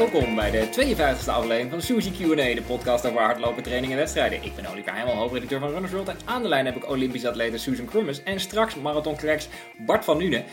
Welkom 0.00 0.34
bij 0.34 0.50
de 0.50 0.66
52e 0.66 1.30
aflevering 1.30 1.70
van 1.70 1.82
Suzy 1.82 2.10
Q&A, 2.10 2.54
de 2.54 2.62
podcast 2.66 3.06
over 3.06 3.20
hardlopen, 3.20 3.62
training 3.62 3.92
en 3.92 3.98
wedstrijden. 3.98 4.42
Ik 4.42 4.54
ben 4.54 4.66
Oliver 4.66 4.92
Heimel, 4.92 5.14
hoofdredacteur 5.14 5.60
van 5.60 5.70
Runners 5.70 5.92
World 5.92 6.08
en 6.08 6.16
aan 6.24 6.42
de 6.42 6.48
lijn 6.48 6.66
heb 6.66 6.76
ik 6.76 6.88
Olympisch 6.90 7.26
atlete 7.26 7.58
Susan 7.58 7.84
Krummes 7.84 8.22
en 8.22 8.40
straks 8.40 8.74
marathoncracks 8.74 9.48
Bart 9.78 10.04
van 10.04 10.18
Nune, 10.18 10.44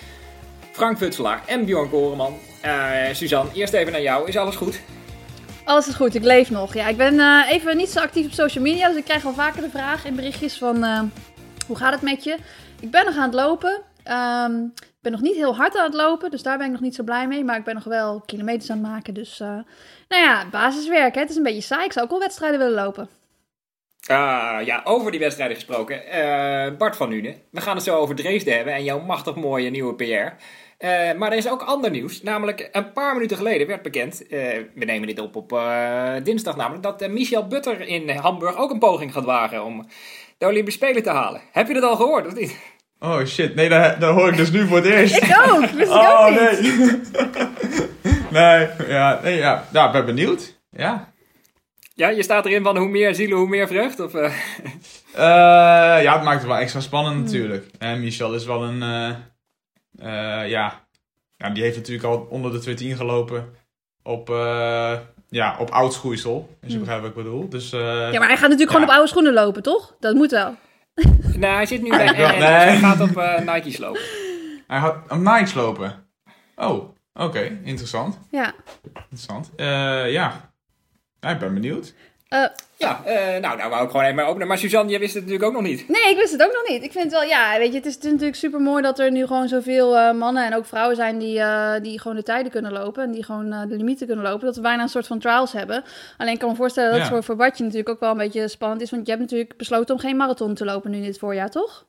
Frank 0.72 0.98
Futselaar 0.98 1.44
en 1.46 1.66
Bjorn 1.66 1.90
Koreman. 1.90 2.38
Uh, 2.66 3.14
Suzanne, 3.14 3.52
eerst 3.54 3.74
even 3.74 3.92
naar 3.92 4.02
jou. 4.02 4.28
Is 4.28 4.38
alles 4.38 4.56
goed? 4.56 4.80
Alles 5.64 5.88
is 5.88 5.96
goed, 5.96 6.16
ik 6.16 6.24
leef 6.24 6.50
nog. 6.50 6.74
Ja, 6.74 6.88
ik 6.88 6.98
ben 6.98 7.14
uh, 7.14 7.52
even 7.52 7.78
niet 7.78 7.90
zo 7.90 8.00
actief 8.00 8.26
op 8.26 8.32
social 8.32 8.64
media, 8.64 8.88
dus 8.88 8.98
ik 8.98 9.06
krijg 9.06 9.26
al 9.26 9.34
vaker 9.34 9.62
de 9.62 9.70
vraag 9.70 10.06
in 10.06 10.16
berichtjes 10.16 10.58
van 10.58 10.84
uh, 10.84 11.02
hoe 11.68 11.78
gaat 11.78 11.94
het 11.94 12.02
met 12.02 12.24
je? 12.24 12.38
Ik 12.80 12.92
ben 12.92 13.06
nog 13.06 13.16
aan 13.16 13.30
het 13.30 13.34
lopen. 13.34 13.82
Ik 14.97 14.97
ben 15.10 15.20
nog 15.20 15.30
niet 15.30 15.36
heel 15.36 15.56
hard 15.56 15.78
aan 15.78 15.86
het 15.86 15.94
lopen, 15.94 16.32
dus 16.32 16.44
daar 16.44 16.58
ben 16.58 16.66
ik 16.66 16.72
nog 16.72 16.82
niet 16.82 16.96
zo 16.96 17.04
blij 17.04 17.28
mee. 17.28 17.44
Maar 17.44 17.58
ik 17.58 17.64
ben 17.64 17.74
nog 17.74 17.84
wel 17.84 18.22
kilometers 18.26 18.70
aan 18.70 18.78
het 18.78 18.88
maken. 18.88 19.14
Dus, 19.14 19.40
uh, 19.40 19.48
nou 20.08 20.24
ja, 20.24 20.46
basiswerk. 20.52 21.16
Hè? 21.16 21.22
Het 21.22 21.30
is 21.30 21.36
een 21.36 21.44
beetje 21.44 21.62
saai. 21.62 21.86
Ik 21.86 21.92
zou 21.92 22.06
ook 22.06 22.12
wel 22.12 22.20
wedstrijden 22.20 22.60
willen 22.60 22.84
lopen. 22.84 23.10
Ah, 24.08 24.66
ja, 24.66 24.82
over 24.84 25.12
die 25.12 25.20
wedstrijden 25.20 25.56
gesproken. 25.56 26.02
Uh, 26.16 26.78
Bart 26.78 26.96
van 26.96 27.10
Nune, 27.10 27.36
we 27.52 27.62
gaan 27.62 27.76
het 27.76 27.84
zo 27.84 27.98
over 27.98 28.16
Dresden 28.16 28.56
hebben 28.56 28.74
en 28.74 28.84
jouw 28.84 29.00
machtig 29.00 29.36
mooie 29.36 29.70
nieuwe 29.70 29.96
PR. 29.96 30.04
Uh, 30.04 31.14
maar 31.14 31.32
er 31.32 31.38
is 31.38 31.50
ook 31.50 31.62
ander 31.62 31.92
nieuws. 31.92 32.22
Namelijk, 32.22 32.70
een 32.72 32.92
paar 32.92 33.14
minuten 33.14 33.38
geleden 33.38 33.68
werd 33.68 33.82
bekend, 33.82 34.24
we 34.30 34.86
nemen 34.86 35.08
dit 35.08 35.20
op 35.20 35.36
op 35.36 35.50
dinsdag 36.24 36.56
namelijk, 36.56 36.84
dat 36.84 37.08
Michel 37.10 37.48
Butter 37.48 37.82
in 37.82 38.10
Hamburg 38.10 38.58
ook 38.58 38.72
een 38.72 38.80
poging 38.80 39.14
gaat 39.14 39.26
wagen 39.26 39.64
om 39.64 39.88
de 40.38 40.46
Olympische 40.46 40.80
Spelen 40.80 41.04
te 41.04 41.10
halen. 41.10 41.42
Heb 41.52 41.68
je 41.68 41.74
dat 41.74 41.84
al 41.84 41.96
gehoord 41.96 42.28
of 42.28 42.36
niet? 42.36 42.77
Oh 43.00 43.26
shit, 43.26 43.56
nee, 43.56 43.70
dat, 43.70 44.00
dat 44.00 44.14
hoor 44.14 44.30
ik 44.30 44.38
dus 44.38 44.52
nu 44.52 44.68
voor 44.68 44.78
het 44.78 44.86
eerst. 44.86 45.16
Ik 45.16 45.38
ook, 45.52 45.66
wist 45.66 45.92
ik 45.92 45.98
oh, 45.98 46.26
ook 46.26 46.40
nee. 46.40 46.62
niet. 46.62 47.12
nee, 48.32 48.68
ja, 48.88 49.20
nee, 49.24 49.38
ja, 49.38 49.68
ja, 49.72 49.86
ik 49.86 49.92
ben 49.92 50.06
benieuwd. 50.06 50.60
Ja. 50.70 51.14
Ja, 51.94 52.10
je 52.10 52.24
staat 52.24 52.46
erin 52.46 52.64
van 52.64 52.78
hoe 52.78 52.88
meer 52.88 53.16
zielen, 53.16 53.38
hoe 53.38 53.48
meer 53.48 53.68
vreugd? 53.68 54.00
Of, 54.00 54.14
uh... 54.14 54.24
Uh, 54.24 54.34
ja, 56.04 56.14
het 56.14 56.24
maakt 56.24 56.40
het 56.40 56.48
wel 56.48 56.58
extra 56.58 56.80
spannend 56.80 57.24
natuurlijk. 57.24 57.66
En 57.80 58.00
Michel 58.00 58.34
is 58.34 58.46
wel 58.46 58.64
een, 58.64 58.82
uh, 58.82 60.50
ja, 60.50 60.88
ja, 61.38 61.50
die 61.50 61.64
heeft 61.64 61.78
natuurlijk 61.78 62.08
al 62.08 62.28
onder 62.30 62.52
de 62.52 62.60
210 62.60 62.96
gelopen 62.96 63.56
op, 64.04 64.28
ja, 65.30 65.56
op 65.60 65.70
oud 65.70 65.94
schoeisel. 65.94 66.58
Als 66.64 66.72
je 66.72 66.80
begrijpt 66.80 67.02
wat 67.02 67.12
ik 67.12 67.24
bedoel. 67.24 67.50
Dus, 67.50 67.70
ja, 67.70 68.10
maar 68.12 68.28
hij 68.28 68.38
gaat 68.38 68.50
natuurlijk 68.50 68.60
ja. 68.60 68.68
gewoon 68.68 68.84
op 68.84 68.90
oude 68.90 69.08
schoenen 69.08 69.34
lopen, 69.34 69.64
toch? 69.64 69.96
Dat 70.00 70.16
moet 70.16 70.32
wel. 70.32 70.56
Nou, 71.38 71.56
hij 71.56 71.66
zit 71.66 71.82
nu 71.82 71.90
bij 71.90 72.06
NN, 72.06 72.18
nee. 72.18 72.42
hij 72.42 72.78
gaat 72.78 73.00
op 73.00 73.18
uh, 73.18 73.40
Nike's 73.40 73.78
lopen. 73.78 74.02
Hij 74.68 74.80
gaat 74.80 75.12
op 75.12 75.18
Nike's 75.18 75.54
lopen? 75.54 76.08
Oh, 76.56 76.74
oké. 76.74 76.94
Okay. 77.14 77.60
Interessant. 77.64 78.20
Ja. 78.32 78.54
Interessant. 78.94 79.52
Uh, 79.58 79.66
ja. 80.12 80.50
ja. 81.20 81.32
Ik 81.32 81.40
ben 81.40 81.54
benieuwd. 81.54 81.94
Uh, 82.34 82.46
ja, 82.78 83.02
uh, 83.06 83.42
nou, 83.42 83.58
nou 83.58 83.70
wou 83.70 83.84
ik 83.84 83.90
gewoon 83.90 84.06
even 84.06 84.16
maar 84.16 84.26
openen. 84.26 84.48
Maar 84.48 84.58
Suzanne, 84.58 84.92
jij 84.92 85.00
wist 85.00 85.14
het 85.14 85.24
natuurlijk 85.24 85.50
ook 85.50 85.56
nog 85.62 85.70
niet. 85.70 85.88
Nee, 85.88 86.10
ik 86.10 86.18
wist 86.18 86.32
het 86.32 86.44
ook 86.44 86.54
nog 86.54 86.68
niet. 86.68 86.84
Ik 86.84 86.92
vind 86.92 87.04
het 87.04 87.14
wel, 87.14 87.24
ja, 87.24 87.58
weet 87.58 87.72
je, 87.72 87.78
het 87.78 87.86
is, 87.86 87.94
het 87.94 88.04
is 88.04 88.12
natuurlijk 88.12 88.38
super 88.38 88.60
mooi 88.60 88.82
dat 88.82 89.00
er 89.00 89.12
nu 89.12 89.26
gewoon 89.26 89.48
zoveel 89.48 89.96
uh, 89.96 90.14
mannen 90.14 90.46
en 90.46 90.56
ook 90.56 90.66
vrouwen 90.66 90.96
zijn 90.96 91.18
die, 91.18 91.38
uh, 91.38 91.74
die 91.82 92.00
gewoon 92.00 92.18
de 92.18 92.24
tijden 92.24 92.52
kunnen 92.52 92.72
lopen. 92.72 93.04
En 93.04 93.12
die 93.12 93.24
gewoon 93.24 93.50
de 93.50 93.76
limieten 93.76 94.08
kunnen 94.08 94.26
lopen. 94.26 94.46
Dat 94.46 94.56
we 94.56 94.62
bijna 94.62 94.82
een 94.82 94.90
soort 94.90 95.08
van 95.08 95.20
trials 95.20 95.52
hebben. 95.52 95.84
Alleen 96.18 96.34
ik 96.34 96.40
kan 96.40 96.50
me 96.50 96.56
voorstellen 96.56 96.90
dat 96.90 97.00
ja. 97.00 97.06
het 97.06 97.14
voor, 97.14 97.24
voor 97.24 97.36
Bartje 97.36 97.64
natuurlijk 97.64 97.90
ook 97.90 98.00
wel 98.00 98.12
een 98.12 98.18
beetje 98.18 98.48
spannend 98.48 98.82
is. 98.82 98.92
Want 98.92 99.06
je 99.06 99.12
hebt 99.12 99.24
natuurlijk 99.24 99.58
besloten 99.58 99.96
om 99.96 100.02
geen 100.02 100.18
marathon 100.18 100.54
te 100.54 100.66
lopen 100.66 100.92
nu 100.92 100.98
in 100.98 101.04
dit 101.04 101.20
voorjaar, 101.20 101.50
toch? 101.50 101.86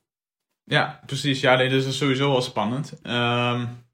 Ja, 0.64 1.00
precies. 1.06 1.40
Ja, 1.40 1.56
nee, 1.56 1.68
dus 1.68 1.82
dat 1.82 1.92
is 1.92 1.98
sowieso 1.98 2.30
wel 2.30 2.42
spannend. 2.42 2.92
Um, 3.02 3.86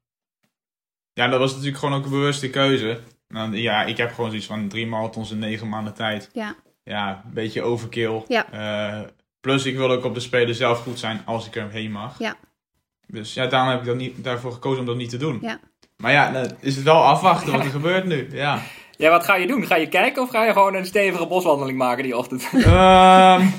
ja, 1.13 1.27
dat 1.27 1.39
was 1.39 1.51
natuurlijk 1.51 1.77
gewoon 1.77 1.97
ook 1.97 2.05
een 2.05 2.11
bewuste 2.11 2.49
keuze. 2.49 2.99
Nou, 3.27 3.57
ja, 3.57 3.83
ik 3.83 3.97
heb 3.97 4.13
gewoon 4.13 4.29
zoiets 4.29 4.47
van 4.47 4.67
drie 4.67 4.87
marathons 4.87 5.31
in 5.31 5.39
negen 5.39 5.69
maanden 5.69 5.93
tijd. 5.93 6.29
Ja. 6.33 6.55
Ja, 6.83 7.21
een 7.25 7.33
beetje 7.33 7.61
overkill. 7.61 8.23
Ja. 8.27 8.45
Uh, 8.53 9.07
plus, 9.39 9.65
ik 9.65 9.77
wil 9.77 9.91
ook 9.91 10.03
op 10.03 10.13
de 10.13 10.19
Spelen 10.19 10.55
zelf 10.55 10.79
goed 10.79 10.99
zijn 10.99 11.21
als 11.25 11.47
ik 11.47 11.55
er 11.55 11.69
heen 11.69 11.91
mag. 11.91 12.19
Ja. 12.19 12.35
Dus 13.07 13.33
ja, 13.33 13.47
daarom 13.47 13.69
heb 13.69 13.79
ik 13.79 13.85
dat 13.85 13.95
niet, 13.95 14.23
daarvoor 14.23 14.51
gekozen 14.51 14.79
om 14.79 14.85
dat 14.85 14.95
niet 14.95 15.09
te 15.09 15.17
doen. 15.17 15.37
Ja. 15.41 15.59
Maar 15.97 16.11
ja, 16.11 16.31
dan 16.31 16.51
is 16.59 16.75
het 16.75 16.83
wel 16.83 17.03
afwachten 17.03 17.51
wat 17.51 17.63
er 17.63 17.71
gebeurt 17.79 18.05
nu. 18.05 18.27
Ja. 18.31 18.61
Ja, 18.97 19.09
wat 19.09 19.23
ga 19.23 19.35
je 19.35 19.47
doen? 19.47 19.65
Ga 19.65 19.75
je 19.75 19.89
kijken 19.89 20.21
of 20.21 20.29
ga 20.29 20.43
je 20.43 20.51
gewoon 20.51 20.75
een 20.75 20.85
stevige 20.85 21.27
boswandeling 21.27 21.77
maken 21.77 22.03
die 22.03 22.17
ochtend? 22.17 22.49
Um, 22.53 23.53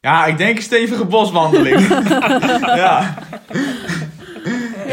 ja, 0.00 0.26
ik 0.26 0.36
denk 0.36 0.56
een 0.56 0.62
stevige 0.62 1.04
boswandeling. 1.04 1.88
ja. 2.82 3.14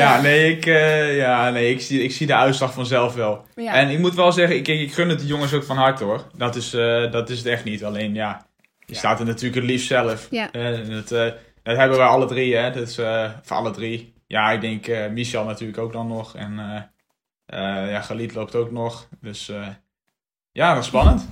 Ja, 0.01 0.21
nee, 0.21 0.55
ik, 0.55 0.65
uh, 0.65 1.17
ja, 1.17 1.49
nee 1.49 1.71
ik, 1.71 1.81
zie, 1.81 2.03
ik 2.03 2.11
zie 2.11 2.27
de 2.27 2.35
uitslag 2.35 2.73
vanzelf 2.73 3.13
wel. 3.13 3.45
Ja. 3.55 3.73
En 3.73 3.89
ik 3.89 3.99
moet 3.99 4.15
wel 4.15 4.31
zeggen, 4.31 4.55
ik, 4.55 4.67
ik 4.67 4.93
gun 4.93 5.09
het 5.09 5.19
de 5.19 5.25
jongens 5.25 5.53
ook 5.53 5.63
van 5.63 5.77
harte 5.77 6.03
hoor. 6.03 6.27
Dat 6.37 6.55
is, 6.55 6.73
uh, 6.73 7.11
dat 7.11 7.29
is 7.29 7.37
het 7.37 7.47
echt 7.47 7.63
niet. 7.63 7.83
Alleen 7.83 8.13
ja, 8.13 8.45
je 8.79 8.93
ja. 8.93 8.99
staat 8.99 9.19
er 9.19 9.25
natuurlijk 9.25 9.55
het 9.55 9.63
liefst 9.63 9.87
zelf. 9.87 10.27
Ja. 10.29 10.49
Uh, 10.51 10.89
dat, 10.89 11.07
dat 11.63 11.77
hebben 11.77 11.97
we 11.97 12.03
alle 12.03 12.25
drie, 12.25 12.55
hè. 12.55 12.71
Dat 12.71 12.87
is 12.87 12.95
voor 13.41 13.55
alle 13.55 13.71
drie. 13.71 14.13
Ja, 14.27 14.51
ik 14.51 14.61
denk 14.61 15.11
Michel 15.11 15.45
natuurlijk 15.45 15.77
ook 15.77 15.93
dan 15.93 16.07
nog. 16.07 16.35
En 16.35 16.53
ja, 17.89 18.01
Galit 18.01 18.33
loopt 18.33 18.55
ook 18.55 18.71
nog. 18.71 19.07
Dus 19.21 19.51
ja, 20.51 20.73
dat 20.73 20.81
is 20.81 20.87
spannend. 20.87 21.29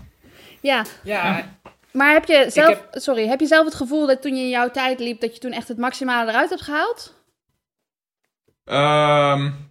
Ja. 0.61 0.85
ja. 1.03 1.45
Maar 1.91 2.13
heb 2.13 2.25
je, 2.25 2.45
zelf, 2.49 2.67
heb... 2.67 2.87
sorry, 2.91 3.27
heb 3.27 3.39
je 3.39 3.45
zelf 3.45 3.65
het 3.65 3.75
gevoel 3.75 4.07
dat 4.07 4.21
toen 4.21 4.35
je 4.35 4.43
in 4.43 4.49
jouw 4.49 4.71
tijd 4.71 4.99
liep, 4.99 5.21
dat 5.21 5.33
je 5.33 5.39
toen 5.39 5.51
echt 5.51 5.67
het 5.67 5.77
maximale 5.77 6.29
eruit 6.29 6.49
hebt 6.49 6.61
gehaald? 6.61 7.17
Um, 8.71 9.67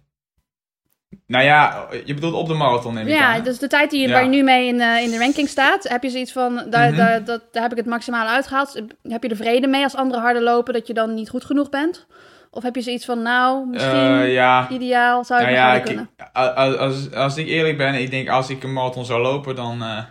nou 1.27 1.43
ja, 1.43 1.87
je 2.05 2.13
bedoelt 2.13 2.33
op 2.33 2.47
de 2.47 2.53
marathon 2.53 2.93
neem 2.93 3.07
ik 3.07 3.13
Ja, 3.13 3.33
aan, 3.33 3.43
dus 3.43 3.59
de 3.59 3.67
tijd 3.67 3.89
die 3.89 4.01
je, 4.01 4.07
ja. 4.07 4.13
waar 4.13 4.23
je 4.23 4.29
nu 4.29 4.43
mee 4.43 4.67
in, 4.67 4.75
uh, 4.75 5.01
in 5.01 5.09
de 5.11 5.17
ranking 5.17 5.47
staat, 5.47 5.89
heb 5.89 6.03
je 6.03 6.09
zoiets 6.09 6.31
van, 6.31 6.63
daar, 6.69 6.87
Mhm. 6.87 6.97
daar, 6.97 7.23
dat, 7.23 7.41
daar 7.51 7.61
heb 7.61 7.71
ik 7.71 7.77
het 7.77 7.85
maximale 7.85 8.29
uitgehaald. 8.29 8.81
Heb 9.03 9.23
je 9.23 9.29
er 9.29 9.35
vrede 9.35 9.67
mee 9.67 9.83
als 9.83 9.95
anderen 9.95 10.21
harder 10.21 10.43
lopen, 10.43 10.73
dat 10.73 10.87
je 10.87 10.93
dan 10.93 11.13
niet 11.13 11.29
goed 11.29 11.45
genoeg 11.45 11.69
bent? 11.69 12.07
Of 12.51 12.63
heb 12.63 12.75
je 12.75 12.81
zoiets 12.81 13.05
van, 13.05 13.21
nou, 13.21 13.67
misschien 13.67 14.11
Uh, 14.11 14.33
ja, 14.33 14.69
ideaal, 14.69 15.23
zou 15.23 15.39
je 15.39 15.45
nou 15.45 15.57
ja, 15.57 15.73
ik, 15.73 15.83
kunnen? 15.83 16.09
als, 16.33 16.77
als, 16.77 17.11
als 17.11 17.37
ik 17.37 17.47
eerlijk 17.47 17.77
ben, 17.77 17.93
ik 17.93 18.11
denk 18.11 18.29
als 18.29 18.49
ik 18.49 18.63
een 18.63 18.73
marathon 18.73 19.05
zou 19.05 19.21
lopen, 19.21 19.55
dan, 19.55 19.81
uh, 19.83 20.03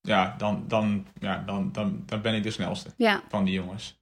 ja, 0.00 0.34
dan, 0.38 0.64
dan, 0.68 1.06
ja, 1.20 1.42
dan, 1.46 1.68
dan, 1.72 2.02
dan 2.06 2.20
ben 2.20 2.34
ik 2.34 2.42
de 2.42 2.50
snelste 2.50 2.90
Ja, 2.96 3.22
van 3.28 3.44
die 3.44 3.54
jongens. 3.54 4.00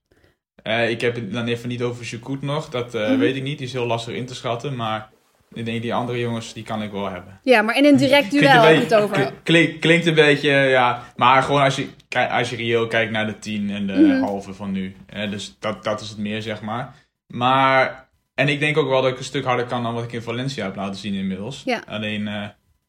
Uh, 0.67 0.89
ik 0.89 1.01
heb 1.01 1.15
het 1.15 1.33
dan 1.33 1.47
even 1.47 1.69
niet 1.69 1.81
over 1.81 2.05
Choukout 2.05 2.41
nog, 2.41 2.69
dat 2.69 2.95
uh, 2.95 3.07
Mhm. 3.09 3.17
weet 3.17 3.35
ik 3.35 3.43
niet, 3.43 3.57
die 3.57 3.67
is 3.67 3.73
heel 3.73 3.85
lastig 3.85 4.13
in 4.15 4.25
te 4.25 4.35
schatten, 4.35 4.75
maar 4.75 5.09
ik 5.53 5.65
denk 5.65 5.81
die 5.81 5.93
andere 5.93 6.19
jongens, 6.19 6.53
die 6.53 6.63
kan 6.63 6.81
ik 6.81 6.91
wel 6.91 7.09
hebben. 7.09 7.39
ja, 7.43 7.61
maar 7.61 7.77
in 7.77 7.85
een 7.85 7.97
direct 7.97 8.31
duel 8.31 8.61
heb 8.61 8.75
je 8.75 8.81
het 8.81 8.93
over. 8.95 9.15
kli- 9.15 9.31
klink- 9.43 9.81
klinkt 9.81 10.05
een 10.05 10.13
beetje, 10.13 10.49
ja. 10.51 11.03
Maar 11.15 11.43
gewoon 11.43 11.61
als 11.61 11.75
je, 11.75 11.87
als 12.29 12.49
je 12.49 12.55
reëel 12.55 12.87
kijkt 12.87 13.11
naar 13.11 13.25
de 13.25 13.39
10 13.39 13.69
en 13.69 13.87
de 13.87 13.93
Mhm. 13.93 14.21
halve 14.21 14.53
van 14.53 14.71
nu. 14.71 14.95
Dus 15.29 15.55
dat, 15.59 15.83
dat 15.83 16.01
is 16.01 16.09
het 16.09 16.17
meer, 16.17 16.41
zeg 16.41 16.61
maar. 16.61 16.95
Maar, 17.27 18.09
en 18.35 18.47
ik 18.47 18.59
denk 18.59 18.77
ook 18.77 18.89
wel 18.89 19.01
dat 19.01 19.11
ik 19.11 19.17
een 19.17 19.23
stuk 19.23 19.43
harder 19.45 19.65
kan 19.65 19.83
dan 19.83 19.93
wat 19.93 20.03
ik 20.03 20.11
in 20.11 20.21
Valencia 20.21 20.65
heb 20.65 20.75
laten 20.75 20.95
zien 20.99 21.13
inmiddels. 21.13 21.61
Ja. 21.65 21.83
Alleen, 21.87 22.27
eh, 22.27 22.43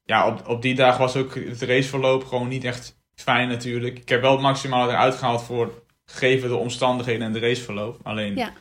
ja, 0.05 0.27
op, 0.27 0.49
op 0.49 0.62
die 0.62 0.75
dag 0.75 0.97
was 0.97 1.17
ook 1.17 1.34
het 1.34 1.62
raceverloop 1.62 2.25
gewoon 2.25 2.49
niet 2.49 2.65
echt 2.65 2.97
fijn 3.15 3.49
natuurlijk. 3.49 3.99
Ik 3.99 4.09
heb 4.09 4.21
wel 4.21 4.33
het 4.33 4.41
maximale 4.41 4.93
eruit 4.93 5.15
gehaald 5.15 5.43
voor 5.43 5.81
gegeven 6.12 6.49
de 6.49 6.55
omstandigheden 6.56 7.27
en 7.27 7.33
de 7.33 7.39
raceverloop. 7.39 7.99
Alleen, 8.03 8.37
Ja. 8.37 8.53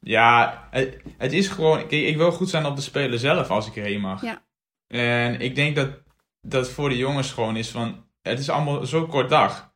ja, 0.00 0.68
het, 0.70 0.96
het 1.18 1.32
is 1.32 1.48
gewoon, 1.48 1.78
kijk, 1.78 1.90
ik 2.06 2.16
wil 2.16 2.32
goed 2.32 2.48
zijn 2.50 2.66
op 2.66 2.76
de 2.76 2.82
Spelen 2.82 3.18
zelf 3.18 3.50
als 3.50 3.66
ik 3.66 3.76
erheen 3.76 4.00
mag. 4.00 4.22
Ja. 4.22 4.42
En 4.86 5.40
ik 5.40 5.54
denk 5.54 5.76
dat 5.76 5.88
dat 6.40 6.68
voor 6.70 6.88
de 6.88 6.96
jongens 6.96 7.32
gewoon 7.32 7.56
is 7.56 7.70
van, 7.70 8.04
het 8.22 8.38
is 8.38 8.48
allemaal 8.50 8.86
zo'n 8.86 9.06
kort 9.08 9.28
dag. 9.30 9.70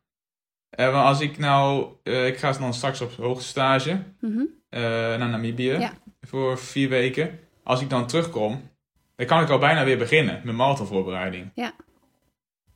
Eh, 0.70 0.92
want 0.92 1.06
als 1.06 1.20
ik 1.20 1.38
nou, 1.38 1.86
eh, 2.02 2.26
ik 2.26 2.36
ga 2.38 2.52
dan 2.52 2.74
straks 2.74 3.00
op 3.00 3.12
hoogtestage 3.12 4.02
Mhm. 4.20 4.42
eh, 4.68 4.80
naar 4.82 5.28
Namibië 5.28 5.70
Ja. 5.78 5.92
voor 6.20 6.58
vier 6.58 6.88
weken. 6.88 7.38
Als 7.62 7.80
ik 7.80 7.90
dan 7.90 8.06
terugkom, 8.06 8.70
dan 9.16 9.26
kan 9.26 9.42
ik 9.42 9.48
al 9.50 9.58
bijna 9.58 9.84
weer 9.84 9.98
beginnen 9.98 10.40
met 10.44 10.54
marathonvoorbereiding. 10.54 11.50
Ja. 11.54 11.72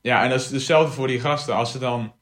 Ja, 0.01 0.23
en 0.23 0.29
dat 0.29 0.39
is 0.39 0.49
hetzelfde 0.51 0.91
voor 0.93 1.07
die 1.07 1.19
gasten. 1.19 1.55
Als 1.55 1.71
ze 1.71 1.79
dan, 1.79 2.13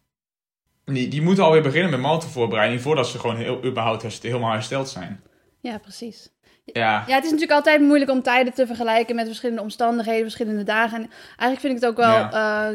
die, 0.93 1.07
die 1.07 1.21
moeten 1.21 1.43
alweer 1.43 1.61
beginnen 1.61 1.91
met 1.91 1.99
marathonvoorbereiding 1.99 2.81
voordat 2.81 3.07
ze 3.07 3.19
gewoon 3.19 3.35
heel, 3.37 3.63
überhaupt 3.65 4.21
helemaal 4.23 4.51
hersteld 4.51 4.89
zijn. 4.89 5.21
Ja, 5.61 5.77
precies. 5.77 6.29
Ja, 6.65 7.03
Ja, 7.07 7.15
het 7.15 7.23
is 7.23 7.31
natuurlijk 7.31 7.57
altijd 7.57 7.81
moeilijk 7.81 8.11
om 8.11 8.21
tijden 8.21 8.53
te 8.53 8.67
vergelijken 8.67 9.15
met 9.15 9.25
verschillende 9.25 9.61
omstandigheden, 9.61 10.21
verschillende 10.21 10.63
dagen. 10.63 10.97
En 11.01 11.09
eigenlijk 11.37 11.59
vind 11.59 11.73
ik 11.75 11.79
het 11.81 11.89
ook 11.89 11.97
wel, 11.97 12.15
eh, 12.41 12.67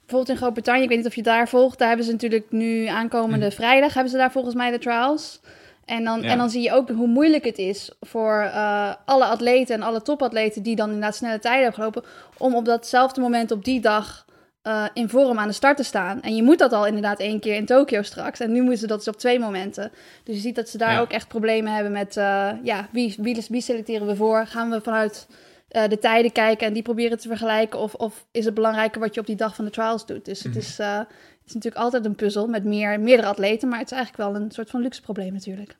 bijvoorbeeld 0.00 0.28
in 0.28 0.36
Groot-Brittannië, 0.36 0.82
ik 0.82 0.88
weet 0.88 0.98
niet 0.98 1.06
of 1.06 1.14
je 1.14 1.22
daar 1.22 1.48
volgt, 1.48 1.78
daar 1.78 1.88
hebben 1.88 2.06
ze 2.06 2.12
natuurlijk 2.12 2.46
nu 2.50 2.86
aankomende 2.86 3.46
Hm. 3.46 3.52
vrijdag, 3.52 3.94
hebben 3.94 4.12
ze 4.12 4.18
daar 4.18 4.32
volgens 4.32 4.54
mij 4.54 4.70
de 4.70 4.78
trials. 4.78 5.40
En 5.84 6.04
dan, 6.04 6.22
Ja. 6.22 6.28
en 6.28 6.38
dan 6.38 6.50
zie 6.50 6.62
je 6.62 6.72
ook 6.72 6.88
hoe 6.90 7.06
moeilijk 7.06 7.44
het 7.44 7.58
is 7.58 7.90
voor 8.00 8.40
eh, 8.52 8.92
alle 9.04 9.24
atleten 9.24 9.74
en 9.74 9.82
alle 9.82 10.02
topatleten 10.02 10.62
die 10.62 10.76
dan 10.76 10.86
inderdaad 10.86 11.14
snelle 11.16 11.38
tijden 11.38 11.62
hebben 11.62 11.80
gelopen, 11.80 12.04
om 12.36 12.54
op 12.54 12.64
datzelfde 12.64 13.20
moment 13.20 13.50
op 13.50 13.64
die 13.64 13.80
dag 13.80 14.26
eh, 14.62 14.84
in 14.94 15.08
vorm 15.08 15.38
aan 15.38 15.48
de 15.48 15.54
start 15.54 15.76
te 15.76 15.82
staan. 15.82 16.22
En 16.22 16.36
je 16.36 16.42
moet 16.42 16.58
dat 16.58 16.72
al 16.72 16.86
inderdaad 16.86 17.20
één 17.20 17.40
keer 17.40 17.54
in 17.54 17.66
Tokio 17.66 18.02
straks. 18.02 18.40
En 18.40 18.52
nu 18.52 18.60
moeten 18.60 18.78
ze 18.78 18.86
dat 18.86 18.98
dus 18.98 19.08
op 19.08 19.16
twee 19.16 19.38
momenten. 19.38 19.90
Dus 20.24 20.34
je 20.34 20.40
ziet 20.40 20.54
dat 20.54 20.68
ze 20.68 20.78
daar 20.78 20.92
Ja. 20.92 21.00
ook 21.00 21.10
echt 21.10 21.28
problemen 21.28 21.72
hebben 21.72 21.92
met... 21.92 22.16
eh, 22.16 22.50
ja, 22.62 22.88
wie, 22.92 23.14
wie, 23.18 23.44
wie 23.48 23.60
selecteren 23.60 24.06
we 24.06 24.16
voor? 24.16 24.46
Gaan 24.46 24.70
we 24.70 24.80
vanuit 24.80 25.26
eh, 25.68 25.88
de 25.88 25.98
tijden 25.98 26.32
kijken 26.32 26.66
en 26.66 26.72
die 26.72 26.82
proberen 26.82 27.18
te 27.18 27.28
vergelijken? 27.28 27.78
Of, 27.78 27.94
of 27.94 28.26
is 28.30 28.44
het 28.44 28.54
belangrijker 28.54 29.00
wat 29.00 29.14
je 29.14 29.20
op 29.20 29.26
die 29.26 29.36
dag 29.36 29.54
van 29.54 29.64
de 29.64 29.70
trials 29.70 30.06
doet? 30.06 30.24
Dus 30.24 30.38
het, 30.42 30.48
Mhm. 30.52 30.58
is, 30.60 30.76
het 30.78 31.06
is 31.46 31.54
natuurlijk 31.54 31.82
altijd 31.84 32.04
een 32.04 32.14
puzzel 32.14 32.46
met 32.46 32.64
meer, 32.64 33.00
meerdere 33.00 33.28
atleten, 33.28 33.68
maar 33.68 33.78
het 33.78 33.90
is 33.90 33.96
eigenlijk 33.96 34.30
wel 34.32 34.40
een 34.42 34.50
soort 34.50 34.70
van 34.70 34.80
luxe 34.80 35.00
probleem 35.00 35.32
natuurlijk. 35.32 35.76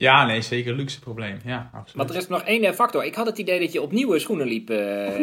Ja, 0.00 0.26
nee, 0.26 0.40
zeker 0.42 0.70
een 0.70 0.76
luxe 0.76 1.00
probleem. 1.00 1.38
Ja, 1.44 1.70
absoluut. 1.72 1.96
Want 1.96 2.10
er 2.10 2.16
is 2.16 2.28
nog 2.28 2.42
één 2.42 2.64
eh, 2.64 2.72
factor. 2.72 3.04
Ik 3.04 3.14
had 3.14 3.26
het 3.26 3.38
idee 3.38 3.60
dat 3.60 3.72
je 3.72 3.82
op 3.82 3.92
nieuwe 3.92 4.18
schoenen 4.18 4.46
liep 4.46 4.70
eh, 4.70 4.76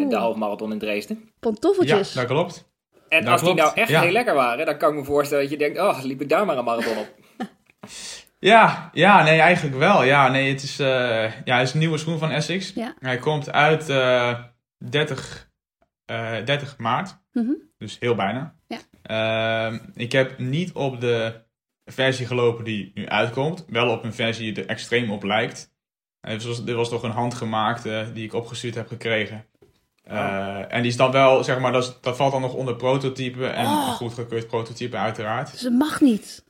de 0.09 0.15
halfmarathon 0.15 0.71
in 0.71 0.79
Dresden. 0.79 1.17
Ja, 1.23 1.31
Pantoffeltjes. 1.39 2.13
dat 2.13 2.25
klopt. 2.25 2.71
En 3.09 3.23
Dat 3.23 3.31
als 3.31 3.41
die 3.41 3.53
nou 3.53 3.71
echt 3.75 3.89
ja. 3.89 4.01
heel 4.01 4.11
lekker 4.11 4.33
waren, 4.33 4.65
dan 4.65 4.77
kan 4.77 4.89
ik 4.89 4.95
me 4.95 5.03
voorstellen 5.03 5.43
dat 5.43 5.51
je 5.51 5.57
denkt, 5.57 5.79
oh, 5.79 6.03
liep 6.03 6.21
ik 6.21 6.29
daar 6.29 6.45
maar 6.45 6.57
een 6.57 6.63
marathon 6.63 6.97
op. 6.97 7.07
Ja, 8.39 8.89
ja, 8.93 9.23
nee, 9.23 9.39
eigenlijk 9.39 9.77
wel. 9.77 10.03
Ja, 10.03 10.27
nee, 10.27 10.49
het 10.49 10.63
is, 10.63 10.79
eh, 10.79 11.45
ja, 11.45 11.57
het 11.57 11.67
is 11.67 11.73
een 11.73 11.79
nieuwe 11.79 11.97
schoen 11.97 12.19
van 12.19 12.31
Essex. 12.31 12.71
Ja. 12.75 12.93
Hij 12.99 13.17
komt 13.17 13.51
uit 13.51 13.89
eh 13.89 14.39
30, 14.77 15.49
eh, 16.05 16.45
30 16.45 16.77
maart. 16.77 17.17
Mhm. 17.31 17.51
Dus 17.77 17.97
heel 17.99 18.15
bijna. 18.15 18.55
Ja. 18.67 18.77
Ehm, 19.01 19.79
ik 19.95 20.11
heb 20.11 20.37
niet 20.37 20.71
op 20.73 21.01
de 21.01 21.45
versie 21.87 22.25
gelopen 22.25 22.63
die 22.63 22.91
nu 22.93 23.07
uitkomt. 23.07 23.65
Wel 23.69 23.89
op 23.89 24.03
een 24.03 24.13
versie 24.13 24.53
die 24.53 24.63
er 24.63 24.69
extreem 24.69 25.11
op 25.11 25.23
lijkt. 25.23 25.71
Eh, 26.21 26.31
Dit 26.31 26.43
was, 26.43 26.63
dit 26.65 26.75
was 26.75 26.89
toch 26.89 27.03
een 27.03 27.11
handgemaakte 27.11 28.09
die 28.13 28.23
ik 28.25 28.33
opgestuurd 28.33 28.75
heb 28.75 28.87
gekregen. 28.87 29.45
Eh, 30.03 30.73
En 30.73 30.81
die 30.81 30.91
is 30.91 30.97
dan 30.97 31.11
wel, 31.11 31.43
zeg 31.43 31.59
maar, 31.59 31.71
dat, 31.71 31.83
is- 31.83 31.97
dat 32.01 32.15
valt 32.15 32.31
dan 32.31 32.41
nog 32.41 32.53
onder 32.53 32.75
prototype. 32.75 33.45
En 33.47 33.65
Oh. 33.65 33.87
een 33.89 33.93
goedgekeurd 33.95 34.47
prototype 34.47 34.97
uiteraard. 34.97 35.51
Dus 35.51 35.61
het 35.61 35.73
mag 35.73 36.01
niet. 36.01 36.45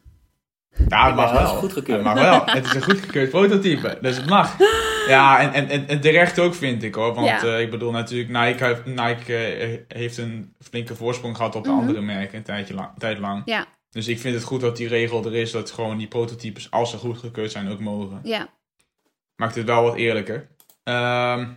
Ja, 0.88 1.06
het 1.06 1.16
mag 1.16 1.31
wel. 1.31 1.42
is 1.44 1.50
goedgekeurd. 1.50 1.98
Het 2.06 2.13
mag 2.13 2.24
wel. 2.24 2.42
Het 2.45 2.66
is 2.66 2.74
een 2.74 2.84
goedgekeurd 2.84 3.30
prototype, 3.30 3.98
dus 4.01 4.18
het 4.18 4.25
mag. 4.30 4.56
Ja, 5.07 5.39
en, 5.39 5.54
en, 5.54 5.69
en, 5.69 5.88
en 5.88 6.01
terecht 6.01 6.39
ook 6.39 6.56
vind 6.56 6.84
ik 6.84 6.95
hoor. 6.95 7.13
Want 7.13 7.28
Ja. 7.28 7.44
eh, 7.44 7.60
ik 7.62 7.69
bedoel 7.72 7.92
natuurlijk, 7.92 8.30
Nike, 8.45 8.66
heeft, 8.66 8.86
Nike 8.86 9.36
eh, 9.36 9.80
heeft 9.98 10.18
een 10.18 10.54
flinke 10.60 10.95
voorsprong 10.95 11.36
gehad 11.36 11.56
op 11.56 11.63
de 11.63 11.69
Mhm. 11.69 11.80
andere 11.80 12.01
merken 12.01 12.38
een 12.38 12.44
tijdje 12.44 12.74
lang, 12.74 12.89
tijd 12.98 13.19
lang. 13.19 13.42
Ja, 13.45 13.66
Dus 13.89 14.07
ik 14.07 14.19
vind 14.19 14.36
het 14.36 14.44
goed 14.44 14.62
dat 14.62 14.78
die 14.78 14.88
regel 14.88 15.25
er 15.25 15.36
is, 15.36 15.51
dat 15.51 15.72
gewoon 15.72 15.98
die 15.98 16.07
prototypes, 16.07 16.72
als 16.72 16.89
ze 16.89 16.98
goedgekeurd 16.98 17.51
zijn, 17.51 17.69
ook 17.72 17.80
mogen. 17.80 18.19
ja. 18.24 18.48
Maakt 19.36 19.56
het 19.56 19.66
wel 19.66 19.84
wat 19.84 19.95
eerlijker. 19.95 20.48
Ehm, 20.84 21.48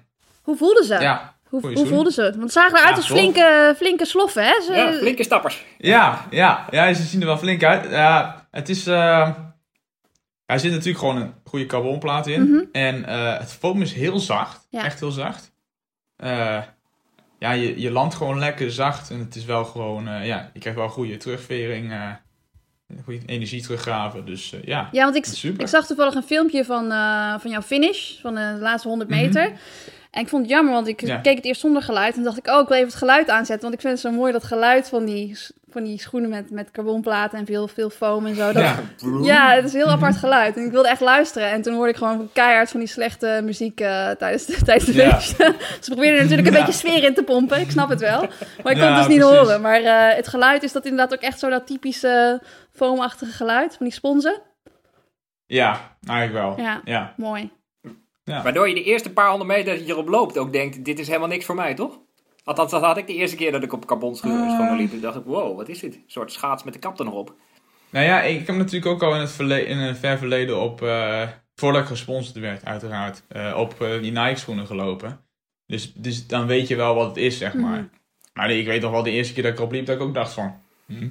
Hoe 0.43 0.57
voelden 0.57 0.85
ze? 0.85 0.95
ja. 0.95 1.39
Hoe, 1.49 1.87
voelden 1.87 2.13
ze? 2.13 2.23
Want 2.37 2.53
ze 2.53 2.59
zagen 2.61 2.73
eruit 2.79 2.89
Ja, 2.91 2.97
als 2.97 3.07
flinke, 3.07 3.75
flinke 3.77 4.05
sloffen, 4.05 4.45
hè? 4.45 4.61
Ze, 4.63 4.73
Ja, 4.73 4.93
flinke 4.93 5.23
stappers. 5.25 5.65
Ja, 5.79 6.27
ja, 6.31 6.67
ja, 6.71 6.93
ze 6.95 7.03
zien 7.03 7.21
er 7.21 7.27
wel 7.27 7.39
flink 7.39 7.65
uit. 7.65 7.91
Ja, 7.91 8.49
het 8.51 8.69
is. 8.69 8.87
eh, 8.87 9.29
er 10.47 10.61
zit 10.61 10.71
natuurlijk 10.71 10.99
gewoon 10.99 11.17
een 11.17 11.35
goede 11.45 11.67
carbonplaat 11.67 12.27
in. 12.27 12.43
Mhm. 12.51 12.65
En 12.73 13.05
eh, 13.05 13.39
het 13.39 13.53
foam 13.53 13.83
is 13.83 13.93
heel 13.93 14.19
zacht. 14.19 14.67
Ja. 14.71 14.85
Echt 14.85 15.01
heel 15.01 15.11
zacht. 15.11 15.53
Ja, 17.41 17.53
je, 17.53 17.81
je 17.81 17.91
landt 17.91 18.15
gewoon 18.15 18.39
lekker 18.39 18.73
zacht. 18.73 19.11
En 19.11 19.19
het 19.19 19.37
is 19.37 19.45
wel 19.45 19.65
gewoon. 19.65 20.09
eh, 20.09 20.27
ja, 20.27 20.51
je 20.55 20.61
krijgt 20.61 20.79
wel 20.79 20.89
goede 20.89 21.17
terugvering. 21.17 21.93
eh 21.93 22.11
goede 23.05 23.21
energie 23.27 23.63
teruggraven. 23.63 24.25
Dus 24.27 24.53
eh, 24.53 24.63
ja, 24.65 24.89
Ja, 24.93 25.05
want 25.05 25.17
ik, 25.17 25.27
ik 25.59 25.67
zag 25.67 25.87
toevallig 25.87 26.15
een 26.15 26.23
filmpje 26.23 26.65
van, 26.65 26.89
van 27.41 27.51
jouw 27.51 27.63
finish, 27.63 28.21
van 28.21 28.35
de 28.35 28.57
laatste 28.61 28.89
100 28.89 29.11
Mhm. 29.11 29.21
meter. 29.21 29.53
En 30.11 30.23
ik 30.23 30.29
vond 30.29 30.43
het 30.43 30.51
jammer, 30.51 30.73
want 30.73 30.87
ik 30.89 31.01
Ja. 31.01 31.17
keek 31.17 31.37
het 31.37 31.45
eerst 31.45 31.61
zonder 31.61 31.83
geluid. 31.83 32.17
En 32.17 32.23
dacht 32.23 32.39
ik, 32.39 32.47
oh, 32.47 32.61
ik 32.61 32.69
wil 32.69 32.77
even 32.77 32.89
het 32.89 32.99
geluid 32.99 33.31
aanzetten. 33.31 33.61
Want 33.63 33.75
ik 33.75 33.81
vind 33.81 33.93
het 33.93 34.03
zo 34.03 34.11
mooi, 34.19 34.33
dat 34.33 34.45
geluid 34.45 34.89
van 34.89 35.05
die, 35.05 35.39
van 35.71 35.85
die 35.85 35.99
schoenen 36.01 36.31
met, 36.31 36.51
met 36.51 36.71
carbonplaten 36.71 37.39
en 37.39 37.47
veel, 37.47 37.69
veel 37.69 37.91
foam 37.91 38.27
en 38.27 38.35
zo. 38.35 38.53
Dat, 38.53 38.63
ja. 38.63 38.77
ja. 39.23 39.55
het 39.55 39.65
is 39.65 39.73
een 39.73 39.79
heel 39.81 39.91
apart 39.91 40.17
geluid. 40.17 40.57
En 40.57 40.65
ik 40.65 40.71
wilde 40.71 40.89
echt 40.89 41.01
luisteren. 41.01 41.51
En 41.51 41.63
toen 41.63 41.75
hoorde 41.75 41.91
ik 41.91 41.97
gewoon 41.97 42.29
keihard 42.33 42.71
van 42.71 42.81
die 42.81 42.89
slechte 42.89 43.41
muziek 43.45 43.81
eh, 43.81 44.11
tijdens, 44.11 44.47
de, 44.47 44.63
tijdens 44.65 44.85
de 44.91 44.93
Ja. 44.95 45.19
Ze 45.81 45.91
probeerden 45.91 46.21
natuurlijk 46.23 46.49
een 46.49 46.55
beetje 46.55 46.73
sfeer 46.73 47.05
in 47.05 47.15
te 47.15 47.23
pompen. 47.23 47.61
Ik 47.61 47.71
snap 47.71 47.89
het 47.89 48.01
wel. 48.01 48.21
Maar 48.63 48.73
ik 48.73 48.79
kon 48.79 48.89
het 48.89 48.97
dus 48.97 49.07
niet 49.07 49.19
precies. 49.19 49.39
horen. 49.39 49.61
Maar 49.61 49.81
eh, 49.81 50.17
het 50.17 50.29
geluid 50.29 50.63
is 50.63 50.73
dat 50.73 50.85
inderdaad 50.85 51.13
ook 51.15 51.25
echt 51.25 51.39
zo 51.39 51.49
dat 51.51 51.67
typische 51.67 52.43
foamachtige 52.73 53.33
geluid 53.33 53.77
van 53.77 53.87
die 53.87 53.95
sponsen. 53.95 54.41
ja, 55.47 55.97
eigenlijk 56.07 56.57
wel. 56.57 56.67
Ja. 56.85 57.15
Ja. 58.31 58.43
Waardoor 58.43 58.69
je 58.69 58.75
de 58.75 58.83
eerste 58.85 59.13
paar 59.13 59.29
honderd 59.29 59.51
meter 59.51 59.75
dat 59.77 59.87
je 59.87 59.93
erop 59.93 60.09
loopt 60.09 60.39
ook 60.39 60.53
denkt, 60.53 60.85
dit 60.85 60.99
is 60.99 61.07
helemaal 61.07 61.29
niks 61.29 61.45
voor 61.45 61.55
mij, 61.55 61.75
toch? 61.75 61.99
Althans, 62.45 62.71
dat 62.71 62.83
had 62.83 62.97
ik 62.97 63.07
de 63.07 63.15
eerste 63.15 63.37
keer 63.37 63.53
dat 63.53 63.63
ik 63.63 63.73
op 63.73 63.87
carbonschoenen 63.87 64.69
Ah. 64.71 64.77
liep. 64.77 64.91
Toen 64.91 65.01
dacht 65.01 65.17
ik, 65.17 65.25
wow, 65.25 65.57
wat 65.57 65.69
is 65.69 65.79
dit? 65.81 65.95
Een 65.95 66.03
soort 66.07 66.33
schaats 66.33 66.65
met 66.65 66.73
de 66.73 66.79
kap 66.79 66.99
er 66.99 67.05
nog 67.05 67.15
op. 67.15 67.35
Nou 67.91 68.07
ja, 68.07 68.23
ik 68.23 68.47
heb 68.47 68.57
natuurlijk 68.57 68.87
ook 68.87 69.03
al 69.03 69.15
in 69.15 69.21
het 69.21 69.33
verle- 69.33 69.65
in 69.65 69.79
een 69.79 69.97
ver 69.97 70.19
verleden 70.19 70.61
op, 70.61 70.83
eh, 70.83 71.23
voordat 71.55 71.83
ik 71.83 71.87
gesponsord 71.89 72.37
werd, 72.39 72.65
uiteraard, 72.65 73.23
eh, 73.29 73.55
op 73.57 73.81
eh, 73.83 74.01
die 74.03 74.13
Nike 74.13 74.37
schoenen 74.39 74.67
gelopen. 74.67 75.21
Dus, 75.67 75.93
dus 75.95 76.27
dan 76.27 76.47
weet 76.47 76.69
je 76.69 76.77
wel 76.77 76.95
wat 76.95 77.07
het 77.07 77.17
is, 77.17 77.39
zeg 77.39 77.55
maar. 77.55 77.79
Mhm. 77.79 77.85
Maar 78.35 78.47
nee, 78.47 78.61
ik 78.61 78.67
weet 78.67 78.83
nog 78.83 78.91
wel 78.91 79.03
de 79.03 79.11
eerste 79.11 79.33
keer 79.35 79.43
dat 79.43 79.53
ik 79.53 79.59
erop 79.59 79.73
liep, 79.73 79.87
dat 79.87 79.97
ik 79.97 80.03
ook 80.03 80.15
dacht 80.15 80.33
van, 80.33 80.55
hm, 80.87 81.09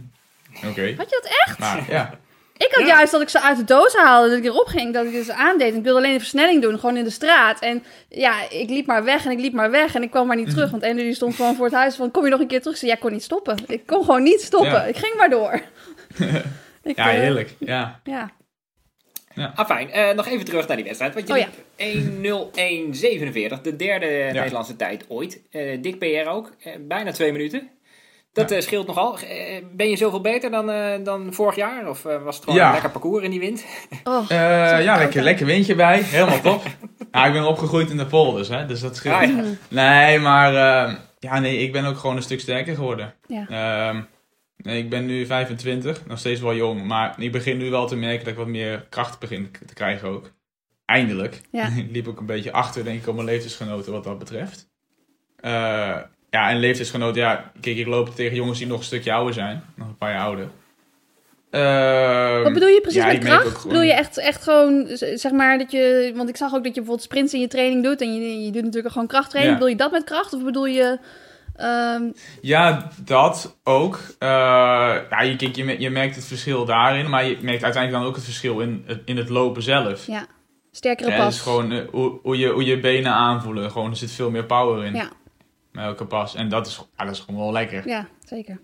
oké. 0.68 0.94
Had 0.98 1.10
je 1.10 1.19
dat 1.21 1.31
echt? 1.45 1.60
Maar 1.60 1.86
ja, 1.92 2.19
Ik 2.65 2.71
had 2.71 2.88
Ja. 2.88 2.95
juist 2.95 3.11
dat 3.11 3.21
ik 3.21 3.29
ze 3.29 3.41
uit 3.41 3.57
de 3.57 3.63
doos 3.63 3.94
haalde, 3.95 4.29
dat 4.29 4.38
ik 4.38 4.45
erop 4.45 4.67
ging, 4.67 4.94
dat 4.94 5.06
ik 5.06 5.23
ze 5.23 5.33
aandeed. 5.33 5.75
Ik 5.75 5.83
wilde 5.83 6.00
alleen 6.00 6.13
een 6.13 6.19
versnelling 6.19 6.61
doen, 6.61 6.79
gewoon 6.79 6.97
in 6.97 7.03
de 7.03 7.09
straat. 7.09 7.59
En 7.59 7.83
ja, 8.09 8.50
ik 8.50 8.69
liep 8.69 8.85
maar 8.85 9.03
weg 9.03 9.25
en 9.25 9.31
ik 9.31 9.39
liep 9.39 9.53
maar 9.53 9.71
weg 9.71 9.95
en 9.95 10.03
ik 10.03 10.11
kwam 10.11 10.27
maar 10.27 10.35
niet 10.35 10.50
terug. 10.50 10.71
Want 10.71 10.83
die 10.83 11.13
stond 11.13 11.35
gewoon 11.35 11.56
voor 11.56 11.65
het 11.65 11.73
huis 11.73 11.95
van, 11.95 12.11
kom 12.11 12.23
je 12.23 12.29
nog 12.29 12.39
een 12.39 12.47
keer 12.47 12.61
terug? 12.61 12.77
Zei, 12.77 12.91
ja, 12.91 12.97
ik 12.97 13.03
kon 13.03 13.11
niet 13.11 13.23
stoppen. 13.23 13.57
Ik 13.67 13.85
kon 13.85 14.03
gewoon 14.03 14.23
niet 14.23 14.41
stoppen. 14.41 14.71
Ja. 14.71 14.83
Ik 14.83 14.97
ging 14.97 15.15
maar 15.15 15.29
door. 15.29 15.53
ik, 16.83 16.95
ja, 16.95 17.11
eh, 17.11 17.19
heerlijk. 17.19 17.56
Ja. 17.59 18.00
ja. 18.03 18.31
Afijn, 19.56 19.91
eh 19.91 20.15
nog 20.15 20.27
even 20.27 20.45
terug 20.45 20.67
naar 20.67 20.75
die 20.77 20.85
wedstrijd. 20.85 21.13
Want 21.13 21.27
je 21.27 21.33
Oh 21.33 21.39
ja. 21.39 21.47
liep 21.77 23.56
1.01.47, 23.57 23.61
de 23.61 23.75
derde 23.75 24.06
Nederlandse 24.33 24.75
tijd 24.75 25.06
ooit. 25.07 25.41
Eh, 25.51 25.81
dik 25.81 26.00
PR 26.00 26.29
ook, 26.29 26.51
bijna 26.79 27.11
twee 27.11 27.31
minuten. 27.31 27.69
Dat 28.31 28.50
Ja. 28.50 28.56
eh, 28.56 28.62
scheelt 28.62 28.88
nogal. 28.88 29.20
Eh, 29.20 29.64
ben 29.72 29.90
je 29.90 29.96
zoveel 29.96 30.22
beter 30.22 30.52
dan, 30.52 30.70
eh, 30.70 31.04
dan 31.04 31.34
vorig 31.34 31.56
jaar? 31.56 31.90
Of 31.90 32.06
eh, 32.06 32.24
was 32.24 32.36
het 32.36 32.44
gewoon 32.44 32.60
Ja. 32.60 32.66
een 32.68 32.72
lekker 32.72 32.92
parcours 32.92 33.24
in 33.24 33.31
die 33.31 33.40
wind? 33.40 33.66
Oh, 34.04 34.26
Eh, 34.31 34.84
ja, 34.84 34.98
lekker, 34.98 35.22
lekker 35.24 35.46
windje 35.46 35.76
bij. 35.76 36.02
Helemaal 36.02 36.42
top. 36.42 36.64
ja, 37.12 37.26
ik 37.26 37.34
ben 37.34 37.48
opgegroeid 37.48 37.90
in 37.90 37.98
de 37.98 38.06
polders, 38.06 38.48
hè, 38.48 38.66
dus 38.66 38.80
dat 38.81 38.96
scheelt. 38.96 39.16
Ah, 39.16 39.24
ja. 39.30 39.44
Nee, 39.70 40.20
maar 40.20 40.56
eh, 40.88 40.96
ja, 41.20 41.40
nee, 41.40 41.58
ik 41.58 41.72
ben 41.72 41.86
ook 41.86 41.98
gewoon 41.98 42.16
een 42.16 42.22
stuk 42.22 42.40
sterker 42.40 42.76
geworden. 42.76 43.14
Ja. 43.28 43.48
Ehm, 43.50 44.02
nee, 44.58 44.78
ik 44.84 44.90
ben 44.90 45.06
nu 45.06 45.26
25, 45.26 46.06
nog 46.06 46.20
steeds 46.20 46.42
wel 46.42 46.56
jong, 46.56 46.83
maar 46.83 47.16
ik 47.18 47.31
begin 47.31 47.57
nu 47.57 47.69
wel 47.69 47.88
te 47.88 47.95
merken 47.95 48.19
dat 48.24 48.28
ik 48.33 48.40
wat 48.40 48.48
meer 48.48 48.86
kracht 48.90 49.19
begin 49.19 49.52
te 49.66 49.74
krijgen 49.74 50.07
ook. 50.09 50.31
Eindelijk. 50.86 51.42
Ja. 51.52 51.68
ik 51.78 51.88
liep 51.92 52.07
ook 52.07 52.19
een 52.19 52.26
beetje 52.26 52.52
achter, 52.52 52.83
denk 52.83 53.02
ik, 53.02 53.07
op 53.07 53.14
mijn 53.16 53.28
leeftijdsgenoten 53.28 53.92
wat 53.92 54.04
dat 54.04 54.19
betreft. 54.19 54.68
Ja, 56.30 56.50
en 56.50 56.57
leeftijdsgenoten, 56.59 57.21
ja, 57.21 57.52
kijk, 57.62 57.78
ik 57.78 57.88
loop 57.88 58.16
tegen 58.16 58.36
jongens 58.36 58.57
die 58.57 58.68
nog 58.68 58.78
een 58.80 58.83
stukje 58.83 59.14
ouder 59.14 59.33
zijn, 59.33 59.64
nog 59.76 59.88
een 59.88 59.98
paar 59.98 60.12
jaar 60.12 60.24
ouder. 60.26 60.48
Ehm, 61.50 62.44
Wat 62.44 62.54
bedoel 62.54 62.68
je 62.69 62.81
precies 62.81 63.02
ja, 63.02 63.07
met 63.07 63.18
kracht? 63.19 63.68
Bedoel 63.68 63.81
je 63.81 63.94
echt, 63.94 64.18
echt 64.18 64.44
gewoon, 64.44 64.86
zeg 65.16 65.31
maar, 65.31 65.57
dat 65.57 65.71
je... 65.71 66.14
Want 66.16 66.30
ik 66.30 66.38
zag 66.38 66.48
ook 66.54 66.64
dat 66.64 66.66
je 66.66 66.71
bijvoorbeeld 66.81 67.02
sprints 67.02 67.33
in 67.33 67.40
je 67.40 67.48
training 67.48 67.83
doet. 67.83 68.02
En 68.02 68.14
je, 68.16 68.45
je 68.45 68.52
doet 68.52 68.64
natuurlijk 68.64 68.94
gewoon 68.94 69.07
krachttraining. 69.07 69.57
Ja. 69.57 69.59
Bedoel 69.66 69.78
je 69.78 69.83
dat 69.83 69.92
met 69.92 70.04
kracht? 70.04 70.33
Of 70.33 70.44
bedoel 70.44 70.66
je... 70.66 71.00
ehm, 71.56 72.04
Ja, 72.42 72.88
dat 73.04 73.57
ook. 73.64 74.00
Eh, 74.19 74.28
ja, 75.09 75.21
je, 75.21 75.36
kijk, 75.36 75.56
je, 75.56 75.80
je 75.80 75.90
merkt 75.90 76.16
het 76.16 76.26
verschil 76.26 76.66
daarin, 76.66 77.09
maar 77.09 77.26
je 77.26 77.38
merkt 77.42 77.64
uiteindelijk 77.64 78.02
dan 78.04 78.12
ook 78.12 78.16
het 78.16 78.26
verschil 78.26 78.59
in, 78.59 78.83
het- 78.86 79.02
in 79.06 79.18
het 79.18 79.30
lopen 79.30 79.62
zelf. 79.64 80.07
ja, 80.07 80.26
sterkere 80.71 81.09
Ja, 81.09 81.16
pas. 81.16 81.26
het 81.26 81.33
is 81.33 81.42
gewoon 81.42 81.71
eh, 81.71 81.80
hoe, 81.92 82.19
hoe, 82.21 82.38
je, 82.38 82.48
hoe 82.48 82.66
je 82.66 82.80
benen 82.80 83.12
aanvoelen. 83.12 83.71
Gewoon, 83.71 83.90
er 83.90 83.95
zit 83.98 84.12
veel 84.12 84.30
meer 84.31 84.45
power 84.45 84.86
in. 84.86 84.94
Ja. 84.95 85.09
Met 85.71 85.83
elke 85.83 86.06
pas. 86.06 86.35
En 86.35 86.49
dat 86.49 86.68
is, 86.68 86.85
ja, 86.97 87.06
dat 87.06 87.14
is 87.14 87.19
gewoon 87.19 87.40
wel 87.40 87.52
lekker. 87.52 87.88
Ja, 87.88 87.97
Ja, 87.97 88.07
zeker. 88.26 88.61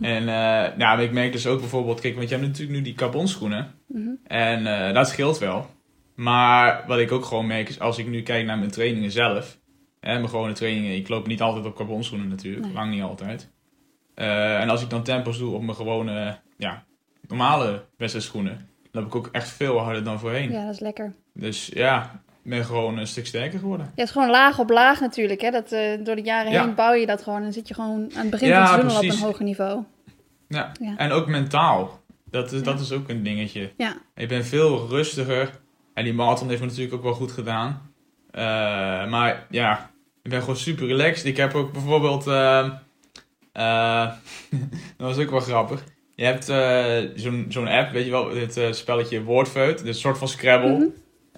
en 0.00 0.28
eh, 0.28 0.78
ja, 0.78 0.94
maar 0.94 1.02
ik 1.02 1.12
merk 1.12 1.32
dus 1.32 1.46
ook 1.46 1.60
bijvoorbeeld, 1.60 2.00
kijk, 2.00 2.16
want 2.16 2.28
je 2.28 2.34
hebt 2.34 2.46
natuurlijk 2.46 2.78
nu 2.78 2.84
die 2.84 2.94
carbonschoenen. 2.94 3.74
Mhm. 3.86 4.08
En 4.26 4.86
eh, 4.86 4.94
dat 4.94 5.08
scheelt 5.08 5.38
wel. 5.38 5.66
Maar 6.14 6.84
wat 6.86 6.98
ik 6.98 7.12
ook 7.12 7.24
gewoon 7.24 7.46
merk 7.46 7.68
is, 7.68 7.80
als 7.80 7.98
ik 7.98 8.06
nu 8.06 8.22
kijk 8.22 8.46
naar 8.46 8.58
mijn 8.58 8.70
trainingen 8.70 9.10
zelf. 9.10 9.58
Hè, 10.00 10.12
mijn 10.14 10.28
gewone 10.28 10.52
trainingen, 10.52 10.94
ik 10.96 11.08
loop 11.08 11.26
niet 11.26 11.42
altijd 11.42 11.64
op 11.66 11.76
carbonschoenen 11.76 12.28
natuurlijk. 12.28 12.64
Nee. 12.64 12.74
Lang 12.74 12.90
niet 12.90 13.02
altijd. 13.02 13.50
Eh, 14.14 14.60
en 14.60 14.68
als 14.68 14.82
ik 14.82 14.90
dan 14.90 15.02
tempos 15.02 15.38
doe 15.38 15.54
op 15.54 15.62
mijn 15.62 15.76
gewone, 15.76 16.38
ja, 16.56 16.84
normale 17.26 17.84
wedstrijdschoenen. 17.96 18.68
Dan 18.90 19.02
loop 19.02 19.10
ik 19.10 19.16
ook 19.16 19.28
echt 19.32 19.48
veel 19.48 19.78
harder 19.78 20.04
dan 20.04 20.18
voorheen. 20.18 20.50
Ja, 20.50 20.64
dat 20.64 20.74
is 20.74 20.80
lekker. 20.80 21.14
Dus 21.34 21.66
ja, 21.66 22.22
ben 22.48 22.64
gewoon 22.64 22.98
een 22.98 23.06
stuk 23.06 23.26
sterker 23.26 23.58
geworden. 23.58 23.86
Ja, 23.86 23.92
het 23.94 24.04
is 24.04 24.10
gewoon 24.10 24.30
laag 24.30 24.58
op 24.58 24.70
laag 24.70 25.00
natuurlijk. 25.00 25.40
Hè? 25.40 25.50
Dat, 25.50 25.72
eh, 25.72 25.80
door 26.04 26.16
de 26.16 26.22
jaren 26.22 26.52
Ja. 26.52 26.64
heen 26.64 26.74
bouw 26.74 26.92
je 26.92 27.06
dat 27.06 27.22
gewoon. 27.22 27.42
En 27.42 27.52
zit 27.52 27.68
je 27.68 27.74
gewoon 27.74 28.10
aan 28.14 28.20
het 28.20 28.30
begin 28.30 28.48
Ja, 28.48 28.66
van 28.66 28.86
het 28.86 28.96
op 28.96 29.02
een 29.02 29.18
hoger 29.18 29.44
niveau. 29.44 29.82
Ja. 30.48 30.72
Ja. 30.80 30.96
En 30.96 31.10
ook 31.10 31.26
mentaal. 31.26 32.00
Dat 32.30 32.52
is, 32.52 32.62
dat 32.62 32.80
is 32.80 32.92
ook 32.92 33.08
een 33.08 33.22
dingetje. 33.22 33.72
Ja, 33.76 33.96
Ik 34.14 34.28
ben 34.28 34.44
veel 34.44 34.86
rustiger. 34.88 35.50
En 35.94 36.04
die 36.04 36.12
marathon 36.14 36.48
heeft 36.48 36.60
me 36.60 36.66
natuurlijk 36.66 36.94
ook 36.94 37.02
wel 37.02 37.14
goed 37.14 37.32
gedaan. 37.32 37.90
Eh, 38.30 38.42
maar 39.10 39.46
ja, 39.50 39.90
ik 40.22 40.30
ben 40.30 40.40
gewoon 40.40 40.56
super 40.56 40.86
relaxed. 40.86 41.24
Ik 41.26 41.36
heb 41.36 41.54
ook 41.54 41.72
bijvoorbeeld... 41.72 42.26
eh, 42.26 42.68
dat 44.96 45.06
was 45.06 45.18
ook 45.18 45.30
wel 45.30 45.40
grappig. 45.40 45.84
Je 46.14 46.24
hebt 46.24 46.44
zo'n 47.20 47.46
zo'n 47.48 47.68
app, 47.68 47.90
weet 47.92 48.04
je 48.04 48.10
wel, 48.10 48.30
eh, 48.32 48.72
spelletje 48.72 49.22
Woordfeut. 49.22 49.86
Een 49.86 49.94
soort 49.94 50.18
van 50.18 50.28
Scrabble. 50.28 50.70
Mhm. 50.70 50.86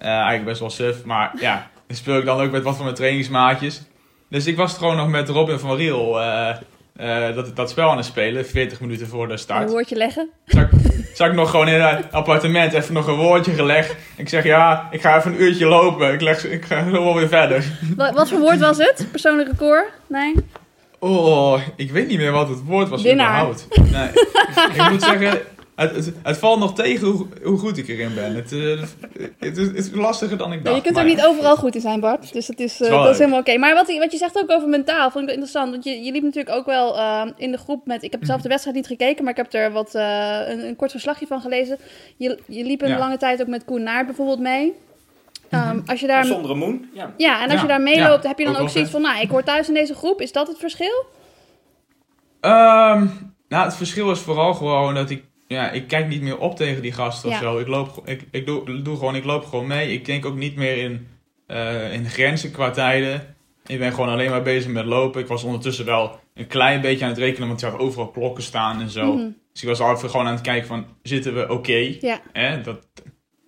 Eigenlijk 0.07 0.45
best 0.45 0.59
wel 0.59 0.69
suf, 0.69 1.03
maar 1.03 1.31
ja, 1.39 1.69
dat 1.87 1.97
speel 1.97 2.17
ik 2.17 2.25
dan 2.25 2.39
ook 2.41 2.51
met 2.51 2.63
wat 2.63 2.75
van 2.75 2.83
mijn 2.83 2.95
trainingsmaatjes. 2.95 3.81
Dus 4.29 4.47
ik 4.47 4.55
was 4.55 4.73
gewoon 4.77 4.95
nog 4.95 5.07
met 5.07 5.29
Robin 5.29 5.59
van 5.59 5.75
Riel 5.75 6.21
eh, 6.21 6.49
eh, 6.95 7.35
dat, 7.35 7.55
dat 7.55 7.69
spel 7.69 7.89
aan 7.89 7.97
het 7.97 8.05
spelen, 8.05 8.45
40 8.45 8.79
minuten 8.79 9.07
voor 9.07 9.25
de 9.27 9.33
Een 9.33 9.39
start. 9.39 9.69
woordje 9.69 9.95
leggen. 9.95 10.29
Zag, 10.45 10.69
zag 11.13 11.27
ik 11.27 11.33
nog 11.33 11.49
gewoon 11.49 11.67
in 11.67 11.81
het 11.81 12.11
appartement 12.11 12.73
even 12.73 12.93
nog 12.93 13.07
een 13.07 13.15
woordje 13.15 13.51
gelegd. 13.53 13.95
Ik 14.17 14.29
zeg 14.29 14.43
ja, 14.43 14.87
ik 14.91 15.01
ga 15.01 15.17
even 15.17 15.31
een 15.31 15.41
uurtje 15.41 15.65
lopen. 15.65 16.13
Ik, 16.13 16.21
leg, 16.21 16.45
ik 16.45 16.65
ga 16.65 16.83
zo 16.83 16.91
wel 17.03 17.15
weer 17.15 17.27
verder. 17.27 17.63
Wat, 17.97 18.13
wat 18.13 18.29
voor 18.29 18.39
woord 18.39 18.59
was 18.59 18.77
het? 18.77 19.07
Persoonlijk 19.11 19.49
record? 19.49 19.85
Nee? 20.07 20.35
Oh, 20.99 21.59
ik 21.75 21.91
weet 21.91 22.07
niet 22.07 22.17
meer 22.17 22.31
wat 22.31 22.49
het 22.49 22.63
woord 22.65 22.89
was 22.89 23.01
Winnaar. 23.01 23.27
überhaupt. 23.27 23.67
Nee. 23.91 24.09
ik 24.85 24.89
moet 24.89 25.03
zeggen, 25.03 25.39
het, 25.81 25.95
het, 26.05 26.13
het 26.23 26.37
valt 26.37 26.59
nog 26.59 26.73
tegen 26.75 27.07
hoe, 27.07 27.25
hoe 27.43 27.57
goed 27.57 27.77
ik 27.77 27.87
erin 27.87 28.13
ben. 28.15 28.35
Het, 28.35 28.51
eh, 28.51 28.81
het, 29.39 29.57
is, 29.57 29.67
het 29.67 29.75
is 29.77 29.91
lastiger 29.91 30.37
dan 30.37 30.51
ik 30.53 30.57
Ja, 30.57 30.63
dacht. 30.63 30.75
je 30.75 30.81
kunt 30.81 30.97
er 30.97 31.03
maar- 31.05 31.13
niet 31.15 31.25
overal 31.25 31.55
goed 31.55 31.75
in 31.75 31.81
zijn, 31.81 31.99
Bart. 31.99 32.33
Dus 32.33 32.45
dat 32.45 32.59
is, 32.59 32.81
eh, 32.81 32.89
wel 32.89 33.03
dat 33.03 33.11
is 33.13 33.17
helemaal 33.17 33.39
oké. 33.39 33.57
Maar 33.57 33.73
wat, 33.73 33.97
wat 33.97 34.11
je 34.11 34.17
zegt 34.17 34.37
ook 34.37 34.51
over 34.51 34.67
mentaal, 34.69 35.11
vond 35.11 35.15
ik 35.15 35.25
wel 35.25 35.33
interessant. 35.33 35.71
Want 35.71 35.83
je, 35.83 36.03
je 36.03 36.11
liep 36.11 36.23
natuurlijk 36.23 36.55
ook 36.55 36.65
wel 36.65 36.97
eh, 36.97 37.21
in 37.37 37.51
de 37.51 37.57
groep 37.57 37.85
met... 37.87 38.03
Ik 38.03 38.11
heb 38.11 38.25
zelf 38.25 38.41
de 38.41 38.49
wedstrijd 38.49 38.75
niet 38.75 38.87
gekeken, 38.87 39.23
maar 39.23 39.31
ik 39.37 39.37
heb 39.37 39.53
er 39.53 39.71
wat, 39.71 39.95
eh, 39.95 40.39
een, 40.47 40.67
een 40.67 40.75
kort 40.75 40.91
verslagje 40.91 41.27
van 41.27 41.41
gelezen. 41.41 41.77
Je, 42.17 42.39
je 42.47 42.63
liep 42.63 42.81
een 42.81 42.89
Ja. 42.89 42.97
lange 42.97 43.17
tijd 43.17 43.41
ook 43.41 43.47
met 43.47 43.65
Koen 43.65 43.83
Naert 43.83 44.05
bijvoorbeeld 44.05 44.39
mee. 44.39 44.73
Ehm, 45.49 45.79
als 45.85 45.99
je 45.99 46.07
daar... 46.07 46.25
Zonder 46.25 46.51
een 46.51 46.57
moon. 46.57 46.85
Ja. 46.93 47.13
Ja, 47.17 47.35
en 47.37 47.43
als 47.43 47.53
Ja, 47.53 47.61
je 47.61 47.67
daar 47.67 47.81
meeloopt, 47.81 48.23
ja, 48.23 48.29
heb 48.29 48.39
je 48.39 48.45
dan 48.45 48.55
ook 48.55 48.69
zoiets 48.69 48.91
van... 48.91 49.01
Nou, 49.01 49.21
ik 49.21 49.29
hoor 49.29 49.43
thuis 49.43 49.67
in 49.67 49.73
deze 49.73 49.93
groep. 49.95 50.21
Is 50.21 50.31
dat 50.31 50.47
het 50.47 50.57
verschil? 50.57 51.05
Ehm, 52.41 53.05
nou, 53.47 53.65
het 53.65 53.75
verschil 53.75 54.11
is 54.11 54.19
vooral 54.19 54.53
gewoon 54.53 54.93
dat 54.93 55.09
ik... 55.09 55.23
Ja, 55.51 55.71
ik 55.71 55.87
kijk 55.87 56.07
niet 56.07 56.21
meer 56.21 56.37
op 56.37 56.55
tegen 56.55 56.81
die 56.81 56.91
gasten 56.91 57.29
Ja. 57.29 57.35
of 57.35 57.41
zo. 57.41 57.59
Ik, 57.59 57.67
loop, 57.67 58.01
ik, 58.05 58.27
ik 58.31 58.45
doe, 58.45 58.81
doe 58.81 58.97
gewoon, 58.97 59.15
ik 59.15 59.23
loop 59.23 59.45
gewoon 59.45 59.67
mee. 59.67 59.93
Ik 59.93 60.05
denk 60.05 60.25
ook 60.25 60.35
niet 60.35 60.55
meer 60.55 60.77
in, 60.77 61.07
eh, 61.47 61.93
in 61.93 62.09
grenzen 62.09 62.51
qua 62.51 62.71
tijden. 62.71 63.35
Ik 63.65 63.79
ben 63.79 63.93
gewoon 63.93 64.09
alleen 64.09 64.29
maar 64.29 64.41
bezig 64.41 64.71
met 64.71 64.85
lopen. 64.85 65.21
Ik 65.21 65.27
was 65.27 65.43
ondertussen 65.43 65.85
wel 65.85 66.19
een 66.33 66.47
klein 66.47 66.81
beetje 66.81 67.03
aan 67.03 67.09
het 67.11 67.19
rekenen, 67.19 67.47
want 67.47 67.61
er 67.61 67.69
zag 67.69 67.79
overal 67.79 68.07
klokken 68.07 68.43
staan 68.43 68.81
en 68.81 68.89
zo. 68.89 69.13
Mhm. 69.13 69.29
Dus 69.53 69.61
ik 69.61 69.67
was 69.67 69.79
altijd 69.79 70.11
gewoon 70.11 70.25
aan 70.27 70.33
het 70.33 70.41
kijken 70.41 70.67
van, 70.67 70.85
zitten 71.03 71.35
we 71.35 71.49
oké? 71.49 71.95
Ja. 72.01 72.21
Hè, 72.31 72.61
dat, 72.61 72.87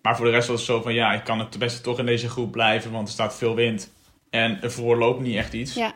maar 0.01 0.15
voor 0.15 0.25
de 0.25 0.31
rest 0.31 0.47
was 0.47 0.57
het 0.57 0.65
zo 0.65 0.81
van, 0.81 0.93
ja, 0.93 1.13
ik 1.13 1.23
kan 1.23 1.39
het 1.39 1.59
beste 1.59 1.81
toch 1.81 1.99
in 1.99 2.05
deze 2.05 2.29
groep 2.29 2.51
blijven, 2.51 2.91
want 2.91 3.07
er 3.07 3.13
staat 3.13 3.37
veel 3.37 3.55
wind. 3.55 3.93
En 4.29 4.61
ervoor 4.61 4.97
loopt 4.97 5.21
niet 5.21 5.35
echt 5.35 5.53
iets. 5.53 5.73
Ja. 5.73 5.93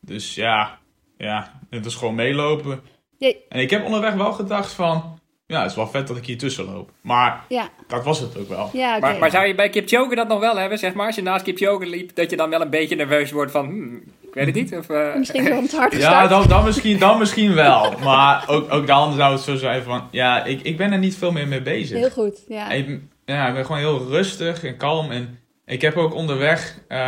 Dus 0.00 0.34
ja, 0.34 0.78
ja, 1.16 1.60
het 1.70 1.86
is 1.86 1.94
gewoon 1.94 2.14
meelopen. 2.14 2.80
Ja. 3.18 3.32
En 3.48 3.60
ik 3.60 3.70
heb 3.70 3.84
onderweg 3.84 4.14
wel 4.14 4.32
gedacht 4.32 4.72
van, 4.72 5.20
ja, 5.52 5.60
het 5.62 5.70
is 5.70 5.76
wel 5.76 5.86
vet 5.88 6.06
dat 6.06 6.16
ik 6.16 6.26
hier 6.26 6.38
tussen 6.38 6.64
loop. 6.64 6.90
Maar 7.00 7.44
Ja, 7.48 7.68
dat 7.88 8.04
was 8.04 8.20
het 8.20 8.38
ook 8.38 8.48
wel. 8.48 8.70
ja. 8.72 8.98
Maar, 8.98 9.18
maar 9.18 9.30
zou 9.30 9.46
je 9.46 9.54
bij 9.54 9.68
Kipchoge 9.68 10.14
dat 10.14 10.28
nog 10.28 10.40
wel 10.40 10.56
hebben, 10.56 10.78
zeg 10.78 10.94
maar? 10.94 11.06
Als 11.06 11.14
je 11.16 11.22
naast 11.22 11.44
Kipchoge 11.44 11.86
liep, 11.86 12.14
dat 12.14 12.30
je 12.30 12.36
dan 12.36 12.50
wel 12.50 12.60
een 12.60 12.70
beetje 12.70 12.96
nerveus 12.96 13.30
wordt 13.30 13.52
van... 13.52 13.64
hmm, 13.66 14.02
ik 14.22 14.34
weet 14.34 14.46
het 14.46 14.54
niet. 14.54 14.76
Of, 14.76 14.88
eh, 14.90 15.14
Misschien 15.16 15.52
om 15.52 15.62
het 15.62 15.72
hard 15.76 15.96
Ja, 15.96 16.26
dan, 16.26 16.48
dan, 16.48 16.64
misschien, 16.64 16.98
dan 16.98 17.18
misschien 17.18 17.54
wel. 17.54 17.94
Maar 18.02 18.44
ook, 18.48 18.72
ook 18.72 18.86
dan 18.86 19.14
zou 19.14 19.32
het 19.32 19.42
zo 19.42 19.56
zijn 19.56 19.82
van, 19.82 20.08
ja, 20.10 20.44
ik, 20.44 20.60
ik 20.62 20.76
ben 20.76 20.92
er 20.92 20.98
niet 20.98 21.16
veel 21.16 21.32
meer 21.32 21.48
mee 21.48 21.62
bezig. 21.62 21.98
Heel 21.98 22.10
goed, 22.10 22.44
ja. 22.48 22.70
Ik, 22.70 22.86
ben- 22.86 23.10
ja, 23.24 23.48
ik 23.48 23.54
ben 23.54 23.64
gewoon 23.66 23.80
heel 23.80 24.06
rustig 24.08 24.64
en 24.64 24.76
kalm. 24.76 25.10
En 25.10 25.38
ik 25.66 25.80
heb 25.82 25.96
ook 25.96 26.14
onderweg... 26.14 26.78
eh, 26.88 26.98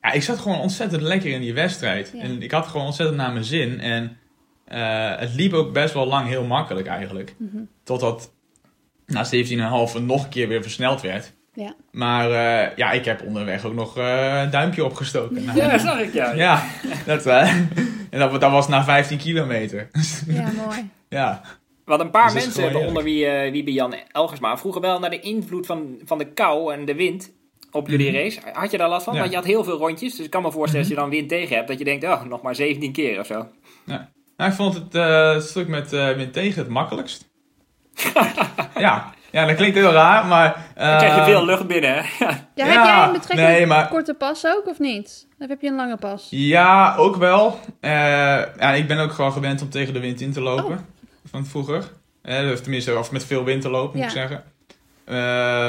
ja, 0.00 0.12
ik 0.12 0.22
zat 0.22 0.38
gewoon 0.38 0.58
ontzettend 0.60 1.02
lekker 1.02 1.30
in 1.30 1.40
die 1.40 1.54
wedstrijd. 1.54 2.10
Ja. 2.14 2.22
En 2.22 2.42
ik 2.42 2.50
had 2.50 2.66
gewoon 2.66 2.86
ontzettend 2.86 3.18
naar 3.18 3.32
mijn 3.32 3.44
zin. 3.44 3.80
En 3.80 4.16
eh, 4.66 5.16
het 5.18 5.34
liep 5.34 5.52
ook 5.52 5.72
best 5.72 5.94
wel 5.94 6.06
lang 6.06 6.28
heel 6.28 6.44
makkelijk 6.44 6.86
eigenlijk. 6.86 7.34
Mhm. 7.38 7.62
Totdat 7.84 8.32
na 9.06 9.24
17,5 9.24 9.98
nog 10.00 10.24
een 10.24 10.28
keer 10.30 10.48
weer 10.48 10.62
versneld 10.62 11.00
werd. 11.00 11.32
Ja. 11.54 11.74
Maar 11.90 12.30
eh, 12.30 12.76
ja, 12.76 12.90
ik 12.92 13.04
heb 13.04 13.22
onderweg 13.22 13.64
ook 13.64 13.74
nog 13.74 13.98
eh, 13.98 14.40
een 14.42 14.50
duimpje 14.50 14.84
opgestoken. 14.84 15.44
Nou, 15.44 15.58
Ja, 15.60 15.70
dat 15.70 15.80
zag 15.80 16.00
ik, 16.00 16.12
ja. 16.12 16.32
ja, 16.32 16.64
dat, 17.06 17.26
en 18.10 18.18
dat, 18.18 18.40
dat 18.40 18.50
was 18.50 18.68
na 18.68 18.84
15 18.84 19.18
kilometer. 19.18 19.90
Ja, 20.26 20.50
mooi. 20.66 20.90
ja. 21.08 21.40
Want 21.84 22.00
een 22.00 22.10
paar 22.10 22.32
Dus 22.32 22.44
mensen, 22.44 22.72
waaronder 22.72 23.02
wie, 23.02 23.26
eh, 23.26 23.50
wie 23.52 23.64
bij 23.64 23.72
Jan 23.72 23.94
Elgersma, 24.12 24.56
vroegen 24.56 24.80
wel 24.80 24.98
naar 24.98 25.10
de 25.10 25.20
invloed 25.20 25.66
van, 25.66 25.98
van 26.04 26.18
de 26.18 26.32
kou 26.32 26.72
en 26.74 26.84
de 26.84 26.94
wind 26.94 27.32
op 27.70 27.88
jullie 27.88 28.10
Mhm. 28.10 28.16
race. 28.16 28.40
Had 28.52 28.70
je 28.70 28.78
daar 28.78 28.88
last 28.88 29.04
van? 29.04 29.12
Ja. 29.14 29.18
Want 29.20 29.30
je 29.30 29.36
had 29.36 29.46
heel 29.46 29.64
veel 29.64 29.78
rondjes. 29.78 30.16
Dus 30.16 30.24
ik 30.24 30.30
kan 30.30 30.42
me 30.42 30.52
voorstellen 30.52 30.80
als 30.86 30.94
je 30.94 31.00
dan 31.00 31.10
wind 31.10 31.28
tegen 31.28 31.56
hebt, 31.56 31.68
dat 31.68 31.78
je 31.78 31.84
denkt, 31.84 32.04
oh, 32.04 32.22
nog 32.24 32.42
maar 32.42 32.54
17 32.54 32.92
keer 32.92 33.20
of 33.20 33.26
zo. 33.26 33.46
Nou, 34.36 34.50
ik 34.50 34.56
vond 34.56 34.74
het 34.74 34.94
eh, 34.94 35.40
stuk 35.40 35.68
met 35.68 35.92
uh, 35.92 36.10
wind 36.10 36.32
tegen 36.32 36.58
het 36.58 36.68
makkelijkst. 36.68 37.28
ja. 38.78 39.14
ja, 39.30 39.46
dat 39.46 39.56
klinkt 39.56 39.76
heel 39.76 39.92
raar, 39.92 40.26
maar... 40.26 40.52
Dan 40.74 40.96
krijg 40.96 41.14
je 41.14 41.20
eh, 41.20 41.24
veel 41.24 41.44
lucht 41.44 41.66
binnen, 41.66 41.94
hè? 41.94 42.24
Ja. 42.24 42.44
Ja, 42.54 42.64
heb 42.66 42.84
jij 42.84 43.04
een 43.06 43.12
betrekkelijk 43.12 43.56
nee, 43.56 43.66
maar- 43.66 43.88
korte 43.88 44.14
pas 44.14 44.46
ook, 44.46 44.66
of 44.66 44.78
niet? 44.78 45.26
Of 45.38 45.48
heb 45.48 45.60
je 45.60 45.68
een 45.68 45.76
lange 45.76 45.96
pas? 45.96 46.26
Ja, 46.30 46.94
ook 46.96 47.16
wel. 47.16 47.60
Eh, 47.80 47.90
ja, 48.58 48.72
ik 48.72 48.88
ben 48.88 48.98
ook 48.98 49.12
gewoon 49.12 49.32
gewend 49.32 49.62
om 49.62 49.70
tegen 49.70 49.94
de 49.94 50.00
wind 50.00 50.20
in 50.20 50.32
te 50.32 50.40
lopen. 50.40 50.64
Oh. 50.64 50.78
Van 51.30 51.46
vroeger. 51.46 51.84
Of 52.52 52.60
tenminste, 52.60 52.98
of 52.98 53.12
met 53.12 53.24
veel 53.24 53.44
wind 53.44 53.62
te 53.62 53.70
lopen, 53.70 53.96
moet 53.96 54.06
ik 54.06 54.12
zeggen. 54.12 54.44
Eh, 55.04 55.14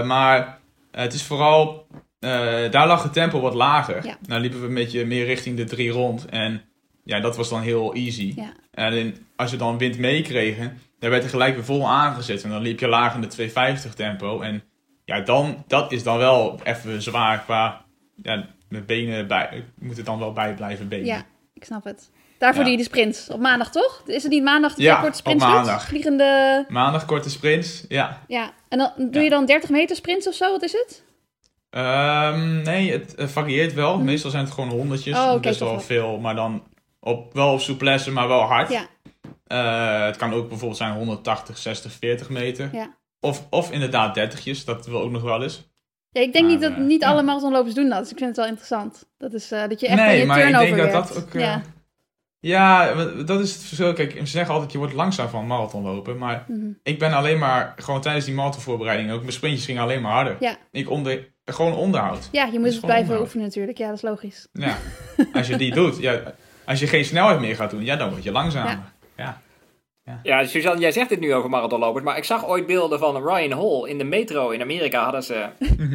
maar 0.06 0.58
het 0.92 1.14
is 1.14 1.24
vooral... 1.24 1.88
eh, 2.20 2.32
daar 2.72 2.88
lag 2.88 3.04
het 3.04 3.14
tempo 3.14 3.40
wat 3.40 3.54
lager. 3.54 4.06
Ja. 4.06 4.18
Nou 4.28 4.42
liepen 4.42 4.62
we 4.62 4.68
een 4.68 4.74
beetje 4.74 5.06
meer 5.06 5.26
richting 5.26 5.58
de 5.58 5.64
drie 5.64 5.90
rond. 5.92 6.26
En 6.26 6.62
ja, 7.08 7.20
dat 7.20 7.38
was 7.38 7.50
dan 7.50 7.62
heel 7.62 7.94
easy. 7.94 8.34
Ja. 8.36 8.52
En 8.72 9.18
als 9.36 9.52
we 9.52 9.58
dan 9.58 9.78
wind 9.78 9.98
meekregen, 9.98 10.80
dan 11.00 11.10
werd 11.10 11.24
er 11.24 11.30
gelijk 11.30 11.56
weer 11.56 11.66
vol 11.66 11.90
aangezet. 11.90 12.44
En 12.44 12.50
dan 12.50 12.62
liep 12.62 12.80
je 12.80 12.88
laag 12.88 13.16
in 13.16 13.22
de 13.22 13.28
250 13.28 13.94
tempo. 13.94 14.42
En 14.42 14.64
ja, 15.06 15.20
dan, 15.22 15.64
dat 15.68 15.92
is 15.92 16.04
dan 16.04 16.18
wel 16.18 16.60
even 16.64 17.02
zwaar 17.02 17.40
qua... 17.40 17.86
Ja, 18.16 18.46
mijn 18.70 18.86
benen 18.86 19.28
bij, 19.28 19.64
moet 19.80 19.98
het 19.98 20.06
dan 20.06 20.20
wel 20.20 20.34
bij 20.34 20.54
blijven 20.54 20.88
benen. 20.88 21.06
Ja, 21.06 21.26
ik 21.54 21.64
snap 21.64 21.84
het. 21.84 22.10
Daarvoor 22.38 22.60
Ja. 22.60 22.64
doe 22.68 22.72
je 22.78 22.84
de 22.84 22.90
sprints. 22.90 23.30
Op 23.30 23.40
maandag, 23.40 23.72
toch? 23.72 24.02
Is 24.06 24.24
het 24.24 24.32
niet 24.32 24.44
maandag 24.44 24.76
je 24.76 24.82
Ja, 24.82 24.94
korte 24.94 25.08
op 25.10 25.14
sprints 25.16 25.44
doet? 25.44 25.54
maandag. 25.54 25.86
Vliegende... 25.88 26.66
Maandag 26.68 27.06
korte 27.06 27.30
sprints, 27.30 27.86
ja. 27.88 28.22
Ja. 28.28 28.52
En 28.70 28.78
dan 28.78 28.92
doe 28.98 29.08
Ja. 29.12 29.22
je 29.22 29.30
dan 29.30 29.46
30 29.46 29.70
meter 29.70 29.96
sprints 29.96 30.28
of 30.28 30.34
zo? 30.34 30.52
Wat 30.52 30.64
is 30.64 30.72
het? 30.72 31.04
Ehm, 31.70 32.62
nee, 32.62 32.92
het 32.92 33.16
varieert 33.18 33.74
wel. 33.74 34.00
Meestal 34.00 34.32
zijn 34.32 34.44
het 34.44 34.54
gewoon 34.54 34.70
honderdjes. 34.70 35.14
Mhm. 35.18 35.24
Oh, 35.24 35.32
oké, 35.32 35.40
best 35.42 35.60
wel 35.60 35.70
wel. 35.70 35.80
veel, 35.80 36.18
maar 36.20 36.36
dan 36.36 36.64
op, 37.08 37.34
wel 37.34 37.54
op 37.54 37.60
souplesse, 37.60 38.12
maar 38.12 38.28
wel 38.28 38.42
hard. 38.42 38.70
Ja. 38.70 38.88
Eh, 39.48 40.06
het 40.06 40.18
kan 40.18 40.34
ook 40.34 40.48
bijvoorbeeld 40.48 40.80
zijn 40.80 40.94
180, 40.94 41.58
60, 41.58 41.92
40 41.92 42.30
meter. 42.30 42.70
Ja. 42.72 42.96
Of, 43.20 43.48
of 43.50 43.72
inderdaad 43.72 44.14
30 44.16 44.66
dat 44.66 44.86
wil 44.88 45.02
ook 45.02 45.12
nog 45.12 45.22
wel 45.22 45.44
eens. 45.44 45.70
Ja, 46.10 46.22
ik 46.22 46.34
denk 46.34 46.46
Maar, 46.46 46.54
niet 46.54 46.62
dat 46.62 46.72
eh, 46.72 46.78
niet 46.78 47.04
alle 47.04 47.24
marathonlopers 47.24 47.74
doen 47.76 47.90
dat. 47.90 48.00
Dus 48.00 48.12
ik 48.12 48.18
vind 48.18 48.30
het 48.30 48.38
wel 48.38 48.48
interessant. 48.48 49.10
Dat 49.18 49.34
is 49.34 49.52
eh, 49.52 49.68
dat 49.68 49.80
je 49.80 49.88
echt 49.88 50.00
nee, 50.00 50.20
je 50.20 50.26
maar 50.26 50.48
ik 50.48 50.58
denk 50.58 50.78
dat 50.78 50.92
dat 50.92 51.18
ook... 51.18 51.34
Ja. 51.34 51.62
Ja, 52.40 52.94
dat 53.24 53.40
is 53.40 53.54
het 53.54 53.62
verschil. 53.64 53.94
Kijk, 53.94 54.12
ze 54.18 54.26
zeggen 54.26 54.54
altijd, 54.54 54.72
je 54.72 54.78
wordt 54.78 54.94
langzaam 54.94 55.30
van 55.30 55.48
marathonlopen. 55.48 56.18
Maar 56.18 56.46
Mhm. 56.48 56.70
ik 56.84 57.00
ben 57.00 57.14
alleen 57.14 57.38
maar, 57.38 57.74
gewoon 57.78 58.02
tijdens 58.02 58.26
die 58.26 58.34
marathonvoorbereiding 58.34 59.12
ook, 59.12 59.20
mijn 59.22 59.32
sprintjes 59.34 59.66
gingen 59.66 59.82
alleen 59.82 60.02
maar 60.02 60.12
harder. 60.12 60.38
Ja. 60.40 60.56
Ik 60.72 60.90
onder, 60.90 61.32
gewoon 61.46 61.74
onderhoud. 61.74 62.30
ja, 62.32 62.46
je 62.46 62.60
moet 62.60 62.68
het 62.68 62.80
blijven 62.80 62.98
onderhoud. 62.98 63.22
oefenen 63.22 63.46
natuurlijk. 63.46 63.78
Ja, 63.78 63.88
dat 63.88 63.96
is 63.96 64.02
logisch. 64.02 64.48
Ja, 64.54 64.78
als 65.34 65.48
je 65.48 65.58
die 65.58 65.74
doet, 65.80 65.98
ja, 65.98 66.22
als 66.68 66.80
je 66.80 66.88
geen 66.88 67.06
snelheid 67.06 67.40
meer 67.40 67.56
gaat 67.56 67.70
doen, 67.70 67.84
ja, 67.84 67.96
dan 67.96 68.10
word 68.10 68.24
je 68.24 68.32
langzamer. 68.32 68.80
Ja, 70.24 70.46
Suzanne, 70.46 70.82
jij 70.82 70.92
zegt 70.92 71.10
dit 71.10 71.20
nu 71.20 71.34
over 71.34 71.50
marathonlopers, 71.50 72.04
maar 72.04 72.18
ik 72.18 72.24
zag 72.24 72.48
ooit 72.48 72.66
beelden 72.66 73.00
van 73.00 73.28
Ryan 73.28 73.52
Hall 73.52 73.90
in 73.90 73.98
de 73.98 74.04
metro 74.04 74.50
in 74.50 74.62
Amerika. 74.62 75.04
Hadden 75.04 75.24
ze 75.24 75.46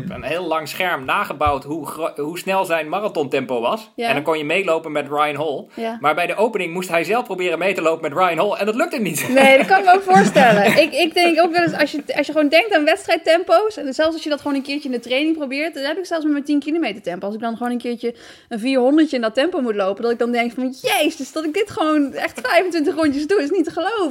op 0.04 0.10
een 0.16 0.22
heel 0.22 0.46
lang 0.46 0.68
scherm 0.68 1.04
nagebouwd 1.04 1.64
hoe, 1.64 2.12
hoe 2.16 2.38
snel 2.38 2.64
zijn 2.64 2.88
marathontempo 2.88 3.60
was. 3.60 3.90
Ja. 3.94 4.08
En 4.08 4.14
dan 4.14 4.22
kon 4.22 4.38
je 4.38 4.44
meelopen 4.44 4.92
met 4.92 5.08
Ryan 5.08 5.36
Hall. 5.36 5.66
Ja. 5.74 5.98
Maar 6.00 6.14
bij 6.14 6.26
de 6.26 6.34
opening 6.34 6.72
moest 6.72 6.88
hij 6.88 7.04
zelf 7.04 7.24
proberen 7.24 7.58
mee 7.58 7.74
te 7.74 7.82
lopen 7.82 8.10
met 8.10 8.18
Ryan 8.18 8.38
Hall 8.38 8.58
en 8.58 8.66
dat 8.66 8.74
lukte 8.74 8.98
niet. 8.98 9.20
Nee, 9.42 9.56
dat 9.56 9.66
kan 9.66 9.78
ik 9.78 9.84
me 9.84 9.94
ook 9.94 10.02
voorstellen. 10.02 10.66
ik, 10.82 10.92
ik 10.92 11.14
denk 11.14 11.42
ook 11.42 11.52
wel 11.52 11.62
eens, 11.62 11.76
als 11.76 11.90
je, 11.90 12.02
als 12.16 12.26
je 12.26 12.32
gewoon 12.32 12.48
denkt 12.48 12.74
aan 12.74 12.84
wedstrijdtempo's, 12.84 13.76
en 13.76 13.94
zelfs 13.94 14.12
als 14.14 14.22
je 14.22 14.30
dat 14.30 14.40
gewoon 14.40 14.56
een 14.56 14.62
keertje 14.62 14.88
in 14.88 14.94
de 14.94 15.00
training 15.00 15.36
probeert, 15.36 15.74
dan 15.74 15.84
heb 15.84 15.98
ik 15.98 16.06
zelfs 16.06 16.24
met 16.24 16.32
mijn 16.32 16.44
10 16.44 16.60
kilometer 16.60 17.02
tempo. 17.02 17.26
Als 17.26 17.34
ik 17.34 17.40
dan 17.40 17.56
gewoon 17.56 17.72
een 17.72 17.78
keertje 17.78 18.14
een 18.48 18.58
400 18.58 19.12
in 19.12 19.20
dat 19.20 19.34
tempo 19.34 19.60
moet 19.60 19.74
lopen, 19.74 20.02
dat 20.02 20.12
ik 20.12 20.18
dan 20.18 20.32
denk 20.32 20.52
van, 20.52 20.74
jezus, 20.80 21.32
dat 21.32 21.44
ik 21.44 21.54
dit 21.54 21.70
gewoon 21.70 22.12
echt 22.12 22.40
25 22.42 22.94
rondjes 22.94 23.26
doe, 23.26 23.42
is 23.42 23.50
niet 23.50 23.64
te 23.64 23.70
geloven. 23.70 24.01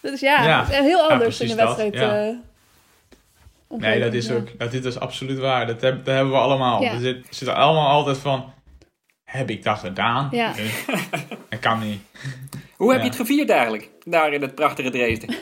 Dus 0.00 0.20
ja, 0.20 0.44
Ja. 0.44 0.60
het 0.64 0.70
is 0.70 0.78
heel 0.78 1.10
anders 1.10 1.40
in 1.40 1.48
de 1.48 1.54
dat, 1.54 1.76
wedstrijd. 1.76 1.94
ja. 1.94 2.26
eh, 2.28 2.34
Nee, 3.78 4.00
dat 4.00 4.12
is 4.12 4.26
ja. 4.26 4.34
ook, 4.34 4.58
dat 4.58 4.70
dit 4.70 4.84
is 4.84 4.98
absoluut 4.98 5.38
waar. 5.38 5.66
Dat, 5.66 5.80
heb, 5.80 6.04
dat 6.04 6.14
hebben 6.14 6.32
we 6.32 6.38
allemaal. 6.38 6.82
Ja. 6.82 6.92
We 6.92 7.00
zit- 7.00 7.26
zitten 7.30 7.56
allemaal 7.56 7.88
altijd 7.88 8.18
van, 8.18 8.52
heb 9.24 9.50
ik 9.50 9.62
dat 9.62 9.78
gedaan? 9.78 10.28
Ja. 10.30 10.52
Dat 11.48 11.58
kan 11.60 11.78
niet. 11.80 12.00
Hoe 12.76 12.88
heb 12.88 12.98
Ja. 12.98 13.04
je 13.04 13.10
het 13.10 13.18
gevierd 13.20 13.50
eigenlijk? 13.50 13.90
Daar 14.04 14.32
in 14.32 14.42
het 14.42 14.54
prachtige 14.54 14.90
Dresden. 14.90 15.34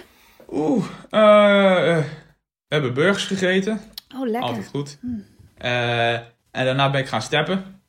Oeh, 0.53 0.85
eh, 1.11 1.97
we 1.99 2.05
hebben 2.69 2.95
burgers 2.95 3.25
gegeten. 3.25 3.81
Oh, 4.15 4.21
lekker. 4.23 4.41
Altijd 4.43 4.69
goed. 4.69 4.99
Eh, 5.59 6.13
en 6.51 6.65
daarna 6.65 6.91
ben 6.91 7.01
ik 7.01 7.07
gaan 7.07 7.23
steppen. 7.23 7.81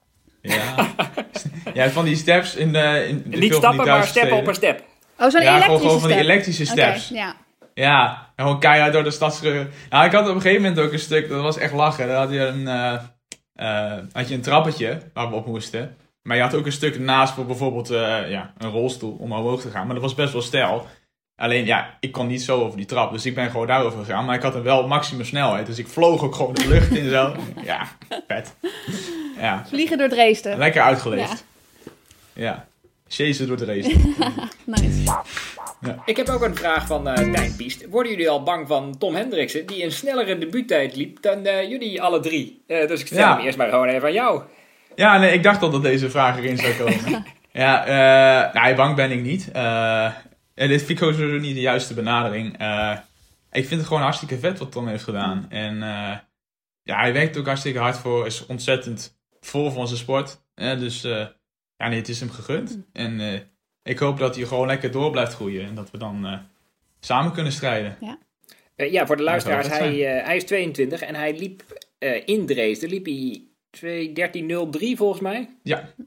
Ja. 0.41 0.87
ja, 1.73 1.89
van 1.89 2.05
die 2.05 2.15
steps 2.15 2.55
in 2.55 2.73
de... 2.73 3.05
In, 3.07 3.39
Niet 3.39 3.53
stappen, 3.53 3.85
maar 3.85 4.03
steppen 4.07 4.37
op 4.37 4.47
een 4.47 4.55
step. 4.55 4.83
Oh, 5.19 5.29
zo'n 5.29 5.41
Ja, 5.41 5.47
gewoon, 5.47 5.53
elektrische 5.55 5.85
gewoon 5.85 5.99
van 5.99 6.09
die 6.09 6.17
elektrische 6.19 6.65
steps. 6.65 7.09
ja. 7.09 7.35
Ja, 7.73 8.29
en 8.35 8.43
gewoon 8.45 8.59
keihard 8.59 8.93
door 8.93 9.03
de 9.03 9.11
stad. 9.11 9.39
Ja, 9.89 10.05
ik 10.05 10.11
had 10.11 10.29
op 10.29 10.35
een 10.35 10.41
gegeven 10.41 10.61
moment 10.61 10.79
ook 10.81 10.91
een 10.91 10.99
stuk, 10.99 11.29
dat 11.29 11.41
was 11.41 11.57
echt 11.57 11.73
lachen. 11.73 12.07
Dan 12.07 12.15
had 12.15 12.31
je 12.31 12.39
een, 12.39 12.67
eh, 12.67 12.93
eh, 13.53 13.99
had 14.11 14.27
je 14.29 14.35
een 14.35 14.41
trappetje 14.41 15.01
waar 15.13 15.29
we 15.29 15.35
op 15.35 15.45
moesten. 15.45 15.97
Maar 16.21 16.35
je 16.35 16.41
had 16.41 16.53
ook 16.55 16.65
een 16.65 16.71
stuk 16.71 16.99
naast 16.99 17.33
voor 17.33 17.45
bijvoorbeeld 17.45 17.89
eh, 17.89 18.29
ja, 18.29 18.53
een 18.57 18.69
rolstoel 18.69 19.17
om 19.19 19.31
omhoog 19.31 19.61
te 19.61 19.69
gaan. 19.69 19.85
Maar 19.85 19.93
dat 19.95 20.03
was 20.03 20.15
best 20.15 20.33
wel 20.33 20.41
stijl. 20.41 20.87
Alleen 21.35 21.65
ja, 21.65 21.97
ik 21.99 22.11
kon 22.11 22.27
niet 22.27 22.41
zo 22.43 22.61
over 22.61 22.77
die 22.77 22.85
trap. 22.85 23.11
Dus 23.11 23.25
ik 23.25 23.35
ben 23.35 23.49
gewoon 23.51 23.67
daarover 23.67 23.99
gegaan. 23.99 24.25
Maar 24.25 24.35
ik 24.35 24.41
had 24.41 24.55
een 24.55 24.63
wel 24.63 24.87
maximum 24.87 25.25
snelheid. 25.25 25.65
Dus 25.65 25.77
ik 25.77 25.87
vloog 25.87 26.23
ook 26.23 26.35
gewoon 26.35 26.53
de 26.53 26.67
lucht 26.67 26.91
in 26.91 27.09
zo. 27.09 27.35
Ja, 27.63 27.87
vet. 28.27 28.55
Ja, 29.37 29.65
Vliegen 29.67 29.97
door 29.97 30.09
Dresden. 30.09 30.57
lekker 30.57 30.81
uitgeleefd. 30.81 31.45
Ja. 32.33 32.65
Chasen 33.13 33.47
door 33.47 33.57
de 33.57 33.65
race. 33.65 33.95
Nice. 34.65 35.13
Ik 36.05 36.17
heb 36.17 36.29
ook 36.29 36.41
een 36.41 36.55
vraag 36.55 36.87
van 36.87 37.07
eh 37.07 37.31
Tijn 37.31 37.55
Piest. 37.55 37.87
Worden 37.89 38.11
jullie 38.11 38.29
al 38.29 38.43
bang 38.43 38.67
van 38.67 38.97
Tom 38.97 39.15
Hendriksen, 39.15 39.65
die 39.65 39.83
een 39.83 39.91
snellere 39.91 40.37
debuuttijd 40.37 40.95
liep 40.95 41.21
dan 41.21 41.45
eh, 41.45 41.69
jullie 41.69 42.01
alle 42.01 42.19
drie? 42.19 42.63
Eh, 42.67 42.87
dus 42.87 42.99
ik 43.01 43.07
stel 43.07 43.19
Ja. 43.19 43.35
hem 43.35 43.45
eerst 43.45 43.57
maar 43.57 43.69
gewoon 43.69 43.87
even 43.87 44.07
aan 44.07 44.13
jou. 44.13 44.41
Ja, 44.95 45.17
nee, 45.17 45.33
ik 45.33 45.43
dacht 45.43 45.61
al 45.61 45.69
dat 45.69 45.81
deze 45.81 46.09
vraag 46.09 46.37
erin 46.37 46.57
zou 46.57 46.73
komen. 46.73 47.25
ja, 47.63 47.85
eh 47.85 48.53
nou, 48.53 48.75
bang 48.75 48.95
ben 48.95 49.11
ik 49.11 49.21
niet. 49.21 49.51
Eh, 49.51 50.05
en 50.55 50.67
dit 50.67 50.83
vind 50.83 51.01
ik 51.01 51.07
ook 51.07 51.17
niet 51.17 51.55
de 51.55 51.61
juiste 51.61 51.93
benadering. 51.93 52.57
Eh, 52.57 52.97
ik 53.51 53.65
vind 53.67 53.79
het 53.79 53.87
gewoon 53.87 54.03
hartstikke 54.03 54.39
vet 54.39 54.59
wat 54.59 54.71
Tom 54.71 54.87
heeft 54.87 55.03
gedaan. 55.03 55.45
En 55.49 55.83
eh, 55.83 56.17
ja, 56.83 56.99
hij 56.99 57.13
werkt 57.13 57.37
ook 57.37 57.45
hartstikke 57.45 57.79
hard 57.79 57.97
voor. 57.97 58.25
Is 58.25 58.45
ontzettend 58.45 59.17
vol 59.41 59.71
van 59.71 59.87
zijn 59.87 59.99
sport. 59.99 60.41
Dus 60.55 61.03
eh, 61.03 61.25
ja, 61.77 61.87
nee, 61.87 61.97
het 61.97 62.09
is 62.09 62.19
hem 62.19 62.29
gegund. 62.29 62.79
En 62.93 63.19
eh, 63.19 63.39
ik 63.83 63.99
hoop 63.99 64.17
dat 64.17 64.35
hij 64.35 64.45
gewoon 64.45 64.67
lekker 64.67 64.91
door 64.91 65.11
blijft 65.11 65.33
groeien. 65.33 65.65
En 65.65 65.75
dat 65.75 65.91
we 65.91 65.97
dan 65.97 66.25
eh, 66.25 66.37
samen 66.99 67.31
kunnen 67.31 67.51
strijden. 67.51 67.97
Eh, 68.75 68.91
ja, 68.91 69.05
voor 69.05 69.17
de 69.17 69.23
luisteraars, 69.23 69.67
hij, 69.67 69.95
hij 69.99 70.35
is 70.35 70.43
22 70.45 71.01
en 71.01 71.15
hij 71.15 71.37
liep 71.37 71.63
eh, 71.97 72.21
in 72.25 72.45
Dresden, 72.45 72.89
liep 72.89 73.05
hij 73.05 73.41
2.13.03 73.79 74.97
volgens 74.97 75.21
mij. 75.21 75.49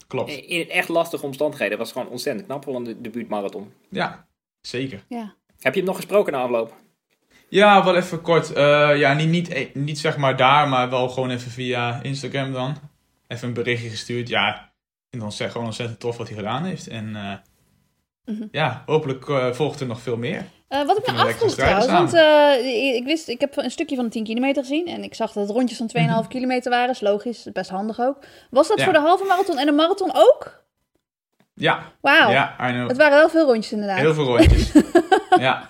Klopt. 0.07 0.31
Eh, 0.31 0.51
In 0.51 0.71
echt 0.71 0.89
lastige 0.89 1.25
omstandigheden. 1.25 1.79
Dat 1.79 1.87
was 1.87 1.97
gewoon 1.97 2.13
ontzettend 2.13 2.47
knap 2.47 2.65
voor 2.65 2.75
een 2.77 2.85
de- 2.85 3.01
debuutmarathon. 3.01 3.73
Ja, 3.91 4.27
zeker. 4.61 5.05
Ja. 5.09 5.35
Heb 5.59 5.73
je 5.73 5.79
hem 5.81 5.89
nog 5.89 5.97
gesproken 5.97 6.33
na 6.33 6.43
afloop? 6.43 6.75
Ja, 7.49 7.85
wel 7.85 7.97
even 7.97 8.21
kort. 8.23 8.53
Eh, 8.53 8.97
ja, 8.99 9.15
niet, 9.15 9.29
niet, 9.29 9.75
niet 9.75 9.99
zeg 9.99 10.17
maar 10.17 10.37
daar, 10.37 10.69
maar 10.69 10.91
wel 10.91 11.09
gewoon 11.09 11.31
even 11.31 11.51
via 11.51 12.03
Instagram 12.03 12.53
dan. 12.53 12.77
Even 13.29 13.49
een 13.49 13.55
berichtje 13.55 13.89
gestuurd. 13.89 14.29
Ja, 14.29 14.66
vind 15.21 15.23
het 15.23 15.41
ontzettend, 15.41 15.53
gewoon 15.53 15.67
ontzettend 15.67 16.01
tof 16.01 16.17
wat 16.17 16.29
hij 16.29 16.37
gedaan 16.37 16.65
heeft. 16.65 16.87
En 16.89 17.17
eh, 17.17 17.33
Mhm. 18.35 18.47
ja, 18.51 18.83
hopelijk 18.87 19.29
eh, 19.29 19.53
volgt 19.53 19.81
er 19.81 19.87
nog 19.87 20.01
veel 20.01 20.17
meer. 20.17 20.45
Eh, 20.69 20.87
wat 20.87 20.99
ik 20.99 21.07
me 21.13 21.19
afvroeg 21.19 21.55
trouwens, 21.55 21.87
want 21.87 22.15
eh, 22.15 22.95
ik, 22.95 23.05
wist, 23.05 23.29
ik 23.29 23.41
heb 23.41 23.57
een 23.57 23.71
stukje 23.71 23.97
van 23.97 24.05
de 24.05 24.11
10 24.11 24.25
kilometer 24.25 24.63
gezien 24.63 24.87
en 24.87 25.03
ik 25.03 25.15
zag 25.15 25.33
dat 25.33 25.47
het 25.47 25.57
rondjes 25.57 25.79
van 25.79 25.87
2,5 26.23 26.29
kilometer 26.29 26.71
waren. 26.71 26.91
Is 26.91 27.01
logisch, 27.01 27.49
best 27.53 27.71
handig 27.71 28.01
ook. 28.01 28.19
Was 28.51 28.69
dat 28.69 28.79
Ja. 28.79 28.85
voor 28.85 28.93
de 28.93 28.99
halve 28.99 29.25
marathon 29.25 29.59
en 29.59 29.67
de 29.67 29.73
marathon 29.73 30.11
ook? 30.15 30.65
Ja, 31.55 31.93
Wauw. 32.01 32.31
ja, 32.31 32.57
I 32.69 32.73
know. 32.73 32.89
Het 32.89 32.97
waren 32.97 33.19
wel 33.19 33.29
veel 33.29 33.47
rondjes 33.47 33.73
inderdaad. 33.73 33.99
Heel 33.99 34.15
veel 34.15 34.25
rondjes. 34.25 34.73
ja, 35.39 35.69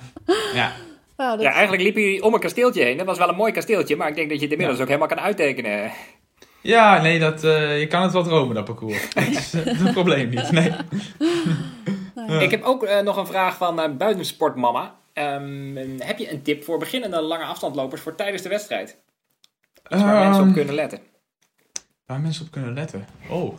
ja. 0.54 0.72
Wauw, 1.16 1.30
dat- 1.36 1.42
Ja, 1.42 1.50
eigenlijk 1.52 1.82
liep 1.82 1.94
hij 1.94 2.20
om 2.20 2.34
een 2.34 2.40
kasteeltje 2.40 2.82
heen. 2.82 2.96
Dat 2.96 3.06
was 3.06 3.18
wel 3.18 3.28
een 3.28 3.34
mooi 3.36 3.52
kasteeltje, 3.52 3.96
maar 3.96 4.08
ik 4.08 4.14
denk 4.14 4.28
dat 4.28 4.36
je 4.38 4.42
het 4.44 4.52
inmiddels 4.52 4.80
ook 4.80 4.86
helemaal 4.86 5.08
kan 5.08 5.20
uittekenen. 5.20 5.90
Ja, 6.66 7.00
nee, 7.02 7.18
dat, 7.18 7.44
eh, 7.44 7.80
je 7.80 7.86
kan 7.86 8.02
het 8.02 8.12
wel 8.12 8.22
dromen, 8.22 8.54
dat 8.54 8.64
parcours. 8.64 9.10
dat 9.14 9.26
is 9.26 9.54
eh, 9.54 9.64
het 9.78 9.92
probleem 9.92 10.28
niet, 10.28 10.50
nee. 10.50 10.72
Ja. 12.28 12.40
Ik 12.40 12.50
heb 12.50 12.62
ook 12.62 12.82
eh, 12.84 13.00
nog 13.00 13.16
een 13.16 13.26
vraag 13.26 13.56
van 13.56 13.80
eh 13.80 13.96
buitensportmama. 13.96 14.94
Ehm, 15.12 15.76
heb 15.98 16.18
je 16.18 16.32
een 16.32 16.42
tip 16.42 16.64
voor 16.64 16.78
beginnende 16.78 17.20
lange 17.20 17.44
afstandlopers 17.44 18.00
voor 18.00 18.14
tijdens 18.14 18.42
de 18.42 18.48
wedstrijd? 18.48 18.98
Iets 19.88 20.02
waar 20.02 20.18
mensen 20.24 20.40
Ehm, 20.40 20.48
op 20.48 20.54
kunnen 20.54 20.74
letten. 20.74 21.00
Waar 22.06 22.20
mensen 22.20 22.44
op 22.44 22.50
kunnen 22.50 22.74
letten? 22.74 23.06
Oh, 23.28 23.50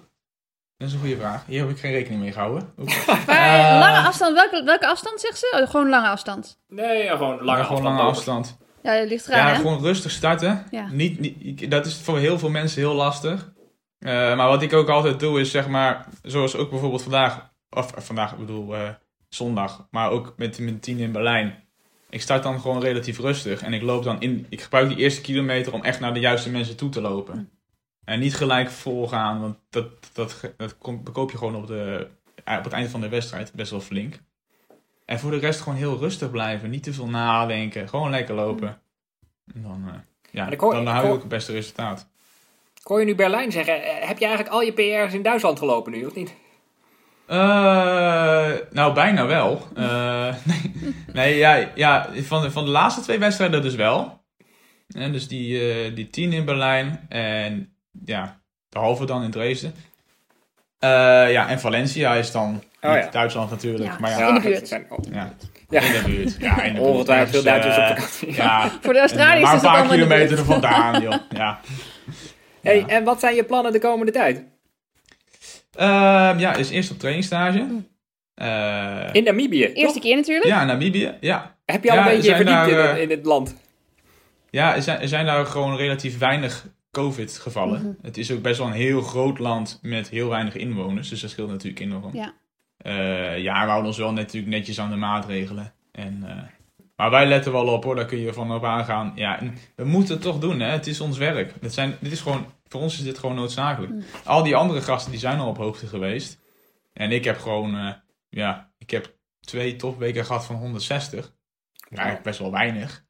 dat 0.78 0.88
is 0.88 0.94
een 0.94 1.00
goede 1.00 1.18
vraag. 1.18 1.44
Hier 1.46 1.60
heb 1.62 1.70
ik 1.70 1.80
geen 1.80 1.92
rekening 1.92 2.22
mee 2.22 2.32
gehouden. 2.32 2.74
Maar 3.28 3.72
Eh, 3.74 3.80
lange 3.80 4.08
afstand, 4.08 4.34
welke, 4.36 4.64
welke 4.64 4.88
afstand 4.88 5.20
zegt 5.22 5.38
ze? 5.38 5.58
Oh, 5.62 5.70
gewoon 5.70 5.90
lange 5.90 6.08
afstand. 6.08 6.60
Nee, 6.68 7.04
ja, 7.04 7.16
gewoon 7.18 7.44
lange 7.44 7.60
Ja, 7.60 7.64
gewoon 7.64 7.64
afstand. 7.64 7.84
lange 7.84 7.98
lopen. 7.98 8.16
afstand. 8.18 8.58
Ja, 8.84 9.00
dat 9.00 9.08
ligt 9.10 9.28
eraan, 9.28 9.48
Ja, 9.48 9.54
hè? 9.54 9.56
gewoon 9.56 9.82
rustig 9.82 10.12
starten. 10.12 10.66
Ja. 10.72 10.88
Niet, 10.92 11.20
niet, 11.20 11.72
dat 11.72 11.86
is 11.86 11.96
voor 12.02 12.18
heel 12.18 12.40
veel 12.40 12.50
mensen 12.50 12.82
heel 12.82 12.94
lastig. 12.94 13.54
Eh, 14.00 14.12
maar 14.36 14.48
wat 14.48 14.62
ik 14.62 14.74
ook 14.74 14.90
altijd 14.90 15.20
doe 15.20 15.40
is 15.40 15.52
zeg 15.52 15.68
maar, 15.68 16.06
zoals 16.24 16.56
ook 16.56 16.70
bijvoorbeeld 16.70 17.02
vandaag, 17.02 17.50
of 17.70 17.92
eh, 17.92 18.02
vandaag, 18.02 18.32
ik 18.32 18.38
bedoel 18.38 18.76
eh, 18.76 18.90
zondag, 19.30 19.88
maar 19.92 20.10
ook 20.12 20.34
met 20.38 20.60
mijn 20.60 20.80
tien 20.80 20.98
in 21.00 21.12
Berlijn. 21.12 21.64
Ik 22.10 22.22
start 22.22 22.44
dan 22.44 22.60
gewoon 22.62 22.82
relatief 22.82 23.20
rustig 23.20 23.62
en 23.62 23.74
ik 23.74 23.82
loop 23.82 24.04
dan 24.04 24.22
in, 24.22 24.46
ik 24.50 24.62
gebruik 24.62 24.88
die 24.88 24.98
eerste 24.98 25.22
kilometer 25.22 25.74
om 25.74 25.84
echt 25.84 26.00
naar 26.00 26.14
de 26.14 26.20
juiste 26.20 26.50
mensen 26.50 26.76
toe 26.78 26.90
te 26.90 27.02
lopen. 27.02 27.50
En 28.04 28.20
niet 28.20 28.36
gelijk 28.36 28.70
vol 28.70 29.08
gaan, 29.08 29.42
want 29.42 29.58
dat, 29.70 29.88
dat, 30.14 30.54
dat 30.58 30.78
komt- 30.78 31.04
bekoop 31.04 31.32
je 31.32 31.38
gewoon 31.38 31.56
op, 31.56 31.68
de, 31.68 32.08
op 32.46 32.64
het 32.64 32.74
einde 32.74 32.90
van 32.90 33.02
de 33.02 33.10
wedstrijd 33.10 33.54
best 33.54 33.72
wel 33.72 33.82
flink. 33.82 34.20
En 35.08 35.20
voor 35.20 35.32
de 35.32 35.38
rest 35.38 35.62
gewoon 35.62 35.78
heel 35.78 35.98
rustig 35.98 36.32
blijven, 36.32 36.70
niet 36.70 36.84
te 36.84 36.94
veel 36.94 37.08
nadenken, 37.08 37.90
gewoon 37.90 38.10
lekker 38.10 38.36
lopen. 38.36 38.68
En 39.56 39.62
dan, 39.62 39.84
eh, 39.88 39.94
ja, 40.32 40.50
hoor- 40.58 40.74
dan 40.74 40.86
hou 40.88 41.06
je 41.06 41.12
ook 41.14 41.20
het 41.20 41.28
beste 41.28 41.52
resultaat. 41.52 42.08
Ik 42.80 42.84
hoor 42.88 43.00
je 43.00 43.06
nu 43.06 43.16
Berlijn 43.16 43.52
zeggen. 43.52 43.84
eh, 43.84 44.08
Heb 44.08 44.18
je 44.18 44.26
eigenlijk 44.26 44.56
al 44.56 44.62
je 44.62 44.72
PR's 44.74 45.14
in 45.14 45.22
Duitsland 45.24 45.60
gelopen 45.60 45.92
nu, 45.92 46.06
of 46.06 46.16
niet? 46.16 46.34
Eh, 47.26 48.54
nou, 48.72 48.94
bijna 48.94 49.26
wel. 49.26 49.68
Nee, 49.74 50.34
nee 51.14 51.36
ja, 51.38 51.72
ja 51.76 52.10
van, 52.16 52.42
de, 52.42 52.52
van 52.52 52.66
de 52.66 52.72
laatste 52.72 53.02
twee 53.02 53.20
wedstrijden 53.20 53.62
dus 53.62 53.76
wel. 53.76 54.22
En 54.88 55.12
dus 55.12 55.28
die, 55.28 55.94
die 55.94 56.08
tien 56.10 56.34
in 56.34 56.46
Berlijn 56.46 57.06
en 57.10 57.74
ja, 58.06 58.40
de 58.70 58.80
halve 58.80 59.06
dan 59.06 59.24
in 59.24 59.32
Dresden. 59.32 59.74
Ja, 60.80 61.48
en 61.50 61.60
Valencia 61.60 62.14
is 62.14 62.32
dan 62.32 62.64
Oh, 62.82 62.94
ja. 62.94 63.10
Duitsland 63.12 63.50
natuurlijk. 63.50 63.84
Ja. 63.84 63.98
Maar 64.00 64.10
ja, 64.12 64.18
In 64.28 64.34
de 64.34 64.40
het 64.40 64.44
buurt. 64.50 64.68
zijn- 64.68 64.88
ja, 65.12 65.34
Ja. 65.70 65.82
in 65.82 65.94
de 65.94 66.02
buurt. 66.06 66.36
Ja, 66.40 66.62
in 66.64 66.74
de 66.74 66.80
buurt. 66.80 66.92
Ongetwijfeld 66.92 67.30
veel 67.30 67.42
Dus, 67.44 67.52
eh, 67.52 67.62
Duitsers 67.62 67.78
op 67.92 67.98
vakantie. 67.98 68.34
Ja, 68.44 68.72
Voor 68.82 68.94
de 68.94 69.00
Australiërs 69.00 69.42
maar 69.44 69.56
is 69.56 69.62
een 69.62 69.68
het 69.70 69.76
paar 69.78 69.84
in 69.84 70.00
de 70.00 70.06
kilometer 70.06 70.38
er 70.38 70.46
vandaan, 70.46 71.02
joh. 71.02 71.16
Ja. 71.30 71.60
Hey, 72.62 72.78
Ja. 72.80 72.88
en 72.88 73.04
wat 73.04 73.20
zijn 73.20 73.36
je 73.36 73.44
plannen 73.44 73.72
de 73.72 73.80
komende 73.80 74.12
tijd? 74.12 74.44
Ehm, 75.76 76.40
ja, 76.40 76.56
is 76.56 76.70
eerst 76.70 76.92
op 76.92 77.00
trainingsstage. 77.00 77.68
Eh, 78.34 79.10
In 79.12 79.24
Namibië. 79.24 79.64
Eerste 79.64 79.94
toch? 79.94 80.00
keer 80.02 80.16
natuurlijk. 80.16 80.46
ja, 80.48 80.64
Namibië. 80.66 81.14
Ja, 81.20 81.56
Heb 81.66 81.84
je 81.84 81.90
al 81.92 81.96
Ja, 81.98 82.10
een 82.10 82.16
beetje 82.16 82.36
verdiept 82.36 82.68
in, 82.68 82.76
daar, 82.76 82.96
eh, 82.96 83.02
in 83.02 83.10
het 83.10 83.26
land? 83.26 83.56
Ja, 84.50 84.76
er 84.76 84.82
zijn, 84.82 85.00
er 85.00 85.08
zijn 85.08 85.26
daar 85.26 85.46
gewoon 85.46 85.76
relatief 85.78 86.18
weinig 86.18 86.66
COVID-gevallen. 86.92 87.82
Mhm. 87.82 87.92
Het 88.06 88.18
is 88.18 88.32
ook 88.32 88.42
best 88.42 88.58
wel 88.58 88.68
een 88.68 88.74
heel 88.74 89.02
groot 89.02 89.40
land 89.40 89.80
met 89.82 90.10
heel 90.10 90.30
weinig 90.30 90.56
inwoners. 90.56 91.10
Dus 91.10 91.22
dat 91.22 91.30
scheelt 91.30 91.50
natuurlijk 91.50 91.80
enorm. 91.80 92.16
Ja. 92.16 92.34
Eh, 92.78 93.38
ja, 93.38 93.62
we 93.62 93.68
houden 93.68 93.88
ons 93.88 93.98
wel 93.98 94.14
natuurlijk 94.14 94.54
netjes 94.54 94.80
aan 94.80 94.90
de 94.90 94.96
maatregelen. 94.96 95.74
En, 95.92 96.24
eh, 96.28 96.44
maar 96.96 97.10
wij 97.10 97.26
letten 97.28 97.52
wel 97.52 97.68
op 97.68 97.84
hoor, 97.84 97.96
daar 97.96 98.06
kun 98.06 98.18
je 98.18 98.34
van 98.34 98.52
op 98.54 98.66
aangaan. 98.66 99.12
Ja, 99.16 99.40
en 99.40 99.58
we 99.76 99.86
moeten 99.86 100.14
het 100.14 100.24
toch 100.24 100.40
doen, 100.40 100.60
hè? 100.60 100.72
het 100.72 100.88
is 100.88 101.02
ons 101.02 101.18
werk. 101.18 101.54
Het 101.62 101.74
zijn, 101.74 101.96
dit 102.00 102.12
is 102.12 102.22
gewoon, 102.22 102.46
voor 102.68 102.82
ons 102.82 102.98
is 102.98 103.04
dit 103.04 103.18
gewoon 103.18 103.36
noodzakelijk. 103.36 103.92
Mm. 103.94 104.04
Al 104.24 104.44
die 104.44 104.56
andere 104.56 104.82
gasten 104.82 105.12
die 105.12 105.20
zijn 105.20 105.40
al 105.40 105.48
op 105.48 105.58
hoogte 105.58 105.88
geweest. 105.88 106.40
En 106.94 107.12
ik 107.12 107.24
heb 107.24 107.38
gewoon, 107.40 107.78
eh, 107.78 107.94
ja, 108.30 108.72
ik 108.78 108.90
heb 108.90 109.16
twee 109.40 109.76
topweken 109.76 110.26
gehad 110.26 110.46
van 110.46 110.56
160. 110.56 111.34
Eigenlijk 111.90 112.24
best 112.24 112.40
wel 112.40 112.52
weinig. 112.52 113.06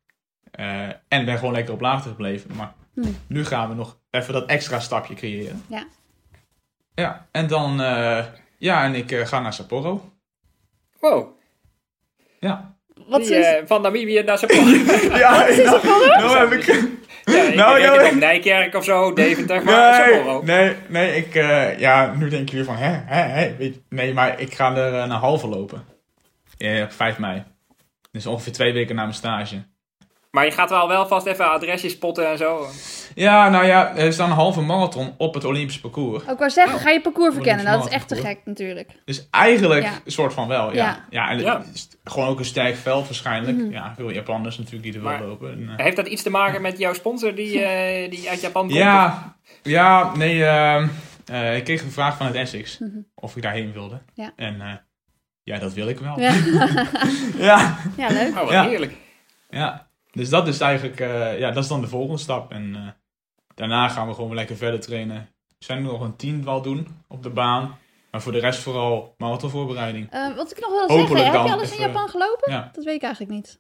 Eh, 0.52 0.88
en 1.08 1.26
ben 1.26 1.38
gewoon 1.38 1.54
lekker 1.54 1.74
op 1.74 1.82
laagte 1.82 2.10
gebleven. 2.10 2.56
Maar 2.56 2.74
Hmm. 2.94 3.18
nu 3.28 3.46
gaan 3.46 3.70
we 3.70 3.76
nog 3.76 4.00
even 4.12 4.34
dat 4.34 4.50
extra 4.50 4.80
stapje 4.80 5.14
creëren. 5.14 5.64
Ja. 5.68 5.88
Ja, 6.96 7.28
en 7.32 7.48
dan, 7.48 7.80
ja, 8.58 8.84
en 8.84 8.96
ik 8.96 9.12
eh, 9.12 9.26
ga 9.26 9.40
naar 9.40 9.54
Sapporo. 9.54 10.14
Wow. 11.00 11.28
Ja. 12.40 12.76
Wat 13.08 13.22
Die, 13.22 13.36
is... 13.36 13.46
eh, 13.46 13.62
van 13.66 13.82
Namibië 13.82 14.24
naar 14.24 14.38
Sapporo. 14.38 14.62
Ja, 15.18 15.32
nou 16.20 16.38
heb 16.38 16.52
ik... 16.52 16.66
ja, 16.66 17.44
ik 17.44 17.56
Nou, 17.56 17.80
denk 17.80 17.86
nou, 17.86 18.00
het 18.04 18.12
op 18.14 18.20
Nijkerk 18.20 18.76
of 18.76 18.84
zo, 18.84 19.14
Deventer, 19.14 19.64
maar 19.64 19.94
Sapporo. 19.96 20.44
Nee, 20.44 20.66
nee, 20.66 20.76
nee, 20.88 21.16
ik, 21.16 21.36
eh, 21.36 21.80
ja, 21.80 22.14
nu 22.16 22.30
denken 22.30 22.52
jullie 22.52 22.66
van, 22.66 22.76
hè, 22.76 22.90
hè, 23.06 23.22
hè, 23.22 23.56
weet 23.58 23.82
nee, 23.90 24.14
maar 24.14 24.40
ik 24.40 24.54
ga 24.54 24.76
er 24.76 25.00
eh, 25.02 25.08
naar 25.08 25.18
halve 25.20 25.48
lopen. 25.48 25.86
Ja, 26.58 26.84
op 26.84 26.92
5 26.92 27.18
mei. 27.18 27.44
Dus 28.12 28.26
ongeveer 28.26 28.54
twee 28.54 28.74
weken 28.74 28.96
na 28.96 29.02
mijn 29.02 29.14
stage. 29.14 29.64
Maar 30.32 30.46
je 30.46 30.52
gaat 30.52 30.70
wel 30.70 30.88
wel 30.88 31.08
vast 31.08 31.26
even 31.26 31.52
adresjes 31.52 31.92
spotten 31.92 32.30
en 32.30 32.38
zo. 32.38 32.68
Ja, 33.16 33.50
nou 33.50 33.66
ja, 33.66 33.96
er 33.96 34.06
is 34.06 34.16
dan 34.16 34.30
een 34.30 34.36
halve 34.36 34.62
marathon 34.62 35.14
op 35.18 35.34
het 35.34 35.44
Olympisch 35.46 35.80
parcours. 35.80 36.28
Ook 36.28 36.40
wou 36.40 36.52
zeggen, 36.52 36.80
ga 36.80 36.90
je 36.90 37.02
parcours 37.02 37.34
verkennen. 37.34 37.66
Olympisch 37.66 37.90
Dat 37.92 37.94
is 37.94 38.00
echt 38.00 38.22
te 38.22 38.28
gek 38.28 38.40
natuurlijk. 38.46 38.90
Dus 39.06 39.28
eigenlijk 39.32 39.84
Ja. 39.84 39.92
een 40.06 40.12
soort 40.12 40.34
van 40.34 40.48
wel, 40.48 40.74
ja. 40.74 40.76
Ja. 40.86 41.06
Ja, 41.10 41.30
en 41.30 41.40
Ja. 41.40 41.58
het 41.58 41.68
is 41.74 41.88
gewoon 42.04 42.28
ook 42.28 42.40
een 42.40 42.46
sterk 42.46 42.76
veld 42.76 43.06
waarschijnlijk. 43.06 43.58
Mhm. 43.58 43.72
Ja, 43.72 43.94
veel 43.96 44.12
Japanners 44.12 44.58
natuurlijk 44.58 44.84
die 44.84 44.94
er 44.94 45.02
Maar- 45.02 45.20
wel 45.20 45.28
lopen. 45.28 45.52
En, 45.52 45.70
eh, 45.78 45.84
Heeft 45.86 45.96
dat 45.96 46.08
iets 46.08 46.24
te 46.24 46.30
maken 46.30 46.62
met 46.62 46.78
jouw 46.78 46.94
sponsor 46.94 47.36
die, 47.36 47.62
eh, 47.64 48.10
die 48.12 48.30
uit 48.30 48.42
Japan 48.42 48.62
komt? 48.68 48.74
ja, 48.78 49.36
ja, 49.64 50.16
nee, 50.16 50.46
ehm, 50.46 50.88
eh, 51.26 51.56
ik 51.56 51.64
kreeg 51.64 51.82
een 51.82 51.92
vraag 51.92 52.18
van 52.18 52.26
het 52.26 52.36
Essex 52.36 52.78
Mhm. 52.80 52.90
of 53.16 53.36
ik 53.36 53.42
daarheen 53.42 53.74
wilde. 53.74 54.02
Ja. 54.14 54.32
En 54.36 54.62
eh, 54.62 54.74
ja, 55.44 55.58
dat 55.60 55.74
wil 55.74 55.88
ik 55.88 56.00
wel. 56.00 56.20
Ja, 56.20 56.34
ja. 57.50 57.78
ja 57.98 58.08
leuk. 58.10 58.30
Oh, 58.30 58.42
wat 58.42 58.50
Ja. 58.50 58.68
heerlijk. 58.68 58.94
Ja, 59.50 59.87
dus 60.18 60.30
dat 60.30 60.48
is 60.48 60.60
eigenlijk, 60.60 61.00
eh, 61.00 61.40
ja, 61.40 61.52
dat 61.52 61.64
is 61.64 61.70
dan 61.70 61.82
de 61.82 61.88
volgende 61.88 62.18
stap. 62.22 62.52
En 62.52 62.76
eh, 62.76 62.82
daarna 63.56 63.88
gaan 63.88 64.08
we 64.08 64.14
gewoon 64.14 64.36
lekker 64.36 64.56
verder 64.58 64.80
trainen. 64.80 65.30
zijn 65.60 65.84
nog 65.84 66.02
een 66.02 66.16
tien 66.16 66.44
wel 66.46 66.62
doen 66.62 66.88
op 67.08 67.24
de 67.24 67.30
baan. 67.30 67.78
Maar 68.12 68.22
voor 68.22 68.32
de 68.32 68.40
rest 68.40 68.60
vooral 68.60 69.14
marathonvoorbereiding. 69.18 70.08
Eh, 70.12 70.36
wat 70.36 70.52
ik 70.52 70.60
nog 70.60 70.70
wil 70.70 70.80
Hopelijk 70.80 71.08
zeggen, 71.08 71.26
heb 71.40 71.46
je 71.48 71.54
alles 71.54 71.72
in 71.72 71.80
Japan 71.82 72.10
gelopen? 72.10 72.52
Ja. 72.52 72.70
Dat 72.74 72.84
weet 72.84 72.96
ik 72.96 73.02
eigenlijk 73.02 73.34
niet. 73.34 73.60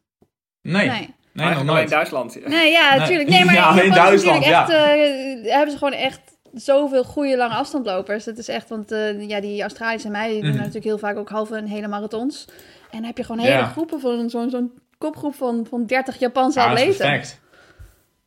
Nee, 0.61 0.87
nee, 0.89 1.15
Nee. 1.33 1.53
nog 1.53 1.63
nooit. 1.63 1.89
Duitsland. 1.89 2.47
Nee, 2.47 2.71
ja, 2.71 2.89
Nee. 2.89 2.99
natuurlijk. 2.99 3.29
Nee, 3.29 3.45
maar 3.45 3.53
Ja, 3.53 3.81
in 3.81 3.91
Duitsland, 3.91 4.43
echt, 4.43 4.69
eh, 4.69 5.53
hebben 5.53 5.71
ze 5.71 5.77
gewoon 5.77 5.93
echt 5.93 6.19
zoveel 6.53 7.03
goede 7.03 7.37
lange 7.37 7.53
afstandlopers. 7.55 8.23
Dat 8.23 8.37
is 8.37 8.47
echt, 8.47 8.69
want 8.69 8.91
eh, 8.91 9.27
ja, 9.27 9.39
die 9.41 9.61
Australische 9.61 10.09
meiden 10.09 10.33
die 10.33 10.41
doen 10.41 10.49
Mhm. 10.51 10.59
natuurlijk 10.59 10.85
heel 10.85 10.97
vaak 10.97 11.17
ook 11.17 11.29
halve 11.29 11.55
en 11.55 11.65
hele 11.65 11.87
marathons. 11.87 12.45
En 12.91 12.97
dan 12.97 13.03
heb 13.03 13.17
je 13.17 13.23
gewoon 13.23 13.41
hele 13.45 13.57
Ja. 13.57 13.65
groepen 13.67 13.99
van 13.99 14.29
zo'n 14.29 14.49
zo'n 14.49 14.71
kopgroep 14.97 15.35
van, 15.35 15.65
van 15.69 15.85
30 15.85 16.19
Japanse 16.19 16.59
Ja, 16.59 16.65
atleten. 16.65 16.97
perfect. 16.97 17.41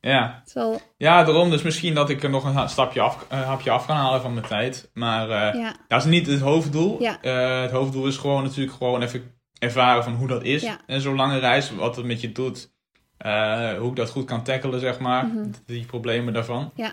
Ja. 0.01 0.43
Wel, 0.53 0.81
ja, 0.97 1.25
daarom 1.25 1.51
dus 1.51 1.63
misschien 1.63 1.95
dat 1.95 2.11
ik 2.11 2.23
er 2.23 2.31
nog 2.31 2.45
een 2.45 2.69
stapje 2.69 3.01
af, 3.01 3.27
een 3.29 3.39
hapje 3.39 3.71
af 3.71 3.87
kan 3.87 3.97
halen 3.97 4.21
van 4.21 4.35
mijn 4.35 4.47
tijd. 4.47 4.91
Maar 4.95 5.31
eh, 5.31 5.61
ja, 5.61 5.75
dat 5.89 6.01
is 6.01 6.11
niet 6.11 6.27
het 6.27 6.41
hoofddoel. 6.41 7.03
Ja. 7.03 7.19
Eh, 7.23 7.61
het 7.63 7.71
hoofddoel 7.71 8.07
is 8.07 8.17
gewoon 8.17 8.43
natuurlijk 8.43 8.77
gewoon 8.77 9.03
even 9.03 9.35
ervaren 9.59 10.05
van 10.05 10.15
hoe 10.15 10.29
dat 10.29 10.43
is. 10.43 10.63
Ja. 10.63 10.79
En 10.87 11.01
zo'n 11.01 11.17
lange 11.17 11.39
reis, 11.39 11.75
wat 11.75 11.97
het 11.97 12.05
met 12.05 12.21
je 12.21 12.33
doet. 12.33 12.71
Eh, 13.17 13.73
hoe 13.79 13.91
ik 13.91 13.97
dat 13.97 14.11
goed 14.11 14.25
kan 14.25 14.43
tackelen, 14.43 14.81
zeg 14.81 14.99
maar. 14.99 15.27
Mhm. 15.27 15.51
Die 15.67 15.85
problemen 15.85 16.33
daarvan. 16.33 16.73
Ja. 16.75 16.93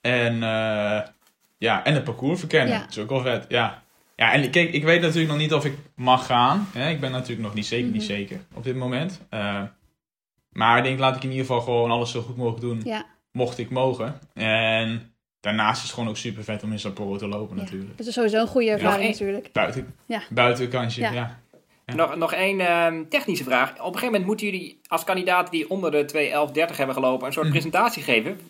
En, 0.00 0.38
ja, 1.58 1.84
en 1.84 1.94
het 1.94 2.04
parcours 2.04 2.38
verkennen. 2.38 2.80
Dat 2.80 2.90
is 2.90 2.98
ook 2.98 3.08
wel 3.08 3.20
vet, 3.20 3.44
ja. 3.48 3.82
Ja, 4.16 4.32
en 4.32 4.50
kijk, 4.50 4.72
ik 4.72 4.84
weet 4.84 5.00
natuurlijk 5.00 5.28
nog 5.28 5.38
niet 5.38 5.52
of 5.52 5.64
ik 5.64 5.74
mag 5.96 6.26
gaan. 6.26 6.68
Hè? 6.72 6.90
Ik 6.90 7.00
ben 7.00 7.10
natuurlijk 7.10 7.40
nog 7.42 7.54
niet 7.54 7.66
zeker, 7.66 7.86
niet 7.90 7.94
Mhm. 8.02 8.04
zeker 8.12 8.40
op 8.54 8.64
dit 8.64 8.76
moment. 8.76 9.20
Eh, 9.28 9.62
maar 10.50 10.78
ik 10.78 10.84
denk, 10.84 10.98
laat 10.98 11.16
ik 11.16 11.22
in 11.22 11.30
ieder 11.30 11.46
geval 11.46 11.60
gewoon 11.60 11.90
alles 11.90 12.10
zo 12.10 12.20
goed 12.22 12.36
mogelijk 12.36 12.60
doen. 12.60 12.80
ja. 12.84 13.04
Mocht 13.32 13.58
ik 13.58 13.70
mogen. 13.70 14.18
En 14.34 15.14
daarnaast 15.40 15.76
is 15.76 15.82
het 15.82 15.92
gewoon 15.94 16.08
ook 16.08 16.16
super 16.16 16.44
vet 16.44 16.62
om 16.62 16.72
in 16.72 16.78
Sapporo 16.78 17.16
te 17.16 17.28
lopen 17.28 17.56
Ja. 17.56 17.62
natuurlijk. 17.62 17.96
Dat 17.98 18.06
is 18.06 18.14
sowieso 18.14 18.40
een 18.40 18.46
goede 18.46 18.70
ervaring 18.70 19.10
natuurlijk. 19.10 19.52
Buiten, 19.52 19.94
Ja. 20.06 20.22
buitenkansje, 20.30 21.00
Ja. 21.00 21.12
ja. 21.12 21.38
Ja. 21.86 21.94
Nog, 21.94 22.16
nog 22.16 22.32
één 22.32 22.60
ehm, 22.60 23.04
technische 23.08 23.44
vraag. 23.44 23.70
Op 23.70 23.76
een 23.78 23.84
gegeven 23.84 24.06
moment 24.06 24.24
moeten 24.26 24.46
jullie 24.46 24.80
als 24.86 25.04
kandidaat 25.04 25.50
die 25.50 25.70
onder 25.70 25.90
de 25.90 26.04
2.11.30 26.04 26.76
hebben 26.76 26.94
gelopen 26.94 27.26
een 27.26 27.32
soort 27.32 27.44
Mhm. 27.46 27.54
presentatie 27.54 28.02
geven. 28.02 28.40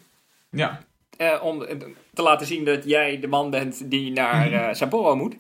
Ja, 0.50 0.80
eh, 1.16 1.42
om 1.42 1.58
te 2.14 2.22
laten 2.22 2.46
zien 2.46 2.64
dat 2.64 2.84
jij 2.84 3.18
de 3.20 3.26
man 3.26 3.50
bent 3.50 3.90
die 3.90 4.12
naar 4.12 4.52
eh, 4.52 4.74
Sapporo 4.74 5.16
moet. 5.16 5.36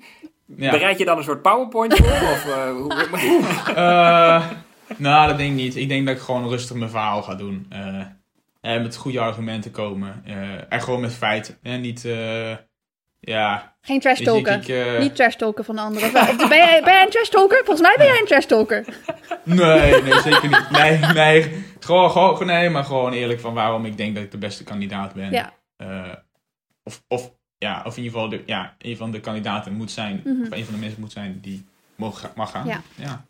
ja. 0.56 0.70
Bereid 0.70 0.98
je 0.98 1.04
dan 1.04 1.18
een 1.18 1.24
soort 1.24 1.42
PowerPoint 1.42 1.96
voor? 1.96 2.06
of, 2.32 2.46
eh, 2.46 2.70
hoe, 2.70 2.94
Eh, 3.74 4.50
nou, 4.96 5.28
dat 5.28 5.36
denk 5.36 5.50
ik 5.50 5.56
niet. 5.56 5.76
Ik 5.76 5.88
denk 5.88 6.06
dat 6.06 6.16
ik 6.16 6.22
gewoon 6.22 6.48
rustig 6.48 6.76
mijn 6.76 6.90
verhaal 6.90 7.22
ga 7.22 7.34
doen. 7.34 7.66
Eh, 7.70 8.00
en 8.60 8.82
met 8.82 8.96
goede 8.96 9.20
argumenten 9.20 9.70
komen. 9.70 10.22
Eh, 10.26 10.34
en 10.68 10.82
gewoon 10.82 11.00
met 11.00 11.12
feiten. 11.14 11.58
En 11.62 11.80
niet, 11.80 12.04
eh, 12.04 12.50
ja... 13.20 13.76
Geen 13.80 14.00
trash 14.00 14.20
talken. 14.20 14.62
ik, 14.62 14.98
Niet 15.00 15.14
trash 15.16 15.34
talken 15.34 15.64
van 15.64 15.74
de 15.76 15.80
anderen. 15.82 16.12
Ben, 16.48 16.58
jij, 16.58 16.80
ben 16.84 16.92
jij 16.92 17.02
een 17.02 17.10
trash 17.10 17.28
talker? 17.28 17.58
Volgens 17.64 17.80
mij 17.80 17.94
ben 17.96 18.06
jij 18.06 18.18
een 18.20 18.26
trash 18.26 18.44
talker. 18.44 18.84
Nee, 19.42 20.02
nee, 20.02 20.20
zeker 20.20 20.48
niet. 20.48 20.70
Nee, 20.70 20.98
nee. 20.98 21.64
Gewoon, 21.80 22.10
gewoon, 22.10 22.46
nee, 22.46 22.70
maar 22.70 22.84
gewoon 22.84 23.12
eerlijk 23.12 23.40
van 23.40 23.54
waarom 23.54 23.84
ik 23.84 23.96
denk 23.96 24.14
dat 24.14 24.24
ik 24.24 24.30
de 24.30 24.38
beste 24.38 24.64
kandidaat 24.64 25.14
ben. 25.14 25.30
Ja. 25.30 25.52
Of, 26.84 27.02
of, 27.08 27.30
ja, 27.58 27.82
of 27.86 27.96
in 27.96 28.02
ieder 28.02 28.18
geval 28.20 28.28
de, 28.28 28.42
ja, 28.46 28.74
een 28.78 28.96
van 28.96 29.10
de 29.10 29.20
kandidaten 29.20 29.72
moet 29.72 29.90
zijn. 29.90 30.20
Mhm. 30.24 30.42
Of 30.42 30.50
een 30.50 30.64
van 30.64 30.74
de 30.74 30.80
mensen 30.80 31.00
moet 31.00 31.12
zijn 31.12 31.38
die 31.42 31.64
mogen, 31.94 32.30
mag 32.34 32.50
gaan. 32.50 32.66
Ja. 32.66 32.80
ja. 32.94 33.24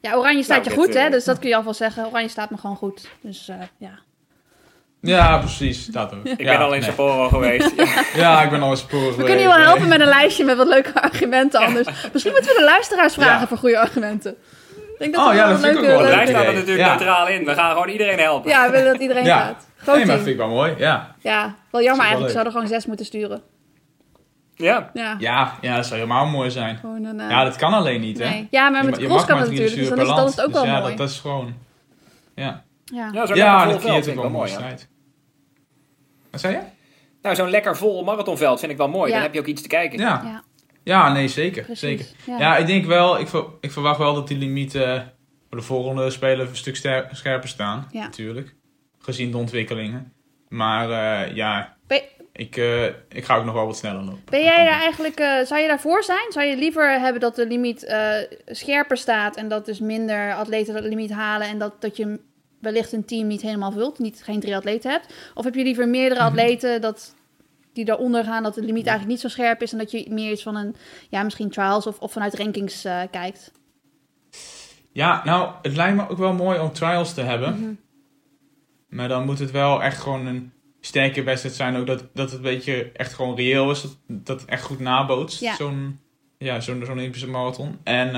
Ja, 0.00 0.14
Oranje 0.16 0.42
staat 0.42 0.64
Nou, 0.64 0.70
je 0.70 0.76
goed, 0.76 0.94
hè? 0.94 1.00
eh, 1.04 1.10
Dus 1.10 1.24
dat 1.24 1.38
kun 1.38 1.48
je 1.48 1.56
alvast 1.56 1.78
zeggen. 1.78 2.06
Oranje 2.06 2.28
staat 2.28 2.50
me 2.50 2.56
gewoon 2.56 2.76
goed. 2.76 3.08
Dus 3.20 3.48
eh, 3.48 3.56
ja. 3.78 3.98
Ja, 5.00 5.38
precies. 5.38 5.86
Dat 5.86 6.14
ook. 6.14 6.24
ik 6.36 6.40
ja, 6.40 6.56
ben 6.56 6.66
al 6.66 6.72
in 6.74 6.80
nee. 6.80 6.88
Sapporo 6.88 7.28
geweest. 7.28 7.72
Ja. 7.76 8.04
Ja, 8.22 8.42
ik 8.42 8.50
ben 8.50 8.62
al 8.62 8.70
eens 8.70 8.80
sporen 8.80 9.08
We 9.16 9.24
kunnen 9.24 9.38
je 9.42 9.48
wel 9.48 9.58
helpen 9.58 9.88
met 9.88 10.00
een 10.00 10.06
lijstje 10.06 10.44
met 10.44 10.56
wat 10.56 10.66
leuke 10.68 11.00
argumenten 11.02 11.60
anders. 11.60 11.86
Misschien 12.12 12.32
moeten 12.34 12.52
we 12.52 12.58
de 12.58 12.64
luisteraars 12.64 13.14
vragen 13.14 13.40
Ja. 13.40 13.46
voor 13.46 13.58
goede 13.58 13.78
argumenten. 13.78 14.36
Ik 14.98 15.02
denk 15.02 15.14
dat 15.14 15.26
Oh, 15.28 15.34
ja, 15.34 15.38
wel 15.42 15.48
dat 15.50 15.60
vind 15.60 15.72
ik 15.72 15.78
ook 15.78 15.86
wel 15.86 15.98
Wij 15.98 16.06
leuk. 16.06 16.14
leuke- 16.16 16.30
staan 16.30 16.44
er 16.46 16.52
natuurlijk 16.54 16.78
Ja. 16.86 16.94
neutraal 16.94 17.28
in. 17.28 17.44
We 17.44 17.54
gaan 17.54 17.72
gewoon 17.72 17.88
iedereen 17.88 18.18
helpen. 18.18 18.50
Ja, 18.50 18.64
we 18.66 18.70
willen 18.70 18.92
dat 18.92 19.00
iedereen 19.00 19.24
Ja. 19.24 19.38
gaat. 19.38 19.66
Groot 19.76 19.96
Nee, 19.96 20.06
maar 20.06 20.16
vind 20.16 20.28
ik 20.28 20.36
wel 20.36 20.48
mooi. 20.48 20.74
Ja. 20.78 21.14
Ja, 21.20 21.54
wel 21.70 21.82
jammer 21.82 22.04
eigenlijk. 22.06 22.18
leuk. 22.20 22.28
Ze 22.30 22.34
hadden 22.36 22.52
gewoon 22.52 22.68
zes 22.68 22.86
moeten 22.86 23.06
sturen. 23.06 23.42
Ja. 24.54 24.90
Ja, 24.94 25.16
Ja, 25.18 25.54
ja, 25.60 25.76
dat 25.76 25.86
zou 25.86 26.00
helemaal 26.00 26.26
mooi 26.26 26.50
zijn. 26.50 26.80
een... 26.82 27.20
eh, 27.20 27.30
Ja, 27.30 27.44
dat 27.44 27.56
kan 27.56 27.72
alleen 27.72 28.00
niet, 28.00 28.18
hè? 28.18 28.28
nee. 28.28 28.48
Ja, 28.50 28.68
maar 28.68 28.84
met 28.84 28.94
de 28.94 29.00
je 29.00 29.06
cross 29.06 29.24
kan 29.24 29.38
het 29.38 29.48
natuurlijk. 29.50 29.76
Dus 29.76 29.88
dan 29.88 29.98
is, 30.00 30.06
dan 30.08 30.24
is 30.26 30.30
het 30.30 30.40
ook 30.40 30.46
Dus 30.52 30.54
wel 30.54 30.64
ja, 30.64 30.72
mooi. 30.78 30.88
Dat, 30.88 30.96
dat 30.98 31.08
is 31.10 31.18
gewoon... 31.18 31.54
Ja, 32.34 32.62
Ja. 32.84 33.08
Ja, 33.12 33.26
zo'n 33.26 33.36
ja 33.36 33.64
dat 33.66 33.80
creëert 33.80 33.96
ook 33.98 34.04
wel 34.04 34.14
wel 34.14 34.24
een 34.24 34.30
mooie 34.32 34.32
mooi. 34.32 34.50
ja. 34.50 34.56
strijd. 34.56 34.88
Wat 36.30 36.40
zei 36.40 36.54
je? 36.54 36.60
Nou, 37.22 37.34
zo'n 37.36 37.50
lekker 37.50 37.76
vol 37.76 38.04
marathonveld 38.04 38.58
vind 38.60 38.72
ik 38.72 38.78
wel 38.78 38.88
mooi. 38.88 39.08
Ja. 39.08 39.14
Dan 39.14 39.22
heb 39.24 39.34
je 39.34 39.40
ook 39.40 39.46
iets 39.46 39.62
te 39.62 39.68
kijken. 39.68 39.98
Ja. 39.98 40.42
Ja, 40.86 41.12
nee, 41.12 41.28
zeker. 41.28 41.62
precies. 41.64 41.80
zeker. 41.80 42.06
Ja. 42.26 42.38
Ja, 42.38 42.56
ik 42.56 42.66
denk 42.66 42.84
wel, 42.86 43.18
ik, 43.20 43.28
ver- 43.28 43.46
ik 43.60 43.72
verwacht 43.72 43.98
wel 43.98 44.14
dat 44.14 44.28
die 44.28 44.38
limieten 44.38 45.12
voor 45.48 45.58
de 45.58 45.64
volgende 45.64 46.10
spelen 46.10 46.48
een 46.48 46.56
stuk 46.56 46.76
ster- 46.76 47.08
scherper 47.12 47.48
staan. 47.48 47.88
Ja. 47.90 48.02
Natuurlijk. 48.02 48.54
Gezien 48.98 49.30
de 49.30 49.36
ontwikkelingen. 49.36 50.12
Maar 50.48 50.90
eh, 50.90 51.34
ja, 51.34 51.76
Ben, 51.86 52.02
ik, 52.32 52.56
eh, 52.56 52.84
ik 53.08 53.24
ga 53.24 53.36
ook 53.36 53.44
nog 53.44 53.54
wel 53.54 53.66
wat 53.66 53.76
sneller 53.76 54.02
lopen. 54.02 54.22
ben 54.30 54.42
jij 54.42 54.64
daar 54.64 54.80
eigenlijk... 54.80 55.18
eh, 55.18 55.40
zou 55.44 55.60
je 55.60 55.68
daarvoor 55.68 56.02
zijn? 56.02 56.26
Zou 56.32 56.46
je 56.46 56.56
liever 56.56 57.00
hebben 57.00 57.20
dat 57.20 57.36
de 57.36 57.46
limiet 57.46 57.96
scherper 58.46 58.96
staat... 58.96 59.36
en 59.36 59.48
dat 59.48 59.66
dus 59.66 59.80
minder 59.80 60.34
atleten 60.34 60.74
dat 60.74 60.84
limiet 60.84 61.12
halen... 61.12 61.46
en 61.48 61.58
dat, 61.58 61.80
dat 61.80 61.96
je 61.96 62.20
wellicht 62.60 62.92
een 62.92 63.04
team 63.04 63.26
niet 63.26 63.42
helemaal 63.42 63.72
vult, 63.72 63.98
niet, 63.98 64.22
geen 64.24 64.40
drie 64.40 64.56
atleten 64.56 64.90
hebt? 64.90 65.14
Of 65.34 65.44
heb 65.44 65.54
je 65.54 65.62
liever 65.62 65.88
meerdere 65.88 66.20
Mhm. 66.20 66.28
atleten 66.28 66.80
dat, 66.80 67.14
die 67.76 67.84
daaronder 67.84 68.24
gaan... 68.24 68.42
dat 68.42 68.54
de 68.54 68.60
limiet 68.60 68.86
eigenlijk 68.86 69.08
niet 69.08 69.20
zo 69.20 69.28
scherp 69.28 69.62
is... 69.62 69.72
en 69.72 69.78
dat 69.78 69.90
je 69.90 70.06
meer 70.10 70.32
iets 70.32 70.42
van 70.42 70.56
een, 70.56 70.76
ja, 71.08 71.22
misschien 71.22 71.50
trials 71.50 71.86
of, 71.86 71.98
of 71.98 72.12
vanuit 72.12 72.34
rankings 72.34 72.84
eh, 72.84 73.02
kijkt? 73.10 73.52
Ja, 74.92 75.22
nou, 75.24 75.52
het 75.62 75.76
lijkt 75.76 75.96
me 75.96 76.08
ook 76.08 76.18
wel 76.18 76.32
mooi 76.32 76.58
om 76.58 76.72
trials 76.72 77.14
te 77.14 77.20
hebben. 77.20 77.60
Mhm. 77.60 77.74
Maar 78.88 79.08
dan 79.08 79.24
moet 79.24 79.38
het 79.38 79.50
wel 79.50 79.82
echt 79.82 80.00
gewoon 80.00 80.26
een 80.26 80.52
sterke 80.80 81.22
wedstrijd 81.22 81.54
zijn. 81.54 81.76
Ook 81.76 81.86
dat, 81.86 82.04
dat 82.14 82.30
het 82.30 82.36
een 82.36 82.42
beetje 82.42 82.90
echt 82.92 83.14
gewoon 83.14 83.36
reëel 83.36 83.70
is. 83.70 83.82
Dat, 83.82 83.96
dat 84.06 84.40
het 84.40 84.50
echt 84.50 84.62
goed 84.62 84.78
nabootst. 84.78 85.40
Ja. 85.40 85.54
Zo'n 85.54 86.00
ja, 86.38 86.60
zo'n 86.60 86.84
zo'n 86.84 86.94
Olympische 86.94 87.28
marathon. 87.28 87.78
En 87.84 88.14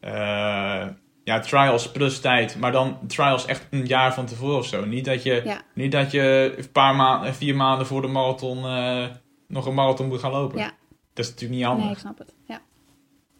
eh, 0.00 0.86
ja, 1.26 1.40
trials 1.40 1.90
plus 1.90 2.20
tijd. 2.20 2.58
Maar 2.58 2.72
dan 2.72 2.98
trials 3.06 3.44
echt 3.46 3.66
een 3.70 3.86
jaar 3.86 4.14
van 4.14 4.26
tevoren 4.26 4.56
of 4.58 4.66
zo. 4.66 4.84
Niet 4.84 5.04
dat 5.04 5.22
je, 5.22 5.42
Ja. 5.44 5.60
niet 5.74 5.92
dat 5.92 6.10
je 6.10 6.54
een 6.56 6.70
paar 6.72 6.94
maanden, 6.94 7.34
vier 7.34 7.56
maanden 7.56 7.86
voor 7.86 8.02
de 8.02 8.08
marathon 8.08 8.64
eh, 8.64 9.04
nog 9.48 9.66
een 9.66 9.74
marathon 9.74 10.08
moet 10.08 10.20
gaan 10.20 10.30
lopen. 10.32 10.58
Ja. 10.58 10.72
Dat 11.14 11.24
is 11.24 11.30
natuurlijk 11.30 11.58
niet 11.60 11.68
handig. 11.68 11.84
Nee, 11.84 11.94
ik 11.94 11.98
snap 12.00 12.18
het. 12.18 12.34
Ja. 12.46 12.60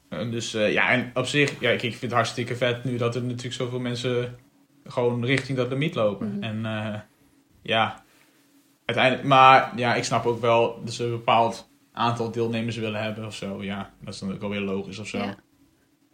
Eh, 0.09 0.31
Dus 0.31 0.55
eh, 0.55 0.73
ja, 0.73 0.89
en 0.91 1.11
op 1.15 1.27
zich, 1.27 1.61
ja, 1.61 1.71
ik, 1.71 1.83
ik 1.83 1.91
vind 1.91 2.01
het 2.03 2.13
hartstikke 2.13 2.57
vet 2.57 2.85
nu 2.85 2.97
dat 2.97 3.15
er 3.15 3.23
natuurlijk 3.23 3.55
zoveel 3.55 3.81
mensen 3.81 4.37
gewoon 4.85 5.25
richting 5.25 5.59
dat 5.59 5.69
limiet 5.69 5.95
lopen. 5.95 6.33
Mhm. 6.35 6.43
En 6.43 6.67
eh, 6.67 7.01
ja, 7.63 8.05
uiteindelijk, 8.85 9.29
maar 9.29 9.73
ja, 9.77 9.95
ik 9.95 10.05
snap 10.05 10.27
ook 10.27 10.41
wel 10.41 10.81
dat 10.85 10.95
ze 10.95 11.05
een 11.05 11.11
bepaald 11.11 11.69
aantal 11.93 12.31
deelnemers 12.31 12.77
willen 12.77 13.03
hebben 13.03 13.27
of 13.27 13.35
zo. 13.35 13.63
Ja, 13.63 13.91
dat 14.01 14.15
is 14.15 14.21
dan 14.21 14.33
ook 14.35 14.43
alweer 14.43 14.61
logisch 14.61 14.99
of 14.99 15.07
zo. 15.07 15.19
Ja. 15.19 15.37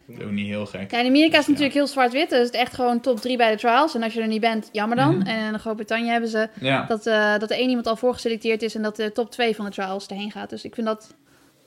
Dat 0.07 0.17
is 0.19 0.23
ook 0.25 0.31
niet 0.31 0.47
heel 0.47 0.65
gek. 0.65 0.91
Ja, 0.91 0.99
in 0.99 1.05
Amerika 1.07 1.31
is 1.31 1.35
het 1.37 1.45
Ja. 1.45 1.51
natuurlijk 1.51 1.73
heel 1.73 1.87
zwart-wit. 1.87 2.29
Dus 2.29 2.39
het 2.39 2.53
is 2.53 2.59
echt 2.59 2.73
gewoon 2.73 2.99
top 2.99 3.19
3 3.19 3.37
bij 3.37 3.51
de 3.51 3.57
trials. 3.57 3.95
En 3.95 4.03
als 4.03 4.13
je 4.13 4.21
er 4.21 4.27
niet 4.27 4.41
bent, 4.41 4.69
jammer 4.71 4.97
dan. 4.97 5.17
Mhm. 5.17 5.27
En 5.27 5.53
in 5.53 5.59
Groot-Brittannië 5.59 6.09
hebben 6.09 6.29
ze 6.29 6.49
Ja, 6.59 6.85
dat, 6.87 7.05
eh, 7.05 7.37
dat 7.37 7.51
er 7.51 7.57
één 7.57 7.67
iemand 7.69 7.87
al 7.87 7.95
voorgeselecteerd 7.95 8.61
is... 8.61 8.75
en 8.75 8.81
dat 8.81 8.95
de 8.95 9.11
top 9.11 9.31
2 9.31 9.55
van 9.55 9.65
de 9.65 9.71
trials 9.71 10.07
erheen 10.07 10.31
gaat. 10.31 10.49
Dus 10.49 10.63
ik 10.63 10.73
vind 10.73 10.87
dat... 10.87 11.15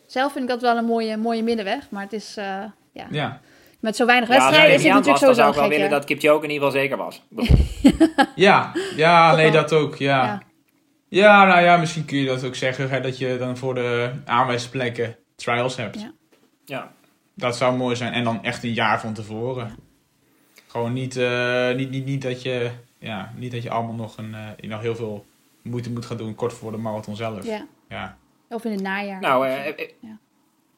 Zelf 0.07 0.33
vind 0.33 0.45
ik 0.45 0.51
dat 0.51 0.61
wel 0.61 0.77
een 0.77 0.85
mooie, 0.85 1.17
mooie 1.17 1.43
middenweg. 1.43 1.91
Maar 1.91 2.03
het 2.03 2.13
is... 2.13 2.37
eh, 2.37 2.45
ja. 2.93 3.07
ja. 3.11 3.41
Met 3.81 3.97
zo 3.97 4.07
weinig 4.07 4.29
wedstrijden 4.29 4.75
is 4.75 4.83
het 4.83 4.93
natuurlijk 4.93 5.21
dan 5.21 5.35
zou 5.35 5.35
sowieso 5.35 5.49
ik 5.49 5.55
wel 5.55 5.63
gek. 5.65 5.73
willen 5.73 5.91
ja. 5.91 5.97
dat 5.99 6.05
Kipchoge 6.05 6.45
in 6.45 6.51
ieder 6.51 6.67
geval 6.67 6.81
zeker 6.83 6.97
was. 6.97 7.23
ja, 8.35 8.73
ja 8.97 9.35
nee, 9.35 9.51
wel. 9.53 9.61
dat 9.63 9.73
ook, 9.73 9.97
ja. 9.97 10.25
Ja. 10.25 10.43
ja. 11.09 11.45
nou 11.45 11.61
ja, 11.63 11.77
misschien 11.77 12.05
kun 12.05 12.19
je 12.19 12.27
dat 12.27 12.45
ook 12.45 12.55
zeggen, 12.55 12.91
hè, 12.91 13.01
dat 13.01 13.19
je 13.19 13.37
dan 13.39 13.57
voor 13.57 13.75
de 13.75 14.11
aanwijsplekken 14.25 15.17
trials 15.37 15.77
hebt. 15.77 16.01
Ja. 16.01 16.13
Ja. 16.65 16.93
Dat 17.39 17.57
zou 17.57 17.77
mooi 17.77 17.97
zijn. 17.97 18.13
En 18.13 18.25
dan 18.25 18.43
echt 18.45 18.63
een 18.65 18.73
jaar 18.73 19.01
van 19.01 19.15
tevoren. 19.15 19.77
Gewoon 20.67 20.93
niet, 20.93 21.17
eh, 21.17 21.75
niet, 21.75 21.91
niet, 21.91 22.05
niet, 22.07 22.23
dat 22.23 22.43
je, 22.43 22.71
ja, 22.99 23.33
niet 23.37 23.53
dat 23.53 23.63
je 23.63 23.71
allemaal 23.71 23.95
nog, 23.95 24.17
een, 24.17 24.35
eh, 24.35 24.69
nog 24.69 24.81
heel 24.81 24.97
veel 24.97 25.25
moeite 25.63 25.91
moet 25.91 26.07
gaan 26.07 26.17
doen 26.17 26.35
kort 26.35 26.53
voor 26.53 26.71
de 26.73 26.77
marathon 26.79 27.17
zelf. 27.17 27.45
Ja. 27.45 27.67
Ja. 27.89 28.17
Of 28.49 28.65
in 28.65 28.71
het 28.71 28.83
najaar. 28.83 29.21
Nou, 29.21 29.47
eh, 29.47 29.67
eh, 29.69 29.75
Ja. 30.01 30.19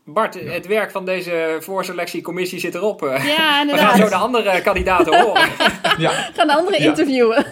Bart, 0.05 0.35
het 0.41 0.67
werk 0.67 0.91
van 0.91 1.05
deze 1.05 1.57
voorselectiecommissie 1.61 2.59
zit 2.59 2.75
erop. 2.75 3.03
eh. 3.03 3.27
ja, 3.27 3.27
We 3.37 3.37
gaan 3.37 3.61
inderdaad. 3.69 3.97
zo 3.97 4.09
de 4.09 4.15
andere 4.15 4.63
kandidaten 4.63 5.21
horen. 5.23 5.49
ja, 5.99 6.11
gaan 6.11 6.47
de 6.47 6.55
anderen 6.55 6.83
Ja. 6.83 6.89
interviewen. 6.89 7.47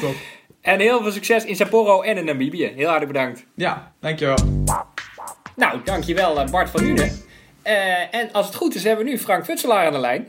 top. 0.00 0.14
En 0.60 0.80
heel 0.80 1.02
veel 1.02 1.12
succes 1.12 1.44
in 1.44 1.56
Sapporo 1.56 2.02
en 2.02 2.16
in 2.16 2.24
Namibië. 2.24 2.72
Heel 2.76 2.88
hartelijk 2.88 3.12
bedankt. 3.12 3.44
Ja, 3.54 3.92
dankjewel. 4.00 4.36
Nou, 5.60 5.80
dankjewel 5.84 6.40
eh, 6.40 6.50
Bart 6.50 6.70
van 6.70 6.82
Nuenen. 6.82 7.10
Eh, 7.62 8.14
en 8.14 8.32
als 8.32 8.46
het 8.46 8.54
goed 8.54 8.74
is, 8.74 8.84
hebben 8.84 9.04
we 9.04 9.10
nu 9.10 9.18
Frank 9.18 9.44
Futselaar 9.44 9.86
aan 9.86 9.92
de 9.92 9.98
lijn. 9.98 10.26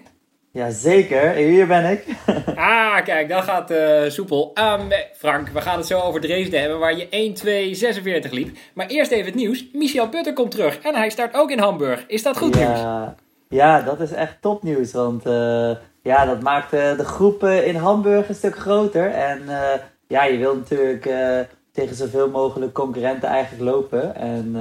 Jazeker, 0.52 1.32
hier 1.32 1.68
ben 1.68 1.92
ik. 1.92 2.06
ah, 2.56 3.04
kijk, 3.04 3.30
dat 3.30 3.44
gaat 3.44 3.72
uh, 3.72 4.02
soepel. 4.08 4.52
Um, 4.54 4.90
Frank, 5.18 5.48
we 5.48 5.62
gaan 5.62 5.78
het 5.78 5.88
zo 5.88 6.00
over 6.00 6.22
Dresden 6.22 6.60
hebben, 6.60 6.80
waar 6.80 6.98
je 6.98 8.26
1-2-46 8.28 8.30
liep. 8.30 8.58
Maar 8.74 8.88
eerst 8.88 9.12
even 9.12 9.26
het 9.26 9.36
nieuws. 9.36 9.66
Michel 9.74 10.10
Butter 10.10 10.34
komt 10.34 10.52
terug 10.52 10.80
en 10.80 10.96
hij 10.96 11.10
start 11.10 11.36
ook 11.36 11.52
in 11.52 11.60
Hamburg. 11.60 12.04
Is 12.08 12.24
dat 12.24 12.38
goed 12.38 12.58
ja, 12.58 12.68
nieuws? 12.68 13.14
Ja, 13.50 13.82
dat 13.82 14.00
is 14.00 14.12
echt 14.12 14.42
topnieuws. 14.42 14.92
Want 14.92 15.26
uh, 15.26 15.72
ja, 16.04 16.26
dat 16.26 16.42
maakt 16.42 16.74
uh, 16.74 16.98
de 16.98 17.06
groep 17.06 17.44
in 17.44 17.76
Hamburg 17.76 18.30
een 18.30 18.36
stuk 18.36 18.58
groter. 18.58 19.12
En 19.12 19.42
ja, 20.08 20.24
je 20.24 20.38
wilt 20.38 20.56
natuurlijk 20.56 21.10
tegen 21.72 21.96
zoveel 21.96 22.30
mogelijk 22.30 22.74
concurrenten 22.74 23.30
eigenlijk 23.30 23.64
lopen. 23.64 24.16
En 24.16 24.56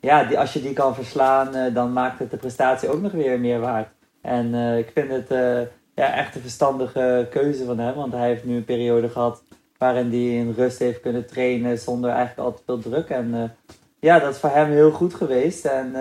ja, 0.00 0.24
die, 0.24 0.38
als 0.38 0.52
je 0.52 0.62
die 0.62 0.72
kan 0.72 0.94
verslaan, 0.94 1.72
dan 1.74 1.92
maakt 1.92 2.18
het 2.18 2.30
de 2.30 2.36
prestatie 2.36 2.88
ook 2.88 3.00
nog 3.00 3.12
weer 3.12 3.40
meer 3.40 3.60
waard. 3.60 3.88
En 4.20 4.54
uh, 4.54 4.78
ik 4.78 4.90
vind 4.94 5.10
het 5.10 5.30
uh, 5.30 5.60
ja, 5.94 6.14
echt 6.14 6.34
een 6.34 6.40
verstandige 6.40 7.26
keuze 7.30 7.64
van 7.64 7.78
hem. 7.78 7.94
Want 7.94 8.12
hij 8.12 8.28
heeft 8.28 8.44
nu 8.44 8.56
een 8.56 8.64
periode 8.64 9.08
gehad 9.08 9.42
waarin 9.78 10.10
hij 10.10 10.36
in 10.36 10.54
rust 10.56 10.78
heeft 10.78 11.00
kunnen 11.00 11.26
trainen 11.26 11.78
zonder 11.78 12.10
eigenlijk 12.10 12.48
al 12.48 12.54
te 12.54 12.62
veel 12.64 12.78
druk. 12.78 13.08
En 13.08 13.56
ja, 14.00 14.18
dat 14.18 14.34
is 14.34 14.40
voor 14.40 14.50
hem 14.50 14.70
heel 14.70 14.90
goed 14.90 15.14
geweest. 15.14 15.64
En, 15.64 15.94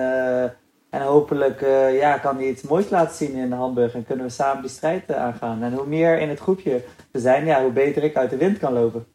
en 0.89 1.01
hopelijk 1.01 1.59
ja, 1.91 2.17
kan 2.17 2.35
hij 2.35 2.47
iets 2.47 2.61
moois 2.61 2.89
laten 2.89 3.15
zien 3.15 3.35
in 3.35 3.51
Hamburg. 3.51 3.93
En 3.93 4.05
kunnen 4.05 4.25
we 4.25 4.31
samen 4.31 4.61
die 4.61 4.71
strijd 4.71 5.13
aangaan. 5.13 5.63
En 5.63 5.73
hoe 5.73 5.87
meer 5.87 6.19
in 6.19 6.29
het 6.29 6.39
groepje 6.39 6.83
we 7.11 7.19
zijn, 7.19 7.45
ja, 7.45 7.61
hoe 7.61 7.71
beter 7.71 8.03
ik 8.03 8.15
uit 8.15 8.29
de 8.29 8.37
wind 8.37 8.57
kan 8.57 8.73
lopen. 8.73 9.05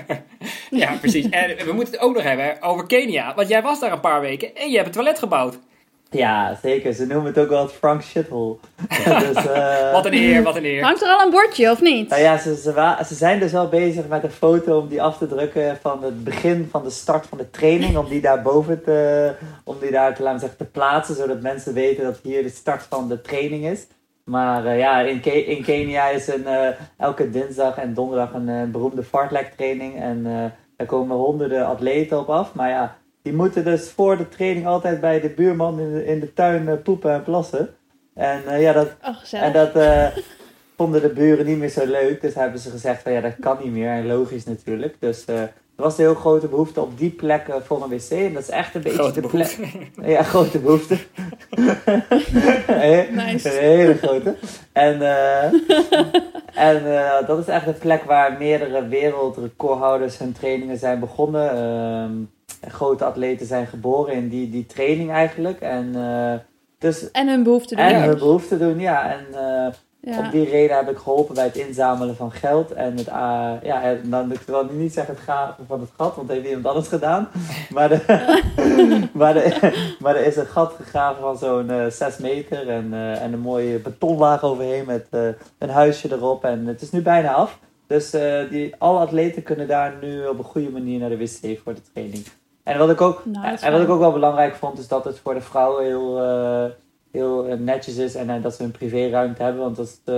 ja, 0.82 0.96
precies. 1.00 1.28
En 1.28 1.56
we 1.66 1.72
moeten 1.72 1.94
het 1.94 2.02
ook 2.02 2.14
nog 2.14 2.22
hebben 2.22 2.62
over 2.62 2.86
Kenia. 2.86 3.34
Want 3.34 3.48
jij 3.48 3.62
was 3.62 3.80
daar 3.80 3.92
een 3.92 4.00
paar 4.00 4.20
weken 4.20 4.56
en 4.56 4.70
je 4.70 4.74
hebt 4.74 4.86
een 4.86 4.94
toilet 4.94 5.18
gebouwd. 5.18 5.58
Ja, 6.10 6.58
zeker. 6.62 6.92
Ze 6.92 7.06
noemen 7.06 7.26
het 7.26 7.38
ook 7.38 7.48
wel 7.48 7.62
het 7.62 7.72
Frank 7.72 8.02
Shithole. 8.02 8.56
dus, 9.04 9.44
uh... 9.44 9.92
wat 9.92 10.06
een 10.06 10.14
eer, 10.14 10.42
wat 10.42 10.56
een 10.56 10.64
eer. 10.64 10.82
Hangt 10.82 11.02
er 11.02 11.08
al 11.08 11.24
een 11.24 11.30
bordje, 11.30 11.70
of 11.70 11.80
niet? 11.80 12.08
Nou 12.08 12.22
ja, 12.22 12.38
ze, 12.38 12.56
ze, 12.56 12.96
ze, 13.06 13.14
zijn 13.14 13.40
dus 13.40 13.52
wel 13.52 13.68
bezig 13.68 14.08
met 14.08 14.24
een 14.24 14.30
foto 14.30 14.78
om 14.78 14.88
die 14.88 15.02
af 15.02 15.18
te 15.18 15.26
drukken 15.26 15.78
van 15.80 16.02
het 16.02 16.24
begin 16.24 16.68
van 16.70 16.82
de 16.82 16.90
start 16.90 17.26
van 17.26 17.38
de 17.38 17.50
training. 17.50 17.96
Om 17.96 18.08
die 18.08 18.20
daar 18.20 18.42
boven 18.42 18.84
te, 18.84 19.32
om 19.64 19.76
die 19.80 19.90
daar 19.90 20.14
te, 20.14 20.22
laten 20.22 20.40
zeggen, 20.40 20.58
te 20.58 20.64
plaatsen, 20.64 21.14
zodat 21.14 21.40
mensen 21.40 21.74
weten 21.74 22.04
dat 22.04 22.20
hier 22.22 22.42
de 22.42 22.48
start 22.48 22.82
van 22.88 23.08
de 23.08 23.20
training 23.20 23.66
is. 23.66 23.86
Maar 24.30 24.64
uh, 24.64 24.78
ja, 24.78 25.00
in, 25.00 25.20
Ke 25.20 25.44
in 25.44 25.62
Kenia 25.62 26.08
is 26.08 26.28
een, 26.28 26.42
uh, 26.42 26.68
elke 26.96 27.30
dinsdag 27.30 27.76
en 27.76 27.94
donderdag 27.94 28.34
een 28.34 28.70
beroemde 28.70 29.02
fartlek 29.02 29.52
training. 29.56 30.00
En 30.00 30.22
daar 30.76 30.86
komen 30.86 31.16
honderden 31.16 31.66
atleten 31.66 32.18
op 32.18 32.28
af. 32.28 32.54
Maar 32.54 32.68
ja, 32.68 32.96
die 33.22 33.32
moeten 33.32 33.64
dus 33.64 33.90
voor 33.90 34.16
de 34.16 34.28
training 34.28 34.66
altijd 34.66 35.00
bij 35.00 35.20
de 35.20 35.28
buurman 35.28 35.80
in 35.80 35.92
de, 35.92 36.04
in 36.04 36.20
de 36.20 36.32
tuin 36.32 36.82
poepen 36.82 37.12
en 37.12 37.22
plassen. 37.22 37.68
En 38.14 38.60
ja, 38.60 38.72
dat, 38.72 38.88
oh, 39.02 39.42
en 39.42 39.52
dat 39.52 39.72
vonden 40.76 41.00
de 41.00 41.12
buren 41.12 41.46
niet 41.46 41.58
meer 41.58 41.68
zo 41.68 41.86
leuk. 41.86 42.20
Dus 42.20 42.34
hebben 42.34 42.60
ze 42.60 42.70
gezegd 42.70 43.02
van 43.02 43.12
ja, 43.12 43.20
dat 43.20 43.34
kan 43.40 43.58
niet 43.62 43.72
meer. 43.72 43.90
En 43.90 44.06
logisch 44.06 44.44
natuurlijk. 44.44 44.96
Dus 44.98 45.24
er 45.80 45.86
was 45.86 45.98
een 45.98 46.04
heel 46.04 46.14
grote 46.14 46.48
behoefte 46.48 46.80
op 46.80 46.98
die 46.98 47.10
plek 47.10 47.46
voor 47.62 47.82
een 47.82 47.88
wc. 47.88 48.10
En 48.10 48.32
dat 48.32 48.42
is 48.42 48.48
echt 48.48 48.74
een 48.74 48.82
beetje 48.82 48.98
grote 48.98 49.20
de 49.20 49.28
plek. 49.28 49.58
Ja, 50.14 50.22
grote 50.22 50.58
behoefte. 50.58 50.96
nice. 53.10 53.52
Een 53.52 53.58
hele 53.58 53.94
grote. 53.94 54.34
En, 54.72 55.02
en 56.54 56.82
dat 57.26 57.38
is 57.38 57.46
echt 57.46 57.66
een 57.66 57.78
plek 57.78 58.04
waar 58.04 58.36
meerdere 58.38 58.88
wereldrecordhouders 58.88 60.18
hun 60.18 60.32
trainingen 60.32 60.78
zijn 60.78 61.00
begonnen. 61.00 61.50
Ehm, 61.50 62.12
grote 62.68 63.04
atleten 63.04 63.46
zijn 63.46 63.66
geboren 63.66 64.14
in 64.14 64.28
die, 64.28 64.50
die 64.50 64.66
training 64.66 65.10
eigenlijk. 65.10 65.60
En, 65.60 65.92
uh, 65.96 66.34
dus, 66.78 67.10
en 67.10 67.28
hun 67.28 67.42
behoefte 67.42 67.74
doen. 67.74 67.84
En 67.84 68.02
hun 68.02 68.18
behoefte 68.18 68.58
doen, 68.58 68.78
ja. 68.78 69.12
En 69.12 69.26
uh, 69.32 69.66
ja. 70.00 70.18
op 70.18 70.30
die 70.30 70.50
reden 70.50 70.76
heb 70.76 70.90
ik 70.90 70.96
geholpen 70.96 71.34
bij 71.34 71.44
het 71.44 71.56
inzamelen 71.56 72.16
van 72.16 72.32
geld. 72.32 72.72
En 72.72 72.96
het, 72.96 73.08
uh, 73.08 73.52
ja, 73.62 73.96
dan 74.04 74.32
ik 74.32 74.40
wil 74.40 74.64
niet 74.70 74.92
zeggen 74.92 75.14
het 75.14 75.22
gaven 75.22 75.66
van 75.66 75.80
het 75.80 75.90
gat, 75.96 76.14
want 76.14 76.28
dat 76.28 76.36
heeft 76.36 76.48
iemand 76.48 76.66
anders 76.66 76.88
gedaan. 76.88 77.28
maar, 77.74 77.88
de, 77.88 78.00
maar, 79.12 79.34
de, 79.34 79.94
maar 80.00 80.16
er 80.16 80.26
is 80.26 80.36
een 80.36 80.46
gat 80.46 80.72
gegraven 80.72 81.22
van 81.22 81.38
zo'n 81.38 81.90
6 81.90 82.18
meter 82.18 82.68
en, 82.68 82.94
en 83.20 83.32
een 83.32 83.40
mooie 83.40 83.78
betonlaag 83.78 84.42
overheen 84.42 84.84
met 84.86 85.06
een 85.58 85.70
huisje 85.70 86.12
erop. 86.12 86.44
En 86.44 86.66
het 86.66 86.82
is 86.82 86.90
nu 86.90 87.02
bijna 87.02 87.32
af. 87.32 87.58
Dus 87.86 88.10
die, 88.50 88.74
alle 88.78 88.98
atleten 88.98 89.42
kunnen 89.42 89.68
daar 89.68 89.94
nu 90.00 90.26
op 90.26 90.38
een 90.38 90.44
goede 90.44 90.70
manier 90.70 90.98
naar 90.98 91.08
de 91.08 91.16
wc 91.18 91.58
voor 91.64 91.74
de 91.74 91.82
training. 91.92 92.24
En 92.62 92.78
wat 92.78 92.90
ik 92.90 93.00
ook, 93.00 93.22
en 93.60 93.72
wat 93.72 93.80
ik 93.80 93.88
ook 93.88 93.98
wel 93.98 94.12
belangrijk 94.12 94.54
vond, 94.54 94.78
is 94.78 94.88
dat 94.88 95.04
het 95.04 95.18
voor 95.18 95.34
de 95.34 95.40
vrouwen 95.40 95.84
heel, 95.84 96.22
uh, 96.22 96.70
heel 97.10 97.46
eh, 97.46 97.58
netjes 97.58 97.96
is 97.96 98.14
en 98.14 98.28
uh, 98.28 98.42
dat 98.42 98.54
ze 98.54 98.64
een 98.64 98.70
privéruimte 98.70 99.42
hebben. 99.42 99.62
Want 99.62 99.76
dat 99.76 99.86
is, 99.86 100.14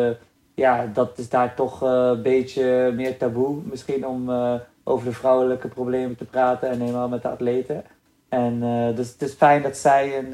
ja, 0.54 0.86
dat 0.86 1.18
is 1.18 1.28
daar 1.28 1.54
toch 1.54 1.80
een 1.80 2.22
beetje 2.22 2.92
meer 2.94 3.18
taboe 3.18 3.60
misschien 3.64 4.06
om 4.06 4.30
over 4.84 5.06
de 5.06 5.12
vrouwelijke 5.12 5.68
problemen 5.68 6.16
te 6.16 6.24
praten 6.24 6.68
en 6.68 6.80
helemaal 6.80 7.08
met 7.08 7.22
de 7.22 7.28
atleten. 7.28 7.84
En 8.28 8.60
dus 8.94 9.12
het 9.12 9.22
is 9.22 9.32
fijn 9.32 9.62
dat 9.62 9.76
zij 9.76 10.18
een 10.18 10.32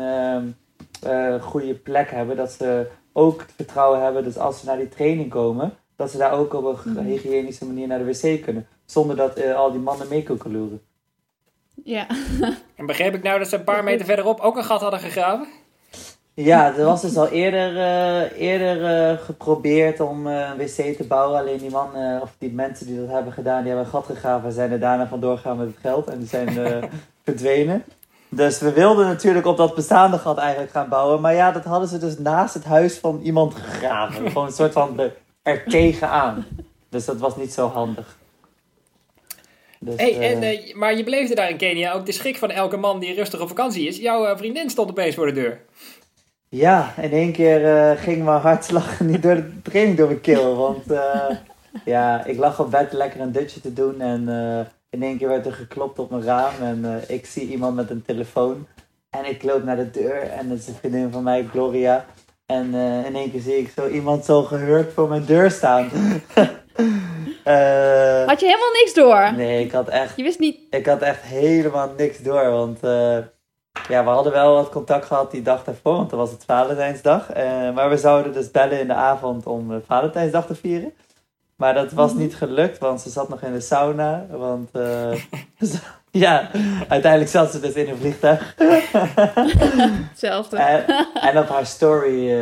ehm, 1.00 1.40
goede 1.40 1.74
plek 1.74 2.10
hebben, 2.10 2.36
dat 2.36 2.52
ze 2.52 2.86
ook 3.12 3.40
het 3.40 3.52
vertrouwen 3.56 4.02
hebben, 4.02 4.24
dus 4.24 4.38
als 4.38 4.60
ze 4.60 4.66
naar 4.66 4.76
die 4.76 4.88
training 4.88 5.30
komen, 5.30 5.72
dat 5.96 6.10
ze 6.10 6.18
daar 6.18 6.32
ook 6.32 6.54
op 6.54 6.64
een 6.84 6.92
mhm. 6.92 7.04
hygiënische 7.04 7.66
manier 7.66 7.86
naar 7.86 7.98
de 7.98 8.04
wc 8.04 8.42
kunnen. 8.42 8.66
Zonder 8.84 9.16
dat 9.16 9.44
al 9.54 9.72
die 9.72 9.80
mannen 9.80 10.08
mee 10.08 10.22
kunnen 10.22 10.52
loeren. 10.52 10.80
Ja. 11.84 12.06
En 12.74 12.86
begreep 12.86 13.14
ik 13.14 13.22
nou 13.22 13.38
dat 13.38 13.48
ze 13.48 13.56
een 13.56 13.64
paar 13.64 13.84
meter 13.84 14.06
verderop 14.06 14.40
ook 14.40 14.56
een 14.56 14.64
gat 14.64 14.80
hadden 14.80 15.00
gegraven? 15.00 15.46
Ja, 16.40 16.76
er 16.76 16.84
was 16.84 17.00
dus 17.00 17.16
al 17.16 17.28
eerder, 17.28 17.72
uh, 17.72 18.40
eerder 18.40 19.10
uh, 19.10 19.18
geprobeerd 19.18 20.00
om 20.00 20.26
uh, 20.26 20.50
een 20.50 20.56
wc 20.56 20.96
te 20.96 21.04
bouwen. 21.08 21.38
Alleen 21.38 21.58
die 21.58 21.70
mannen, 21.70 22.22
of 22.22 22.34
die 22.38 22.52
mensen 22.52 22.86
die 22.86 23.00
dat 23.00 23.08
hebben 23.08 23.32
gedaan, 23.32 23.58
die 23.58 23.68
hebben 23.68 23.84
een 23.84 23.92
gat 23.92 24.06
gegraven 24.06 24.48
en 24.48 24.54
zijn 24.54 24.72
er 24.72 24.80
daarna 24.80 25.06
vandoor 25.06 25.36
gegaan 25.36 25.56
met 25.56 25.66
het 25.66 25.76
geld. 25.80 26.08
En 26.08 26.18
die 26.18 26.28
zijn 26.28 26.48
verdwenen. 27.24 27.84
Dus 28.28 28.58
we 28.58 28.72
wilden 28.72 29.06
natuurlijk 29.06 29.46
op 29.46 29.56
dat 29.56 29.74
bestaande 29.74 30.18
gat 30.18 30.38
eigenlijk 30.38 30.70
gaan 30.70 30.88
bouwen. 30.88 31.20
Maar 31.20 31.34
ja, 31.34 31.52
dat 31.52 31.64
hadden 31.64 31.88
ze 31.88 31.98
dus 31.98 32.18
naast 32.18 32.54
het 32.54 32.64
huis 32.64 32.98
van 32.98 33.20
iemand 33.22 33.54
gegraven. 33.54 34.26
Gewoon 34.26 34.46
een 34.46 34.52
soort 34.52 34.72
van 34.72 35.00
er 35.42 35.64
tegenaan. 35.64 36.46
Dus 36.88 37.04
dat 37.04 37.18
was 37.18 37.36
niet 37.36 37.52
zo 37.52 37.68
handig. 37.68 38.16
Dus, 39.80 39.94
hey, 39.96 40.18
en, 40.18 40.42
uh, 40.42 40.74
maar 40.74 40.96
je 40.96 41.04
beleefde 41.04 41.34
daar 41.34 41.50
in 41.50 41.56
Kenia 41.56 41.92
ook 41.92 42.06
de 42.06 42.12
schrik 42.12 42.36
van 42.36 42.50
elke 42.50 42.76
man 42.76 43.00
die 43.00 43.14
rustig 43.14 43.40
op 43.40 43.48
vakantie 43.48 43.86
is. 43.86 43.96
Jouw 43.96 44.24
uh, 44.24 44.36
vriendin 44.36 44.70
stond 44.70 44.90
opeens 44.90 45.14
voor 45.14 45.26
de 45.26 45.32
deur. 45.32 45.60
Ja, 46.50 46.94
in 47.00 47.12
één 47.12 47.32
keer 47.32 47.60
uh, 47.60 48.00
ging 48.00 48.24
mijn 48.24 48.40
hartslag 48.40 49.00
niet 49.00 49.22
door 49.22 49.34
de 49.34 49.62
training 49.62 49.96
door 49.96 50.06
mijn 50.06 50.20
keel. 50.20 50.56
Want 50.56 50.84
ja, 51.84 52.24
ik 52.24 52.38
lag 52.38 52.60
op 52.60 52.70
bed 52.70 52.92
lekker 52.92 53.20
een 53.20 53.32
dutje 53.32 53.60
te 53.60 53.72
doen. 53.72 54.00
En 54.00 54.28
in 54.90 55.02
één 55.02 55.18
keer 55.18 55.28
werd 55.28 55.46
er 55.46 55.52
geklopt 55.52 55.98
op 55.98 56.10
mijn 56.10 56.22
raam. 56.22 56.52
En 56.60 57.02
ik 57.08 57.26
zie 57.26 57.48
iemand 57.48 57.76
met 57.76 57.90
een 57.90 58.02
telefoon. 58.02 58.66
En 59.10 59.28
ik 59.28 59.42
loop 59.42 59.64
naar 59.64 59.76
de 59.76 59.90
deur. 59.90 60.22
En 60.22 60.48
dat 60.48 60.58
is 60.58 60.66
een 60.66 60.74
vriendin 60.74 61.10
van 61.12 61.22
mij, 61.22 61.44
Gloria. 61.50 62.04
En 62.46 62.74
in 63.04 63.16
één 63.16 63.30
keer 63.30 63.40
zie 63.40 63.58
ik 63.58 63.72
zo 63.76 63.88
iemand 63.88 64.24
zo 64.24 64.42
gehurkt 64.42 64.92
voor 64.92 65.08
mijn 65.08 65.24
deur 65.24 65.50
staan. 65.50 65.88
Had 68.26 68.40
je 68.40 68.46
helemaal 68.46 68.72
niks 68.72 68.94
door? 68.94 69.32
Nee, 69.36 69.64
ik 69.64 69.72
had 69.72 69.88
echt... 69.88 70.16
Je 70.16 70.22
wist 70.22 70.38
niet... 70.38 70.58
Ik 70.70 70.86
had 70.86 71.02
echt 71.02 71.22
helemaal 71.22 71.92
niks 71.96 72.18
door, 72.18 72.50
want... 72.50 72.80
Ja, 73.88 74.04
we 74.04 74.10
hadden 74.10 74.32
wel 74.32 74.54
wat 74.54 74.68
contact 74.68 75.04
gehad 75.04 75.30
die 75.30 75.42
dag 75.42 75.64
daarvoor, 75.64 75.92
want 75.92 76.10
dan 76.10 76.18
was 76.18 76.30
het 76.30 76.44
Valentijnsdag. 76.44 77.36
Uh, 77.36 77.36
maar 77.74 77.90
we 77.90 77.96
zouden 77.96 78.32
dus 78.32 78.50
bellen 78.50 78.80
in 78.80 78.86
de 78.86 78.94
avond 78.94 79.46
om 79.46 79.82
Valentijnsdag 79.86 80.46
te 80.46 80.54
vieren. 80.54 80.92
Maar 81.56 81.74
dat 81.74 81.92
was 81.92 82.12
mhm. 82.12 82.20
niet 82.20 82.36
gelukt, 82.36 82.78
want 82.78 83.00
ze 83.00 83.10
zat 83.10 83.28
nog 83.28 83.42
in 83.42 83.52
de 83.52 83.60
sauna. 83.60 84.26
Want 84.30 84.70
ja, 86.10 86.50
uiteindelijk 86.88 87.30
zat 87.30 87.52
ze 87.52 87.60
dus 87.60 87.72
in 87.72 87.88
een 87.88 87.96
vliegtuig. 87.96 88.54
Hetzelfde. 90.08 90.56
en, 90.56 90.84
en, 91.14 91.38
op 91.38 91.48
haar 91.48 91.66
story 91.66 92.32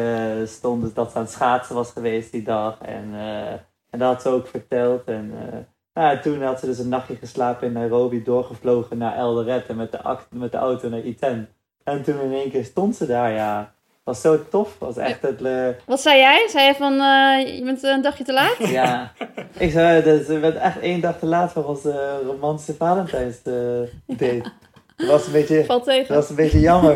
stond 0.46 0.83
dus 0.83 0.94
dat 0.94 1.11
ze 1.11 1.16
aan 1.16 1.22
het 1.22 1.33
schaatsen 1.33 1.75
was 1.75 1.90
geweest 1.90 2.33
die 2.33 2.42
dag. 2.42 2.79
En 2.81 3.14
en 3.96 4.03
dat 4.03 4.12
had 4.12 4.22
ze 4.22 4.29
ook 4.29 4.46
verteld. 4.46 5.05
En 5.05 5.33
nou, 5.96 6.20
toen 6.20 6.42
had 6.42 6.61
ze 6.61 6.66
dus 6.66 6.78
een 6.78 6.88
nachtje 6.88 7.16
geslapen 7.16 7.66
in 7.66 7.72
Nairobi, 7.72 8.22
doorgevlogen 8.22 8.98
naar 8.98 9.16
Eldoret 9.16 9.66
en 9.66 9.76
met 9.76 9.92
de, 9.92 10.16
met 10.30 10.52
de 10.52 10.59
auto 10.59 10.88
naar 10.88 11.00
Iten. 11.00 11.48
En 11.85 12.02
toen 12.02 12.20
in 12.20 12.32
één 12.32 12.50
keer 12.50 12.64
stond 12.64 12.96
ze 12.96 13.06
daar, 13.06 13.32
ja. 13.32 13.74
Was 14.04 14.20
zo 14.20 14.48
tof. 14.48 14.78
Was 14.78 14.96
echt 14.96 15.22
het, 15.22 15.40
uh... 15.40 15.68
Wat 15.87 16.00
zei 16.00 16.18
jij? 16.18 16.46
Zei 16.50 16.74
van, 16.74 16.92
uh, 16.92 17.56
je 17.56 17.62
bent 17.64 17.82
een 17.82 18.02
dagje 18.02 18.24
te 18.24 18.32
laat? 18.32 18.56
ja. 18.59 19.12
Ik 19.59 19.70
zei, 19.70 20.02
dus, 20.02 20.26
je 20.26 20.38
bent 20.38 20.56
echt 20.56 20.80
één 20.80 21.00
dag 21.00 21.18
te 21.18 21.26
laat 21.26 21.52
voor 21.52 21.64
onze 21.64 22.20
romantische 22.24 22.74
Valentijns 22.74 23.42
date. 23.42 24.52
Dat 24.96 25.09
was 25.09 25.26
een 25.26 25.32
beetje, 25.32 25.64
Valt 25.64 25.85
tegen. 25.85 26.09
Dat 26.09 26.16
was 26.16 26.30
een 26.30 26.37
beetje 26.37 26.61
jammer. 26.61 26.94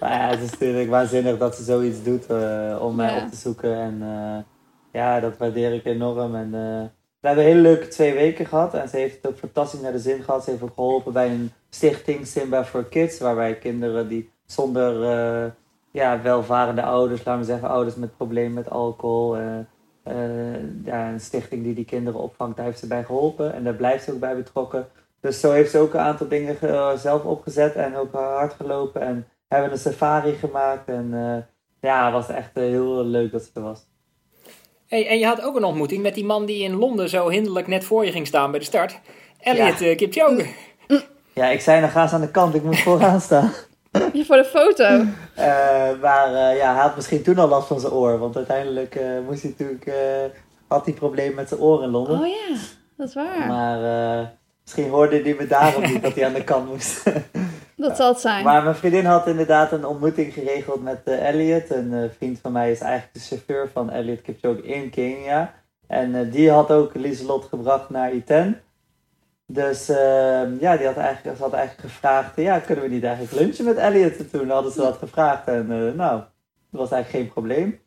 maar 0.00 0.12
ja, 0.12 0.28
het 0.28 0.42
is 0.42 0.50
natuurlijk 0.50 0.90
waanzinnig 0.90 1.38
dat 1.38 1.56
ze 1.56 1.64
zoiets 1.64 2.02
doet 2.02 2.26
om 2.80 2.94
mij 2.94 3.22
op 3.22 3.30
te 3.30 3.36
zoeken. 3.36 3.76
En 3.76 4.04
ja, 4.92 5.20
dat 5.20 5.36
waardeer 5.36 5.72
ik 5.72 5.84
enorm. 5.84 6.34
En, 6.34 6.54
we 7.34 7.40
hebben 7.40 7.54
hele 7.54 7.68
leuke 7.68 7.88
twee 7.88 8.14
weken 8.14 8.46
gehad. 8.46 8.74
En 8.74 8.88
ze 8.88 8.96
heeft 8.96 9.16
het 9.16 9.26
ook 9.26 9.38
fantastisch 9.38 9.80
naar 9.80 9.92
de 9.92 9.98
zin 9.98 10.22
gehad. 10.22 10.44
Ze 10.44 10.50
heeft 10.50 10.62
ook 10.62 10.74
geholpen 10.74 11.12
bij 11.12 11.30
een 11.30 11.52
stichting 11.70 12.26
Simba 12.26 12.64
for 12.64 12.84
Kids. 12.84 13.18
Waarbij 13.18 13.58
kinderen 13.58 14.08
die 14.08 14.30
zonder, 14.44 15.00
uh, 15.00 15.50
ja, 15.90 16.22
welvarende 16.22 16.82
ouders, 16.82 17.24
laten 17.24 17.40
we 17.40 17.46
zeggen, 17.46 17.68
ouders 17.68 17.96
met 17.96 18.16
problemen 18.16 18.54
met 18.54 18.70
alcohol. 18.70 19.36
ja, 20.84 21.10
een 21.12 21.20
stichting 21.20 21.62
die 21.62 21.74
die 21.74 21.84
kinderen 21.84 22.20
opvangt, 22.20 22.56
daar 22.56 22.66
heeft 22.66 22.78
ze 22.78 22.86
bij 22.86 23.04
geholpen. 23.04 23.52
En 23.52 23.64
daar 23.64 23.74
blijft 23.74 24.04
ze 24.04 24.12
ook 24.12 24.20
bij 24.20 24.36
betrokken. 24.36 24.86
Dus 25.20 25.40
zo 25.40 25.52
heeft 25.52 25.70
ze 25.70 25.78
ook 25.78 25.94
een 25.94 26.00
aantal 26.00 26.28
dingen 26.28 26.56
zelf 26.98 27.24
opgezet 27.24 27.74
en 27.74 27.96
ook 27.96 28.12
hard 28.12 28.52
gelopen. 28.52 29.00
En 29.00 29.26
hebben 29.48 29.72
een 29.72 29.78
safari 29.78 30.32
gemaakt. 30.32 30.88
En 30.88 31.10
ja, 31.80 32.04
het 32.04 32.12
was 32.12 32.28
echt 32.28 32.54
heel 32.54 33.04
leuk 33.04 33.32
dat 33.32 33.42
ze 33.42 33.50
er 33.54 33.62
was. 33.62 33.86
Hey, 34.86 35.08
en 35.08 35.18
je 35.18 35.26
had 35.26 35.42
ook 35.42 35.56
een 35.56 35.64
ontmoeting 35.64 36.02
met 36.02 36.14
die 36.14 36.24
man 36.24 36.46
die 36.46 36.62
in 36.62 36.76
Londen 36.76 37.08
zo 37.08 37.28
hinderlijk 37.28 37.66
net 37.66 37.84
voor 37.84 38.04
je 38.04 38.12
ging 38.12 38.26
staan 38.26 38.50
bij 38.50 38.60
de 38.60 38.66
start. 38.66 38.98
Elliot 39.40 39.78
ja. 39.78 39.94
Kipchoge. 39.94 40.46
Ja, 41.32 41.46
ik 41.46 41.60
zei 41.60 41.80
nog 41.80 41.92
ga 41.92 42.02
eens 42.02 42.12
aan 42.12 42.20
de 42.20 42.30
kant, 42.30 42.54
ik 42.54 42.62
moet 42.62 42.78
vooraan 42.78 43.20
staan. 43.20 43.52
Je 44.12 44.24
voor 44.24 44.36
de 44.36 44.44
foto. 44.44 44.84
Uh, 44.84 46.00
maar 46.00 46.30
uh, 46.30 46.56
ja, 46.56 46.72
hij 46.72 46.82
had 46.82 46.96
misschien 46.96 47.22
toen 47.22 47.38
al 47.38 47.48
last 47.48 47.66
van 47.66 47.80
zijn 47.80 47.92
oor. 47.92 48.18
Want 48.18 48.36
uiteindelijk 48.36 48.94
uh, 48.94 49.02
moest 49.28 49.42
hij 49.42 49.50
natuurlijk, 49.50 49.90
had 50.68 50.84
hij 50.84 50.94
problemen 50.94 51.34
met 51.34 51.48
zijn 51.48 51.60
oor 51.60 51.82
in 51.82 51.90
Londen. 51.90 52.18
Oh 52.18 52.26
ja, 52.26 52.56
dat 52.96 53.08
is 53.08 53.14
waar. 53.14 53.46
Maar 53.46 54.32
misschien 54.62 54.88
hoorde 54.88 55.22
hij 55.22 55.36
me 55.38 55.46
daarom 55.46 55.82
niet 55.82 56.02
dat 56.02 56.14
hij 56.14 56.26
aan 56.26 56.32
de 56.32 56.44
kant 56.44 56.68
moest. 56.68 57.02
dat 57.76 57.96
zal 57.96 58.08
het 58.08 58.20
zijn. 58.20 58.44
Maar 58.44 58.62
mijn 58.62 58.74
vriendin 58.74 59.04
had 59.04 59.26
inderdaad 59.26 59.72
een 59.72 59.86
ontmoeting 59.86 60.32
geregeld 60.32 60.82
met 60.82 61.00
Elliot. 61.04 61.70
Een 61.70 62.10
vriend 62.16 62.38
van 62.40 62.52
mij 62.52 62.70
is 62.70 62.80
eigenlijk 62.80 63.14
de 63.14 63.20
chauffeur 63.20 63.68
van 63.72 63.90
Elliot 63.90 64.22
Kipchoge 64.22 64.62
in 64.62 64.90
Kenia. 64.90 65.54
En 65.86 66.30
die 66.30 66.50
had 66.50 66.70
ook 66.70 66.94
Lieselot 66.94 67.44
gebracht 67.44 67.90
naar 67.90 68.12
Iten. 68.12 68.60
Dus 69.46 69.90
uh, 69.90 70.60
ja, 70.60 70.76
die 70.76 70.86
had 70.86 70.96
eigenlijk, 70.96 71.36
ze 71.36 71.42
had 71.42 71.52
eigenlijk 71.52 71.88
gevraagd, 71.88 72.36
ja, 72.36 72.58
kunnen 72.58 72.84
we 72.84 72.90
niet 72.90 73.04
eigenlijk 73.04 73.34
lunchen 73.34 73.64
met 73.64 73.76
Elliot? 73.76 74.30
toen 74.30 74.50
hadden 74.50 74.72
ze 74.72 74.78
dat 74.78 74.96
gevraagd 74.96 75.48
en 75.48 75.66
nou, 75.96 76.20
dat 76.70 76.80
was 76.80 76.90
eigenlijk 76.90 77.24
geen 77.24 77.32
probleem. 77.32 77.80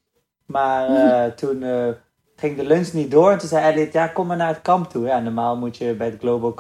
Maar 0.45 0.88
toen 1.41 1.63
eh, 1.63 1.88
ging 2.36 2.58
de 2.58 2.65
lunch 2.65 2.93
niet 2.93 3.12
door 3.12 3.32
en 3.32 3.38
toen 3.38 3.49
zei 3.49 3.71
Elliot, 3.71 3.93
ja, 3.93 4.08
kom 4.08 4.28
maar 4.28 4.38
naar 4.38 4.54
het 4.54 4.62
kamp 4.62 4.89
toe. 4.89 5.06
Ja, 5.06 5.19
normaal 5.19 5.58
moet 5.58 5.78
je 5.78 5.93
bij 5.93 6.08
het 6.08 6.19
Global 6.19 6.54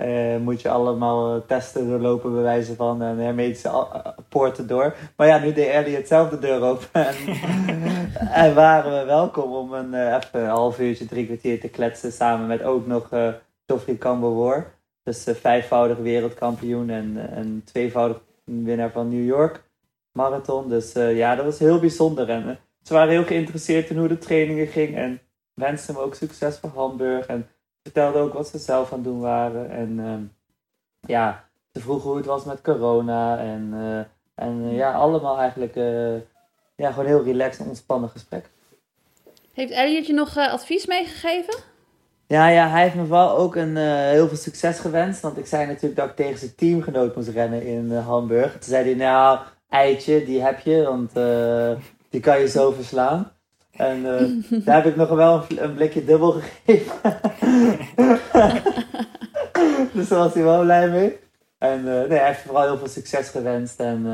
Camp, 0.00 0.42
moet 0.42 0.60
je 0.60 0.68
allemaal 0.68 1.46
testen 1.46 1.88
doorlopen, 1.88 2.32
bewijzen 2.32 2.76
van 2.76 3.02
en 3.02 3.18
hermetische 3.18 3.86
poorten 4.28 4.66
door. 4.66 4.96
Maar 5.16 5.26
ja, 5.26 5.38
nu 5.38 5.52
deed 5.52 5.68
Elliot 5.68 6.06
zelf 6.06 6.28
de 6.28 6.38
deur 6.38 6.62
open 6.62 6.88
en, 7.06 7.14
en 8.44 8.54
waren 8.54 8.98
we 8.98 9.04
welkom 9.04 9.52
om 9.52 9.72
een, 9.72 9.94
even 9.94 10.40
een 10.40 10.48
half 10.48 10.78
uurtje, 10.78 11.06
drie 11.06 11.26
kwartier 11.26 11.60
te 11.60 11.68
kletsen 11.68 12.12
samen 12.12 12.46
met 12.46 12.62
ook 12.62 12.86
nog... 12.86 13.08
Geoffrey 13.70 13.98
Camberwoer. 13.98 14.72
Dus 15.02 15.28
uh, 15.28 15.34
vijfvoudig 15.34 15.98
wereldkampioen 15.98 16.90
en, 16.90 17.12
uh, 17.16 17.36
en 17.36 17.62
tweevoudig 17.64 18.20
winnaar 18.44 18.90
van 18.90 19.08
New 19.08 19.26
York 19.26 19.62
Marathon. 20.12 20.68
Dus 20.68 20.96
uh, 20.96 21.16
ja, 21.16 21.34
dat 21.34 21.44
was 21.44 21.58
heel 21.58 21.80
bijzonder. 21.80 22.28
En 22.28 22.58
ze 22.82 22.92
waren 22.92 23.10
heel 23.10 23.24
geïnteresseerd 23.24 23.90
in 23.90 23.98
hoe 23.98 24.08
de 24.08 24.18
trainingen 24.18 24.66
gingen. 24.66 25.02
En 25.02 25.20
wensten 25.54 25.94
me 25.94 26.00
ook 26.00 26.14
succes 26.14 26.58
voor 26.58 26.70
Hamburg. 26.74 27.26
En 27.26 27.48
vertelden 27.82 28.22
ook 28.22 28.32
wat 28.32 28.48
ze 28.48 28.58
zelf 28.58 28.92
aan 28.92 28.98
het 28.98 29.06
doen 29.06 29.20
waren. 29.20 29.70
En 29.70 29.98
ehm, 29.98 30.22
ja, 31.00 31.44
ze 31.72 31.80
vroegen 31.80 32.08
hoe 32.08 32.16
het 32.16 32.26
was 32.26 32.44
met 32.44 32.60
corona. 32.60 33.38
En, 33.38 33.74
en 34.34 34.74
ja, 34.74 34.92
allemaal 34.92 35.38
eigenlijk 35.38 35.74
ja, 36.76 36.90
gewoon 36.90 37.06
heel 37.06 37.22
relaxed 37.22 37.60
en 37.60 37.68
ontspannen 37.68 38.10
gesprek. 38.10 38.50
Heeft 39.52 39.72
Elliot 39.72 40.06
je 40.06 40.12
nog 40.12 40.36
advies 40.36 40.86
meegegeven? 40.86 41.54
Ja, 42.30 42.48
ja, 42.48 42.68
hij 42.68 42.82
heeft 42.82 42.94
me 42.94 43.06
wel 43.06 43.36
ook 43.36 43.56
een, 43.56 43.76
uh, 43.76 43.94
heel 43.94 44.28
veel 44.28 44.36
succes 44.36 44.78
gewenst. 44.78 45.20
Want 45.20 45.38
ik 45.38 45.46
zei 45.46 45.66
natuurlijk 45.66 45.96
dat 45.96 46.08
ik 46.08 46.16
tegen 46.16 46.38
zijn 46.38 46.54
teamgenoot 46.54 47.16
moest 47.16 47.28
rennen 47.28 47.62
in 47.62 47.84
uh, 47.84 48.06
Hamburg. 48.06 48.52
Toen 48.52 48.62
zei 48.62 48.84
hij, 48.84 48.94
nou, 48.94 49.38
eitje, 49.68 50.24
die 50.24 50.42
heb 50.42 50.60
je, 50.60 50.82
want 50.82 51.16
uh, 51.16 51.70
die 52.08 52.20
kan 52.20 52.40
je 52.40 52.48
zo 52.48 52.70
verslaan. 52.70 53.32
En 53.72 54.02
daar 54.64 54.82
heb 54.82 54.86
ik 54.86 54.96
nog 54.96 55.08
wel 55.08 55.44
een, 55.48 55.64
een 55.64 55.74
blikje 55.74 56.04
dubbel 56.04 56.30
gegeven. 56.30 56.92
dus 59.92 60.08
daar 60.08 60.18
was 60.18 60.34
hij 60.34 60.42
wel 60.42 60.62
blij 60.62 60.88
mee. 60.88 61.18
En 61.58 61.84
nee, 61.84 62.08
hij 62.08 62.26
heeft 62.26 62.40
vooral 62.40 62.62
heel 62.62 62.78
veel 62.78 62.88
succes 62.88 63.28
gewenst. 63.28 63.80
En 63.80 64.06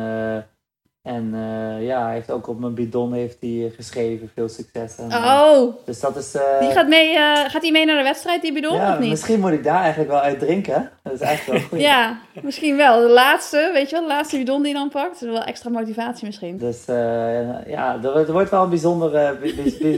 en 1.07 1.35
uh, 1.35 1.87
ja, 1.87 2.05
hij 2.05 2.15
heeft 2.15 2.31
ook 2.31 2.49
op 2.49 2.59
mijn 2.59 2.75
bidon 2.75 3.13
heeft 3.13 3.37
hij 3.41 3.73
geschreven. 3.77 4.31
Veel 4.35 4.49
succes. 4.49 4.97
En, 4.97 5.11
uh, 5.11 5.51
oh. 5.55 5.75
Dus 5.85 6.01
dat 6.01 6.17
is... 6.17 6.35
Uh, 6.35 6.61
die 6.61 6.71
gaat, 6.71 6.89
mee, 6.89 7.15
gaat 7.49 7.63
hij 7.63 7.71
mee 7.71 7.85
naar 7.85 7.97
de 7.97 8.03
wedstrijd, 8.03 8.43
die 8.43 8.53
bidon, 8.53 8.77
ja, 8.77 8.93
of 8.93 8.99
niet? 8.99 9.11
misschien 9.11 9.41
moet 9.41 9.51
ik 9.51 9.65
daar 9.65 9.81
eigenlijk 9.81 10.11
wel 10.11 10.21
uit 10.21 10.39
drinken. 10.39 10.91
Dat 11.03 11.13
is 11.13 11.21
eigenlijk 11.21 11.59
wel 11.59 11.69
goed. 11.69 11.81
ja, 11.91 12.19
misschien 12.43 12.77
wel. 12.77 13.01
De 13.01 13.09
laatste, 13.09 13.71
weet 13.73 13.91
je 13.91 13.97
wel, 13.97 14.05
de 14.05 14.15
laatste 14.15 14.37
bidon 14.37 14.63
die 14.63 14.73
je 14.73 14.79
dan 14.79 14.89
pakt. 14.89 15.21
Dat 15.21 15.29
is 15.29 15.35
wel 15.35 15.45
extra 15.45 15.71
motivatie 15.71 16.27
misschien. 16.27 16.57
Dus 16.59 16.85
ja, 17.67 17.99
er, 18.03 18.33
wordt 18.33 18.51
wel 18.51 18.63
een 18.63 18.69
bijzondere, 18.69 19.37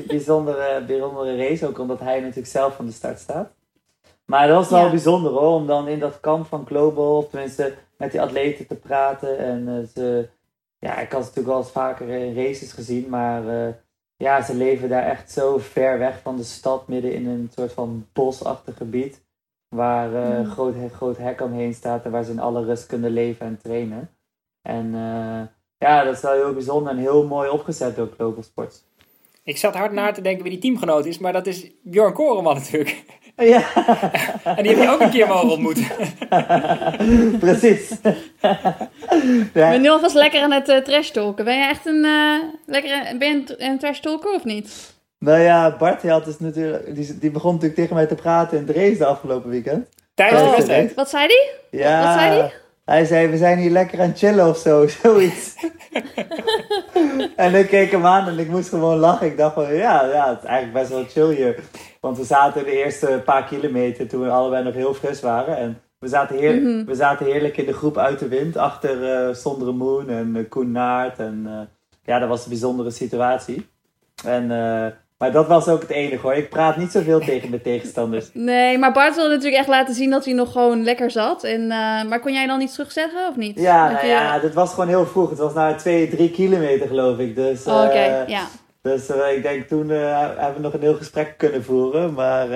bijzondere, 0.06 0.82
bijzondere 0.86 1.36
race. 1.36 1.66
Ook 1.66 1.78
omdat 1.78 2.00
hij 2.00 2.20
natuurlijk 2.20 2.46
zelf 2.46 2.74
van 2.74 2.86
de 2.86 2.92
start 2.92 3.18
staat. 3.18 3.50
Maar 4.24 4.46
dat 4.46 4.56
was 4.56 4.70
wel 4.70 4.84
ja. 4.84 4.90
bijzonder 4.90 5.32
hoor. 5.32 5.54
Om 5.54 5.66
dan 5.66 5.88
in 5.88 5.98
dat 5.98 6.20
kamp 6.20 6.46
van 6.46 6.66
Global, 6.66 7.16
of 7.16 7.28
tenminste 7.28 7.74
met 7.96 8.10
die 8.10 8.20
atleten 8.20 8.66
te 8.66 8.74
praten. 8.74 9.38
En 9.38 9.88
ze 9.94 10.28
ja, 10.78 10.98
ik 10.98 11.12
had 11.12 11.20
natuurlijk 11.20 11.46
wel 11.46 11.58
eens 11.58 11.70
vaker 11.70 12.08
in 12.08 12.34
races 12.34 12.72
gezien, 12.72 13.08
maar 13.08 13.44
uh, 13.44 13.74
ja, 14.16 14.42
ze 14.42 14.54
leven 14.54 14.88
daar 14.88 15.06
echt 15.06 15.30
zo 15.30 15.58
ver 15.58 15.98
weg 15.98 16.20
van 16.22 16.36
de 16.36 16.44
stad, 16.44 16.88
midden 16.88 17.12
in 17.12 17.26
een 17.26 17.50
soort 17.54 17.72
van 17.72 18.06
bosachtig 18.12 18.76
gebied, 18.76 19.20
waar 19.68 20.12
uh, 20.12 20.38
een 20.38 20.46
groot, 20.46 20.74
groot 20.92 21.16
hek 21.16 21.40
omheen 21.40 21.74
staat 21.74 22.04
en 22.04 22.10
waar 22.10 22.24
ze 22.24 22.30
in 22.30 22.38
alle 22.38 22.64
rust 22.64 22.86
kunnen 22.86 23.10
leven 23.10 23.46
en 23.46 23.58
trainen. 23.62 24.10
En 24.62 24.86
uh, 24.86 25.40
ja, 25.78 26.04
dat 26.04 26.14
is 26.14 26.22
wel 26.22 26.32
heel 26.32 26.52
bijzonder 26.52 26.92
en 26.92 26.98
heel 26.98 27.26
mooi 27.26 27.48
opgezet 27.48 27.96
door 27.96 28.08
Global 28.16 28.42
Sports. 28.42 28.84
Ik 29.42 29.56
zat 29.56 29.74
hard 29.74 29.92
na 29.92 30.12
te 30.12 30.20
denken 30.20 30.42
wie 30.42 30.52
die 30.52 30.60
teamgenoot 30.60 31.04
is, 31.06 31.18
maar 31.18 31.32
dat 31.32 31.46
is 31.46 31.70
Bjorn 31.82 32.12
Koreman 32.12 32.54
natuurlijk. 32.54 33.04
Ja. 33.38 33.62
en 34.56 34.62
die 34.62 34.74
heb 34.74 34.82
je 34.82 34.90
ook 34.90 35.00
een 35.00 35.10
keer 35.10 35.26
mogen 35.26 35.50
ontmoeten. 35.50 35.86
Precies. 37.46 37.90
Ik 37.90 39.52
ben 39.52 39.80
nu 39.80 39.88
alvast 39.88 40.14
lekker 40.14 40.42
aan 40.42 40.52
het 40.52 40.68
uh, 40.68 40.76
trash 40.76 41.10
talken. 41.10 41.44
Ben 41.44 41.58
je 41.58 41.64
echt 41.64 41.86
een, 41.86 42.04
uh, 42.04 42.42
lekker, 42.66 43.18
ben 43.18 43.28
je 43.28 43.34
een, 43.34 43.64
een 43.70 43.78
trash 43.78 43.98
talker 43.98 44.34
of 44.34 44.44
niet? 44.44 44.96
Nou 45.18 45.40
ja, 45.40 45.76
Bart 45.76 46.00
die 46.00 46.10
had 46.10 46.24
dus 46.24 46.38
natuurlijk, 46.38 46.94
die, 46.94 47.18
die 47.18 47.30
begon 47.30 47.52
natuurlijk 47.52 47.80
tegen 47.80 47.94
mij 47.94 48.06
te 48.06 48.14
praten 48.14 48.58
in 48.58 48.66
Dresden 48.66 49.08
afgelopen 49.08 49.50
weekend. 49.50 49.88
Tijdens 50.14 50.42
de 50.42 50.50
wedstrijd? 50.50 50.94
Wat 50.94 51.10
zei 51.10 51.26
hij? 51.26 51.50
Ja, 51.70 52.04
Wat 52.04 52.20
zei 52.20 52.40
hij? 52.40 52.52
Hij 52.88 53.04
zei, 53.04 53.28
we 53.28 53.36
zijn 53.36 53.58
hier 53.58 53.70
lekker 53.70 54.00
aan 54.00 54.08
het 54.08 54.18
chillen 54.18 54.48
of 54.48 54.56
zo, 54.56 54.86
zoiets. 55.02 55.54
en 57.36 57.54
ik 57.54 57.66
keek 57.66 57.90
hem 57.90 58.06
aan 58.06 58.28
en 58.28 58.38
ik 58.38 58.48
moest 58.48 58.68
gewoon 58.68 58.98
lachen. 58.98 59.26
Ik 59.26 59.36
dacht 59.36 59.54
van, 59.54 59.74
ja, 59.74 60.04
ja, 60.04 60.28
het 60.28 60.38
is 60.38 60.48
eigenlijk 60.48 60.72
best 60.72 60.88
wel 60.90 61.04
chill 61.04 61.36
hier. 61.36 61.58
Want 62.00 62.16
we 62.18 62.24
zaten 62.24 62.64
de 62.64 62.70
eerste 62.70 63.22
paar 63.24 63.44
kilometer 63.44 64.08
toen 64.08 64.22
we 64.22 64.30
allebei 64.30 64.64
nog 64.64 64.74
heel 64.74 64.94
fris 64.94 65.20
waren. 65.20 65.56
En 65.56 65.80
we 65.98 66.08
zaten, 66.08 66.36
heer, 66.36 66.54
mm 66.54 66.64
-hmm. 66.64 66.84
we 66.84 66.94
zaten 66.94 67.26
heerlijk 67.26 67.56
in 67.56 67.66
de 67.66 67.72
groep 67.72 67.98
uit 67.98 68.18
de 68.18 68.28
wind. 68.28 68.56
Achter 68.56 69.28
uh, 69.28 69.34
Sondre 69.34 69.72
Moon 69.72 70.08
en 70.08 70.36
uh, 70.36 70.48
Koen 70.48 70.72
Naert. 70.72 71.18
En 71.18 71.44
uh, 71.46 71.60
ja, 72.04 72.18
dat 72.18 72.28
was 72.28 72.42
een 72.42 72.50
bijzondere 72.50 72.90
situatie. 72.90 73.68
En 74.24 74.50
maar 75.18 75.32
dat 75.32 75.46
was 75.46 75.68
ook 75.68 75.80
het 75.80 75.90
enige 75.90 76.22
hoor. 76.22 76.34
Ik 76.34 76.48
praat 76.48 76.76
niet 76.76 76.92
zoveel 76.92 77.20
tegen 77.20 77.50
de 77.50 77.60
tegenstanders. 77.60 78.30
Nee, 78.48 78.78
maar 78.78 78.92
Bart 78.92 79.14
wilde 79.14 79.30
natuurlijk 79.30 79.56
echt 79.56 79.68
laten 79.68 79.94
zien 79.94 80.10
dat 80.10 80.24
hij 80.24 80.34
nog 80.34 80.52
gewoon 80.52 80.84
lekker 80.84 81.10
zat. 81.10 81.44
En, 81.44 81.60
uh, 81.60 81.68
maar 82.04 82.20
kon 82.20 82.32
jij 82.32 82.46
dan 82.46 82.60
iets 82.60 82.72
terugzeggen 82.72 83.28
of 83.28 83.36
niet? 83.36 83.60
Ja, 83.60 83.90
nou 83.90 84.06
ja, 84.06 84.38
dat 84.38 84.54
was 84.54 84.70
gewoon 84.70 84.88
heel 84.88 85.06
vroeg. 85.06 85.30
Het 85.30 85.38
was 85.38 85.54
na 85.54 85.74
2, 85.74 86.08
3 86.08 86.30
kilometer 86.30 86.86
geloof 86.86 87.18
ik. 87.18 87.36
Dus, 87.36 87.66
oh, 87.66 87.74
oké, 87.74 87.84
okay. 87.84 88.24
ja. 88.26 88.46
Dus 88.82 89.10
uh, 89.10 89.36
ik 89.36 89.42
denk 89.42 89.68
toen 89.68 89.88
hebben 89.88 90.54
we 90.54 90.60
nog 90.60 90.72
een 90.72 90.80
heel 90.80 90.94
gesprek 90.94 91.34
kunnen 91.36 91.64
voeren. 91.64 92.14
Maar 92.14 92.48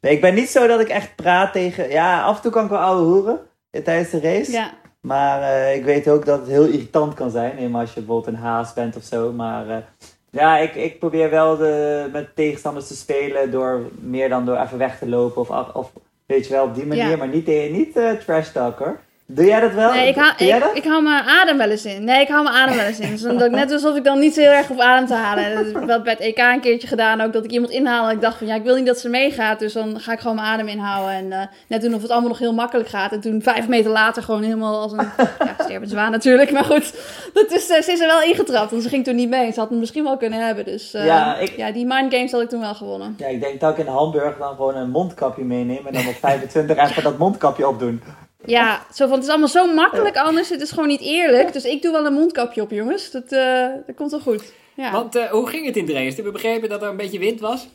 nee, 0.00 0.12
ik 0.12 0.20
ben 0.20 0.34
niet 0.34 0.48
zo 0.48 0.66
dat 0.66 0.80
ik 0.80 0.88
echt 0.88 1.16
praat 1.16 1.52
tegen... 1.52 1.90
Ja, 1.90 2.22
af 2.22 2.36
en 2.36 2.42
toe 2.42 2.50
kan 2.50 2.64
ik 2.64 2.70
wel 2.70 2.78
ouwe 2.78 3.02
hoeren 3.02 3.38
tijdens 3.84 4.10
de 4.10 4.20
race. 4.20 4.52
Ja. 4.52 4.70
Maar 5.00 5.72
ik 5.74 5.84
weet 5.84 6.08
ook 6.08 6.24
dat 6.26 6.40
het 6.40 6.48
heel 6.48 6.64
irritant 6.64 7.14
kan 7.14 7.30
zijn. 7.30 7.74
Als 7.74 7.94
je 7.94 8.00
bijvoorbeeld 8.00 8.34
een 8.34 8.42
haas 8.42 8.72
bent 8.72 8.96
of 8.96 9.02
zo. 9.02 9.32
Maar 9.32 9.84
ja, 10.32 10.58
ik, 10.58 10.74
ik 10.74 10.98
probeer 10.98 11.30
wel 11.30 11.56
de, 11.56 12.08
met 12.12 12.36
tegenstanders 12.36 12.86
te 12.86 12.96
spelen 12.96 13.50
door 13.50 13.80
meer 14.00 14.28
dan 14.28 14.44
door 14.44 14.56
even 14.56 14.78
weg 14.78 14.98
te 14.98 15.08
lopen 15.08 15.40
of, 15.40 15.74
of 15.74 15.92
weet 16.26 16.46
je 16.46 16.52
wel, 16.52 16.64
op 16.64 16.74
die 16.74 16.86
manier, 16.86 17.08
ja. 17.08 17.16
maar 17.16 17.28
niet, 17.28 17.46
niet 17.46 17.96
uh, 17.96 18.10
trash 18.12 18.48
talk 18.48 18.78
hoor. 18.78 18.98
Doe 19.34 19.44
jij 19.44 19.60
dat 19.60 19.72
wel? 19.72 19.92
Nee, 19.92 20.08
ik 20.08 20.14
hou, 20.14 20.32
ik, 20.36 20.64
ik, 20.74 20.84
hou 20.84 21.02
mijn 21.02 21.24
adem 21.24 21.58
wel 21.58 21.70
eens 21.70 21.84
in. 21.84 22.04
Nee, 22.04 22.20
ik 22.20 22.28
hou 22.28 22.42
mijn 22.42 22.54
adem 22.54 22.76
wel 22.76 22.84
eens 22.84 23.00
in. 23.00 23.10
Dus 23.10 23.24
omdat, 23.24 23.50
net 23.50 23.72
alsof 23.72 23.96
ik 23.96 24.04
dan 24.04 24.18
niet 24.18 24.36
heel 24.36 24.50
erg 24.50 24.70
op 24.70 24.80
adem 24.80 25.06
te 25.06 25.14
halen. 25.14 25.54
Dat 25.54 25.88
heb 25.88 25.98
ik 25.98 26.02
bij 26.02 26.12
het 26.12 26.20
EK 26.20 26.38
een 26.38 26.60
keertje 26.60 26.88
gedaan 26.88 27.20
ook. 27.20 27.32
Dat 27.32 27.44
ik 27.44 27.50
iemand 27.50 27.72
inhaal 27.72 28.08
en 28.08 28.14
ik 28.14 28.20
dacht 28.20 28.38
van 28.38 28.46
ja, 28.46 28.54
ik 28.54 28.62
wil 28.62 28.76
niet 28.76 28.86
dat 28.86 28.98
ze 28.98 29.08
meegaat. 29.08 29.58
Dus 29.58 29.72
dan 29.72 30.00
ga 30.00 30.12
ik 30.12 30.20
gewoon 30.20 30.36
mijn 30.36 30.48
adem 30.48 30.68
inhouden. 30.68 31.14
En 31.14 31.26
uh, 31.26 31.40
net 31.66 31.82
doen 31.82 31.94
of 31.94 32.02
het 32.02 32.10
allemaal 32.10 32.28
nog 32.28 32.38
heel 32.38 32.54
makkelijk 32.54 32.88
gaat. 32.88 33.12
En 33.12 33.20
toen 33.20 33.42
vijf 33.42 33.68
meter 33.68 33.90
later 33.90 34.22
gewoon 34.22 34.42
helemaal 34.42 34.80
als 34.80 34.92
een 34.92 34.98
ja, 35.38 35.54
stervende 35.58 36.10
natuurlijk. 36.10 36.50
Maar 36.50 36.64
goed, 36.64 36.94
dat 37.32 37.50
is, 37.50 37.70
uh, 37.70 37.80
ze 37.80 37.92
is 37.92 38.00
er 38.00 38.06
wel 38.06 38.22
ingetrapt. 38.22 38.70
Want 38.70 38.82
ze 38.82 38.88
ging 38.88 39.04
toen 39.04 39.16
niet 39.16 39.28
mee. 39.28 39.52
Ze 39.52 39.60
had 39.60 39.68
hem 39.68 39.78
misschien 39.78 40.04
wel 40.04 40.16
kunnen 40.16 40.46
hebben. 40.46 40.64
Dus 40.64 40.94
uh, 40.94 41.06
ja, 41.06 41.36
ik, 41.36 41.56
ja, 41.56 41.72
die 41.72 41.86
mind 41.86 42.14
games 42.14 42.32
had 42.32 42.40
ik 42.40 42.48
toen 42.48 42.60
wel 42.60 42.74
gewonnen. 42.74 43.14
Ja, 43.18 43.26
ik 43.26 43.40
denk 43.40 43.60
dat 43.60 43.78
ik 43.78 43.86
in 43.86 43.92
Hamburg 43.92 44.38
dan 44.38 44.56
gewoon 44.56 44.76
een 44.76 44.90
mondkapje 44.90 45.44
meeneem. 45.44 45.86
En 45.86 45.92
dan 45.92 46.06
op 46.06 46.14
25 46.14 46.76
even 46.76 47.02
dat 47.02 47.18
mondkapje 47.18 47.68
opdoen. 47.68 48.02
Ja, 48.44 48.86
zo 48.92 49.06
van, 49.06 49.14
het 49.14 49.24
is 49.24 49.30
allemaal 49.30 49.48
zo 49.48 49.74
makkelijk 49.74 50.16
anders. 50.16 50.48
Het 50.48 50.60
is 50.60 50.70
gewoon 50.70 50.88
niet 50.88 51.00
eerlijk. 51.00 51.52
Dus 51.52 51.64
ik 51.64 51.82
doe 51.82 51.92
wel 51.92 52.06
een 52.06 52.12
mondkapje 52.12 52.62
op, 52.62 52.70
jongens. 52.70 53.10
Dat, 53.10 53.32
uh, 53.32 53.66
dat 53.86 53.96
komt 53.96 54.10
wel 54.10 54.20
goed. 54.20 54.52
Ja. 54.74 54.92
Want 54.92 55.16
uh, 55.16 55.24
hoe 55.24 55.48
ging 55.48 55.66
het 55.66 55.76
in 55.76 55.86
Dresden? 55.86 56.14
Hebben 56.14 56.32
we 56.32 56.38
begrepen 56.40 56.68
dat 56.68 56.82
er 56.82 56.88
een 56.88 56.96
beetje 56.96 57.18
wind 57.18 57.40
was? 57.40 57.68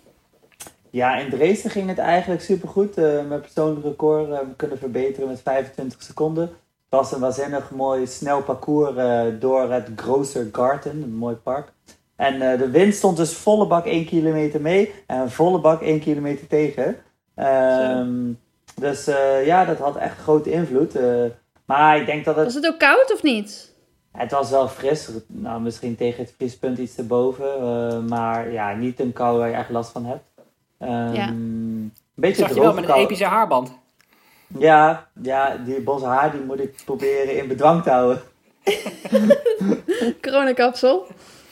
Ja, 0.90 1.18
in 1.18 1.30
Dresden 1.30 1.72
ging 1.72 1.90
het 1.90 1.98
eigenlijk 1.98 2.42
supergoed. 2.42 2.98
Uh, 2.98 3.28
mijn 3.28 3.42
persoonlijk 3.42 3.86
record 3.86 4.30
uh, 4.30 4.38
kunnen 4.56 4.78
verbeteren 4.78 5.30
met 5.30 5.42
25 5.42 6.04
seconden. 6.04 6.44
Het 6.44 7.00
was 7.00 7.12
een 7.12 7.20
waanzinnig 7.20 7.72
mooi 7.72 8.08
snel 8.08 8.44
parcours 8.44 8.98
uh, 8.98 9.22
door 9.40 9.72
het 9.72 9.90
Grosser 9.96 10.50
Garten, 10.52 10.92
een 10.92 11.16
mooi 11.16 11.36
park. 11.36 11.72
En 12.16 12.58
de 12.58 12.70
wind 12.70 12.94
stond 12.94 13.18
dus 13.18 13.34
volle 13.34 13.68
bak 13.68 13.86
1 13.86 14.06
kilometer 14.06 14.62
mee 14.62 14.94
en 15.08 15.32
volle 15.32 15.60
bak 15.60 15.82
1 15.82 16.00
kilometer 16.00 16.48
tegen. 16.48 16.96
Um, 17.36 18.40
dus 18.80 19.06
ja, 19.46 19.66
dat 19.66 19.78
had 19.78 19.96
echt 19.96 20.18
grote 20.18 20.52
invloed. 20.52 20.94
maar 21.66 21.98
ik 21.98 22.06
denk 22.06 22.26
dat 22.26 22.36
het... 22.36 22.46
Was 22.46 22.54
het 22.54 22.68
ook 22.68 22.80
koud 22.80 23.14
of 23.14 23.24
niet? 23.24 23.76
Het 24.12 24.32
was 24.32 24.50
wel 24.50 24.68
fris, 24.68 25.10
nou, 25.28 25.62
misschien 25.62 25.96
tegen 25.96 26.24
het 26.24 26.34
vriespunt 26.38 26.78
iets 26.78 26.98
erboven. 26.98 28.06
maar 28.06 28.52
ja, 28.52 28.74
niet 28.74 29.00
een 29.00 29.14
kou 29.14 29.38
waar 29.38 29.50
je 29.50 29.56
echt 29.56 29.70
last 29.70 29.92
van 29.92 30.06
hebt. 30.06 30.24
Um, 30.80 31.14
ja. 31.14 31.28
Een 31.28 31.94
beetje 32.14 32.42
Zag 32.42 32.54
je 32.54 32.60
wel 32.60 32.74
met 32.74 32.90
een 32.90 32.96
epische 32.96 33.26
haarband. 33.26 33.72
Ja, 34.48 35.08
ja, 35.22 35.58
die 35.66 35.82
bos 35.82 36.02
haar 36.02 36.32
die 36.32 36.42
moet 36.42 36.60
ik 36.60 36.76
proberen 36.86 37.38
in 37.38 37.48
bedwang 37.48 37.84
te 37.84 37.90
houden. 37.90 38.22
Coronakapsel. 40.22 41.08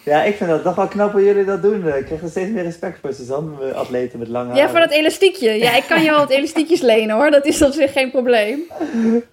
Ja, 0.05 0.23
ik 0.23 0.35
vind 0.35 0.49
dat 0.49 0.63
toch 0.63 0.75
wel 0.75 0.87
knap 0.87 1.11
hoe 1.11 1.23
jullie 1.23 1.45
dat 1.45 1.61
doen. 1.61 1.87
Ik 1.87 2.05
krijg 2.05 2.21
er 2.21 2.29
steeds 2.29 2.49
meer 2.51 2.63
respect 2.63 2.99
voor 3.01 3.13
Suzanne, 3.13 3.73
atleten 3.73 4.19
met 4.19 4.27
lange 4.27 4.47
haar. 4.47 4.57
Ja, 4.57 4.69
voor 4.69 4.79
dat 4.79 4.91
elastiekje. 4.91 5.51
Ja, 5.51 5.75
ik 5.75 5.83
kan 5.87 6.03
je 6.03 6.09
wel 6.09 6.19
wat 6.19 6.29
elastiekjes 6.29 6.81
lenen 6.81 7.15
hoor. 7.15 7.31
Dat 7.31 7.45
is 7.45 7.61
op 7.61 7.71
zich 7.71 7.91
geen 7.91 8.11
probleem. 8.11 8.59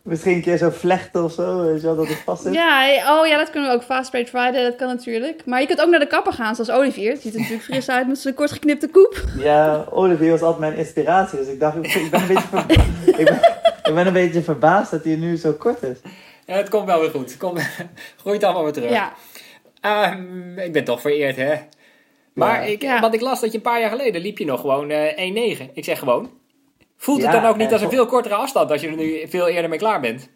Misschien 0.03 0.35
een 0.35 0.43
keer 0.43 0.57
zo 0.57 0.71
vlechten 0.71 1.25
of 1.25 1.33
zo, 1.33 1.63
weet 1.63 1.81
je 1.81 1.87
wel, 1.87 1.97
dat 1.97 2.09
het 2.09 2.23
vast 2.25 2.43
zit. 2.43 2.55
Ja, 2.55 2.95
oh 3.09 3.27
ja, 3.27 3.37
dat 3.37 3.51
kunnen 3.51 3.71
we 3.71 3.77
ook. 3.77 3.83
Fast 3.83 4.07
Straight 4.07 4.31
Friday, 4.31 4.63
dat 4.63 4.77
kan 4.77 4.89
natuurlijk. 4.89 5.43
Maar 5.47 5.61
je 5.61 5.67
kunt 5.67 5.83
ook 5.83 5.91
naar 5.91 6.01
de 6.01 6.07
kapper 6.07 6.33
gaan, 6.33 6.55
zoals 6.55 6.71
Olivier. 6.71 7.13
Het 7.13 7.23
ziet 7.23 7.35
er 7.35 7.41
natuurlijk 7.41 7.67
fris 7.67 7.89
uit 7.89 8.09
met 8.09 8.19
zijn 8.19 8.35
kort 8.35 8.51
geknipte 8.51 8.89
koep. 8.89 9.25
Ja, 9.39 9.85
Olivier 9.91 10.31
was 10.31 10.43
altijd 10.43 10.61
mijn 10.61 10.77
inspiratie. 10.77 11.39
Dus 11.39 11.49
ik 11.49 11.61
dacht, 11.61 11.77
ik 11.77 12.11
ben 12.11 12.21
een 12.21 12.27
beetje, 12.27 12.49
ver... 12.51 12.65
ik 13.21 13.25
ben, 13.25 13.41
ik 13.83 13.95
ben 13.95 14.07
een 14.07 14.13
beetje 14.13 14.43
verbaasd 14.43 14.91
dat 14.91 15.05
hij 15.05 15.17
nu 15.17 15.37
zo 15.37 15.53
kort 15.53 15.83
is. 15.83 15.99
Ja, 16.47 16.57
het 16.57 16.69
komt 16.69 16.87
wel 16.87 17.01
weer 17.01 17.11
goed. 17.11 17.37
Kom, 17.37 17.57
groeit 18.21 18.45
allemaal 18.45 18.63
weer 18.63 18.73
terug. 18.73 18.91
Ja. 18.91 19.13
Uh, 19.83 20.13
ik 20.65 20.73
ben 20.73 20.85
toch 20.85 21.01
vereerd, 21.01 21.37
hè? 21.37 21.55
Maar 22.35 22.63
Ja. 22.63 22.69
ik, 22.71 22.83
Ja. 22.83 23.01
want 23.01 23.15
ik 23.15 23.21
las 23.21 23.41
dat 23.41 23.51
je 23.51 23.57
een 23.57 23.63
paar 23.63 23.81
jaar 23.81 23.91
geleden 23.91 24.21
liep 24.23 24.39
je 24.39 24.45
nog 24.45 24.61
gewoon 24.61 24.91
eh 24.91 25.17
1,9. 25.17 25.71
Ik 25.73 25.85
zeg 25.85 25.99
gewoon. 25.99 26.31
Voelt 26.97 27.23
het 27.23 27.33
Ja, 27.33 27.41
dan 27.41 27.51
ook 27.51 27.57
niet 27.57 27.67
en 27.67 27.73
als 27.73 27.83
een 27.83 27.91
veel 27.91 28.07
kortere 28.07 28.35
afstand 28.35 28.71
als 28.71 28.81
je 28.81 28.89
er 28.89 28.97
nu 28.97 29.29
veel 29.29 29.49
eerder 29.49 29.71
mee 29.71 29.79
klaar 29.79 30.01
bent? 30.01 30.29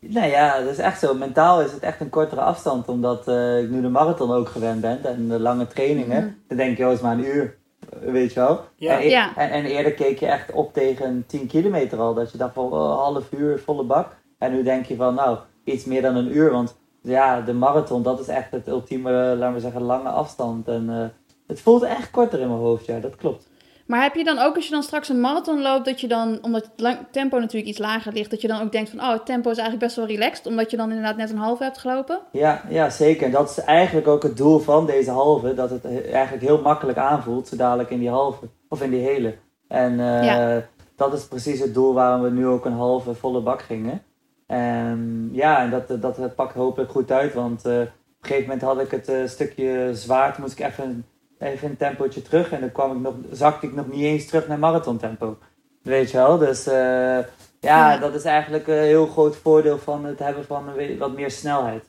Nou 0.00 0.30
ja, 0.30 0.60
dat 0.60 0.70
is 0.70 0.78
echt 0.78 0.98
zo. 1.00 1.14
Mentaal 1.14 1.60
is 1.60 1.72
het 1.72 1.82
echt 1.82 2.00
een 2.00 2.08
kortere 2.10 2.40
afstand, 2.40 2.88
omdat 2.88 3.28
eh, 3.28 3.58
ik 3.62 3.70
nu 3.70 3.80
de 3.80 3.88
marathon 3.88 4.32
ook 4.32 4.48
gewend 4.48 4.80
ben 4.80 5.04
en 5.04 5.28
de 5.28 5.40
lange 5.40 5.66
trainingen. 5.66 6.24
Mhm. 6.24 6.32
Dan 6.48 6.56
denk 6.56 6.76
je, 6.76 6.82
oh, 6.82 6.88
het 6.88 6.98
is 6.98 7.04
maar 7.04 7.18
een 7.18 7.24
uur, 7.24 7.56
eh, 7.90 8.10
weet 8.10 8.32
je 8.32 8.40
wel. 8.40 8.60
Ja. 8.76 9.00
En, 9.00 9.08
Ja. 9.08 9.36
en, 9.36 9.50
en 9.50 9.64
eerder 9.64 9.92
keek 9.92 10.18
je 10.18 10.26
echt 10.26 10.52
op 10.52 10.72
tegen 10.72 11.24
10 11.26 11.46
kilometer 11.46 11.98
al, 11.98 12.14
dat 12.14 12.32
je 12.32 12.38
dacht 12.38 12.54
van 12.54 12.64
oh, 12.72 12.98
half 12.98 13.32
uur, 13.32 13.58
volle 13.58 13.84
bak. 13.84 14.16
En 14.38 14.52
nu 14.52 14.62
denk 14.62 14.84
je 14.86 14.96
van, 14.96 15.14
nou, 15.14 15.38
iets 15.64 15.84
meer 15.84 16.02
dan 16.02 16.16
een 16.16 16.36
uur, 16.36 16.50
want 16.50 16.76
ja, 17.02 17.40
de 17.40 17.52
marathon, 17.52 18.02
dat 18.02 18.20
is 18.20 18.28
echt 18.28 18.50
het 18.50 18.68
ultieme, 18.68 19.10
laten 19.12 19.54
we 19.54 19.60
zeggen, 19.60 19.82
lange 19.82 20.08
afstand. 20.08 20.68
En 20.68 20.90
eh, 20.90 21.04
het 21.46 21.60
voelt 21.60 21.82
echt 21.82 22.10
korter 22.10 22.40
in 22.40 22.48
mijn 22.48 22.60
hoofd, 22.60 22.86
ja, 22.86 22.98
dat 23.00 23.16
klopt. 23.16 23.48
Maar 23.86 24.02
heb 24.02 24.14
je 24.14 24.24
dan 24.24 24.38
ook, 24.38 24.54
als 24.56 24.64
je 24.64 24.70
dan 24.70 24.82
straks 24.82 25.08
een 25.08 25.20
marathon 25.20 25.62
loopt, 25.62 25.84
dat 25.84 26.00
je 26.00 26.08
dan, 26.08 26.38
omdat 26.42 26.62
het 26.62 26.72
lang- 26.80 26.98
tempo 27.10 27.38
natuurlijk 27.38 27.68
iets 27.68 27.78
lager 27.78 28.12
ligt, 28.12 28.30
dat 28.30 28.40
je 28.40 28.48
dan 28.48 28.60
ook 28.62 28.72
denkt 28.72 28.90
van, 28.90 29.00
oh, 29.00 29.12
het 29.12 29.26
tempo 29.26 29.50
is 29.50 29.56
eigenlijk 29.56 29.86
best 29.86 29.96
wel 29.96 30.06
relaxed, 30.06 30.46
omdat 30.46 30.70
je 30.70 30.76
dan 30.76 30.88
inderdaad 30.88 31.16
net 31.16 31.30
een 31.30 31.36
halve 31.38 31.62
hebt 31.62 31.78
gelopen? 31.78 32.20
Ja, 32.32 32.62
ja, 32.68 32.90
zeker. 32.90 33.26
En 33.26 33.32
dat 33.32 33.50
is 33.50 33.58
eigenlijk 33.58 34.06
ook 34.08 34.22
het 34.22 34.36
doel 34.36 34.58
van 34.58 34.86
deze 34.86 35.10
halve. 35.10 35.54
Dat 35.54 35.70
het 35.70 35.82
he- 35.82 36.00
eigenlijk 36.12 36.44
heel 36.46 36.60
makkelijk 36.60 36.98
aanvoelt, 36.98 37.48
zo 37.48 37.56
dadelijk 37.56 37.90
in 37.90 37.98
die 37.98 38.10
halve. 38.10 38.48
Of 38.68 38.82
in 38.82 38.90
die 38.90 39.02
hele. 39.02 39.34
En 39.68 40.00
eh, 40.00 40.24
Ja. 40.24 40.62
dat 40.96 41.12
is 41.12 41.24
precies 41.26 41.60
het 41.60 41.74
doel 41.74 41.94
waarom 41.94 42.22
we 42.22 42.30
nu 42.30 42.46
ook 42.46 42.64
een 42.64 42.72
halve 42.72 43.14
volle 43.14 43.40
bak 43.40 43.62
gingen. 43.62 44.02
En 44.48 45.28
ja, 45.32 45.62
en 45.62 45.70
dat, 45.70 45.88
dat, 45.88 46.16
dat 46.16 46.34
pakt 46.34 46.54
hopelijk 46.54 46.90
goed 46.90 47.10
uit. 47.10 47.34
Want 47.34 47.64
eh, 47.64 47.72
op 47.72 47.80
een 47.80 47.90
gegeven 48.20 48.42
moment 48.42 48.62
had 48.62 48.80
ik 48.80 48.90
het 48.90 49.08
eh, 49.08 49.26
stukje 49.26 49.90
zwaard, 49.92 50.38
moest 50.38 50.58
ik 50.58 50.66
even, 50.66 51.06
even 51.38 51.68
een 51.68 51.76
tempootje 51.76 52.22
terug. 52.22 52.52
En 52.52 52.60
dan 52.60 52.72
kwam 52.72 52.96
ik 52.96 53.02
nog, 53.02 53.14
zakte 53.30 53.66
ik 53.66 53.74
nog 53.74 53.88
niet 53.88 54.02
eens 54.04 54.26
terug 54.26 54.48
naar 54.48 54.58
marathontempo. 54.58 55.38
Weet 55.82 56.10
je 56.10 56.16
wel? 56.16 56.38
Dus 56.38 56.66
eh, 56.66 56.74
ja, 56.74 57.92
Ja. 57.92 57.98
dat 57.98 58.14
is 58.14 58.24
eigenlijk 58.24 58.66
een 58.66 58.82
heel 58.82 59.06
groot 59.06 59.36
voordeel 59.36 59.78
van 59.78 60.04
het 60.04 60.18
hebben 60.18 60.44
van 60.44 60.64
wat 60.98 61.14
meer 61.14 61.30
snelheid. 61.30 61.84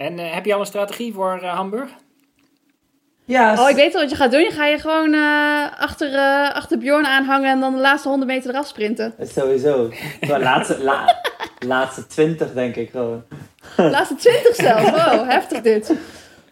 En 0.00 0.18
eh, 0.18 0.34
heb 0.34 0.44
je 0.44 0.54
al 0.54 0.60
een 0.60 0.66
strategie 0.66 1.12
voor 1.12 1.38
eh, 1.38 1.54
Hamburg? 1.54 1.90
Ja, 3.30 3.62
Oh, 3.62 3.68
ik 3.70 3.76
weet 3.76 3.94
al 3.94 4.00
wat 4.00 4.10
je 4.10 4.16
gaat 4.16 4.30
doen. 4.30 4.40
Je 4.40 4.50
ga 4.50 4.66
je 4.66 4.78
gewoon 4.78 5.14
eh, 5.14 5.80
achter, 5.80 6.14
eh, 6.14 6.54
achter 6.54 6.78
Bjorn 6.78 7.06
aanhangen 7.06 7.50
en 7.50 7.60
dan 7.60 7.74
de 7.74 7.80
laatste 7.80 8.08
100 8.08 8.30
meter 8.30 8.50
eraf 8.50 8.66
sprinten. 8.66 9.14
Sowieso. 9.20 9.88
De 10.20 10.38
laatste, 10.38 10.82
la, 10.82 11.16
laatste 11.66 12.06
20 12.06 12.52
denk 12.52 12.76
ik 12.76 12.90
gewoon. 12.90 13.24
De 13.76 13.90
laatste 13.90 14.14
20 14.14 14.54
zelfs. 14.54 14.90
Wow, 15.04 15.28
heftig 15.30 15.60
dit. 15.60 15.86
Dat 15.86 15.96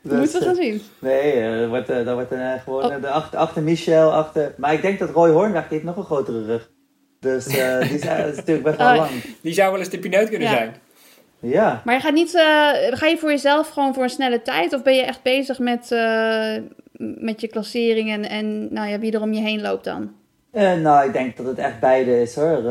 Dus, 0.03 0.19
moeten 0.19 0.39
we 0.39 0.39
eh, 0.39 0.45
gaan 0.45 0.55
zien. 0.55 0.83
Nee, 0.99 1.33
eh, 1.33 1.59
dat 1.61 1.69
wordt, 1.69 1.89
eh, 1.91 2.05
dat 2.05 2.15
wordt 2.15 2.33
eh, 2.33 2.53
gewoon 2.65 2.85
Oh. 2.85 2.95
eh, 2.95 3.01
de 3.03 3.09
achter, 3.11 3.39
achter 3.39 3.63
Michel, 3.63 4.13
achter... 4.13 4.55
Maar 4.57 4.73
ik 4.73 4.83
denk 4.83 4.99
dat 4.99 5.11
Roy 5.11 5.31
Hornweg, 5.31 5.63
die 5.63 5.71
heeft 5.73 5.85
nog 5.85 5.97
een 5.97 6.05
grotere 6.05 6.45
rug. 6.45 6.69
Dus 7.21 7.47
eh, 7.47 7.81
die 7.81 7.91
is, 7.95 8.01
eh, 8.01 8.27
is 8.29 8.37
natuurlijk 8.37 8.65
best 8.65 8.77
wel 8.79 8.89
Oh. 8.91 8.97
lang. 8.97 9.11
Die 9.43 9.53
zou 9.53 9.71
wel 9.71 9.81
eens 9.81 9.89
de 9.89 9.99
pineut 9.99 10.29
kunnen 10.29 10.49
Ja. 10.49 10.55
zijn. 10.57 10.75
Ja. 11.41 11.83
Maar 11.85 11.95
je 11.95 12.01
gaat 12.01 12.13
niet, 12.13 12.35
eh, 12.35 12.43
ga 12.91 13.07
je 13.07 13.17
voor 13.19 13.31
jezelf 13.31 13.69
gewoon 13.69 13.95
voor 13.95 14.03
een 14.03 14.11
snelle 14.11 14.43
tijd? 14.43 14.75
Of 14.75 14.83
ben 14.83 14.95
je 14.95 15.03
echt 15.03 15.23
bezig 15.23 15.59
met, 15.59 15.93
eh, 15.93 16.57
met 16.97 17.41
je 17.41 17.49
klassering 17.49 18.11
en, 18.11 18.29
en 18.29 18.73
nou 18.73 18.89
ja, 18.89 18.99
wie 18.99 19.13
er 19.13 19.23
om 19.23 19.33
je 19.33 19.41
heen 19.41 19.61
loopt 19.61 19.85
dan? 19.85 20.13
Eh, 20.51 20.75
nou, 20.75 21.07
ik 21.07 21.13
denk 21.13 21.37
dat 21.37 21.47
het 21.47 21.59
echt 21.59 21.81
beide 21.81 22.21
is 22.21 22.35
hoor. 22.35 22.63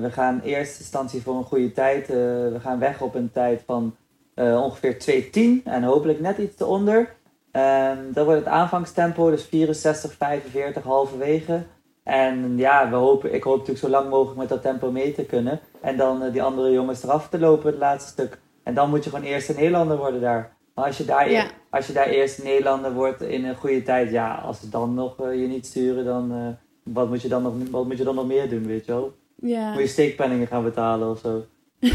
We 0.00 0.08
gaan 0.10 0.40
in 0.42 0.48
eerste 0.50 0.78
instantie 0.78 1.22
voor 1.22 1.36
een 1.36 1.44
goede 1.44 1.72
tijd. 1.72 2.08
We 2.08 2.58
gaan 2.60 2.78
weg 2.78 3.00
op 3.00 3.14
een 3.14 3.30
tijd 3.32 3.62
van 3.66 3.96
ongeveer 4.36 4.98
2.10 4.98 5.62
en 5.64 5.82
hopelijk 5.82 6.20
net 6.20 6.38
iets 6.38 6.60
eronder. 6.60 7.14
Ehm 7.50 8.12
dat 8.12 8.24
wordt 8.24 8.40
het 8.40 8.48
aanvangstempo, 8.48 9.30
dus 9.30 9.44
64, 9.44 10.12
45 10.12 10.82
halverwege. 10.82 11.62
En 12.04 12.56
ja, 12.56 12.90
we 12.90 12.96
hopen, 12.96 13.34
ik 13.34 13.42
hoop 13.42 13.58
natuurlijk 13.58 13.84
zo 13.84 13.90
lang 13.90 14.08
mogelijk 14.10 14.38
met 14.38 14.48
dat 14.48 14.62
tempo 14.62 14.90
mee 14.90 15.12
te 15.14 15.24
kunnen. 15.24 15.60
En 15.80 15.96
dan 15.96 16.22
eh, 16.22 16.32
die 16.32 16.42
andere 16.42 16.70
jongens 16.70 17.02
eraf 17.02 17.28
te 17.28 17.38
lopen, 17.38 17.70
het 17.70 17.78
laatste 17.78 18.10
stuk. 18.10 18.38
En 18.62 18.74
dan 18.74 18.90
moet 18.90 19.04
je 19.04 19.10
gewoon 19.10 19.24
eerste 19.24 19.52
Nederlander 19.54 19.96
worden 19.96 20.20
daar. 20.20 20.52
Maar 20.74 20.84
als 20.84 20.96
je 20.98 21.04
daar, 21.04 21.30
Ja. 21.30 21.44
als 21.70 21.86
je 21.86 21.92
daar 21.92 22.06
eerste 22.06 22.42
Nederlander 22.42 22.92
wordt 22.92 23.22
in 23.22 23.44
een 23.44 23.56
goede 23.56 23.82
tijd, 23.82 24.10
ja, 24.10 24.34
als 24.34 24.60
ze 24.60 24.68
dan 24.68 24.94
nog 24.94 25.20
eh, 25.20 25.40
je 25.40 25.46
niet 25.46 25.66
sturen, 25.66 26.04
dan 26.04 26.32
eh, 26.32 26.92
wat, 26.94 27.08
moet 27.08 27.22
je 27.22 27.28
dan 27.28 27.42
nog, 27.42 27.52
wat 27.70 27.86
moet 27.86 27.98
je 27.98 28.04
dan 28.04 28.14
nog 28.14 28.26
meer 28.26 28.48
doen, 28.48 28.66
weet 28.66 28.86
je 28.86 28.92
wel? 28.92 29.12
Ja. 29.36 29.72
Moet 29.72 29.80
je 29.82 29.86
steekpenningen 29.86 30.46
gaan 30.46 30.64
betalen 30.64 31.10
of 31.10 31.18
zo? 31.18 31.44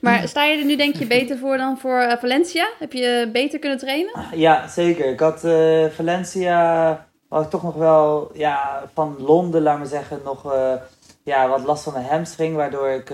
Maar 0.00 0.28
sta 0.28 0.44
je 0.44 0.58
er 0.58 0.64
nu 0.64 0.76
denk 0.76 0.94
je 0.96 1.06
beter 1.06 1.38
voor 1.38 1.56
dan 1.56 1.78
voor 1.78 2.16
Valencia? 2.20 2.68
Heb 2.78 2.92
je 2.92 3.28
beter 3.32 3.58
kunnen 3.58 3.78
trainen? 3.78 4.12
Ja, 4.34 4.68
zeker. 4.68 5.06
Ik 5.12 5.20
had 5.20 5.40
Valencia, 5.94 7.06
had 7.32 7.44
ik 7.44 7.50
toch 7.50 7.62
nog 7.62 7.74
wel, 7.74 8.30
ja, 8.32 8.82
van 8.94 9.16
Londen, 9.18 9.62
laat 9.62 9.78
maar 9.78 9.86
zeggen, 9.86 10.20
nog 10.24 10.52
eh, 10.52 10.72
ja, 11.22 11.48
wat 11.48 11.64
last 11.64 11.82
van 11.84 11.92
mijn 11.92 12.04
hamstring, 12.06 12.56
waardoor 12.56 12.88
ik, 12.88 13.08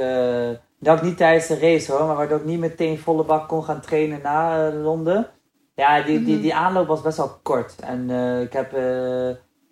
dat 0.78 0.96
ik 0.96 1.02
niet 1.02 1.16
tijdens 1.16 1.46
de 1.46 1.58
race 1.58 1.92
hoor, 1.92 2.06
maar 2.06 2.16
waardoor 2.16 2.38
ik 2.38 2.44
niet 2.44 2.58
meteen 2.58 2.98
volle 2.98 3.24
bak 3.24 3.48
kon 3.48 3.64
gaan 3.64 3.80
trainen 3.80 4.20
na 4.22 4.68
eh, 4.68 4.82
Londen. 4.82 5.26
Ja, 5.74 6.02
die, 6.02 6.24
die, 6.24 6.32
Mhm. 6.34 6.42
die 6.42 6.54
aanloop 6.54 6.86
was 6.86 7.00
best 7.02 7.16
wel 7.16 7.38
kort. 7.42 7.74
En 7.80 8.10
ik 8.40 8.52
heb 8.52 8.72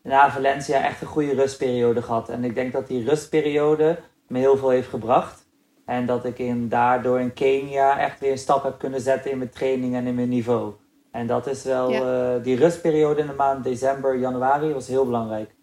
na 0.03 0.31
Valencia 0.31 0.85
echt 0.85 1.01
een 1.01 1.07
goede 1.07 1.35
rustperiode 1.35 2.03
gehad. 2.03 2.29
En 2.29 2.45
ik 2.45 2.55
denk 2.55 2.73
dat 2.73 2.87
die 2.87 3.09
rustperiode 3.09 3.99
me 4.29 4.39
heel 4.39 4.57
veel 4.57 4.69
heeft 4.69 4.89
gebracht. 4.89 5.47
En 5.87 6.07
dat 6.07 6.25
ik 6.25 6.39
in, 6.39 6.69
daardoor 6.69 7.21
in 7.21 7.33
Kenia 7.33 7.99
echt 7.99 8.21
weer 8.21 8.31
een 8.31 8.39
stap 8.39 8.63
heb 8.63 8.79
kunnen 8.79 9.01
zetten 9.01 9.31
in 9.31 9.39
mijn 9.39 9.51
training 9.51 9.95
en 9.95 10.07
in 10.07 10.15
mijn 10.15 10.29
niveau. 10.29 10.73
En 11.17 11.27
dat 11.27 11.47
is 11.47 11.63
wel, 11.65 11.91
Ja. 11.91 12.35
eh, 12.37 12.43
die 12.43 12.57
rustperiode 12.57 13.21
in 13.21 13.27
de 13.27 13.33
maand 13.33 13.65
december, 13.65 14.19
januari 14.19 14.73
was 14.73 14.87
heel 14.89 15.05
belangrijk. 15.05 15.55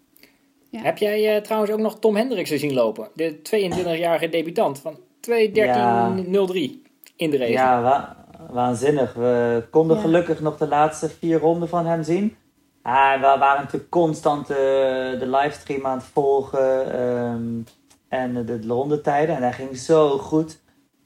Ja. 0.69 0.81
Heb 0.81 0.97
jij 0.97 1.35
eh, 1.35 1.41
trouwens 1.41 1.71
ook 1.71 1.79
nog 1.79 1.99
Tom 1.99 2.15
Hendriksen 2.15 2.59
zien 2.59 2.73
lopen? 2.73 3.07
De 3.13 3.39
22-jarige 3.41 4.29
debutant 4.29 4.79
van 4.79 4.97
2.13.03 5.19 6.81
in 7.15 7.29
de 7.29 7.37
race. 7.37 7.51
Ja, 7.51 7.81
wa- 7.81 8.15
waanzinnig. 8.51 9.13
We 9.13 9.63
konden 9.69 9.95
Ja. 9.95 10.01
gelukkig 10.01 10.39
nog 10.41 10.57
de 10.57 10.67
laatste 10.67 11.09
vier 11.09 11.39
ronden 11.39 11.69
van 11.69 11.85
hem 11.85 12.03
zien. 12.03 12.35
Ah, 12.81 13.13
we 13.15 13.39
waren 13.39 13.61
natuurlijk 13.61 13.89
constant 13.91 14.49
eh, 14.49 14.55
de 15.19 15.27
livestream 15.27 15.85
aan 15.85 15.97
het 15.97 16.05
volgen 16.13 16.93
ehm, 16.93 17.43
en 18.09 18.33
de, 18.45 18.59
de 18.59 18.67
rondetijden. 18.67 19.35
En 19.35 19.41
hij 19.41 19.53
ging 19.53 19.77
zo 19.77 20.17
goed. 20.17 20.61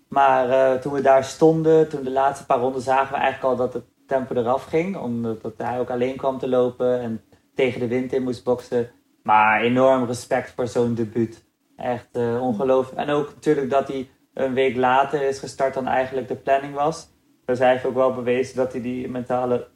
Maar 0.07 0.49
eh, 0.49 0.79
toen 0.79 0.93
we 0.93 1.01
daar 1.01 1.23
stonden, 1.23 1.89
toen 1.89 2.03
de 2.03 2.11
laatste 2.11 2.45
paar 2.45 2.59
ronden, 2.59 2.81
zagen 2.81 3.13
we 3.13 3.19
eigenlijk 3.21 3.51
al 3.51 3.55
dat 3.65 3.73
het 3.73 3.83
tempo 4.07 4.35
eraf 4.35 4.63
ging. 4.63 4.97
Omdat 4.97 5.41
dat 5.41 5.53
hij 5.57 5.79
ook 5.79 5.89
alleen 5.89 6.15
kwam 6.15 6.37
te 6.37 6.47
lopen 6.47 6.99
en 6.99 7.21
tegen 7.55 7.79
de 7.79 7.87
wind 7.87 8.13
in 8.13 8.23
moest 8.23 8.43
boksen. 8.43 8.89
Maar 9.23 9.61
enorm 9.61 10.05
respect 10.05 10.51
voor 10.51 10.67
zo'n 10.67 10.93
debuut. 10.93 11.45
Echt 11.75 12.07
uh, 12.11 12.41
ongelooflijk. 12.41 12.97
En 12.97 13.09
ook 13.09 13.33
natuurlijk 13.33 13.69
dat 13.69 13.87
hij 13.87 14.09
een 14.33 14.53
week 14.53 14.75
later 14.75 15.21
is 15.21 15.39
gestart 15.39 15.73
dan 15.73 15.87
eigenlijk 15.87 16.27
de 16.27 16.35
planning 16.35 16.73
was. 16.73 17.09
Dus 17.45 17.59
hij 17.59 17.71
heeft 17.71 17.85
ook 17.85 17.93
wel 17.93 18.13
bewezen 18.13 18.55
dat 18.55 18.71
hij 18.71 18.81
die 18.81 19.09
mentale 19.09 19.67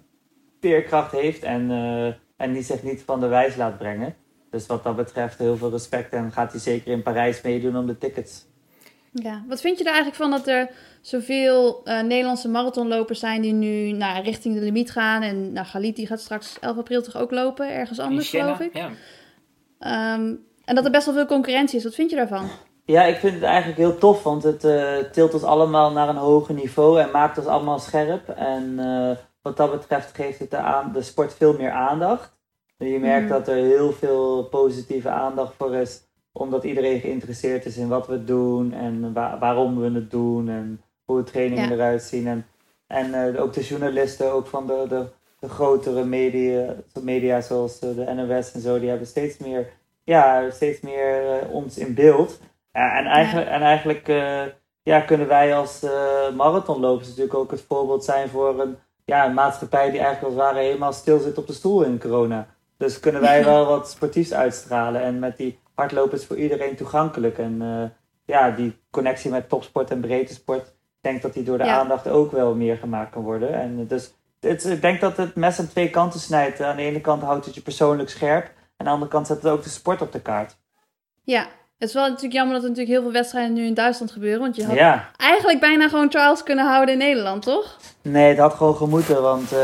veerkracht 0.59 1.11
heeft 1.11 1.43
en, 1.43 1.69
uh, 1.69 2.13
en 2.37 2.53
die 2.53 2.63
zich 2.63 2.83
niet 2.83 3.01
van 3.01 3.19
de 3.19 3.27
wijs 3.27 3.55
laat 3.55 3.77
brengen. 3.77 4.15
Dus 4.49 4.65
wat 4.65 4.83
dat 4.83 4.95
betreft 4.95 5.37
heel 5.37 5.57
veel 5.57 5.69
respect 5.69 6.13
en 6.13 6.31
gaat 6.31 6.51
hij 6.51 6.59
zeker 6.59 6.91
in 6.91 7.01
Parijs 7.01 7.41
meedoen 7.41 7.77
om 7.77 7.87
de 7.87 7.97
tickets. 7.97 8.45
Ja, 9.11 9.43
wat 9.47 9.61
vind 9.61 9.77
je 9.77 9.83
er 9.83 9.93
eigenlijk 9.93 10.21
van 10.21 10.31
dat 10.31 10.47
er 10.47 10.69
zoveel 11.01 11.81
uh, 11.85 12.01
Nederlandse 12.01 12.49
marathonlopers 12.49 13.19
zijn 13.19 13.41
die 13.41 13.53
nu 13.53 13.91
nou, 13.91 14.23
richting 14.23 14.55
de 14.55 14.61
limiet 14.61 14.91
gaan? 14.91 15.21
En 15.21 15.53
nou, 15.53 15.65
Galit 15.65 15.95
die 15.95 16.07
gaat 16.07 16.19
straks 16.19 16.59
11 16.59 16.77
april 16.77 17.01
toch 17.01 17.17
ook 17.17 17.31
lopen, 17.31 17.73
ergens 17.73 17.99
anders 17.99 18.29
geloof 18.29 18.59
ik. 18.59 18.77
Ja. 18.77 18.89
Um, 20.15 20.49
en 20.65 20.75
dat 20.75 20.85
er 20.85 20.91
best 20.91 21.05
wel 21.05 21.15
veel 21.15 21.25
concurrentie 21.25 21.77
is. 21.77 21.83
Wat 21.83 21.95
vind 21.95 22.09
je 22.09 22.15
daarvan? 22.15 22.49
Ja, 22.85 23.03
ik 23.03 23.15
vind 23.15 23.33
het 23.33 23.43
eigenlijk 23.43 23.77
heel 23.77 23.97
tof, 23.97 24.23
want 24.23 24.43
het 24.43 24.63
uh, 24.63 24.97
tilt 24.97 25.33
ons 25.33 25.43
allemaal 25.43 25.91
naar 25.91 26.09
een 26.09 26.15
hoger 26.15 26.53
niveau 26.53 26.99
en 26.99 27.11
maakt 27.11 27.37
ons 27.37 27.47
allemaal 27.47 27.79
scherp. 27.79 28.29
En 28.29 28.79
uh, 28.79 29.11
wat 29.41 29.57
dat 29.57 29.71
betreft 29.71 30.15
geeft 30.15 30.39
het 30.39 30.51
de, 30.51 30.57
aan, 30.57 30.91
de 30.93 31.01
sport 31.01 31.33
veel 31.33 31.53
meer 31.57 31.71
aandacht. 31.71 32.39
Je 32.77 32.99
merkt 32.99 33.23
mm. 33.23 33.29
dat 33.29 33.47
er 33.47 33.55
heel 33.55 33.91
veel 33.91 34.43
positieve 34.43 35.09
aandacht 35.09 35.53
voor 35.57 35.75
is, 35.75 36.01
omdat 36.31 36.63
iedereen 36.63 36.99
geïnteresseerd 36.99 37.65
is 37.65 37.77
in 37.77 37.87
wat 37.87 38.07
we 38.07 38.23
doen 38.23 38.73
en 38.73 39.13
waarom 39.13 39.79
we 39.79 39.91
het 39.91 40.11
doen 40.11 40.49
en 40.49 40.81
hoe 41.11 41.23
de 41.23 41.31
trainingen 41.31 41.71
eruit 41.71 42.03
zien. 42.03 42.27
En, 42.27 42.45
en 42.87 43.33
uh, 43.33 43.41
ook 43.41 43.53
de 43.53 43.63
journalisten, 43.63 44.31
ook 44.31 44.47
van 44.47 44.67
de, 44.67 44.85
de, 44.89 45.05
de 45.39 45.49
grotere 45.49 46.05
media, 46.05 46.75
media 47.01 47.41
zoals 47.41 47.79
de 47.79 48.13
NOS 48.15 48.51
en 48.51 48.61
zo, 48.61 48.79
die 48.79 48.89
hebben 48.89 49.07
steeds 49.07 49.37
meer 49.37 49.69
ja, 50.03 50.49
steeds 50.49 50.81
meer 50.81 51.23
uh, 51.23 51.53
ons 51.53 51.77
in 51.77 51.93
beeld. 51.93 52.39
Uh, 52.73 52.97
en 52.97 53.05
eigenlijk, 53.05 53.47
en 53.47 53.61
eigenlijk 53.61 54.07
ja, 54.83 54.99
kunnen 54.99 55.27
wij 55.27 55.55
als 55.55 55.85
marathonlopers 56.35 57.07
natuurlijk 57.07 57.35
ook 57.35 57.51
het 57.51 57.65
voorbeeld 57.67 58.03
zijn 58.03 58.29
voor 58.29 58.59
een, 58.59 58.77
ja, 59.05 59.25
een 59.25 59.33
maatschappij 59.33 59.91
die 59.91 59.99
eigenlijk 59.99 60.23
als 60.23 60.33
het 60.33 60.43
ware 60.43 60.65
helemaal 60.65 60.93
stil 60.93 61.19
zit 61.19 61.37
op 61.37 61.47
de 61.47 61.53
stoel 61.53 61.83
in 61.83 61.99
corona. 61.99 62.47
Dus 62.77 62.99
kunnen 62.99 63.21
wij 63.21 63.43
wel 63.51 63.65
wat 63.65 63.89
sportiefs 63.89 64.33
uitstralen 64.33 65.01
en 65.01 65.19
met 65.19 65.37
die 65.37 65.59
hardlopers 65.73 66.25
voor 66.25 66.37
iedereen 66.37 66.75
toegankelijk. 66.75 67.37
En 67.37 67.61
ja, 68.25 68.51
die 68.51 68.79
connectie 68.91 69.31
met 69.31 69.49
topsport 69.49 69.91
en 69.91 69.99
breedte 69.99 70.33
sport, 70.33 70.73
ik 71.01 71.09
denk 71.09 71.21
dat 71.21 71.33
die 71.33 71.43
door 71.43 71.57
de 71.57 71.63
aandacht 71.63 72.07
ook 72.07 72.31
wel 72.31 72.55
meer 72.55 72.77
gemaakt 72.77 73.11
kan 73.11 73.23
worden. 73.23 73.53
En 73.53 73.87
dus 73.87 74.13
het, 74.39 74.65
ik 74.65 74.81
denk 74.81 75.01
dat 75.01 75.17
het 75.17 75.35
mes 75.35 75.59
aan 75.59 75.67
twee 75.67 75.89
kanten 75.89 76.19
snijdt. 76.19 76.61
Aan 76.61 76.75
de 76.75 76.81
ene 76.81 77.01
kant 77.01 77.21
houdt 77.21 77.45
het 77.45 77.55
je 77.55 77.61
persoonlijk 77.61 78.09
scherp 78.09 78.51
aan 78.81 78.87
de 78.87 78.93
andere 78.93 79.11
kant 79.11 79.27
zet 79.27 79.43
het 79.43 79.51
ook 79.51 79.63
de 79.63 79.69
sport 79.69 80.01
op 80.01 80.11
de 80.11 80.21
kaart. 80.21 80.57
Ja, 81.23 81.39
het 81.77 81.89
is 81.89 81.93
wel 81.93 82.03
natuurlijk 82.07 82.33
jammer 82.33 82.53
dat 82.53 82.63
er 82.63 82.69
natuurlijk 82.69 82.95
heel 82.95 83.03
veel 83.03 83.19
wedstrijden 83.19 83.53
nu 83.53 83.65
in 83.65 83.73
Duitsland 83.73 84.11
gebeuren. 84.11 84.39
Want 84.39 84.55
je 84.55 84.65
had 84.65 85.01
eigenlijk 85.17 85.59
bijna 85.59 85.89
gewoon 85.89 86.09
trials 86.09 86.43
kunnen 86.43 86.65
houden 86.65 86.93
in 86.93 86.99
Nederland, 86.99 87.43
toch? 87.43 87.77
Nee, 88.01 88.27
het 88.27 88.37
had 88.37 88.53
gewoon 88.53 88.75
gemoeten. 88.75 89.21
Want 89.21 89.53
uh, 89.53 89.59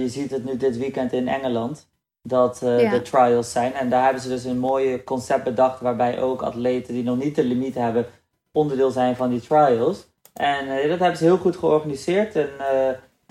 je 0.00 0.08
ziet 0.08 0.30
het 0.30 0.44
nu 0.44 0.56
dit 0.56 0.78
weekend 0.78 1.12
in 1.12 1.28
Engeland. 1.28 1.90
Dat 2.22 2.60
uh, 2.64 2.90
de 2.90 3.02
trials 3.02 3.52
zijn. 3.52 3.74
En 3.74 3.90
daar 3.90 4.04
hebben 4.04 4.22
ze 4.22 4.28
dus 4.28 4.44
een 4.44 4.58
mooie 4.58 5.04
concept 5.04 5.44
bedacht. 5.44 5.80
Waarbij 5.80 6.20
ook 6.20 6.42
atleten 6.42 6.94
die 6.94 7.02
nog 7.02 7.16
niet 7.16 7.34
de 7.34 7.44
limiet 7.44 7.74
hebben. 7.74 8.06
onderdeel 8.52 8.90
zijn 8.90 9.16
van 9.16 9.30
die 9.30 9.40
trials. 9.40 10.11
En 10.32 10.66
uh, 10.66 10.88
dat 10.88 10.98
hebben 10.98 11.16
ze 11.16 11.24
heel 11.24 11.36
goed 11.36 11.56
georganiseerd. 11.56 12.36
En 12.36 12.50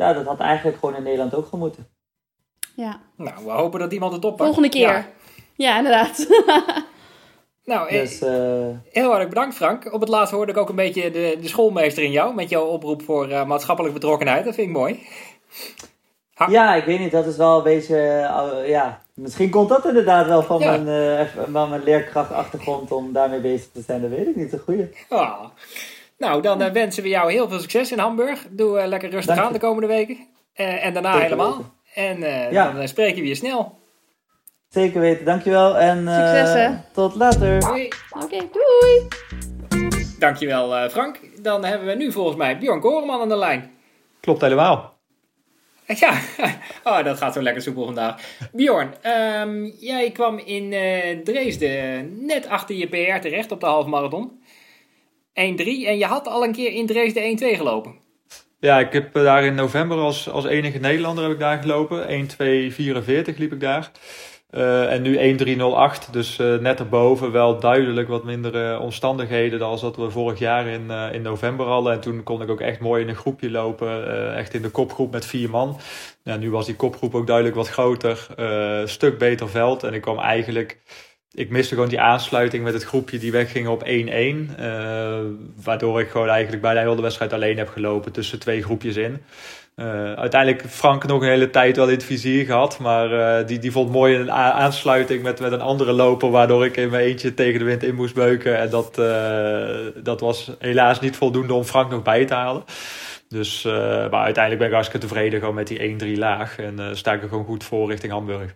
ja, 0.02 0.14
dat 0.14 0.26
had 0.26 0.40
eigenlijk 0.40 0.78
gewoon 0.78 0.96
in 0.96 1.04
Nederland 1.04 1.36
ook 1.36 1.48
gemoeten. 1.48 1.88
Ja. 2.76 3.00
Nou, 3.18 3.46
we 3.46 3.52
hopen 3.52 3.80
dat 3.80 3.94
iemand 3.94 4.14
het 4.14 4.26
oppakt. 4.26 4.44
Volgende 4.44 4.70
keer. 4.70 5.06
Ja, 5.56 5.78
inderdaad. 5.78 6.28
nou, 7.72 7.90
dus, 7.90 8.22
uh... 8.22 8.30
heel 8.92 9.04
hartelijk 9.04 9.30
bedankt 9.30 9.56
Frank. 9.56 9.94
Op 9.94 10.00
het 10.00 10.10
laatst 10.10 10.34
hoorde 10.34 10.52
ik 10.52 10.58
ook 10.58 10.70
een 10.70 10.76
beetje 10.76 11.12
de, 11.12 11.38
de 11.42 11.48
schoolmeester 11.48 12.04
in 12.04 12.12
jou. 12.12 12.36
Met 12.36 12.50
jouw 12.50 12.66
oproep 12.66 13.04
voor 13.04 13.30
uh, 13.30 13.46
maatschappelijke 13.46 14.00
betrokkenheid. 14.00 14.46
Dat 14.46 14.56
vind 14.56 14.68
ik 14.68 14.74
mooi. 14.74 15.08
Ja, 16.50 16.76
ik 16.76 16.86
weet 16.86 17.00
niet. 17.00 17.12
Dat 17.12 17.26
is 17.26 17.38
wel 17.38 17.58
een 17.58 17.64
beetje... 17.64 17.96
Uh, 17.96 18.68
ja, 18.70 19.02
misschien 19.14 19.50
komt 19.50 19.70
dat 19.70 19.86
inderdaad 19.86 20.28
wel 20.28 20.44
van, 20.44 20.60
mijn, 20.60 21.28
van 21.52 21.70
mijn 21.70 21.84
leerkrachtachtergrond 21.84 22.92
om 22.92 23.14
daarmee 23.14 23.40
bezig 23.40 23.68
te 23.74 23.82
zijn. 23.82 24.02
Dat 24.02 24.10
weet 24.10 24.28
ik 24.28 24.36
niet. 24.36 24.54
Een 24.54 24.60
goeie. 24.60 24.90
Ah. 25.10 25.44
Nou, 26.22 26.42
dan 26.42 26.74
wensen 26.74 27.04
we 27.04 27.10
jou 27.10 27.32
heel 27.32 27.50
veel 27.50 27.60
succes 27.60 27.92
in 27.92 28.00
Hamburg. 28.00 28.46
Doe 28.50 28.88
lekker 28.88 29.10
rustig 29.10 29.38
aan 29.38 29.54
de 29.54 29.60
komende 29.60 29.88
weken. 29.88 30.18
en 30.54 30.94
daarna 30.94 31.18
helemaal. 31.20 31.74
En 31.94 32.18
uh, 32.18 32.52
ja. 32.52 32.72
dan 32.72 32.88
spreken 32.88 33.22
we 33.22 33.28
je 33.28 33.36
snel. 33.36 33.80
Zeker 34.70 35.02
weten, 35.02 35.26
dankjewel. 35.26 35.78
En 35.78 36.04
uh, 36.04 36.16
Succes 36.16 36.54
hè. 36.54 36.70
tot 36.94 37.16
later. 37.16 37.58
Oké, 37.58 37.88
okay, 38.10 38.50
doei. 38.52 39.08
Dankjewel 40.20 40.78
uh, 40.78 40.90
Frank. 40.90 41.20
Dan 41.42 41.66
hebben 41.66 41.88
we 41.88 41.94
nu 41.94 42.12
volgens 42.12 42.38
mij 42.38 42.58
Bjorn 42.58 42.80
Koreman 42.80 43.22
aan 43.22 43.30
de 43.30 43.38
lijn. 43.38 43.72
Klopt 44.20 44.42
helemaal. 44.42 45.00
Ja, 45.86 46.20
oh, 46.84 47.04
dat 47.04 47.18
gaat 47.18 47.34
zo 47.34 47.42
lekker 47.42 47.62
soepel 47.62 47.86
vandaag. 47.86 48.22
Bjorn, 48.52 48.94
um, 49.42 49.66
jij 49.80 50.12
kwam 50.12 50.38
in 50.38 50.72
uh, 50.72 51.24
Dresden 51.24 52.26
net 52.26 52.48
achter 52.48 52.76
je 52.76 52.88
PR 52.88 53.22
terecht 53.22 53.52
op 53.52 53.60
de 53.60 53.66
halfmarathon. 53.66 54.41
1-3 55.32 55.34
en 55.34 55.98
je 55.98 56.06
had 56.06 56.28
al 56.28 56.44
een 56.44 56.54
keer 56.54 56.72
in 56.72 56.86
Dresden 56.86 57.38
1-2 57.40 57.58
gelopen. 57.58 58.02
Ja, 58.62 58.80
ik 58.80 58.94
heb 58.94 59.16
eh, 59.16 59.24
daar 59.24 59.44
in 59.44 59.56
november 59.56 59.98
als, 59.98 60.30
als 60.30 60.46
enige 60.46 60.78
Nederlander 60.78 61.24
heb 61.24 61.34
ik 61.34 61.40
daar 61.40 61.62
gelopen. 61.62 62.28
1.2.44 62.28 63.38
liep 63.38 63.52
ik 63.54 63.60
daar. 63.60 63.92
Uh, 64.52 64.94
en 64.94 65.02
nu 65.02 65.38
1.308, 65.38 66.12
dus 66.12 66.40
uh, 66.40 66.58
net 66.58 66.80
erboven 66.80 67.32
wel 67.32 67.60
duidelijk 67.60 68.08
wat 68.08 68.24
mindere 68.24 68.80
omstandigheden 68.80 69.60
dan 69.60 69.80
dat 69.80 69.96
we 69.96 70.10
vorig 70.10 70.40
jaar 70.40 70.68
in, 70.68 70.90
in 71.12 71.22
november 71.22 71.66
hadden. 71.66 71.94
En 71.94 72.00
toen 72.00 72.24
kon 72.24 72.42
ik 72.42 72.50
ook 72.50 72.62
echt 72.62 72.80
mooi 72.80 73.02
in 73.02 73.10
een 73.10 73.16
groepje 73.16 73.52
lopen, 73.52 74.36
echt 74.36 74.54
in 74.54 74.62
de 74.62 74.70
kopgroep 74.70 75.12
met 75.12 75.26
vier 75.26 75.50
man. 75.50 75.80
Ja, 76.24 76.36
nu 76.36 76.52
was 76.52 76.66
die 76.66 76.76
kopgroep 76.76 77.16
ook 77.16 77.28
duidelijk 77.28 77.56
wat 77.56 77.70
groter, 77.70 78.28
stuk 78.86 79.18
beter 79.18 79.50
veld. 79.50 79.84
En 79.84 79.94
ik 79.94 80.02
kwam 80.02 80.20
eigenlijk 80.20 80.78
ik 81.34 81.50
miste 81.50 81.74
gewoon 81.74 81.90
die 81.90 82.00
aansluiting 82.00 82.64
met 82.64 82.74
het 82.74 82.84
groepje 82.84 83.18
die 83.18 83.32
wegging 83.32 83.68
op 83.68 83.84
1-1. 83.84 83.88
Uh, 83.88 84.38
eh, 84.58 85.26
waardoor 85.64 86.00
ik 86.00 86.10
gewoon 86.10 86.30
eigenlijk 86.30 86.78
heel 86.78 86.96
de 86.96 87.02
wedstrijd 87.02 87.34
alleen 87.34 87.58
heb 87.58 87.70
gelopen 87.70 88.12
tussen 88.12 88.40
twee 88.40 88.64
groepjes 88.64 88.96
in. 88.96 89.22
Uh, 89.76 90.14
uiteindelijk 90.14 90.64
Frank 90.70 91.06
nog 91.06 91.22
een 91.22 91.28
hele 91.28 91.50
tijd 91.50 91.76
wel 91.76 91.88
in 91.88 91.94
het 91.94 92.04
vizier 92.04 92.46
gehad. 92.46 92.80
Maar 92.80 93.12
uh, 93.12 93.48
die, 93.48 93.60
die 93.60 93.72
vond 93.72 93.92
mooi 93.92 94.16
een 94.16 94.32
aansluiting 94.32 95.24
met, 95.24 95.40
met 95.40 95.52
een 95.52 95.62
andere 95.62 95.92
loper. 95.92 96.30
Waardoor 96.30 96.66
ik 96.66 96.78
in 96.78 96.90
mijn 96.90 97.04
eentje 97.04 97.34
tegen 97.34 97.60
de 97.60 97.66
wind 97.66 97.84
in 97.84 97.96
moest 97.96 98.14
beuken. 98.14 98.58
En 98.58 98.70
dat, 98.70 98.96
dat 100.04 100.20
was 100.20 100.52
helaas 100.60 101.00
niet 101.00 101.16
voldoende 101.16 101.54
om 101.54 101.64
Frank 101.64 101.92
nog 101.92 102.02
bij 102.02 102.26
te 102.26 102.34
halen. 102.34 102.64
Dus, 103.28 103.64
maar 103.64 104.24
uiteindelijk 104.24 104.58
ben 104.58 104.68
ik 104.68 104.74
hartstikke 104.74 105.08
tevreden 105.08 105.40
gewoon 105.40 105.56
met 105.56 105.68
die 105.68 106.16
1-3 106.16 106.18
laag. 106.18 106.58
En 106.58 106.98
sta 106.98 107.14
ik 107.14 107.22
er 107.22 107.30
gewoon 107.30 107.46
goed 107.46 107.64
voor 107.64 107.90
richting 107.90 108.12
Hamburg. 108.12 108.56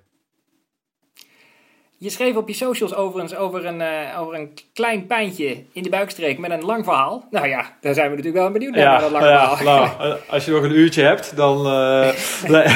Je 1.98 2.10
schreef 2.10 2.36
op 2.36 2.48
je 2.48 2.54
socials 2.54 2.96
overigens 2.96 3.36
over 3.36 3.66
een, 3.66 3.80
uh, 3.80 4.20
over 4.20 4.36
een 4.36 4.54
klein 4.74 5.06
pijntje 5.06 5.64
in 5.74 5.84
de 5.84 5.89
buikstreek 5.89 6.38
met 6.38 6.52
een 6.52 6.66
lang 6.66 6.84
verhaal. 6.84 7.28
Nou 7.32 7.48
ja, 7.48 7.78
daar 7.82 7.93
zijn 7.93 8.10
we 8.10 8.16
natuurlijk 8.16 8.43
wel 8.43 8.52
benieuwd 8.52 8.74
naar, 8.76 8.84
ja, 8.84 8.91
naar 8.91 9.02
dat 9.02 9.12
lange 9.12 9.28
ja, 9.28 9.58
verhaal. 9.58 9.96
Nou, 9.98 10.12
eh, 10.12 10.34
als 10.34 10.46
je 10.46 10.52
nog 10.52 10.64
een 10.64 10.78
uurtje 10.78 11.04
hebt, 11.04 11.36
dan... 11.36 11.66
Uh, 11.76 12.70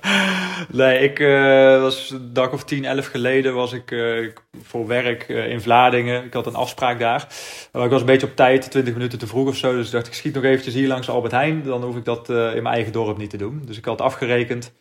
nee, 0.72 0.98
ik 0.98 1.18
uh, 1.18 1.80
was 1.80 2.10
een 2.10 2.32
dag 2.32 2.52
of 2.52 2.64
10, 2.64 2.84
11 2.84 3.06
geleden 3.06 3.54
was 3.54 3.72
ik 3.72 3.90
uh, 3.90 4.28
voor 4.62 4.86
werk 4.86 5.28
uh, 5.28 5.50
in 5.50 5.60
Vlaardingen. 5.60 6.24
Ik 6.24 6.32
had 6.32 6.46
een 6.46 6.54
afspraak 6.54 6.98
daar. 6.98 7.26
Maar 7.72 7.84
ik 7.84 7.90
was 7.90 8.00
een 8.00 8.06
beetje 8.06 8.26
op 8.26 8.36
tijd, 8.36 8.70
20 8.70 8.94
minuten 8.94 9.18
te 9.18 9.26
vroeg 9.26 9.48
of 9.48 9.56
zo. 9.56 9.72
Dus 9.72 9.86
ik 9.86 9.92
dacht, 9.92 10.06
ik 10.06 10.14
schiet 10.14 10.34
nog 10.34 10.44
eventjes 10.44 10.74
hier 10.74 10.88
langs 10.88 11.08
Albert 11.08 11.32
Heijn. 11.32 11.62
Dan 11.62 11.82
hoef 11.82 11.96
ik 11.96 12.04
dat 12.04 12.28
in 12.28 12.62
mijn 12.62 12.74
eigen 12.74 12.92
dorp 12.92 13.18
niet 13.18 13.30
te 13.30 13.36
doen. 13.36 13.62
Dus 13.66 13.78
ik 13.78 13.84
had 13.84 14.00
afgerekend. 14.00 14.72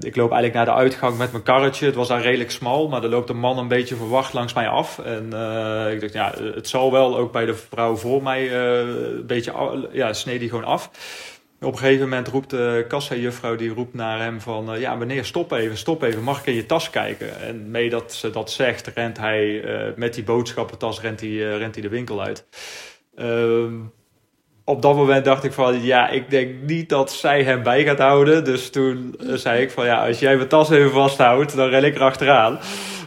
ik 0.00 0.16
loop 0.16 0.32
eigenlijk 0.32 0.54
naar 0.54 0.64
de 0.64 0.72
uitgang 0.72 1.18
met 1.18 1.32
mijn 1.32 1.44
karretje. 1.44 1.86
Het 1.86 1.94
was 1.94 2.08
daar 2.08 2.22
redelijk 2.22 2.50
smal, 2.50 2.88
maar 2.88 3.02
er 3.02 3.08
loopt 3.08 3.28
een 3.28 3.38
man 3.38 3.58
een 3.58 3.68
beetje 3.68 3.96
verwacht 3.96 4.32
langs 4.32 4.52
mij 4.52 4.68
af. 4.68 4.98
En 4.98 5.24
ik 5.92 6.00
dacht, 6.00 6.12
ja, 6.12 6.34
het 6.54 6.68
zal 6.68 6.92
wel 6.92 7.16
ook 7.16 7.32
bij 7.32 7.44
de 7.44 7.54
vrouw 7.54 7.96
voor 7.96 8.22
mij 8.22 8.54
een 8.54 9.26
beetje, 9.26 9.88
ja, 9.92 10.12
sneed 10.12 10.40
die 10.40 10.48
gewoon 10.48 10.64
af. 10.64 10.90
Op 11.64 11.72
een 11.72 11.78
gegeven 11.78 12.08
moment 12.08 12.28
roept 12.28 12.50
de 12.50 12.84
kassa-juffrouw 12.88 13.56
die 13.56 13.74
roept 13.74 13.94
naar 13.94 14.20
hem 14.20 14.40
van... 14.40 14.74
Uh, 14.74 14.80
ja, 14.80 14.94
meneer, 14.94 15.24
stop 15.24 15.52
even, 15.52 15.76
stop 15.76 16.02
even, 16.02 16.22
mag 16.22 16.38
ik 16.38 16.46
in 16.46 16.54
je 16.54 16.66
tas 16.66 16.90
kijken? 16.90 17.40
En 17.40 17.70
mee 17.70 17.90
dat 17.90 18.12
ze 18.12 18.30
dat 18.30 18.50
zegt, 18.50 18.86
rent 18.94 19.18
hij 19.18 19.46
uh, 19.46 19.96
met 19.96 20.14
die 20.14 20.24
boodschappentas 20.24 21.00
rent 21.00 21.20
hij, 21.20 21.28
uh, 21.28 21.56
rent 21.56 21.74
hij 21.74 21.82
de 21.82 21.88
winkel 21.88 22.22
uit. 22.22 22.46
Ehm, 23.16 23.74
op 24.64 24.82
dat 24.82 24.96
moment 24.96 25.24
dacht 25.24 25.44
ik 25.44 25.52
van, 25.52 25.82
ja, 25.82 26.08
ik 26.08 26.30
denk 26.30 26.62
niet 26.62 26.88
dat 26.88 27.12
zij 27.12 27.42
hem 27.42 27.62
bij 27.62 27.84
gaat 27.84 27.98
houden. 27.98 28.44
Dus 28.44 28.70
toen 28.70 29.14
zei 29.18 29.62
ik 29.62 29.70
van, 29.70 29.84
ja, 29.84 30.06
als 30.06 30.18
jij 30.18 30.36
mijn 30.36 30.48
tas 30.48 30.70
even 30.70 30.90
vasthoudt, 30.90 31.56
dan 31.56 31.68
ren 31.68 31.84
ik 31.84 31.94
erachteraan. 31.94 32.58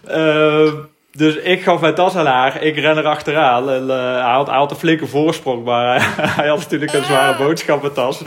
Ehm 0.06 0.76
dus 1.18 1.36
ik 1.36 1.62
gaf 1.62 1.82
mijn 1.82 1.96
tas 1.96 2.16
aan 2.16 2.26
haar, 2.26 2.64
ik 2.64 2.78
ren 2.78 2.98
er 2.98 3.06
achteraan. 3.06 3.70
En, 3.70 3.84
uh, 3.84 4.24
hij, 4.24 4.34
had, 4.34 4.48
hij 4.48 4.58
had 4.58 4.72
een 4.72 4.78
flinke 4.78 5.08
voorsprong, 5.08 5.64
maar 5.64 6.16
hij 6.38 6.48
had 6.48 6.58
natuurlijk 6.58 6.94
een 6.94 7.04
zware 7.04 7.38
boodschappentas. 7.38 8.22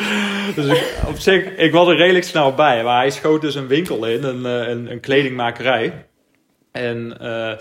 Dus 0.55 0.67
ik, 0.67 0.95
op 1.09 1.19
zich, 1.19 1.45
ik 1.57 1.73
was 1.73 1.89
er 1.89 1.97
redelijk 1.97 2.25
snel 2.25 2.55
bij. 2.55 2.85
Maar 2.85 2.97
hij 2.97 3.11
schoot 3.11 3.41
dus 3.41 3.55
een 3.55 3.67
winkel 3.67 4.07
in, 4.07 4.25
een, 4.25 4.47
eh, 4.47 4.69
een, 4.69 4.91
een 4.91 5.01
kledingmakerij. 5.01 5.93
En 6.73 7.17
uh, 7.23 7.53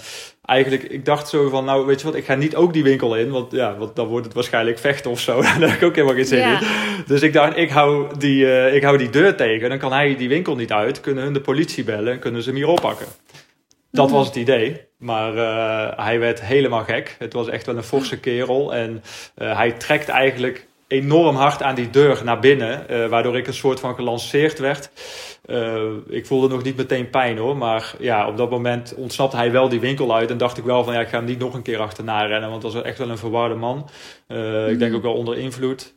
eigenlijk, 0.46 0.84
ik 0.84 1.06
dacht 1.06 1.30
zo 1.30 1.50
van, 1.50 1.66
nou 1.66 1.86
weet 1.86 2.00
je 2.00 2.06
wat, 2.06 2.16
ik 2.16 2.26
ga 2.26 2.36
niet 2.36 2.56
ook 2.56 2.74
die 2.74 2.84
winkel 2.84 3.16
in. 3.16 3.30
Want 3.30 3.52
ja, 3.52 3.78
want 3.78 3.96
dan 3.96 4.08
wordt 4.08 4.26
het 4.26 4.36
waarschijnlijk 4.36 4.80
vechten 4.80 5.12
of 5.12 5.20
zo. 5.20 5.42
Daar 5.42 5.60
heb 5.60 5.70
ik 5.70 5.84
ook 5.84 5.96
helemaal 5.96 6.16
geen 6.16 6.26
zin 6.26 6.48
in. 6.48 6.58
Dus 7.06 7.22
ik 7.22 7.34
dacht, 7.34 7.58
ik 7.58 7.70
hou, 7.70 8.18
die, 8.18 8.52
eh, 8.52 8.76
ik 8.76 8.84
hou 8.84 8.98
die 8.98 9.10
deur 9.10 9.36
tegen. 9.36 9.70
Dan 9.70 9.78
kan 9.78 9.92
hij 9.92 10.16
die 10.16 10.30
winkel 10.30 10.56
niet 10.56 10.72
uit. 10.72 11.00
Kunnen 11.02 11.24
hun 11.24 11.34
de 11.34 11.42
politie 11.42 11.84
bellen 11.84 12.14
en 12.14 12.20
kunnen 12.20 12.42
ze 12.42 12.50
hem 12.50 12.58
hier 12.58 12.68
oppakken. 12.68 13.06
Dat 13.92 14.06
Mhm. 14.08 14.16
was 14.16 14.28
het 14.28 14.36
idee. 14.36 14.88
Maar 14.98 15.36
eh, 15.38 16.06
hij 16.06 16.20
werd 16.20 16.42
helemaal 16.42 16.84
gek. 16.84 17.16
Het 17.20 17.34
was 17.34 17.48
echt 17.48 17.66
wel 17.66 17.76
een 17.78 17.84
forse 17.84 18.20
kerel. 18.20 18.74
En 18.74 19.04
eh, 19.36 19.56
hij 19.56 19.72
trekt 19.72 20.10
eigenlijk 20.10 20.68
enorm 20.88 21.36
hard 21.36 21.64
aan 21.64 21.76
die 21.76 21.90
deur 21.90 22.22
naar 22.24 22.40
binnen. 22.40 22.90
eh, 22.90 23.06
waardoor 23.08 23.38
ik 23.38 23.48
een 23.48 23.54
soort 23.54 23.80
van 23.80 23.96
gelanceerd 23.96 24.60
werd. 24.60 24.90
Ik 26.10 26.26
voelde 26.26 26.48
nog 26.48 26.64
niet 26.64 26.78
meteen 26.78 27.10
pijn 27.10 27.38
hoor. 27.38 27.58
Maar 27.58 27.94
ja, 28.00 28.28
op 28.28 28.38
dat 28.38 28.50
moment 28.50 28.94
ontsnapte 28.96 29.36
hij 29.36 29.52
wel 29.52 29.70
die 29.70 29.80
winkel 29.80 30.16
uit. 30.16 30.32
En 30.32 30.38
dacht 30.38 30.58
ik 30.58 30.64
wel 30.64 30.84
van 30.84 30.94
ja, 30.94 31.00
ik 31.00 31.08
ga 31.08 31.18
hem 31.18 31.26
niet 31.26 31.40
nog 31.40 31.54
een 31.54 31.62
keer 31.62 31.80
achterna 31.80 32.22
rennen. 32.26 32.50
Want 32.50 32.62
dat 32.62 32.74
was 32.74 32.84
echt 32.84 32.98
wel 32.98 33.10
een 33.10 33.18
verwarde 33.18 33.56
man. 33.56 33.90
Ik 34.68 34.80
denk 34.80 34.94
ook 34.96 35.02
wel 35.02 35.14
onder 35.14 35.38
invloed. 35.38 35.94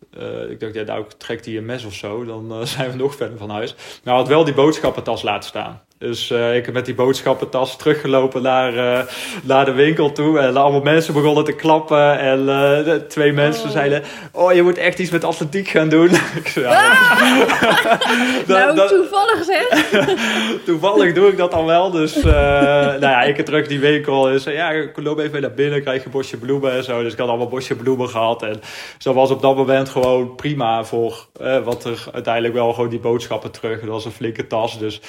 Ik 0.50 0.60
dacht, 0.60 0.74
ja, 0.74 0.82
nou 0.82 1.04
trekt 1.18 1.44
hij 1.44 1.56
een 1.56 1.64
mes 1.64 1.84
of 1.84 1.94
zo. 1.94 2.24
Dan 2.24 2.66
zijn 2.66 2.90
we 2.90 2.96
nog 2.96 3.14
verder 3.14 3.38
van 3.38 3.50
huis. 3.50 3.74
Maar 3.74 4.14
hij 4.14 4.22
had 4.22 4.28
wel 4.28 4.44
die 4.44 4.54
boodschappentas 4.54 5.22
laten 5.22 5.48
staan. 5.48 5.82
Dus 6.02 6.30
eh, 6.30 6.56
ik 6.56 6.64
heb 6.64 6.74
met 6.74 6.84
die 6.84 6.94
boodschappentas 6.94 7.76
teruggelopen 7.76 8.42
naar, 8.42 8.76
eh, 8.76 9.04
naar 9.42 9.64
de 9.64 9.72
winkel 9.72 10.12
toe. 10.12 10.38
En 10.38 10.56
allemaal 10.56 10.80
mensen 10.80 11.14
begonnen 11.14 11.44
te 11.44 11.52
klappen. 11.52 12.18
En 12.18 12.48
eh, 12.48 12.94
twee 12.94 13.32
mensen 13.32 13.64
Oh. 13.66 13.70
zeiden: 13.70 14.02
Oh, 14.32 14.52
je 14.52 14.62
moet 14.62 14.78
echt 14.78 14.98
iets 14.98 15.10
met 15.10 15.24
atletiek 15.24 15.68
gaan 15.68 15.88
doen. 15.88 16.08
ik 16.42 16.48
zei, 16.48 16.64
ja, 16.66 16.88
dat- 18.46 18.46
nou, 18.46 18.74
dat- 18.76 18.88
toevallig 18.88 19.44
zeg. 19.44 19.90
Toevallig 20.64 21.14
doe 21.14 21.28
ik 21.28 21.36
dat 21.36 21.50
dan 21.50 21.64
wel. 21.66 21.90
Dus 21.90 22.22
nou 22.22 23.00
ja, 23.00 23.22
ik 23.22 23.44
terug 23.44 23.66
die 23.66 23.80
winkel. 23.80 24.28
En 24.28 24.40
zei, 24.40 24.56
ja, 24.56 24.70
ik 24.70 24.90
loop 25.02 25.18
even 25.18 25.40
naar 25.40 25.54
binnen, 25.54 25.82
krijg 25.82 25.98
je 25.98 26.04
een 26.06 26.10
bosje 26.12 26.36
bloemen 26.36 26.72
en 26.72 26.84
zo. 26.84 27.02
Dus 27.02 27.12
ik 27.12 27.18
had 27.18 27.28
allemaal 27.28 27.48
bosje 27.48 27.74
bloemen 27.74 28.08
gehad. 28.08 28.42
En 28.42 28.60
zo 28.98 29.12
was 29.12 29.30
op 29.30 29.42
dat 29.42 29.56
moment 29.56 29.88
gewoon 29.88 30.34
prima 30.34 30.84
voor 30.84 31.26
wat 31.64 31.84
er 31.84 32.04
uiteindelijk 32.12 32.54
wel 32.54 32.72
gewoon 32.72 32.90
die 32.90 32.98
boodschappen 33.00 33.50
terug. 33.50 33.80
Dat 33.80 33.88
was 33.88 34.04
een 34.04 34.10
flinke 34.12 34.46
tas. 34.46 34.78
Dus 34.78 35.00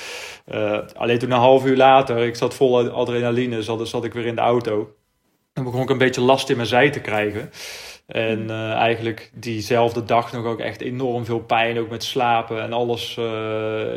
alleen 0.95 1.19
toen 1.19 1.31
een 1.31 1.37
half 1.37 1.65
uur 1.65 1.77
later, 1.77 2.17
ik 2.17 2.35
zat 2.35 2.53
vol 2.53 2.89
adrenaline, 2.89 3.63
zat, 3.63 3.87
zat 3.87 4.03
ik 4.03 4.13
weer 4.13 4.25
in 4.25 4.35
de 4.35 4.41
auto. 4.41 4.95
En 5.53 5.63
begon 5.63 5.81
ik 5.81 5.89
een 5.89 5.97
beetje 5.97 6.21
last 6.21 6.49
in 6.49 6.55
mijn 6.55 6.67
zij 6.67 6.89
te 6.89 6.99
krijgen. 6.99 7.51
En 8.07 8.49
eh, 8.49 8.71
eigenlijk 8.71 9.31
diezelfde 9.33 10.03
dag 10.03 10.31
nog 10.31 10.45
ook 10.45 10.59
echt 10.59 10.81
enorm 10.81 11.25
veel 11.25 11.39
pijn, 11.39 11.79
ook 11.79 11.89
met 11.89 12.03
slapen 12.03 12.61
en 12.61 12.73
alles. 12.73 13.17
eh, 13.17 13.23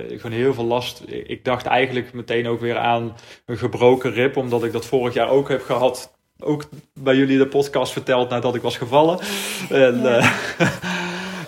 gewoon 0.07 0.33
heel 0.33 0.55
veel 0.55 0.65
last. 0.65 1.03
Ik 1.07 1.45
dacht 1.45 1.67
eigenlijk 1.67 2.13
meteen 2.13 2.49
ook 2.49 2.61
weer 2.61 2.79
aan 2.79 3.17
een 3.47 3.59
gebroken 3.59 4.13
rib, 4.13 4.37
omdat 4.37 4.65
ik 4.65 4.73
dat 4.73 4.87
vorig 4.87 5.15
jaar 5.15 5.29
ook 5.29 5.49
heb 5.49 5.63
gehad. 5.63 6.15
Ook 6.39 6.69
bij 6.95 7.17
jullie 7.17 7.39
de 7.39 7.47
podcast 7.47 7.93
verteld 7.93 8.31
nadat 8.31 8.55
ik 8.55 8.63
was 8.63 8.77
gevallen. 8.77 9.19
En 9.69 10.03
Ja. 10.03 10.19
ja, 10.19 10.31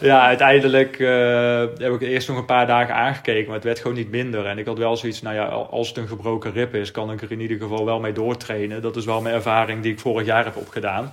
ja 0.00 0.26
uiteindelijk 0.26 0.98
eh, 0.98 1.60
heb 1.76 1.92
ik 1.92 2.00
eerst 2.00 2.28
nog 2.28 2.36
een 2.36 2.44
paar 2.44 2.66
dagen 2.66 2.94
aangekeken, 2.94 3.46
maar 3.46 3.54
het 3.54 3.64
werd 3.64 3.78
gewoon 3.78 3.96
niet 3.96 4.10
minder. 4.10 4.46
En 4.46 4.58
ik 4.58 4.66
had 4.66 4.78
wel 4.78 4.96
zoiets, 4.96 5.22
nou 5.22 5.34
ja, 5.34 5.44
als 5.46 5.88
het 5.88 5.96
een 5.96 6.08
gebroken 6.08 6.52
rib 6.52 6.74
is, 6.74 6.90
kan 6.90 7.12
ik 7.12 7.22
er 7.22 7.32
in 7.32 7.40
ieder 7.40 7.58
geval 7.58 7.84
wel 7.84 8.00
mee 8.00 8.12
doortrainen. 8.12 8.82
Dat 8.82 8.96
is 8.96 9.04
wel 9.04 9.20
mijn 9.20 9.34
ervaring 9.34 9.82
die 9.82 9.92
ik 9.92 10.00
vorig 10.00 10.26
jaar 10.26 10.44
heb 10.44 10.56
opgedaan. 10.56 11.12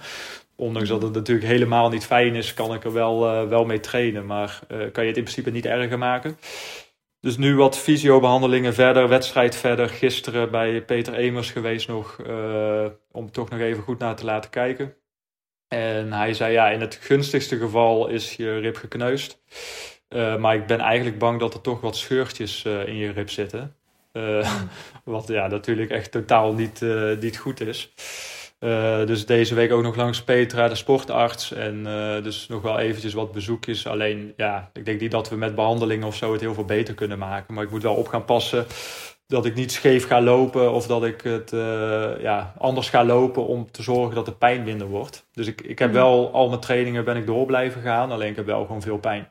Ondanks 0.56 0.90
dat 0.90 1.02
het 1.02 1.14
natuurlijk 1.14 1.48
helemaal 1.48 1.90
niet 1.90 2.06
fijn 2.06 2.36
is, 2.36 2.54
kan 2.54 2.74
ik 2.74 2.84
er 2.84 2.94
wel, 2.94 3.28
eh, 3.28 3.48
wel 3.48 3.66
mee 3.66 3.80
trainen. 3.80 4.26
Maar 4.26 4.60
eh, 4.68 4.78
kan 4.78 5.04
je 5.04 5.10
het 5.10 5.18
in 5.18 5.24
principe 5.24 5.52
niet 5.52 5.66
erger 5.66 5.98
maken. 5.98 6.38
Dus 7.20 7.38
nu 7.38 7.56
wat 7.56 7.78
fysiobehandelingen 7.78 8.74
verder, 8.74 9.08
wedstrijd 9.10 9.56
verder. 9.56 9.90
Gisteren 9.90 10.52
bij 10.52 10.82
Peter 10.82 11.14
Emers 11.14 11.52
geweest 11.52 11.88
nog, 11.88 12.20
om 13.12 13.32
toch 13.32 13.50
nog 13.50 13.60
even 13.60 13.84
goed 13.84 14.00
naar 14.00 14.16
te 14.16 14.26
laten 14.26 14.50
kijken. 14.50 14.96
En 15.76 16.14
hij 16.14 16.34
zei, 16.34 16.54
ja, 16.54 16.70
in 16.70 16.82
het 16.82 16.98
gunstigste 17.02 17.58
geval 17.58 18.08
is 18.08 18.36
je 18.36 18.60
rib 18.60 18.76
gekneusd. 18.76 19.42
Eh, 20.08 20.36
maar 20.36 20.56
ik 20.56 20.68
ben 20.68 20.80
eigenlijk 20.80 21.20
bang 21.20 21.40
dat 21.40 21.54
er 21.54 21.62
toch 21.62 21.82
wat 21.82 21.98
scheurtjes 21.98 22.66
eh, 22.66 22.88
in 22.88 22.96
je 22.96 23.12
rib 23.12 23.30
zitten. 23.30 23.76
Eh, 24.12 24.52
wat 25.04 25.28
ja, 25.28 25.48
natuurlijk 25.48 25.92
echt 25.92 26.12
totaal 26.12 26.54
niet, 26.54 26.82
niet 27.20 27.38
goed 27.38 27.62
is. 27.62 27.94
Dus 29.06 29.26
deze 29.26 29.56
week 29.56 29.72
ook 29.72 29.84
nog 29.84 29.96
langs 29.96 30.24
Petra, 30.24 30.68
de 30.68 30.76
sportarts. 30.76 31.52
En 31.52 31.84
dus 32.24 32.48
nog 32.48 32.62
wel 32.62 32.80
eventjes 32.80 33.14
wat 33.14 33.32
bezoekjes. 33.32 33.88
Alleen, 33.88 34.34
ja, 34.38 34.70
ik 34.74 34.86
denk 34.86 35.00
niet 35.00 35.12
dat 35.12 35.30
we 35.30 35.36
met 35.36 35.56
behandelingen 35.56 36.08
of 36.08 36.16
zo 36.16 36.32
het 36.32 36.42
heel 36.42 36.54
veel 36.54 36.66
beter 36.66 36.94
kunnen 36.94 37.18
maken. 37.18 37.54
Maar 37.54 37.64
ik 37.64 37.70
moet 37.70 37.84
wel 37.84 37.96
op 37.96 38.08
gaan 38.08 38.26
passen 38.26 38.66
dat 39.28 39.46
ik 39.46 39.56
niet 39.56 39.72
scheef 39.72 40.08
ga 40.08 40.22
lopen. 40.22 40.72
Of 40.74 40.88
dat 40.88 41.04
ik 41.04 41.22
het 41.22 41.54
eh, 41.54 42.20
ja, 42.22 42.54
anders 42.58 42.90
ga 42.90 43.06
lopen 43.06 43.46
om 43.48 43.72
te 43.72 43.84
zorgen 43.84 44.16
dat 44.16 44.26
de 44.26 44.34
pijn 44.36 44.64
minder 44.64 44.88
wordt. 44.88 45.26
Dus 45.34 45.48
ik, 45.48 45.62
ik 45.62 45.80
heb 45.80 45.90
Mhm. 45.90 45.98
wel, 45.98 46.32
al 46.34 46.48
mijn 46.50 46.60
trainingen 46.62 47.06
ben 47.06 47.16
ik 47.18 47.26
door 47.26 47.46
blijven 47.46 47.82
gaan. 47.82 48.12
Alleen 48.12 48.30
ik 48.30 48.36
heb 48.36 48.46
wel 48.46 48.66
gewoon 48.66 48.82
veel 48.82 48.98
pijn. 48.98 49.30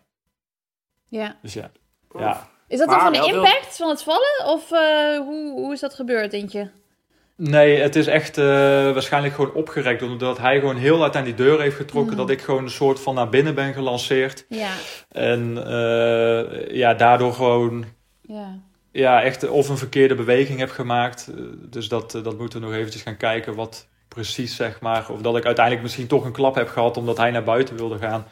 Ja. 1.08 1.36
Dus 1.42 1.52
ja, 1.54 1.70
ja. 2.18 2.48
Is 2.68 2.78
dat 2.78 2.88
dan 2.88 3.00
van 3.00 3.12
de 3.12 3.18
veel- 3.18 3.34
impact 3.34 3.76
van 3.76 3.88
het 3.88 4.02
vallen? 4.02 4.44
Of 4.46 4.72
eh, 4.72 5.18
hoe, 5.18 5.52
hoe 5.52 5.72
is 5.72 5.80
dat 5.80 5.94
gebeurd, 5.94 6.30
denk 6.30 6.50
je? 6.50 6.68
Nee, 7.36 7.76
het 7.80 7.96
is 7.96 8.06
echt 8.06 8.38
eh, 8.38 8.44
waarschijnlijk 8.92 9.34
gewoon 9.34 9.52
opgerekt. 9.54 10.02
Omdat 10.02 10.38
hij 10.38 10.58
gewoon 10.58 10.76
heel 10.76 10.98
hard 10.98 11.16
aan 11.16 11.24
die 11.24 11.34
deur 11.34 11.60
heeft 11.60 11.76
getrokken. 11.76 12.12
Mm. 12.12 12.18
Dat 12.18 12.30
ik 12.30 12.40
gewoon 12.42 12.62
een 12.64 12.70
soort 12.70 13.00
van 13.00 13.14
naar 13.14 13.28
binnen 13.28 13.54
ben 13.54 13.72
gelanceerd. 13.74 14.46
Ja. 14.48 14.70
En 15.10 15.66
eh, 15.66 16.70
ja, 16.76 16.94
daardoor 16.94 17.32
gewoon 17.32 17.84
Ja. 18.22 18.58
Ja, 18.94 19.22
echt 19.22 19.48
of 19.48 19.68
een 19.68 19.78
verkeerde 19.78 20.14
beweging 20.14 20.58
heb 20.58 20.70
gemaakt. 20.70 21.28
Eh, 21.36 21.42
Dus 21.70 21.88
dat, 21.88 22.14
eh, 22.14 22.22
dat 22.24 22.38
moeten 22.38 22.60
we 22.60 22.66
nog 22.66 22.74
eventjes 22.74 23.02
gaan 23.02 23.16
kijken 23.16 23.54
wat 23.54 23.86
precies, 24.08 24.56
zeg 24.56 24.80
maar. 24.80 25.06
Of 25.10 25.20
dat 25.20 25.36
ik 25.36 25.44
uiteindelijk 25.44 25.84
misschien 25.84 26.06
toch 26.06 26.24
een 26.24 26.32
klap 26.32 26.54
heb 26.54 26.68
gehad 26.68 26.96
omdat 26.96 27.16
hij 27.16 27.30
naar 27.30 27.44
buiten 27.44 27.76
wilde 27.76 27.98
gaan. 27.98 28.26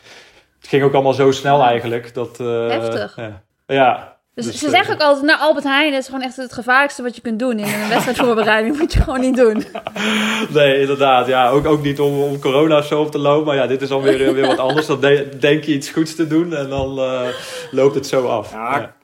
Het 0.60 0.68
ging 0.68 0.82
ook 0.82 0.92
allemaal 0.94 1.12
zo 1.12 1.30
snel 1.30 1.62
eigenlijk. 1.62 2.14
Dat, 2.14 2.40
eh, 2.40 2.68
Heftig. 2.68 3.16
Ja. 3.16 3.42
ja. 3.66 4.16
Dus, 4.34 4.44
Dus, 4.46 4.58
ze 4.58 4.68
zeggen 4.70 4.94
ook 4.94 5.00
altijd, 5.00 5.26
nou 5.26 5.40
Albert 5.40 5.64
Heijn, 5.64 5.90
dat 5.92 6.00
is 6.00 6.06
gewoon 6.06 6.22
echt 6.22 6.36
het 6.36 6.52
gevaarlijkste 6.52 7.02
wat 7.02 7.14
je 7.16 7.20
kunt 7.22 7.38
doen. 7.38 7.58
In 7.58 7.64
een 7.64 7.88
wedstrijdvoorbereiding 7.94 8.78
moet 8.78 8.92
je 8.92 9.00
gewoon 9.02 9.20
niet 9.20 9.36
doen. 9.36 9.64
Nee, 10.50 10.80
inderdaad. 10.80 11.26
Ja, 11.26 11.48
ook, 11.48 11.66
ook 11.66 11.82
niet 11.82 12.00
om, 12.00 12.20
om 12.22 12.38
corona 12.38 12.82
zo 12.82 13.00
op 13.00 13.10
te 13.10 13.18
lopen. 13.18 13.46
Maar 13.46 13.56
ja, 13.56 13.66
dit 13.66 13.82
is 13.82 13.90
alweer 13.90 14.26
eh, 14.26 14.32
weer 14.32 14.46
wat 14.46 14.58
anders. 14.58 14.86
Dan 14.86 15.00
de- 15.00 15.28
denk 15.40 15.64
je 15.64 15.72
iets 15.72 15.90
goeds 15.90 16.14
te 16.14 16.26
doen 16.26 16.54
en 16.54 16.68
dan 16.68 16.98
eh, 16.98 17.20
loopt 17.70 17.94
het 17.94 18.06
zo 18.06 18.26
af. 18.26 18.52
Ja, 18.52 18.78
Ja. 18.78 18.94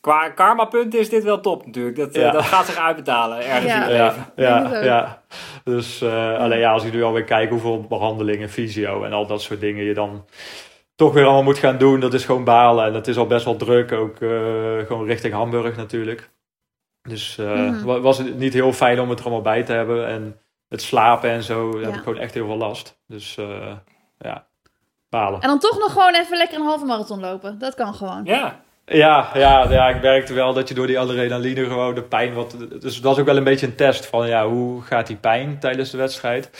Qua 0.00 0.28
karma-punten 0.30 0.98
is 1.00 1.08
dit 1.08 1.24
wel 1.24 1.40
top 1.40 1.66
natuurlijk. 1.66 1.96
Dat, 1.96 2.14
eh, 2.14 2.32
dat 2.32 2.44
gaat 2.44 2.66
zich 2.66 2.76
uitbetalen 2.76 3.38
ergens 3.44 3.64
Ja. 3.72 3.74
in 3.74 3.80
het 3.80 3.90
leven. 3.90 4.32
Ja, 4.36 4.82
ja. 4.84 5.22
Dus 5.64 6.00
eh, 6.00 6.38
alleen 6.38 6.58
ja, 6.58 6.72
als 6.72 6.82
je 6.82 6.90
nu 6.90 7.02
alweer 7.02 7.24
kijkt 7.24 7.50
hoeveel 7.50 7.80
behandelingen, 7.82 8.48
fysio 8.48 9.04
en 9.04 9.12
al 9.12 9.26
dat 9.26 9.42
soort 9.42 9.60
dingen 9.60 9.84
je 9.84 9.94
dan 9.94 10.24
toch 10.94 11.12
weer 11.12 11.24
allemaal 11.24 11.42
moet 11.42 11.58
gaan 11.58 11.78
doen, 11.78 12.00
dat 12.00 12.14
is 12.14 12.24
gewoon 12.24 12.44
balen. 12.44 12.84
En 12.86 12.94
het 12.94 13.08
is 13.08 13.16
al 13.16 13.26
best 13.26 13.44
wel 13.44 13.56
druk, 13.56 13.92
ook 13.92 14.20
eh, 14.20 14.78
gewoon 14.86 15.06
richting 15.06 15.34
Hamburg 15.34 15.76
natuurlijk. 15.76 16.30
Dus 17.02 17.38
eh, 17.38 17.52
Mhm. 17.52 17.84
wa- 17.84 18.00
was 18.00 18.18
het 18.18 18.38
niet 18.38 18.52
heel 18.52 18.72
fijn 18.72 19.00
om 19.00 19.08
het 19.10 19.18
er 19.18 19.24
allemaal 19.24 19.42
bij 19.42 19.62
te 19.62 19.72
hebben. 19.72 20.06
En 20.06 20.40
het 20.68 20.82
slapen 20.82 21.30
en 21.30 21.42
zo, 21.42 21.70
daar 21.72 21.82
heb 21.82 21.94
ik 21.94 22.02
gewoon 22.02 22.18
echt 22.18 22.34
heel 22.34 22.46
veel 22.46 22.56
last. 22.56 23.00
Dus 23.06 23.36
eh, 23.38 23.72
ja, 24.18 24.46
balen. 25.08 25.40
En 25.40 25.48
dan 25.48 25.58
toch 25.58 25.78
nog 25.78 25.92
gewoon 25.92 26.14
even 26.14 26.36
lekker 26.36 26.58
een 26.58 26.66
halve 26.66 26.84
marathon 26.84 27.20
lopen. 27.20 27.58
Dat 27.58 27.74
kan 27.74 27.94
gewoon. 27.94 28.20
Ja. 28.24 28.60
Ja, 28.92 29.30
ja, 29.34 29.70
ja, 29.70 29.88
ik 29.88 30.02
merkte 30.02 30.34
wel 30.34 30.52
dat 30.52 30.68
je 30.68 30.74
door 30.74 30.86
die 30.86 30.98
adrenaline 30.98 31.64
gewoon 31.64 31.94
de 31.94 32.02
pijn 32.02 32.32
wat. 32.32 32.56
Dus 32.80 32.94
het 32.94 33.04
was 33.04 33.18
ook 33.18 33.26
wel 33.26 33.36
een 33.36 33.44
beetje 33.44 33.66
een 33.66 33.74
test 33.74 34.06
van 34.06 34.28
ja, 34.28 34.48
hoe 34.48 34.82
gaat 34.82 35.06
die 35.06 35.16
pijn 35.16 35.58
tijdens 35.58 35.90
de 35.90 35.96
wedstrijd? 35.96 36.50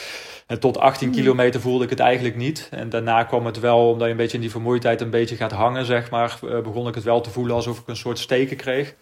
En 0.47 0.61
tot 0.61 0.79
18 0.79 1.09
Mhm. 1.09 1.17
kilometer 1.19 1.61
voelde 1.61 1.85
ik 1.85 1.91
het 1.91 2.01
eigenlijk 2.01 2.37
niet. 2.37 2.69
En 2.71 2.89
daarna 2.89 3.23
kwam 3.25 3.47
het 3.47 3.61
wel, 3.61 3.89
omdat 3.89 4.05
je 4.07 4.11
een 4.11 4.17
beetje 4.17 4.35
in 4.37 4.41
die 4.43 4.51
vermoeidheid 4.51 5.01
een 5.01 5.11
beetje 5.11 5.37
gaat 5.37 5.53
hangen, 5.53 5.85
zeg 5.85 6.11
maar, 6.11 6.39
eh, 6.49 6.61
begon 6.61 6.89
ik 6.89 6.95
het 6.95 7.05
wel 7.05 7.21
te 7.21 7.31
voelen 7.31 7.55
alsof 7.55 7.79
ik 7.79 7.89
een 7.89 7.97
soort 7.97 8.19
steken 8.19 8.57
kreeg. 8.57 8.95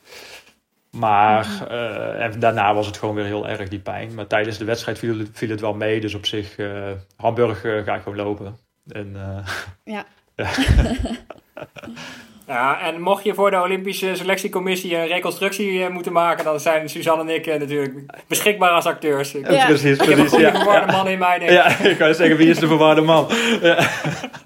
Maar 0.91 1.47
Mhm. 1.47 1.64
eh, 1.72 2.24
en 2.24 2.41
daarna 2.41 2.74
was 2.74 2.87
het 2.87 2.97
gewoon 2.99 3.14
weer 3.14 3.24
heel 3.24 3.49
erg 3.49 3.68
die 3.68 3.79
pijn. 3.81 4.14
Maar 4.14 4.26
tijdens 4.26 4.59
de 4.59 4.64
wedstrijd 4.64 4.99
viel, 4.99 5.18
het- 5.18 5.31
viel 5.33 5.49
het 5.51 5.61
wel 5.61 5.74
mee. 5.74 6.01
Dus 6.01 6.14
op 6.14 6.26
zich, 6.26 6.57
eh 6.59 6.91
Hamburg 7.16 7.61
ga 7.61 7.95
ik 7.95 8.03
gewoon 8.03 8.18
lopen. 8.18 8.59
En, 8.89 9.16
eh, 9.16 9.47
Ja. 9.85 10.05
ja, 12.49 12.80
en 12.80 13.01
mocht 13.01 13.24
je 13.24 13.34
voor 13.34 13.51
de 13.51 13.61
Olympische 13.62 14.14
selectiecommissie 14.14 14.96
een 14.96 15.07
reconstructie 15.07 15.84
eh, 15.84 15.90
moeten 15.90 16.12
maken, 16.12 16.44
dan 16.44 16.61
zijn 16.61 16.88
Suzanne 16.88 17.22
en 17.22 17.28
ik 17.38 17.46
eh, 17.46 17.59
natuurlijk 17.59 17.94
beschikbaar 18.26 18.70
als 18.70 18.84
acteurs. 18.86 19.34
Ik, 19.34 19.51
Ja. 19.51 19.66
Precies, 19.66 19.99
ik 19.99 20.01
heb 20.01 20.09
een 20.09 20.14
precies. 20.14 20.30
goede 20.30 20.44
Ja, 20.44 20.55
verwarde 20.55 20.86
ja. 20.92 20.96
man 20.96 21.09
in 21.09 21.18
mij, 21.18 21.38
denk 21.38 21.51
ik. 21.51 21.57
Ja, 21.57 21.78
ik 21.90 21.99
wou 21.99 22.14
zeggen, 22.14 22.36
wie 22.36 22.49
is 22.51 22.59
de 22.59 22.66
verwarde 22.66 23.01
man? 23.01 23.26
Ja. 23.62 23.88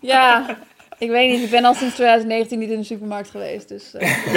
Ja, 0.00 0.57
ik 0.98 1.11
weet 1.11 1.30
niet. 1.30 1.42
Ik 1.44 1.50
ben 1.50 1.64
al 1.64 1.74
sinds 1.74 1.94
2019 1.94 2.59
niet 2.59 2.70
in 2.70 2.78
de 2.78 2.84
supermarkt 2.84 3.30
geweest. 3.30 3.68
Dus 3.68 3.94
eh, 3.94 4.26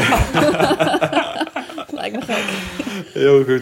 lijkt 2.00 2.16
me 2.16 2.22
gek. 2.22 2.44
Heel 3.14 3.44
goed. 3.44 3.62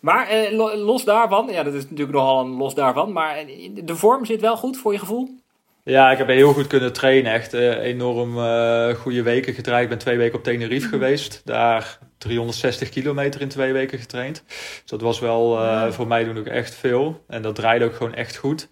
Maar 0.00 0.28
eh, 0.28 0.52
lo- 0.52 0.76
los 0.76 1.04
daarvan, 1.04 1.48
ja, 1.50 1.62
dat 1.62 1.74
is 1.74 1.82
natuurlijk 1.82 2.12
nogal 2.12 2.40
een 2.40 2.50
los 2.56 2.74
daarvan, 2.74 3.12
maar 3.12 3.36
de 3.74 3.96
vorm 3.96 4.24
zit 4.24 4.40
wel 4.40 4.56
goed 4.56 4.76
voor 4.76 4.92
je 4.92 4.98
gevoel? 4.98 5.42
Ja, 5.84 6.10
ik 6.10 6.18
heb 6.18 6.28
heel 6.28 6.52
goed 6.52 6.66
kunnen 6.66 6.92
trainen. 6.92 7.32
Echt 7.32 7.54
eh, 7.54 7.78
enorm 7.78 8.38
eh, 8.38 8.94
goede 8.94 9.22
weken 9.22 9.54
gedraaid. 9.54 9.82
Ik 9.82 9.88
ben 9.88 9.98
twee 9.98 10.16
weken 10.16 10.38
op 10.38 10.44
Tenerife 10.44 10.88
geweest. 10.88 11.42
Daar 11.44 11.98
360 12.18 12.88
kilometer 12.88 13.40
in 13.40 13.48
twee 13.48 13.72
weken 13.72 13.98
getraind. 13.98 14.42
Dus 14.46 14.82
dat 14.86 15.00
was 15.00 15.20
wel 15.20 15.62
uh, 15.62 15.90
voor 15.90 16.06
mij 16.06 16.24
doen 16.24 16.38
ook 16.38 16.46
echt 16.46 16.74
veel. 16.74 17.24
En 17.28 17.42
dat 17.42 17.54
draaide 17.54 17.84
ook 17.84 17.94
gewoon 17.94 18.14
echt 18.14 18.36
goed. 18.36 18.68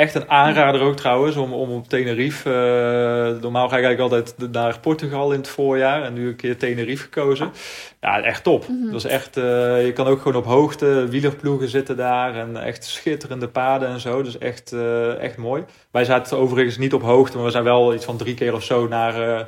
Echt 0.00 0.14
een 0.14 0.30
aanrader 0.30 0.80
ook 0.80 0.96
trouwens 0.96 1.36
om, 1.36 1.52
om 1.52 1.70
op 1.70 1.88
Tenerife. 1.88 2.48
Uh, 2.48 3.42
normaal 3.42 3.68
ga 3.68 3.76
ik 3.76 3.84
eigenlijk 3.84 4.00
altijd 4.00 4.52
naar 4.52 4.80
Portugal 4.80 5.32
in 5.32 5.38
het 5.38 5.48
voorjaar. 5.48 6.02
En 6.02 6.12
nu 6.12 6.28
een 6.28 6.36
keer 6.36 6.56
Tenerife 6.58 7.02
gekozen. 7.02 7.52
Ja, 8.00 8.22
echt 8.22 8.42
top. 8.42 8.68
Mm 8.68 8.86
Dat 8.86 9.04
is 9.04 9.10
echt, 9.10 9.36
uh, 9.36 9.44
je 9.86 9.92
kan 9.92 10.06
ook 10.06 10.20
gewoon 10.20 10.36
op 10.36 10.44
hoogte 10.44 11.06
wielerploegen 11.08 11.68
zitten 11.68 11.96
daar. 11.96 12.34
En 12.34 12.56
echt 12.56 12.84
schitterende 12.84 13.48
paden 13.48 13.88
en 13.88 14.00
zo. 14.00 14.22
Dus 14.22 14.38
echt, 14.38 14.72
uh, 14.72 15.22
echt 15.22 15.36
mooi. 15.36 15.64
Wij 15.90 16.04
zaten 16.04 16.38
overigens 16.38 16.78
niet 16.78 16.94
op 16.94 17.02
hoogte. 17.02 17.36
Maar 17.36 17.46
we 17.46 17.52
zijn 17.52 17.64
wel 17.64 17.94
iets 17.94 18.04
van 18.04 18.16
drie 18.16 18.34
keer 18.34 18.54
of 18.54 18.64
zo 18.64 18.88
naar 18.88 19.46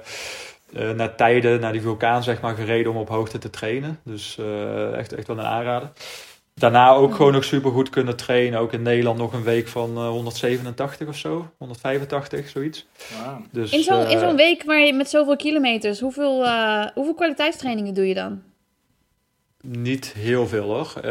naar 0.97 1.15
tijden, 1.15 1.61
naar 1.61 1.73
die 1.73 1.81
vulkaan 1.81 2.23
zeg 2.23 2.41
maar, 2.41 2.55
gereden 2.55 2.93
om 2.93 2.99
op 2.99 3.09
hoogte 3.09 3.39
te 3.39 3.51
trainen. 3.51 3.99
Dus 4.05 4.39
echt, 4.95 5.13
echt 5.13 5.27
wel 5.27 5.39
een 5.39 5.45
aanrader. 5.45 5.89
Daarna 6.55 6.91
ook 6.91 7.15
gewoon 7.15 7.33
nog 7.33 7.45
super 7.45 7.71
goed 7.71 7.91
kunnen 7.91 8.17
trainen. 8.17 8.61
Ook 8.61 8.73
in 8.73 8.83
Nederland 8.83 9.19
nog 9.19 9.33
een 9.33 9.43
week 9.43 9.69
van 9.69 9.91
uh, 9.99 10.09
187 10.09 11.09
of 11.09 11.17
zo. 11.17 11.51
185, 11.59 12.49
zoiets. 12.49 12.87
Wow. 13.25 13.45
Dus, 13.51 13.73
in 13.73 13.83
zo'n 13.83 14.07
in 14.07 14.19
zo'n 14.19 14.37
week 14.37 14.63
waar 14.65 14.81
je 14.81 14.93
met 14.93 15.11
zoveel 15.11 15.37
kilometers, 15.37 16.01
hoeveel, 16.01 16.47
hoeveel 16.95 17.15
kwaliteitstrainingen 17.15 17.95
doe 17.95 18.09
je 18.09 18.15
dan? 18.15 18.43
Niet 19.61 20.13
heel 20.13 20.47
veel 20.47 20.65
hoor. 20.65 21.05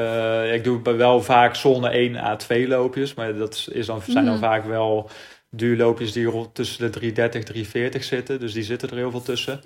ik 0.54 0.64
doe 0.64 0.82
wel 0.82 1.22
vaak 1.22 1.56
zone 1.56 1.90
1 1.90 2.16
A2 2.16 2.68
loopjes. 2.68 3.14
Maar 3.14 3.36
dat 3.36 3.68
is 3.72 3.86
dan, 3.86 4.02
zijn 4.08 4.26
dan 4.26 4.34
mm. 4.34 4.40
vaak 4.40 4.66
wel 4.66 5.10
duurloopjes 5.50 6.12
die 6.12 6.26
rond 6.26 6.56
tussen 6.56 6.80
de 6.80 6.90
330 6.90 7.44
340 7.44 8.04
zitten. 8.04 8.40
Dus 8.40 8.54
die 8.54 8.64
zitten 8.64 8.90
er 8.90 8.96
heel 8.96 9.12
veel 9.12 9.22
tussen. 9.22 9.62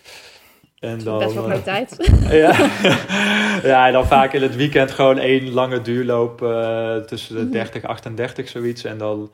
En 0.80 1.04
dan, 1.04 1.20
best 1.20 1.34
wel 1.34 1.64
tijd. 1.64 1.96
ja. 2.30 2.70
ja, 3.72 3.88
en 3.88 3.94
dan 3.94 4.08
vaak 4.08 4.34
in 4.34 4.42
het 4.42 4.56
weekend 4.56 4.92
gewoon 4.92 5.18
één 5.18 5.50
lange 5.50 5.82
duurloop 5.82 6.42
uh, 6.42 6.96
tussen 6.96 7.36
de 7.36 7.50
30 7.50 7.82
mhm. 7.82 7.92
38 7.92 8.50
zoiets. 8.50 8.84
En 8.84 8.98
dan 8.98 9.32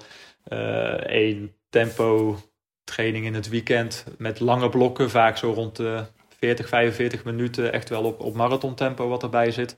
uh, 0.53 1.07
één 1.07 1.55
tempo 1.69 2.37
training 2.83 3.25
in 3.25 3.33
het 3.33 3.49
weekend 3.49 4.05
met 4.17 4.39
lange 4.39 4.69
blokken. 4.69 5.09
Vaak 5.09 5.37
zo 5.37 5.51
rond 5.51 5.75
de 5.75 6.03
40, 6.37 6.67
45 6.67 7.23
minuten. 7.23 7.73
Echt 7.73 7.89
wel 7.89 8.03
op, 8.03 8.19
op 8.19 8.35
marathon 8.35 8.75
tempo 8.75 9.07
wat 9.07 9.23
erbij 9.23 9.51
zit. 9.51 9.77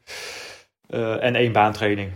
Uh, 0.89 1.23
en 1.23 1.35
één 1.35 1.51
baantraining. 1.51 2.11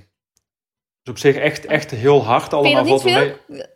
Dus 1.04 1.14
op 1.14 1.18
zich 1.18 1.36
echt, 1.36 1.66
echt 1.66 1.92
heel 1.92 2.24
hard 2.24 2.54
allemaal. 2.54 2.86
Vind 2.86 3.02
je 3.02 3.14
dat 3.14 3.28
niet 3.48 3.58
veel? 3.58 3.76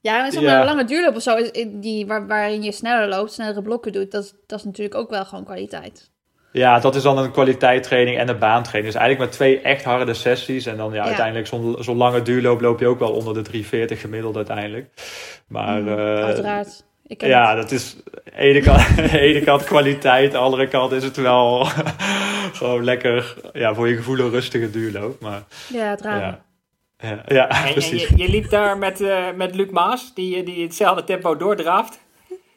Ja, 0.00 0.30
zeg 0.30 0.42
maar 0.42 0.58
een 0.58 0.64
lange 0.64 0.84
duurloop 0.84 1.16
of 1.16 1.22
zo, 1.22 1.36
die, 1.68 2.06
waar, 2.06 2.26
waarin 2.26 2.62
je 2.62 2.72
sneller 2.72 3.08
loopt, 3.08 3.32
snellere 3.32 3.62
blokken 3.62 3.92
doet, 3.92 4.10
dat, 4.10 4.34
dat 4.46 4.58
is 4.58 4.64
natuurlijk 4.64 4.94
ook 4.94 5.10
wel 5.10 5.24
gewoon 5.24 5.44
kwaliteit. 5.44 6.10
Ja, 6.52 6.78
dat 6.78 6.94
is 6.94 7.02
dan 7.02 7.18
een 7.18 7.30
kwaliteitstraining 7.30 8.18
en 8.18 8.28
een 8.28 8.38
baantraining. 8.38 8.92
Dus 8.92 9.02
eigenlijk 9.02 9.30
met 9.30 9.32
twee 9.32 9.60
echt 9.60 9.84
harde 9.84 10.14
sessies. 10.14 10.66
En 10.66 10.76
dan 10.76 10.92
ja, 10.92 11.04
uiteindelijk 11.04 11.46
zo'n 11.46 11.76
zo 11.80 11.94
lange 11.94 12.22
duurloop 12.22 12.60
loop 12.60 12.80
je 12.80 12.86
ook 12.86 12.98
wel 12.98 13.12
onder 13.12 13.34
de 13.34 13.42
340 13.42 14.00
gemiddeld 14.00 14.36
uiteindelijk. 14.36 14.90
Maar, 15.48 15.80
mm, 15.80 15.88
uh, 15.88 16.24
uiteraard. 16.24 16.86
Ik 17.06 17.24
ja, 17.24 17.54
dat 17.54 17.70
is 17.70 17.96
ene 18.36 18.60
kant, 18.60 18.98
ene 19.12 19.40
kant 19.40 19.64
kwaliteit, 19.64 20.32
de 20.32 20.38
andere 20.38 20.68
kant 20.68 20.92
is 20.92 21.04
het 21.04 21.16
wel 21.16 21.64
gewoon 22.58 22.84
lekker 22.84 23.36
ja, 23.52 23.74
voor 23.74 23.88
je 23.88 23.96
gevoel 23.96 24.18
een 24.18 24.30
rustige 24.30 24.70
duurloop. 24.70 25.20
Maar, 25.20 25.42
ja, 25.68 25.90
het 25.90 26.02
Ja. 26.02 26.46
Ja, 26.98 27.22
ja 27.38 27.48
en, 27.66 27.72
precies. 27.72 28.06
En 28.06 28.16
je, 28.16 28.22
je, 28.22 28.30
liep 28.30 28.50
daar 28.50 28.78
met, 28.78 29.00
uh, 29.00 29.24
met 29.36 29.54
Luc 29.54 29.70
Maas, 29.70 30.14
die, 30.14 30.42
die 30.42 30.62
hetzelfde 30.62 31.04
tempo 31.04 31.36
doordraaft. 31.36 32.06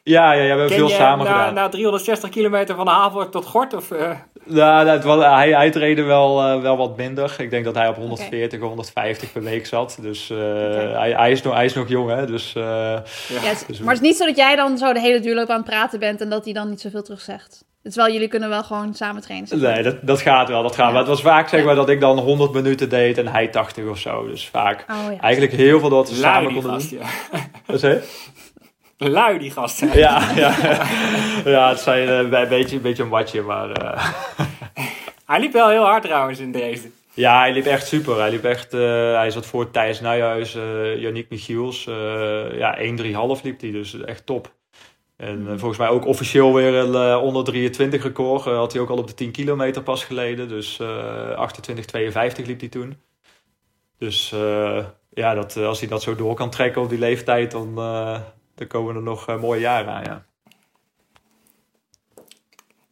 Ja, 0.04 0.32
ja, 0.32 0.42
ja 0.42 0.54
we 0.54 0.60
hebben 0.60 0.68
veel 0.68 0.88
samen 0.88 1.26
na, 1.26 1.32
gedaan. 1.32 1.54
Na 1.54 1.68
360 1.68 2.30
kilometer 2.30 2.74
van 2.74 2.84
de 2.84 2.90
haven 2.90 3.30
tot 3.30 3.46
Gort? 3.46 3.74
Of, 3.74 3.90
uh... 3.90 4.10
Nou, 4.44 4.88
het 4.88 5.04
was, 5.04 5.24
hij, 5.24 5.50
hij 5.50 6.04
wel, 6.04 6.54
uh, 6.54 6.62
wel 6.62 6.76
wat 6.76 6.96
minder. 6.96 7.34
Ik 7.38 7.50
denk 7.50 7.64
dat 7.64 7.74
hij 7.74 7.88
op 7.88 7.96
140 7.96 8.60
of 8.60 8.66
150 8.66 9.32
per 9.32 9.42
week 9.42 9.66
zat. 9.66 9.98
Dus 10.00 10.30
uh, 10.30 10.38
okay. 10.38 10.92
hij, 10.92 11.12
hij, 11.12 11.30
is 11.30 11.42
nog, 11.42 11.54
hij 11.54 11.64
is 11.64 11.74
nog 11.74 11.88
jong, 11.88 12.10
hè. 12.10 12.26
Dus, 12.26 12.52
ja. 12.52 13.02
Ja, 13.28 13.54
dus 13.66 13.78
maar 13.78 13.94
het 13.94 14.02
is 14.02 14.08
niet 14.08 14.16
zo 14.16 14.26
dat 14.26 14.36
jij 14.36 14.56
dan 14.56 14.78
zo 14.78 14.92
de 14.92 15.00
hele 15.00 15.20
duurloop 15.20 15.48
aan 15.48 15.56
het 15.56 15.66
praten 15.66 15.98
bent... 15.98 16.20
en 16.20 16.28
dat 16.28 16.44
hij 16.44 16.52
dan 16.52 16.68
niet 16.68 16.80
zoveel 16.80 17.02
terug 17.02 17.20
zegt? 17.20 17.64
Terwijl 17.82 18.12
jullie 18.12 18.28
kunnen 18.28 18.48
wel 18.48 18.62
gewoon 18.62 18.94
samen 18.94 19.22
trainen. 19.22 19.60
Nee, 19.60 19.82
dat, 19.82 19.96
dat 20.02 20.20
gaat 20.20 20.48
wel. 20.48 20.62
Dat 20.62 20.74
gaat. 20.74 20.86
Ja. 20.86 20.90
Maar 20.90 21.00
het 21.00 21.08
was 21.08 21.22
vaak 21.22 21.48
zeg 21.48 21.64
maar 21.64 21.74
dat 21.74 21.88
ik 21.88 22.00
dan 22.00 22.18
100 22.18 22.52
minuten 22.52 22.88
deed 22.88 23.18
en 23.18 23.26
hij 23.26 23.48
80 23.48 23.88
of 23.88 23.98
zo. 23.98 24.26
Dus 24.26 24.48
vaak 24.48 24.84
oh, 24.90 25.12
ja. 25.12 25.20
eigenlijk 25.20 25.52
heel 25.52 25.80
veel 25.80 25.88
dat 25.88 26.10
we 26.10 26.20
Lui 26.20 26.34
samen 26.34 26.52
konden 26.52 26.72
gast, 26.72 26.90
doen. 26.90 27.00
Ja. 27.90 28.00
Lui 29.08 29.38
die 29.38 29.50
gasten. 29.50 29.98
Ja, 29.98 30.30
ja, 30.34 30.54
ja 31.44 31.68
het 31.68 31.80
zijn 31.80 32.08
uh, 32.08 32.18
een, 32.18 32.48
beetje, 32.48 32.76
een 32.76 32.82
beetje 32.82 33.02
een 33.02 33.08
watje, 33.08 33.42
maar... 33.42 33.82
Uh... 33.82 34.06
hij 35.26 35.40
liep 35.40 35.52
wel 35.52 35.68
heel 35.68 35.84
hard 35.84 36.02
trouwens 36.02 36.38
in 36.38 36.52
deze. 36.52 36.90
Ja, 37.14 37.38
hij 37.38 37.52
liep 37.52 37.66
echt 37.66 37.86
super. 37.86 38.18
Hij 38.18 38.30
liep 38.30 38.44
echt, 38.44 38.74
uh, 38.74 38.80
hij 39.14 39.30
zat 39.30 39.46
voor 39.46 39.70
Thijs 39.70 40.00
Nijhuis, 40.00 40.54
uh, 40.56 41.00
Yannick 41.00 41.30
Michiels. 41.30 41.86
Uh, 41.86 42.58
ja, 42.58 42.78
1-3,5 42.78 43.42
liep 43.42 43.60
hij, 43.60 43.70
dus 43.70 44.00
echt 44.00 44.26
top. 44.26 44.52
En 45.22 45.40
uh, 45.40 45.48
volgens 45.48 45.78
mij 45.78 45.88
ook 45.88 46.06
officieel 46.06 46.54
weer 46.54 46.74
een 46.74 46.92
uh, 46.92 47.22
onder 47.22 47.44
23 47.44 48.02
record. 48.02 48.46
Uh, 48.46 48.56
had 48.56 48.72
hij 48.72 48.80
ook 48.80 48.88
al 48.88 48.98
op 48.98 49.06
de 49.06 49.14
10 49.14 49.30
kilometer 49.30 49.82
pas 49.82 50.04
geleden. 50.04 50.48
Dus 50.48 50.80
28-52 50.82 50.84
liep 52.44 52.60
hij 52.60 52.68
toen. 52.68 53.00
Dus 53.98 54.34
ja, 55.10 55.34
dat, 55.34 55.56
als 55.56 55.80
hij 55.80 55.88
dat 55.88 56.02
zo 56.02 56.14
door 56.14 56.34
kan 56.34 56.50
trekken 56.50 56.82
op 56.82 56.88
die 56.88 56.98
leeftijd, 56.98 57.50
dan, 57.50 57.74
dan 58.54 58.66
komen 58.68 58.96
er 58.96 59.02
nog 59.02 59.38
mooie 59.40 59.60
jaren 59.60 59.92
aan. 59.92 60.02
Ja. 60.04 60.26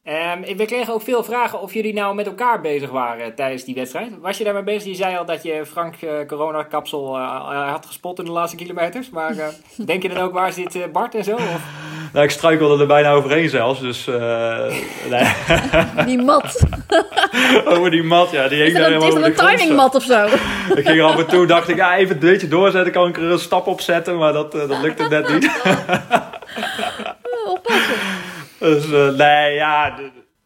Um, 0.04 0.56
we 0.56 0.64
kregen 0.64 0.94
ook 0.94 1.02
veel 1.02 1.24
vragen 1.24 1.60
of 1.60 1.74
jullie 1.74 1.92
nou 1.92 2.14
met 2.14 2.26
elkaar 2.26 2.60
bezig 2.60 2.90
waren 2.90 3.34
tijdens 3.34 3.64
die 3.64 3.74
wedstrijd. 3.74 4.12
Was 4.20 4.38
je 4.38 4.44
daarmee 4.44 4.62
bezig? 4.62 4.84
Je 4.84 4.94
zei 4.94 5.16
al 5.16 5.24
dat 5.24 5.42
je 5.42 5.66
Frank 5.66 5.94
uh, 6.00 6.10
corona-kapsel 6.26 7.16
uh, 7.16 7.70
had 7.70 7.86
gespot 7.86 8.18
in 8.18 8.24
de 8.24 8.30
laatste 8.30 8.56
kilometers. 8.56 9.10
Maar 9.10 9.34
uh, 9.34 9.44
denk 9.86 10.02
je 10.02 10.08
dan 10.08 10.18
ook 10.18 10.32
waar 10.32 10.52
zit 10.52 10.92
Bart 10.92 11.14
en 11.14 11.24
zo? 11.24 11.34
Of? 11.34 11.60
Nou, 12.12 12.24
ik 12.24 12.30
struikelde 12.30 12.80
er 12.80 12.86
bijna 12.86 13.12
overheen 13.12 13.48
zelfs. 13.48 13.80
Dus, 13.80 14.06
nee. 15.10 15.28
Die 16.06 16.22
mat. 16.22 16.60
over 17.74 17.90
die 17.90 18.02
mat, 18.02 18.30
ja. 18.30 18.48
Die 18.48 18.64
is 18.64 18.72
dat 18.72 18.86
een, 18.86 19.02
is 19.02 19.14
dat 19.14 19.24
een 19.24 19.34
timingmat 19.34 19.94
of 19.94 20.02
zo? 20.02 20.26
ik 20.74 20.86
ging 20.86 21.02
af 21.02 21.18
en 21.18 21.26
toe, 21.26 21.46
dacht 21.46 21.68
ik, 21.68 21.76
ja, 21.76 21.96
even 21.96 22.14
een 22.14 22.20
beetje 22.20 22.48
doorzetten. 22.48 22.92
Kan 22.92 23.08
ik 23.08 23.16
er 23.16 23.22
een 23.22 23.38
stap 23.38 23.66
op 23.66 23.80
zetten. 23.80 24.18
Maar 24.18 24.32
dat, 24.32 24.52
dat 24.52 24.82
lukte 24.82 25.08
net 25.08 25.28
niet. 25.28 25.50
Oppassen. 27.46 28.19
Dus 28.60 28.86
uh, 28.86 29.08
nee, 29.08 29.54
ja, 29.54 29.98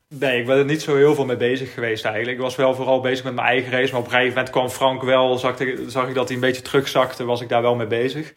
nee, 0.09 0.41
ik 0.41 0.47
ben 0.47 0.57
er 0.57 0.65
niet 0.65 0.83
zo 0.83 0.97
heel 0.97 1.15
veel 1.15 1.25
mee 1.25 1.37
bezig 1.37 1.75
geweest 1.75 2.05
eigenlijk. 2.05 2.37
Ik 2.37 2.43
was 2.43 2.57
wel 2.57 2.75
vooral 2.75 3.01
bezig 3.01 3.25
met 3.25 3.35
mijn 3.35 3.47
eigen 3.47 3.73
race. 3.73 3.93
Maar 3.93 4.01
op 4.01 4.07
een 4.07 4.13
gegeven 4.13 4.35
moment 4.35 4.51
kwam 4.51 4.69
Frank 4.69 5.03
wel, 5.03 5.39
zag 5.39 5.61
ik, 5.61 5.79
zag 5.87 6.09
ik 6.09 6.15
dat 6.15 6.27
hij 6.27 6.35
een 6.35 6.43
beetje 6.43 6.63
terugzakte, 6.63 7.25
was 7.25 7.41
ik 7.41 7.49
daar 7.49 7.63
wel 7.63 7.75
mee 7.75 7.87
bezig. 7.87 8.35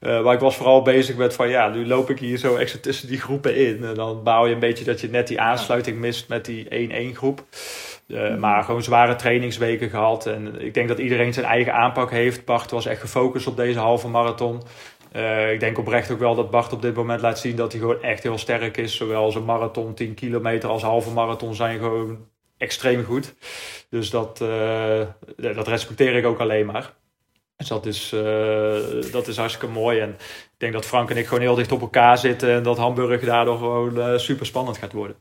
Uh, 0.00 0.22
maar 0.22 0.34
ik 0.34 0.40
was 0.40 0.56
vooral 0.56 0.82
bezig 0.82 1.16
met 1.16 1.34
van 1.34 1.48
ja, 1.48 1.68
nu 1.68 1.86
loop 1.86 2.10
ik 2.10 2.18
hier 2.18 2.38
zo 2.38 2.56
extra 2.56 2.80
tussen 2.80 3.08
die 3.08 3.20
groepen 3.20 3.56
in. 3.56 3.84
En 3.84 3.94
dan 3.94 4.22
bouw 4.22 4.46
je 4.46 4.54
een 4.54 4.60
beetje 4.60 4.84
dat 4.84 5.00
je 5.00 5.10
net 5.10 5.28
die 5.28 5.40
aansluiting 5.40 5.98
mist 5.98 6.28
met 6.28 6.44
die 6.44 7.12
1-1 7.12 7.16
groep. 7.16 7.44
Uh, 8.06 8.36
maar 8.36 8.64
gewoon 8.64 8.82
zware 8.82 9.16
trainingsweken 9.16 9.90
gehad. 9.90 10.26
En 10.26 10.60
ik 10.60 10.74
denk 10.74 10.88
dat 10.88 10.98
iedereen 10.98 11.32
zijn 11.32 11.46
eigen 11.46 11.74
aanpak 11.74 12.10
heeft. 12.10 12.44
Bart 12.44 12.70
was 12.70 12.86
echt 12.86 13.00
gefocust 13.00 13.46
op 13.46 13.56
deze 13.56 13.78
halve 13.78 14.08
marathon. 14.08 14.62
Uh, 15.16 15.52
ik 15.52 15.60
denk 15.60 15.78
oprecht 15.78 16.10
ook 16.10 16.18
wel 16.18 16.34
dat 16.34 16.50
Bart 16.50 16.72
op 16.72 16.82
dit 16.82 16.94
moment 16.94 17.20
laat 17.20 17.38
zien 17.38 17.56
dat 17.56 17.72
hij 17.72 17.80
gewoon 17.80 18.02
echt 18.02 18.22
heel 18.22 18.38
sterk 18.38 18.76
is. 18.76 18.96
Zowel 18.96 19.30
zijn 19.30 19.44
marathon 19.44 19.94
10 19.94 20.14
kilometer 20.14 20.68
als 20.68 20.82
halve 20.82 21.10
marathon 21.10 21.54
zijn 21.54 21.78
gewoon 21.78 22.26
extreem 22.56 23.04
goed. 23.04 23.34
Dus 23.88 24.10
dat, 24.10 24.40
uh, 24.42 25.00
dat 25.36 25.68
respecteer 25.68 26.14
ik 26.14 26.26
ook 26.26 26.40
alleen 26.40 26.66
maar. 26.66 26.92
Dus 27.56 27.68
dat 27.68 27.86
is, 27.86 28.12
uh, 28.12 29.12
dat 29.12 29.28
is 29.28 29.36
hartstikke 29.36 29.74
mooi. 29.74 30.00
En 30.00 30.08
ik 30.10 30.54
denk 30.56 30.72
dat 30.72 30.86
Frank 30.86 31.10
en 31.10 31.16
ik 31.16 31.26
gewoon 31.26 31.42
heel 31.42 31.54
dicht 31.54 31.72
op 31.72 31.80
elkaar 31.80 32.18
zitten. 32.18 32.50
En 32.50 32.62
dat 32.62 32.78
Hamburg 32.78 33.24
daardoor 33.24 33.58
gewoon 33.58 34.20
super 34.20 34.46
spannend 34.46 34.78
gaat 34.78 34.92
worden. 34.92 35.16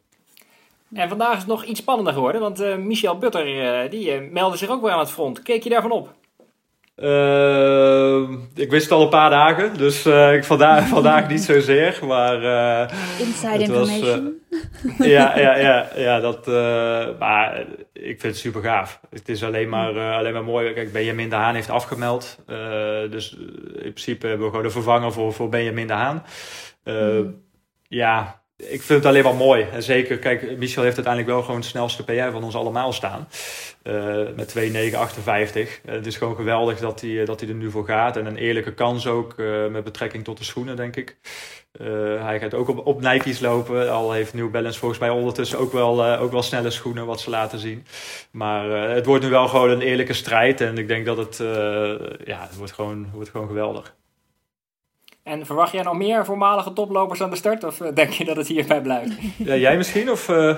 En 0.93 1.09
vandaag 1.09 1.31
is 1.31 1.37
het 1.37 1.47
nog 1.47 1.63
iets 1.63 1.79
spannender 1.79 2.13
geworden. 2.13 2.41
Want 2.41 2.77
Michel 2.77 3.17
Butter 3.17 3.89
die 3.89 4.21
meldde 4.21 4.57
zich 4.57 4.69
ook 4.69 4.81
weer 4.81 4.91
aan 4.91 4.99
het 4.99 5.11
front. 5.11 5.41
Keek 5.41 5.63
je 5.63 5.69
daarvan 5.69 5.91
op? 5.91 6.13
Uh, 7.01 8.29
ik 8.55 8.71
wist 8.71 8.83
het 8.83 8.91
al 8.91 9.03
een 9.03 9.09
paar 9.09 9.29
dagen, 9.29 9.77
dus 9.77 10.05
uh, 10.05 10.33
ik 10.33 10.43
vandaag, 10.43 10.87
vandaag 10.97 11.27
niet 11.27 11.41
zozeer. 11.41 11.99
Maar, 12.05 12.43
uh, 12.43 12.97
Inside 13.19 13.57
information. 13.57 14.41
Was, 14.97 15.07
ja, 15.15 15.39
ja, 15.39 15.57
ja, 15.57 15.89
ja, 15.95 16.19
dat, 16.19 16.47
maar 17.19 17.65
ik 17.93 18.19
vind 18.19 18.23
het 18.23 18.37
super 18.37 18.61
gaaf. 18.61 18.99
Het 19.09 19.29
is 19.29 19.43
alleen 19.43 19.69
maar, 19.69 19.99
alleen 19.99 20.33
maar 20.33 20.43
mooi. 20.43 20.73
Kijk, 20.73 20.91
Benjamin 20.91 21.29
de 21.29 21.35
Haan 21.35 21.55
heeft 21.55 21.69
afgemeld. 21.69 22.37
dus 23.09 23.35
in 23.73 23.93
principe 23.93 24.27
hebben 24.27 24.45
we 24.45 24.51
gewoon 24.51 24.65
de 24.65 24.71
vervanger 24.71 25.11
voor, 25.11 25.33
voor 25.33 25.49
Benjamin 25.49 25.87
de 25.87 25.93
Haan. 25.93 26.23
Mm. 26.83 27.47
Ja, 27.87 28.41
ik 28.60 28.82
vind 28.82 28.99
het 28.99 29.05
alleen 29.05 29.24
maar 29.24 29.36
mooi. 29.36 29.66
En 29.72 29.84
zeker, 29.84 30.18
kijk, 30.18 30.57
Michel 30.57 30.84
heeft 30.84 30.95
uiteindelijk 30.95 31.34
wel 31.34 31.43
gewoon 31.43 31.60
het 31.60 31.70
snelste 31.70 32.03
PR 32.03 32.32
van 32.32 32.43
ons 32.43 32.55
allemaal 32.55 32.93
staan. 32.93 33.28
Uh, 33.84 34.16
met 34.36 34.47
2,958. 34.47 35.80
Uh, 35.86 35.91
het 35.91 36.05
is 36.05 36.18
gewoon 36.18 36.36
geweldig 36.36 36.80
dat 36.80 37.01
hij, 37.01 37.26
dat 37.26 37.39
hij 37.39 37.49
er 37.49 37.55
nu 37.55 37.72
voor 37.72 37.86
gaat. 37.86 38.18
En 38.18 38.26
een 38.26 38.38
eerlijke 38.38 38.74
kans 38.74 39.07
ook 39.07 39.36
met 39.70 39.84
betrekking 39.84 40.24
tot 40.24 40.38
de 40.38 40.43
schoenen, 40.43 40.76
denk 40.76 40.95
ik. 40.95 41.18
Hij 42.20 42.39
gaat 42.39 42.53
ook 42.53 42.68
op, 42.68 42.88
op 42.88 43.01
Nike's 43.01 43.39
lopen. 43.39 43.91
Al 43.91 44.12
heeft 44.12 44.34
New 44.34 44.51
Balance 44.51 44.80
volgens 44.80 44.99
mij 44.99 45.10
ondertussen 45.10 45.60
ook 45.60 45.72
wel, 45.72 46.05
ook 46.05 46.32
wel 46.32 46.43
snelle 46.43 46.70
schoenen, 46.70 47.05
wat 47.05 47.22
ze 47.22 47.30
laten 47.30 47.60
zien. 47.60 47.86
Maar 48.32 48.70
het 48.70 49.05
wordt 49.05 49.24
nu 49.24 49.30
wel 49.30 49.47
gewoon 49.47 49.70
een 49.70 49.82
eerlijke 49.82 50.14
strijd. 50.14 50.62
En 50.62 50.78
ik 50.78 50.88
denk 50.88 51.05
dat 51.05 51.18
het, 51.18 51.38
ja, 52.26 52.41
het 52.41 52.55
wordt 52.57 52.74
gewoon, 52.74 53.07
wordt 53.14 53.30
gewoon 53.30 53.47
geweldig. 53.47 53.97
En 55.24 55.45
verwacht 55.45 55.72
jij 55.72 55.84
nog 55.84 55.95
meer 55.97 56.26
voormalige 56.26 56.74
toplopers 56.74 57.22
aan 57.22 57.30
de 57.30 57.36
start? 57.36 57.63
Of 57.63 57.82
eh, 57.82 57.93
denk 57.93 58.11
je 58.11 58.26
dat 58.26 58.36
het 58.36 58.47
hierbij 58.47 58.82
blijft? 58.82 59.11
Ja, 59.38 59.55
jij 59.55 59.78
misschien? 59.78 60.11
Of, 60.11 60.30
uh... 60.30 60.57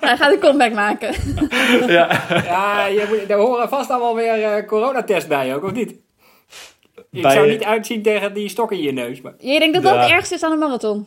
Hij 0.00 0.16
gaat 0.16 0.32
een 0.32 0.38
comeback 0.38 0.72
maken. 0.72 1.14
ja, 1.96 2.22
ja 2.28 2.86
je 2.86 3.06
moet, 3.08 3.30
er 3.30 3.36
horen 3.36 3.68
vast 3.68 3.90
allemaal 3.90 4.14
weer 4.14 4.38
uh, 4.38 4.66
coronatest 4.66 5.28
bij 5.28 5.54
ook, 5.54 5.64
of 5.64 5.72
niet? 5.72 5.90
Ik 7.10 7.22
bij... 7.22 7.32
zou 7.32 7.48
niet 7.48 7.64
uitzien 7.64 8.02
tegen 8.02 8.34
die 8.34 8.48
stokken 8.48 8.76
in 8.76 8.82
je 8.82 8.92
neus. 8.92 9.20
Maar... 9.20 9.34
Je 9.38 9.58
denkt 9.58 9.74
dat 9.74 9.82
dat 9.82 10.02
het 10.02 10.10
ergste 10.10 10.34
is 10.34 10.42
aan 10.42 10.52
een 10.52 10.58
marathon? 10.58 11.06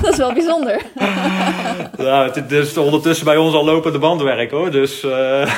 dat 0.00 0.12
is 0.12 0.16
wel 0.16 0.32
bijzonder. 0.32 0.82
ja, 1.98 2.30
het 2.30 2.52
is 2.52 2.76
ondertussen 2.76 3.24
bij 3.24 3.36
ons 3.36 3.54
al 3.54 3.64
lopende 3.64 3.98
bandwerk 3.98 4.50
hoor. 4.50 4.70
Dus, 4.70 5.04
uh... 5.04 5.54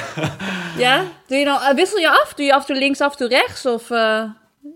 Ja? 0.78 1.03
Doe 1.26 1.39
je 1.39 1.45
dan, 1.45 1.59
wissel 1.74 1.99
je 1.99 2.11
af? 2.11 2.35
Doe 2.35 2.47
je 2.47 2.55
af 2.55 2.61
en 2.61 2.66
toe 2.66 2.76
links, 2.76 3.01
af 3.01 3.12
en 3.12 3.18
toe 3.18 3.28
rechts? 3.28 3.66
Of, 3.66 3.91
uh... 3.91 4.22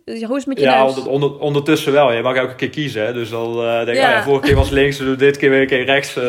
Dus 0.05 0.23
hoe 0.23 0.37
is 0.37 0.45
het 0.45 0.47
met 0.47 0.59
je 0.59 0.65
ja, 0.65 0.85
neus? 0.85 0.99
onder, 0.99 1.39
ondertussen 1.39 1.93
wel. 1.93 2.13
Je 2.13 2.23
mag 2.23 2.37
elke 2.37 2.55
keer 2.55 2.71
kiezen. 2.71 3.07
Hè? 3.07 3.13
Dus 3.13 3.31
dan 3.31 3.59
uh, 3.59 3.77
denk 3.77 3.89
ik, 3.89 3.95
ja. 3.95 4.09
Oh 4.09 4.15
ja, 4.15 4.23
vorige 4.23 4.47
keer 4.47 4.55
was 4.55 4.71
links, 4.71 4.99
dus 4.99 5.17
dit 5.17 5.37
keer 5.37 5.51
weer 5.51 5.61
een 5.61 5.67
keer 5.67 5.85
rechts. 5.85 6.15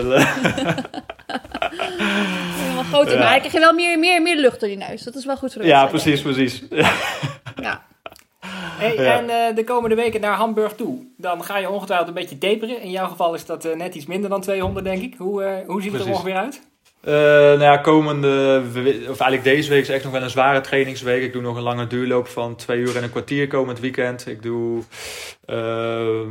Helemaal 2.56 2.84
groter. 2.84 3.14
Ja. 3.14 3.20
Maar 3.20 3.30
hij 3.30 3.38
krijg 3.38 3.54
je 3.54 3.60
wel 3.60 3.74
meer, 3.74 4.00
meer, 4.00 4.22
meer 4.22 4.38
lucht 4.38 4.60
door 4.60 4.70
je 4.70 4.78
neus. 4.78 5.04
Dat 5.04 5.16
is 5.16 5.26
wel 5.26 5.38
goed 5.38 5.54
voor 5.54 5.62
de 5.62 5.68
Ja, 5.68 5.86
precies, 5.86 6.22
precies. 6.22 6.64
ja. 7.62 7.86
Hey, 8.78 8.98
En 8.98 9.24
uh, 9.24 9.56
de 9.56 9.64
komende 9.64 9.96
weken 9.96 10.22
naar 10.22 10.36
Hamburg 10.36 10.74
toe. 10.74 11.06
Dan 11.18 11.44
ga 11.44 11.58
je 11.58 11.70
ongetwijfeld 11.70 12.08
een 12.10 12.14
beetje 12.14 12.38
taperen. 12.38 12.82
In 12.82 12.92
jouw 12.92 13.08
geval 13.08 13.34
is 13.34 13.46
dat 13.46 13.66
uh, 13.66 13.76
net 13.76 13.96
iets 13.96 14.06
minder 14.06 14.30
dan 14.30 14.42
200, 14.42 14.86
denk 14.86 15.02
ik. 15.02 15.16
Hoe, 15.18 15.64
hoe 15.68 15.82
ziet 15.82 15.92
het 15.92 16.02
er 16.02 16.08
ongeveer 16.08 16.36
uit? 16.36 16.62
Uh, 17.08 17.14
nou 17.14 17.62
ja, 17.62 17.78
komende, 17.78 18.62
of 19.10 19.20
eigenlijk 19.20 19.44
deze 19.44 19.70
week 19.70 19.82
is 19.82 19.90
echt 19.90 20.04
nog 20.04 20.14
wel 20.14 20.22
een 20.22 20.30
zware 20.30 20.62
trainingsweek. 20.62 21.24
Ik 21.24 21.34
doe 21.34 21.42
nog 21.42 21.56
een 21.56 21.62
lange 21.62 21.88
duurloop 21.88 22.28
van 22.28 22.56
twee 22.56 22.80
uur 22.80 22.98
en 22.98 23.04
een 23.04 23.10
kwartier 23.10 23.48
komend 23.48 23.80
weekend. 23.80 24.28
Ik 24.28 24.42
doe 24.42 24.84
uh, 25.46 26.28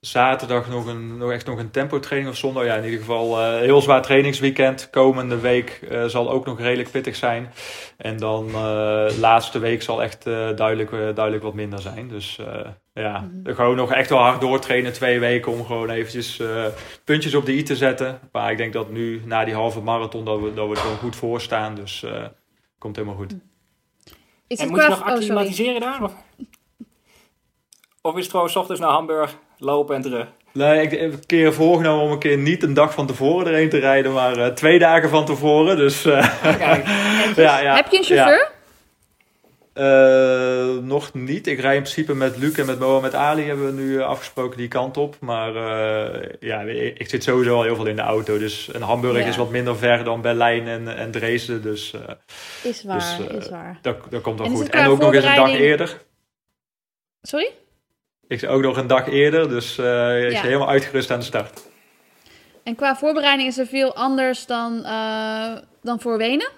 zaterdag 0.00 0.68
nog, 0.68 0.86
een, 0.86 1.16
nog 1.16 1.32
echt 1.32 1.46
nog 1.46 1.58
een 1.58 1.70
tempo 1.70 1.98
training 1.98 2.32
of 2.32 2.38
zondag. 2.38 2.64
Ja, 2.64 2.76
in 2.76 2.84
ieder 2.84 2.98
geval 2.98 3.38
uh, 3.38 3.58
heel 3.58 3.80
zwaar 3.80 4.02
trainingsweekend. 4.02 4.90
Komende 4.90 5.38
week 5.40 5.80
uh, 5.90 6.04
zal 6.04 6.30
ook 6.30 6.46
nog 6.46 6.60
redelijk 6.60 6.90
pittig 6.90 7.16
zijn. 7.16 7.52
En 7.96 8.16
dan 8.16 8.50
laatste 9.20 9.58
week 9.58 9.82
zal 9.82 10.02
echt 10.02 10.24
duidelijk, 10.24 10.90
duidelijk 10.90 11.42
wat 11.42 11.54
minder 11.54 11.80
zijn. 11.80 12.08
Dus 12.08 12.38
ja, 12.94 13.20
mm 13.20 13.54
gewoon 13.54 13.76
nog 13.76 13.92
echt 13.92 14.08
wel 14.08 14.18
hard 14.18 14.40
doortrainen 14.40 14.92
twee 14.92 15.20
weken 15.20 15.52
om 15.52 15.64
gewoon 15.64 15.90
eventjes 15.90 16.42
puntjes 17.04 17.34
op 17.34 17.46
de 17.46 17.52
i 17.52 17.62
te 17.62 17.76
zetten. 17.76 18.20
Maar 18.32 18.50
ik 18.50 18.56
denk 18.56 18.72
dat 18.72 18.90
nu 18.90 19.22
na 19.24 19.44
die 19.44 19.54
halve 19.54 19.80
marathon 19.80 20.24
dat 20.24 20.40
we, 20.40 20.54
dat 20.54 20.68
we 20.68 20.74
er 20.74 20.80
gewoon 20.80 20.96
goed 20.96 21.16
voor 21.16 21.40
staan. 21.40 21.74
Dus 21.74 22.04
komt 22.78 22.96
helemaal 22.96 23.16
goed. 23.16 23.34
Is 24.46 24.58
en 24.58 24.68
moet 24.68 24.82
je 24.82 24.88
nog 24.88 25.00
oh, 25.00 25.06
acclimatiseren 25.06 25.80
daar? 25.80 26.02
Of? 26.02 26.12
of 28.02 28.16
is 28.16 28.22
het 28.22 28.30
gewoon 28.30 28.50
s 28.50 28.56
ochtends 28.56 28.80
naar 28.80 28.90
Hamburg 28.90 29.36
lopen 29.58 29.96
en 29.96 30.02
terug. 30.02 30.26
Nee, 30.52 30.82
ik 30.82 30.90
heb 30.90 31.12
een 31.12 31.26
keer 31.26 31.52
voorgenomen 31.52 32.04
om 32.04 32.10
een 32.10 32.18
keer 32.18 32.38
niet 32.38 32.62
een 32.62 32.74
dag 32.74 32.94
van 32.94 33.06
tevoren 33.06 33.46
erheen 33.46 33.68
te 33.68 33.78
rijden, 33.78 34.12
maar 34.12 34.38
uh, 34.38 34.46
twee 34.46 34.78
dagen 34.78 35.08
van 35.08 35.24
tevoren. 35.24 35.76
Dus, 35.76 36.06
uh, 36.06 36.12
ja, 37.36 37.60
ja, 37.60 37.74
Heb 37.74 37.90
je 37.90 37.98
een 37.98 38.04
chauffeur? 38.04 38.50
Uh, 39.74 40.76
nog 40.82 41.14
niet. 41.14 41.46
Ik 41.46 41.60
rij 41.60 41.76
in 41.76 41.82
principe 41.82 42.14
met 42.14 42.36
Luc 42.36 42.58
en 42.58 42.66
met 42.66 42.78
Mohamed 42.78 43.14
Ali 43.14 43.42
hebben 43.42 43.66
we 43.66 43.82
nu 43.82 44.00
afgesproken 44.00 44.56
die 44.56 44.68
kant 44.68 44.96
op. 44.96 45.16
Maar 45.20 45.52
ja, 46.40 46.60
ik 46.94 47.08
zit 47.08 47.22
sowieso 47.22 47.56
al 47.56 47.62
heel 47.62 47.76
veel 47.76 47.86
in 47.86 47.96
de 47.96 48.02
auto. 48.02 48.38
Dus 48.38 48.68
een 48.72 48.82
Hamburg 48.82 49.26
is 49.26 49.36
wat 49.36 49.50
minder 49.50 49.76
ver 49.76 50.04
dan 50.04 50.20
Berlijn 50.20 50.66
en, 50.66 50.96
en 50.96 51.10
Dresden. 51.10 51.62
Dus, 51.62 51.94
is 52.62 52.82
waar, 52.82 53.16
dus, 53.18 53.26
is 53.44 53.48
waar. 53.48 53.78
Dat, 53.82 53.96
dat 54.10 54.22
komt 54.22 54.38
wel 54.38 54.48
goed. 54.48 54.68
En 54.68 54.86
ook 54.86 55.00
nog 55.00 55.14
eens 55.14 55.24
een 55.24 55.34
dag 55.34 55.52
eerder. 55.52 56.00
Sorry? 57.22 57.50
Ik 58.28 58.44
ook 58.48 58.62
nog 58.62 58.76
een 58.76 58.86
dag 58.86 59.08
eerder, 59.08 59.48
dus 59.48 59.78
uh, 59.78 60.30
is 60.30 60.40
helemaal 60.40 60.68
uitgerust 60.68 61.10
aan 61.10 61.18
de 61.18 61.24
start. 61.24 61.70
En 62.62 62.74
qua 62.74 62.96
voorbereiding 62.96 63.48
is 63.48 63.58
er 63.58 63.66
veel 63.66 63.94
anders 63.94 64.46
dan, 64.46 64.82
dan 65.82 66.00
voor 66.00 66.18
Wenen 66.18 66.50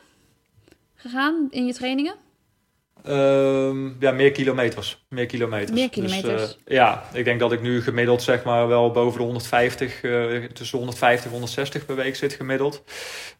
gegaan 0.94 1.46
in 1.50 1.66
je 1.66 1.74
trainingen? 1.74 2.14
Um, 3.08 3.96
ja, 4.00 4.10
meer 4.10 4.32
kilometers. 4.32 5.04
Meer 5.08 5.26
kilometers. 5.26 5.70
Meer 5.70 5.90
dus, 5.90 5.94
kilometers. 5.94 6.42
Dus, 6.42 6.58
uh, 6.64 6.76
ja, 6.76 7.04
ik 7.12 7.24
denk 7.24 7.40
dat 7.40 7.52
ik 7.52 7.60
nu 7.60 7.82
gemiddeld 7.82 8.22
zeg 8.22 8.44
maar 8.44 8.68
wel 8.68 8.90
boven 8.90 9.18
de 9.18 9.24
150, 9.24 10.02
uh, 10.02 10.44
tussen 10.44 10.78
150 10.78 11.24
en 11.24 11.30
160 11.30 11.86
per 11.86 11.96
week 11.96 12.16
zit 12.16 12.32
gemiddeld. 12.32 12.84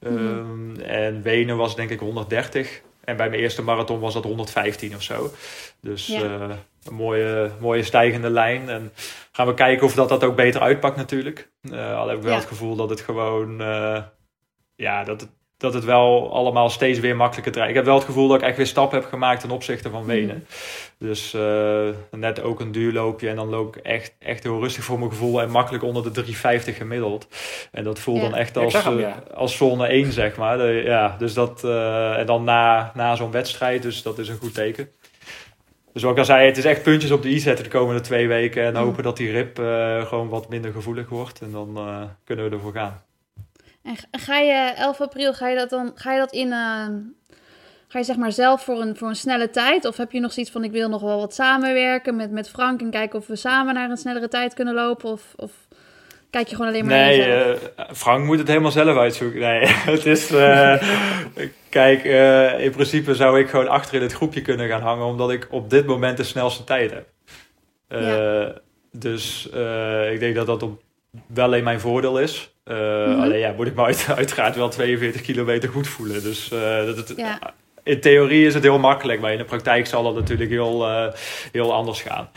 Mm 0.01 0.17
um, 0.17 0.81
en 0.81 1.23
Wenen 1.23 1.57
was 1.57 1.77
denk 1.77 1.91
ik 1.91 2.01
130. 2.01 2.81
En 3.05 3.17
bij 3.17 3.29
mijn 3.29 3.41
eerste 3.41 3.63
marathon 3.63 4.01
was 4.01 4.15
dat 4.15 4.25
115 4.25 4.95
of 4.95 5.03
zo. 5.03 5.33
Dus 5.81 6.07
ja. 6.07 6.23
uh, 6.23 6.55
een 6.85 6.95
mooie, 6.95 7.51
mooie 7.61 7.83
stijgende 7.83 8.31
lijn. 8.31 8.69
En 8.69 8.93
gaan 9.33 9.47
we 9.47 9.55
kijken 9.55 9.87
of 9.87 9.95
dat, 9.95 10.09
dat 10.09 10.25
ook 10.25 10.37
beter 10.37 10.61
uitpakt 10.61 10.97
natuurlijk. 10.97 11.51
Al 11.71 12.09
heb 12.09 12.17
ik 12.17 12.23
wel 12.23 12.35
het 12.35 12.45
gevoel 12.45 12.77
dat 12.77 12.91
het 12.91 13.01
gewoon... 13.01 13.63
Ja, 14.77 15.05
dat 15.05 15.21
het, 15.21 15.31
dat 15.65 15.75
het 15.75 15.85
wel 15.85 16.33
allemaal 16.33 16.71
steeds 16.71 16.99
weer 16.99 17.17
makkelijker 17.17 17.53
draait. 17.53 17.69
Ik 17.69 17.75
heb 17.75 17.85
wel 17.85 17.95
het 17.95 18.05
gevoel 18.05 18.29
dat 18.29 18.41
ik 18.41 18.47
echt 18.47 18.57
weer 18.57 18.67
stappen 18.67 19.01
heb 19.01 19.09
gemaakt 19.09 19.41
ten 19.41 19.51
opzichte 19.51 19.91
van 19.91 20.05
Wenen. 20.05 20.35
Mm. 20.35 20.45
Dus 21.09 21.35
uh, 21.35 21.89
net 22.11 22.43
ook 22.43 22.61
een 22.61 22.73
duurloopje 22.73 23.29
en 23.29 23.37
dan 23.37 23.49
loop 23.49 23.77
ik 23.77 23.83
echt, 23.83 24.15
echt 24.19 24.43
heel 24.43 24.61
rustig 24.61 24.85
voor 24.85 24.99
mijn 24.99 25.11
gevoel 25.11 25.43
en 25.43 25.51
makkelijk 25.51 25.85
onder 25.85 26.03
de 26.03 26.11
350 26.11 26.77
gemiddeld. 26.77 27.29
En 27.73 27.85
dat 27.85 27.99
voelt 27.99 28.21
ja. 28.21 28.29
dan 28.29 28.39
echt 28.39 28.57
als, 28.57 28.85
hem, 28.85 28.99
ja. 28.99 29.23
als 29.35 29.57
zone 29.57 29.87
1, 29.87 30.13
zeg 30.13 30.37
maar. 30.37 30.57
De, 30.59 30.83
ja, 30.85 31.17
dus 31.19 31.35
dat, 31.35 31.63
uh, 31.65 32.19
en 32.19 32.27
dan 32.27 32.45
na, 32.45 32.93
na 32.95 33.17
zo'n 33.17 33.31
wedstrijd, 33.31 33.83
dus 33.83 34.03
dat 34.03 34.19
is 34.19 34.29
een 34.29 34.39
goed 34.39 34.55
teken. 34.55 34.89
Dus 35.93 36.03
zoals 36.03 36.17
ik 36.17 36.21
al 36.21 36.35
zei, 36.35 36.47
het 36.47 36.57
is 36.57 36.65
echt 36.65 36.83
puntjes 36.83 37.11
op 37.11 37.23
de 37.23 37.29
i 37.29 37.39
zetten 37.39 37.65
de 37.65 37.71
komende 37.71 38.01
twee 38.01 38.29
weken. 38.29 38.65
En 38.65 38.77
hopen 38.77 39.03
dat 39.03 39.17
die 39.17 39.31
rib 39.31 39.59
uh, 39.59 40.07
gewoon 40.07 40.29
wat 40.29 40.49
minder 40.49 40.73
gevoelig 40.73 41.09
wordt. 41.09 41.41
En 41.41 41.51
dan 41.51 41.79
kunnen 42.25 42.45
we 42.45 42.57
ervoor 42.57 42.73
gaan. 42.73 43.03
En 43.85 43.97
ga 44.21 44.39
je 44.39 44.73
11 44.77 45.01
april, 45.01 45.35
ga 45.35 45.49
je 45.49 45.57
dat 45.57 45.71
dan 45.71 45.93
ga 45.95 46.13
je 46.13 46.19
dat 46.19 46.33
in. 46.33 46.47
Uh, 46.47 46.87
ga 47.89 47.99
je 47.99 48.05
zeg 48.05 48.17
maar 48.17 48.33
zelf 48.33 48.65
voor 48.65 48.81
een, 48.81 48.97
voor 48.97 49.09
een 49.09 49.17
snelle 49.17 49.51
tijd? 49.51 49.85
Of 49.85 49.97
heb 49.97 50.13
je 50.13 50.21
nog 50.21 50.33
zoiets 50.33 50.53
van: 50.53 50.65
ik 50.65 50.71
wil 50.71 50.89
nog 50.89 51.03
wel 51.03 51.19
wat 51.19 51.35
samenwerken 51.35 52.17
met, 52.17 52.31
met 52.31 52.51
Frank 52.51 52.81
en 52.81 52.91
kijken 52.91 53.19
of 53.19 53.27
we 53.27 53.37
samen 53.37 53.75
naar 53.75 53.91
een 53.91 53.97
snellere 53.97 54.29
tijd 54.29 54.55
kunnen 54.55 54.75
lopen? 54.75 55.11
Of, 55.11 55.23
of 55.37 55.53
kijk 56.31 56.49
je 56.49 56.57
gewoon 56.57 56.71
alleen 56.71 56.87
maar 56.87 56.95
nee, 56.95 57.19
naar? 57.19 57.49
Uh, 57.49 57.57
Frank 57.93 58.25
moet 58.25 58.39
het 58.39 58.49
helemaal 58.49 58.71
zelf 58.71 58.97
uitzoeken. 58.97 59.41
Nee, 59.41 59.67
het 59.95 60.07
is. 60.07 60.31
Uh, 60.31 60.83
kijk, 61.69 62.05
uh, 62.05 62.61
in 62.65 62.71
principe 62.71 63.15
zou 63.15 63.41
ik 63.41 63.49
gewoon 63.49 63.69
achter 63.69 63.95
in 63.95 64.03
het 64.03 64.13
groepje 64.13 64.43
kunnen 64.43 64.69
gaan 64.69 64.83
hangen, 64.83 65.07
omdat 65.07 65.31
ik 65.31 65.47
op 65.51 65.71
dit 65.71 65.87
moment 65.87 66.17
de 66.17 66.25
snelste 66.25 66.65
tijd 66.65 66.91
heb. 66.91 67.07
Ja. 67.89 68.55
Dus 68.93 69.47
ik 70.13 70.21
denk 70.21 70.35
dat 70.35 70.47
dat 70.47 70.63
op 70.63 70.83
wel 71.27 71.45
alleen 71.45 71.65
mijn 71.65 71.81
voordeel 71.81 72.21
is. 72.21 72.54
Uh, 72.65 72.77
mm-hmm. 72.77 73.23
Alleen 73.23 73.39
ja, 73.39 73.53
moet 73.53 73.67
ik 73.67 73.75
me 73.75 73.85
uit, 73.85 74.07
uiteraard 74.17 74.57
wel 74.57 74.69
42 74.69 75.21
kilometer 75.21 75.69
goed 75.69 75.89
voelen. 75.89 76.23
Dus 76.23 76.51
uh, 76.53 76.87
dat 76.87 76.97
het, 76.97 77.13
ja. 77.17 77.39
in 77.83 78.01
theorie 78.01 78.47
is 78.47 78.55
het 78.55 78.63
heel 78.63 78.79
makkelijk, 78.79 79.21
maar 79.21 79.33
in 79.33 79.39
de 79.39 79.45
praktijk 79.45 79.87
zal 79.87 80.03
dat 80.03 80.15
natuurlijk 80.15 80.51
heel, 80.51 80.89
uh, 80.89 81.07
heel 81.53 81.73
anders 81.73 82.03
gaan. 82.03 82.29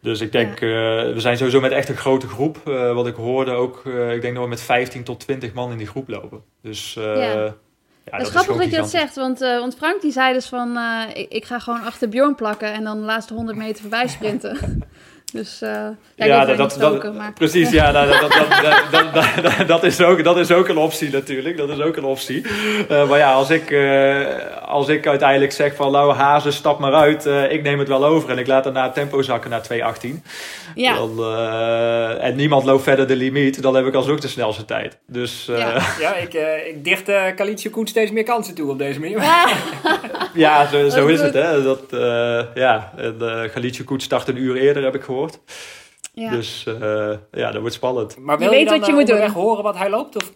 Dus 0.00 0.20
ik 0.20 0.32
denk, 0.32 0.60
ja. 0.60 0.66
we 1.12 1.20
zijn 1.20 1.36
sowieso 1.36 1.60
met 1.60 1.72
echt 1.72 1.88
een 1.88 1.96
grote 1.96 2.28
groep. 2.28 2.56
wat 2.94 3.06
ik 3.06 3.14
hoorde 3.14 3.50
ook, 3.50 3.86
ik 3.86 4.20
denk 4.20 4.34
dat 4.34 4.42
we 4.42 4.48
met 4.48 4.60
15 4.60 5.04
tot 5.04 5.20
20 5.20 5.52
man 5.52 5.70
in 5.70 5.78
die 5.78 5.86
groep 5.86 6.08
lopen. 6.08 6.42
Dus 6.62 6.94
ja. 6.94 7.54
Ja, 8.04 8.18
dat, 8.18 8.26
is 8.26 8.32
grappig 8.32 8.56
dat 8.56 8.70
je 8.70 8.76
dat 8.76 8.90
zegt, 8.90 9.14
want, 9.14 9.42
uh, 9.42 9.58
want 9.58 9.76
Frank 9.76 10.00
die 10.00 10.12
zei 10.12 10.32
dus 10.32 10.46
van, 10.46 10.76
uh, 10.76 11.02
ik, 11.14 11.32
ik, 11.32 11.44
ga 11.44 11.58
gewoon 11.58 11.82
achter 11.82 12.08
Bjorn 12.08 12.34
plakken 12.34 12.72
en 12.72 12.84
dan 12.84 12.98
de 12.98 13.04
laatste 13.04 13.34
100 13.34 13.56
meter 13.56 13.80
voorbij 13.80 14.08
sprinten. 14.08 14.58
Dus 15.34 15.62
uh, 15.62 15.70
ja, 16.14 16.24
ja 16.24 16.44
dat, 16.44 16.56
dat, 16.56 16.72
stoken, 16.72 17.16
maar... 17.16 17.32
precies, 17.32 17.70
ja, 17.70 17.92
dat, 17.92 18.08
dat, 19.14 19.66
dat, 19.66 19.84
is 19.84 20.00
ook, 20.00 20.24
dat 20.24 20.38
is 20.38 20.52
ook 20.52 20.68
een 20.68 20.76
optie 20.76 21.10
natuurlijk. 21.10 21.56
Dat 21.56 21.68
is 21.68 21.80
ook 21.80 21.96
een 21.96 22.04
optie. 22.04 22.42
Uh, 22.90 23.08
maar 23.08 23.18
ja, 23.18 23.32
als 23.32 23.50
ik, 23.50 23.70
uh, 23.70 24.26
als 24.66 24.88
ik 24.88 25.06
uiteindelijk 25.06 25.52
zeg 25.52 25.74
van 25.74 25.90
Lauwe 25.90 26.14
Hazen, 26.14 26.52
stap 26.52 26.78
maar 26.78 26.92
uit, 26.92 27.26
ik 27.50 27.62
neem 27.62 27.78
het 27.78 27.88
wel 27.88 28.04
over 28.04 28.30
en 28.30 28.38
ik 28.38 28.46
laat 28.46 28.64
daarna 28.64 28.84
het 28.84 28.94
tempo 28.94 29.22
zakken 29.22 29.50
naar 29.50 29.94
2.18. 30.04 30.08
Ja. 30.74 30.94
Dan, 30.94 31.36
en 32.20 32.36
niemand 32.36 32.64
loopt 32.64 32.82
verder 32.82 33.06
de 33.06 33.16
limiet, 33.16 33.62
dan 33.62 33.74
heb 33.74 33.86
ik 33.86 33.94
alsnog 33.94 34.20
de 34.20 34.28
snelste 34.28 34.64
tijd. 34.64 34.98
Dus, 35.06 35.44
ja. 35.46 35.82
ja, 36.00 36.14
ik, 36.14 36.34
ik 36.66 36.84
dicht 36.84 37.08
uh, 37.08 37.22
Kalietje 37.36 37.70
Koen 37.70 37.86
steeds 37.86 38.10
meer 38.10 38.24
kansen 38.24 38.54
toe 38.54 38.70
op 38.70 38.78
deze 38.78 39.00
manier. 39.00 39.22
ja, 40.34 40.66
zo, 40.72 40.88
zo 40.88 41.06
is 41.06 41.20
het. 41.20 41.34
Hè. 41.34 41.62
Dat, 41.62 41.80
ja, 42.54 42.92
en, 42.96 43.50
Galietje 43.50 43.84
start 43.96 44.28
een 44.28 44.36
uur 44.36 44.56
eerder, 44.56 44.82
heb 44.82 44.94
ik 44.94 45.02
gehoord. 45.02 45.22
Ja. 46.12 46.30
Dus 46.30 46.66
eh, 46.66 47.14
ja, 47.32 47.50
dat 47.50 47.60
wordt 47.60 47.74
spannend. 47.74 48.16
Maar 48.18 48.38
wil 48.38 48.46
Je 48.52 48.52
je, 48.52 48.58
weet 48.60 48.68
dan 48.68 48.78
wat 48.78 48.86
je 48.86 48.92
eh, 48.92 48.98
moet 48.98 49.34
doen. 49.34 49.42
horen 49.42 49.62
wat 49.62 49.76
hij 49.76 49.90
loopt? 49.90 50.16
Of? 50.16 50.32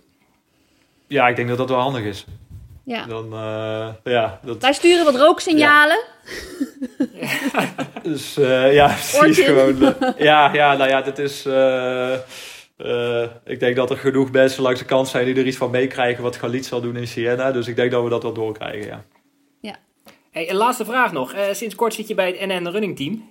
Ja, 1.06 1.28
ik 1.28 1.36
denk 1.36 1.48
dat 1.48 1.58
dat 1.58 1.68
wel 1.68 1.78
handig 1.80 2.02
is. 2.02 2.24
ja. 2.84 3.06
Dan, 3.06 3.32
eh, 3.32 3.88
ja, 4.12 4.40
dat, 4.44 4.62
Wij 4.62 4.72
sturen 4.72 5.04
wat 5.04 5.16
rooksignalen. 5.16 5.98
Dus 8.02 8.36
eh, 8.36 8.72
ja, 8.74 8.86
precies 9.18 9.44
gewoon. 9.44 9.94
ja, 10.18 10.52
ja, 10.54 10.76
nou 10.76 10.88
ja, 10.90 11.02
dit 11.02 11.18
is. 11.18 11.46
eh, 11.46 12.14
eh, 12.76 13.28
ik 13.44 13.60
denk 13.60 13.76
dat 13.76 13.90
er 13.90 13.96
genoeg 13.96 14.30
mensen 14.30 14.62
langs 14.62 14.78
de 14.78 14.84
kant 14.86 15.08
zijn 15.08 15.24
die 15.24 15.34
er 15.34 15.46
iets 15.46 15.56
van 15.56 15.70
meekrijgen 15.70 16.22
wat 16.22 16.36
Galit 16.36 16.66
zal 16.66 16.80
doen 16.80 16.96
in 16.96 17.06
Siena. 17.08 17.52
Dus 17.52 17.66
ik 17.66 17.76
denk 17.76 17.90
dat 17.90 18.02
we 18.02 18.08
dat 18.10 18.22
wel 18.22 18.32
doorkrijgen, 18.32 18.86
ja. 18.86 19.04
Hey, 20.30 20.50
een 20.50 20.56
laatste 20.56 20.84
vraag 20.84 21.12
nog. 21.12 21.32
Eh, 21.32 21.42
sinds 21.52 21.74
kort 21.74 21.94
zit 21.94 22.08
je 22.08 22.14
bij 22.14 22.26
het 22.28 22.46
NN 22.48 22.66
Running 22.68 22.96
Team. 22.96 23.30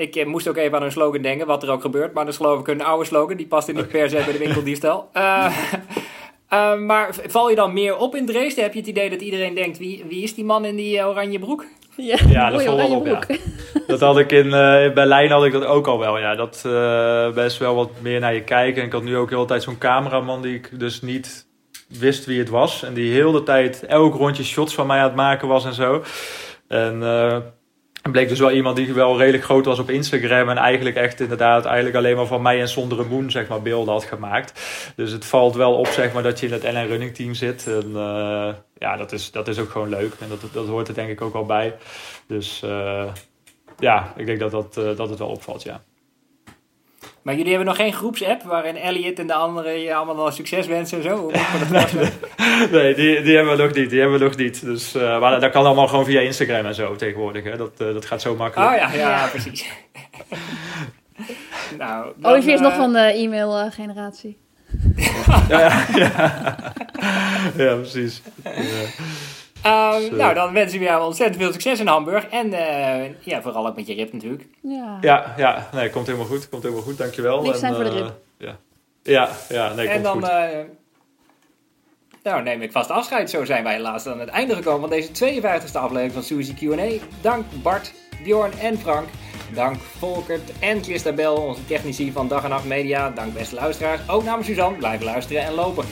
Ik 0.00 0.16
eh, 0.16 0.26
moest 0.26 0.48
ook 0.48 0.56
even 0.56 0.78
aan 0.78 0.82
een 0.82 0.92
slogan 0.92 1.22
denken, 1.22 1.46
wat 1.46 1.62
er 1.62 1.70
ook 1.70 1.80
gebeurt. 1.80 2.12
Maar 2.12 2.24
dat 2.24 2.32
is 2.32 2.38
geloof 2.40 2.60
ik 2.60 2.68
een 2.68 2.82
oude 2.82 3.04
slogan. 3.04 3.36
Die 3.36 3.46
past 3.46 3.72
niet 3.72 3.88
per 3.88 4.08
se 4.08 4.22
bij 4.24 4.32
de 4.32 4.38
winkeldiefstal. 4.38 5.08
Eh, 5.12 5.52
eh, 6.72 6.78
maar 6.78 7.16
val 7.26 7.50
je 7.50 7.56
dan 7.56 7.72
meer 7.72 7.96
op 7.96 8.14
in 8.14 8.26
Dresden? 8.26 8.64
Heb 8.64 8.72
je 8.72 8.78
het 8.78 8.88
idee 8.88 9.10
dat 9.10 9.20
iedereen 9.20 9.54
denkt, 9.54 9.78
wie, 9.78 10.04
wie 10.08 10.22
is 10.22 10.34
die 10.34 10.44
man 10.44 10.64
in 10.64 10.76
die 10.76 11.06
oranje 11.06 11.38
broek? 11.38 11.64
Ja, 11.96 12.16
Ja, 12.28 12.50
dat 12.50 12.62
valt 12.62 12.76
wel 12.78 12.86
oranje 12.86 12.96
op, 12.96 13.04
broek. 13.04 13.38
Dat 13.86 14.00
had 14.00 14.18
ik 14.18 14.32
in, 14.32 14.52
eh, 14.52 14.84
in 14.84 14.94
Berlijn 14.94 15.30
had 15.30 15.44
ik 15.44 15.52
dat 15.52 15.64
ook 15.64 15.86
al 15.86 15.98
wel, 15.98 16.18
ja. 16.18 16.34
Dat 16.34 16.62
eh, 16.66 17.34
best 17.34 17.58
wel 17.58 17.74
wat 17.74 17.90
meer 18.00 18.20
naar 18.20 18.34
je 18.34 18.44
kijken. 18.44 18.80
En 18.80 18.86
ik 18.86 18.92
had 18.92 19.02
nu 19.02 19.16
ook 19.16 19.30
heel 19.30 19.40
de 19.40 19.46
tijd 19.46 19.62
zo'n 19.62 19.78
cameraman 19.78 20.42
die 20.42 20.54
ik 20.54 20.78
dus 20.78 21.02
niet 21.02 21.46
wist 21.88 22.24
wie 22.24 22.38
het 22.38 22.48
was. 22.48 22.82
En 22.82 22.94
die 22.94 23.12
heel 23.12 23.32
de 23.32 23.42
tijd 23.42 23.86
elk 23.86 24.14
rondje 24.14 24.44
shots 24.44 24.74
van 24.74 24.86
mij 24.86 24.98
aan 24.98 25.04
het 25.04 25.14
maken 25.14 25.48
was 25.48 25.64
en 25.64 25.74
zo. 25.74 26.02
En 26.68 27.02
het 28.02 28.12
bleek 28.12 28.28
dus 28.28 28.38
wel 28.38 28.50
iemand 28.50 28.76
die 28.76 28.92
wel 28.92 29.18
redelijk 29.18 29.44
groot 29.44 29.64
was 29.64 29.78
op 29.78 29.90
Instagram. 29.90 30.48
En 30.48 30.56
eigenlijk 30.56 30.96
echt 30.96 31.20
inderdaad 31.20 31.64
eigenlijk 31.64 31.96
alleen 31.96 32.16
maar 32.16 32.26
van 32.26 32.42
mij 32.42 32.60
en 32.60 32.68
Sondere 32.68 33.04
Moon 33.04 33.30
zeg 33.30 33.48
maar, 33.48 33.62
beelden 33.62 33.92
had 33.92 34.04
gemaakt. 34.04 34.60
Dus 34.96 35.12
het 35.12 35.24
valt 35.24 35.54
wel 35.54 35.74
op 35.74 35.86
zeg 35.86 36.12
maar, 36.12 36.22
dat 36.22 36.40
je 36.40 36.46
in 36.46 36.52
het 36.52 36.62
NN 36.62 36.86
Running 36.86 37.14
Team 37.14 37.34
zit. 37.34 37.66
En 37.66 37.86
eh, 37.94 38.54
ja, 38.78 38.96
dat 38.96 39.12
is, 39.12 39.30
dat 39.30 39.48
is 39.48 39.58
ook 39.58 39.70
gewoon 39.70 39.88
leuk. 39.88 40.12
En 40.20 40.28
dat, 40.28 40.40
dat 40.52 40.66
hoort 40.66 40.88
er 40.88 40.94
denk 40.94 41.08
ik 41.08 41.20
ook 41.20 41.32
wel 41.32 41.46
bij. 41.46 41.76
Dus 42.26 42.62
eh, 42.62 43.12
ja, 43.78 44.12
ik 44.16 44.26
denk 44.26 44.38
dat, 44.38 44.50
dat, 44.50 44.76
eh, 44.76 44.96
dat 44.96 45.08
het 45.08 45.18
wel 45.18 45.28
opvalt, 45.28 45.62
ja. 45.62 45.82
Maar 47.22 47.34
jullie 47.34 47.50
hebben 47.50 47.68
nog 47.68 47.76
geen 47.76 47.92
groepsapp 47.92 48.42
waarin 48.42 48.76
Elliot 48.76 49.18
en 49.18 49.26
de 49.26 49.34
anderen 49.34 49.80
je 49.80 49.94
allemaal 49.94 50.16
wel 50.16 50.30
succes 50.30 50.66
wensen 50.66 50.98
en 50.98 51.04
zo? 51.04 51.30
Nee, 52.72 52.94
die, 52.94 53.22
die 53.22 53.36
hebben 53.36 53.56
we 53.56 53.62
nog 53.62 53.74
niet. 53.74 53.90
Die 53.90 54.00
hebben 54.00 54.18
we 54.18 54.24
nog 54.24 54.36
niet. 54.36 54.64
Dus, 54.64 54.94
eh, 54.94 55.20
maar 55.20 55.40
dat 55.40 55.50
kan 55.50 55.64
allemaal 55.64 55.88
gewoon 55.88 56.04
via 56.04 56.20
Instagram 56.20 56.66
en 56.66 56.74
zo 56.74 56.96
tegenwoordig. 56.96 57.44
Hè. 57.44 57.56
Dat, 57.56 57.70
eh, 57.78 57.92
dat 57.92 58.04
gaat 58.04 58.20
zo 58.20 58.36
makkelijk. 58.36 58.70
Oh 58.70 58.76
ja, 58.76 58.92
ja, 58.92 59.10
Ja. 59.10 59.26
precies. 59.26 59.64
nou, 61.78 62.12
dan, 62.16 62.32
Olivier 62.32 62.54
is 62.54 62.60
nog 62.60 62.72
eh, 62.72 62.78
van 62.78 62.92
de 62.92 62.98
e-mail-generatie. 62.98 64.38
Ja, 64.96 65.60
ja, 65.60 65.86
ja. 65.96 66.72
ja 67.56 67.74
precies. 67.74 68.22
Ja. 68.44 68.50
Ehm, 69.62 70.16
nou, 70.16 70.34
dan 70.34 70.52
wensen 70.52 70.78
we 70.78 70.84
jou 70.84 71.04
ontzettend 71.04 71.42
veel 71.42 71.52
succes 71.52 71.80
in 71.80 71.86
Hamburg. 71.86 72.26
En 72.26 72.52
eh, 72.52 73.10
ja, 73.20 73.42
vooral 73.42 73.66
ook 73.66 73.76
met 73.76 73.86
je 73.86 73.94
rib 73.94 74.12
natuurlijk. 74.12 74.44
Ja. 74.62 74.98
Ja, 75.00 75.34
ja, 75.36 75.68
nee, 75.72 75.90
komt 75.90 76.06
helemaal 76.06 76.28
goed. 76.28 76.48
Komt 76.48 76.62
helemaal 76.62 76.84
goed, 76.84 76.98
dankjewel. 76.98 77.42
Niks 77.42 77.58
zijn 77.58 77.74
voor 77.74 77.84
de 77.84 77.90
eh, 77.90 77.96
rib. 77.96 78.12
Ja, 78.38 78.56
ja, 79.02 79.28
ja 79.48 79.74
nee, 79.74 79.88
en 79.88 79.92
komt 80.02 80.04
dan 80.04 80.30
goed. 80.30 80.40
eh, 80.40 80.58
nou, 82.22 82.42
neem 82.42 82.62
ik 82.62 82.72
vast 82.72 82.90
afscheid. 82.90 83.30
Zo 83.30 83.44
zijn 83.44 83.64
wij 83.64 83.74
helaas 83.74 84.06
aan 84.06 84.20
het 84.20 84.28
einde 84.28 84.54
gekomen 84.54 84.80
van 84.80 84.90
deze 84.90 85.40
52e 85.42 85.72
aflevering 85.72 86.12
van 86.12 86.22
Suzy 86.22 86.54
Q&A. 86.54 87.04
Dank 87.20 87.44
Bart, 87.62 87.92
Bjorn 88.24 88.52
en 88.58 88.78
Frank. 88.78 89.08
Dank 89.54 89.76
Volkert 89.98 90.58
en 90.58 90.82
Christabel, 90.82 91.34
onze 91.36 91.66
technici 91.66 92.12
van 92.12 92.28
Dag 92.28 92.44
en 92.44 92.50
Nacht 92.50 92.64
Media. 92.64 93.10
Dank 93.10 93.34
beste 93.34 93.54
luisteraars. 93.54 94.00
Ook 94.08 94.24
namens 94.24 94.46
Suzanne. 94.46 94.78
Blijf 94.78 95.02
luisteren 95.02 95.42
en 95.42 95.52
lopen. 95.52 95.84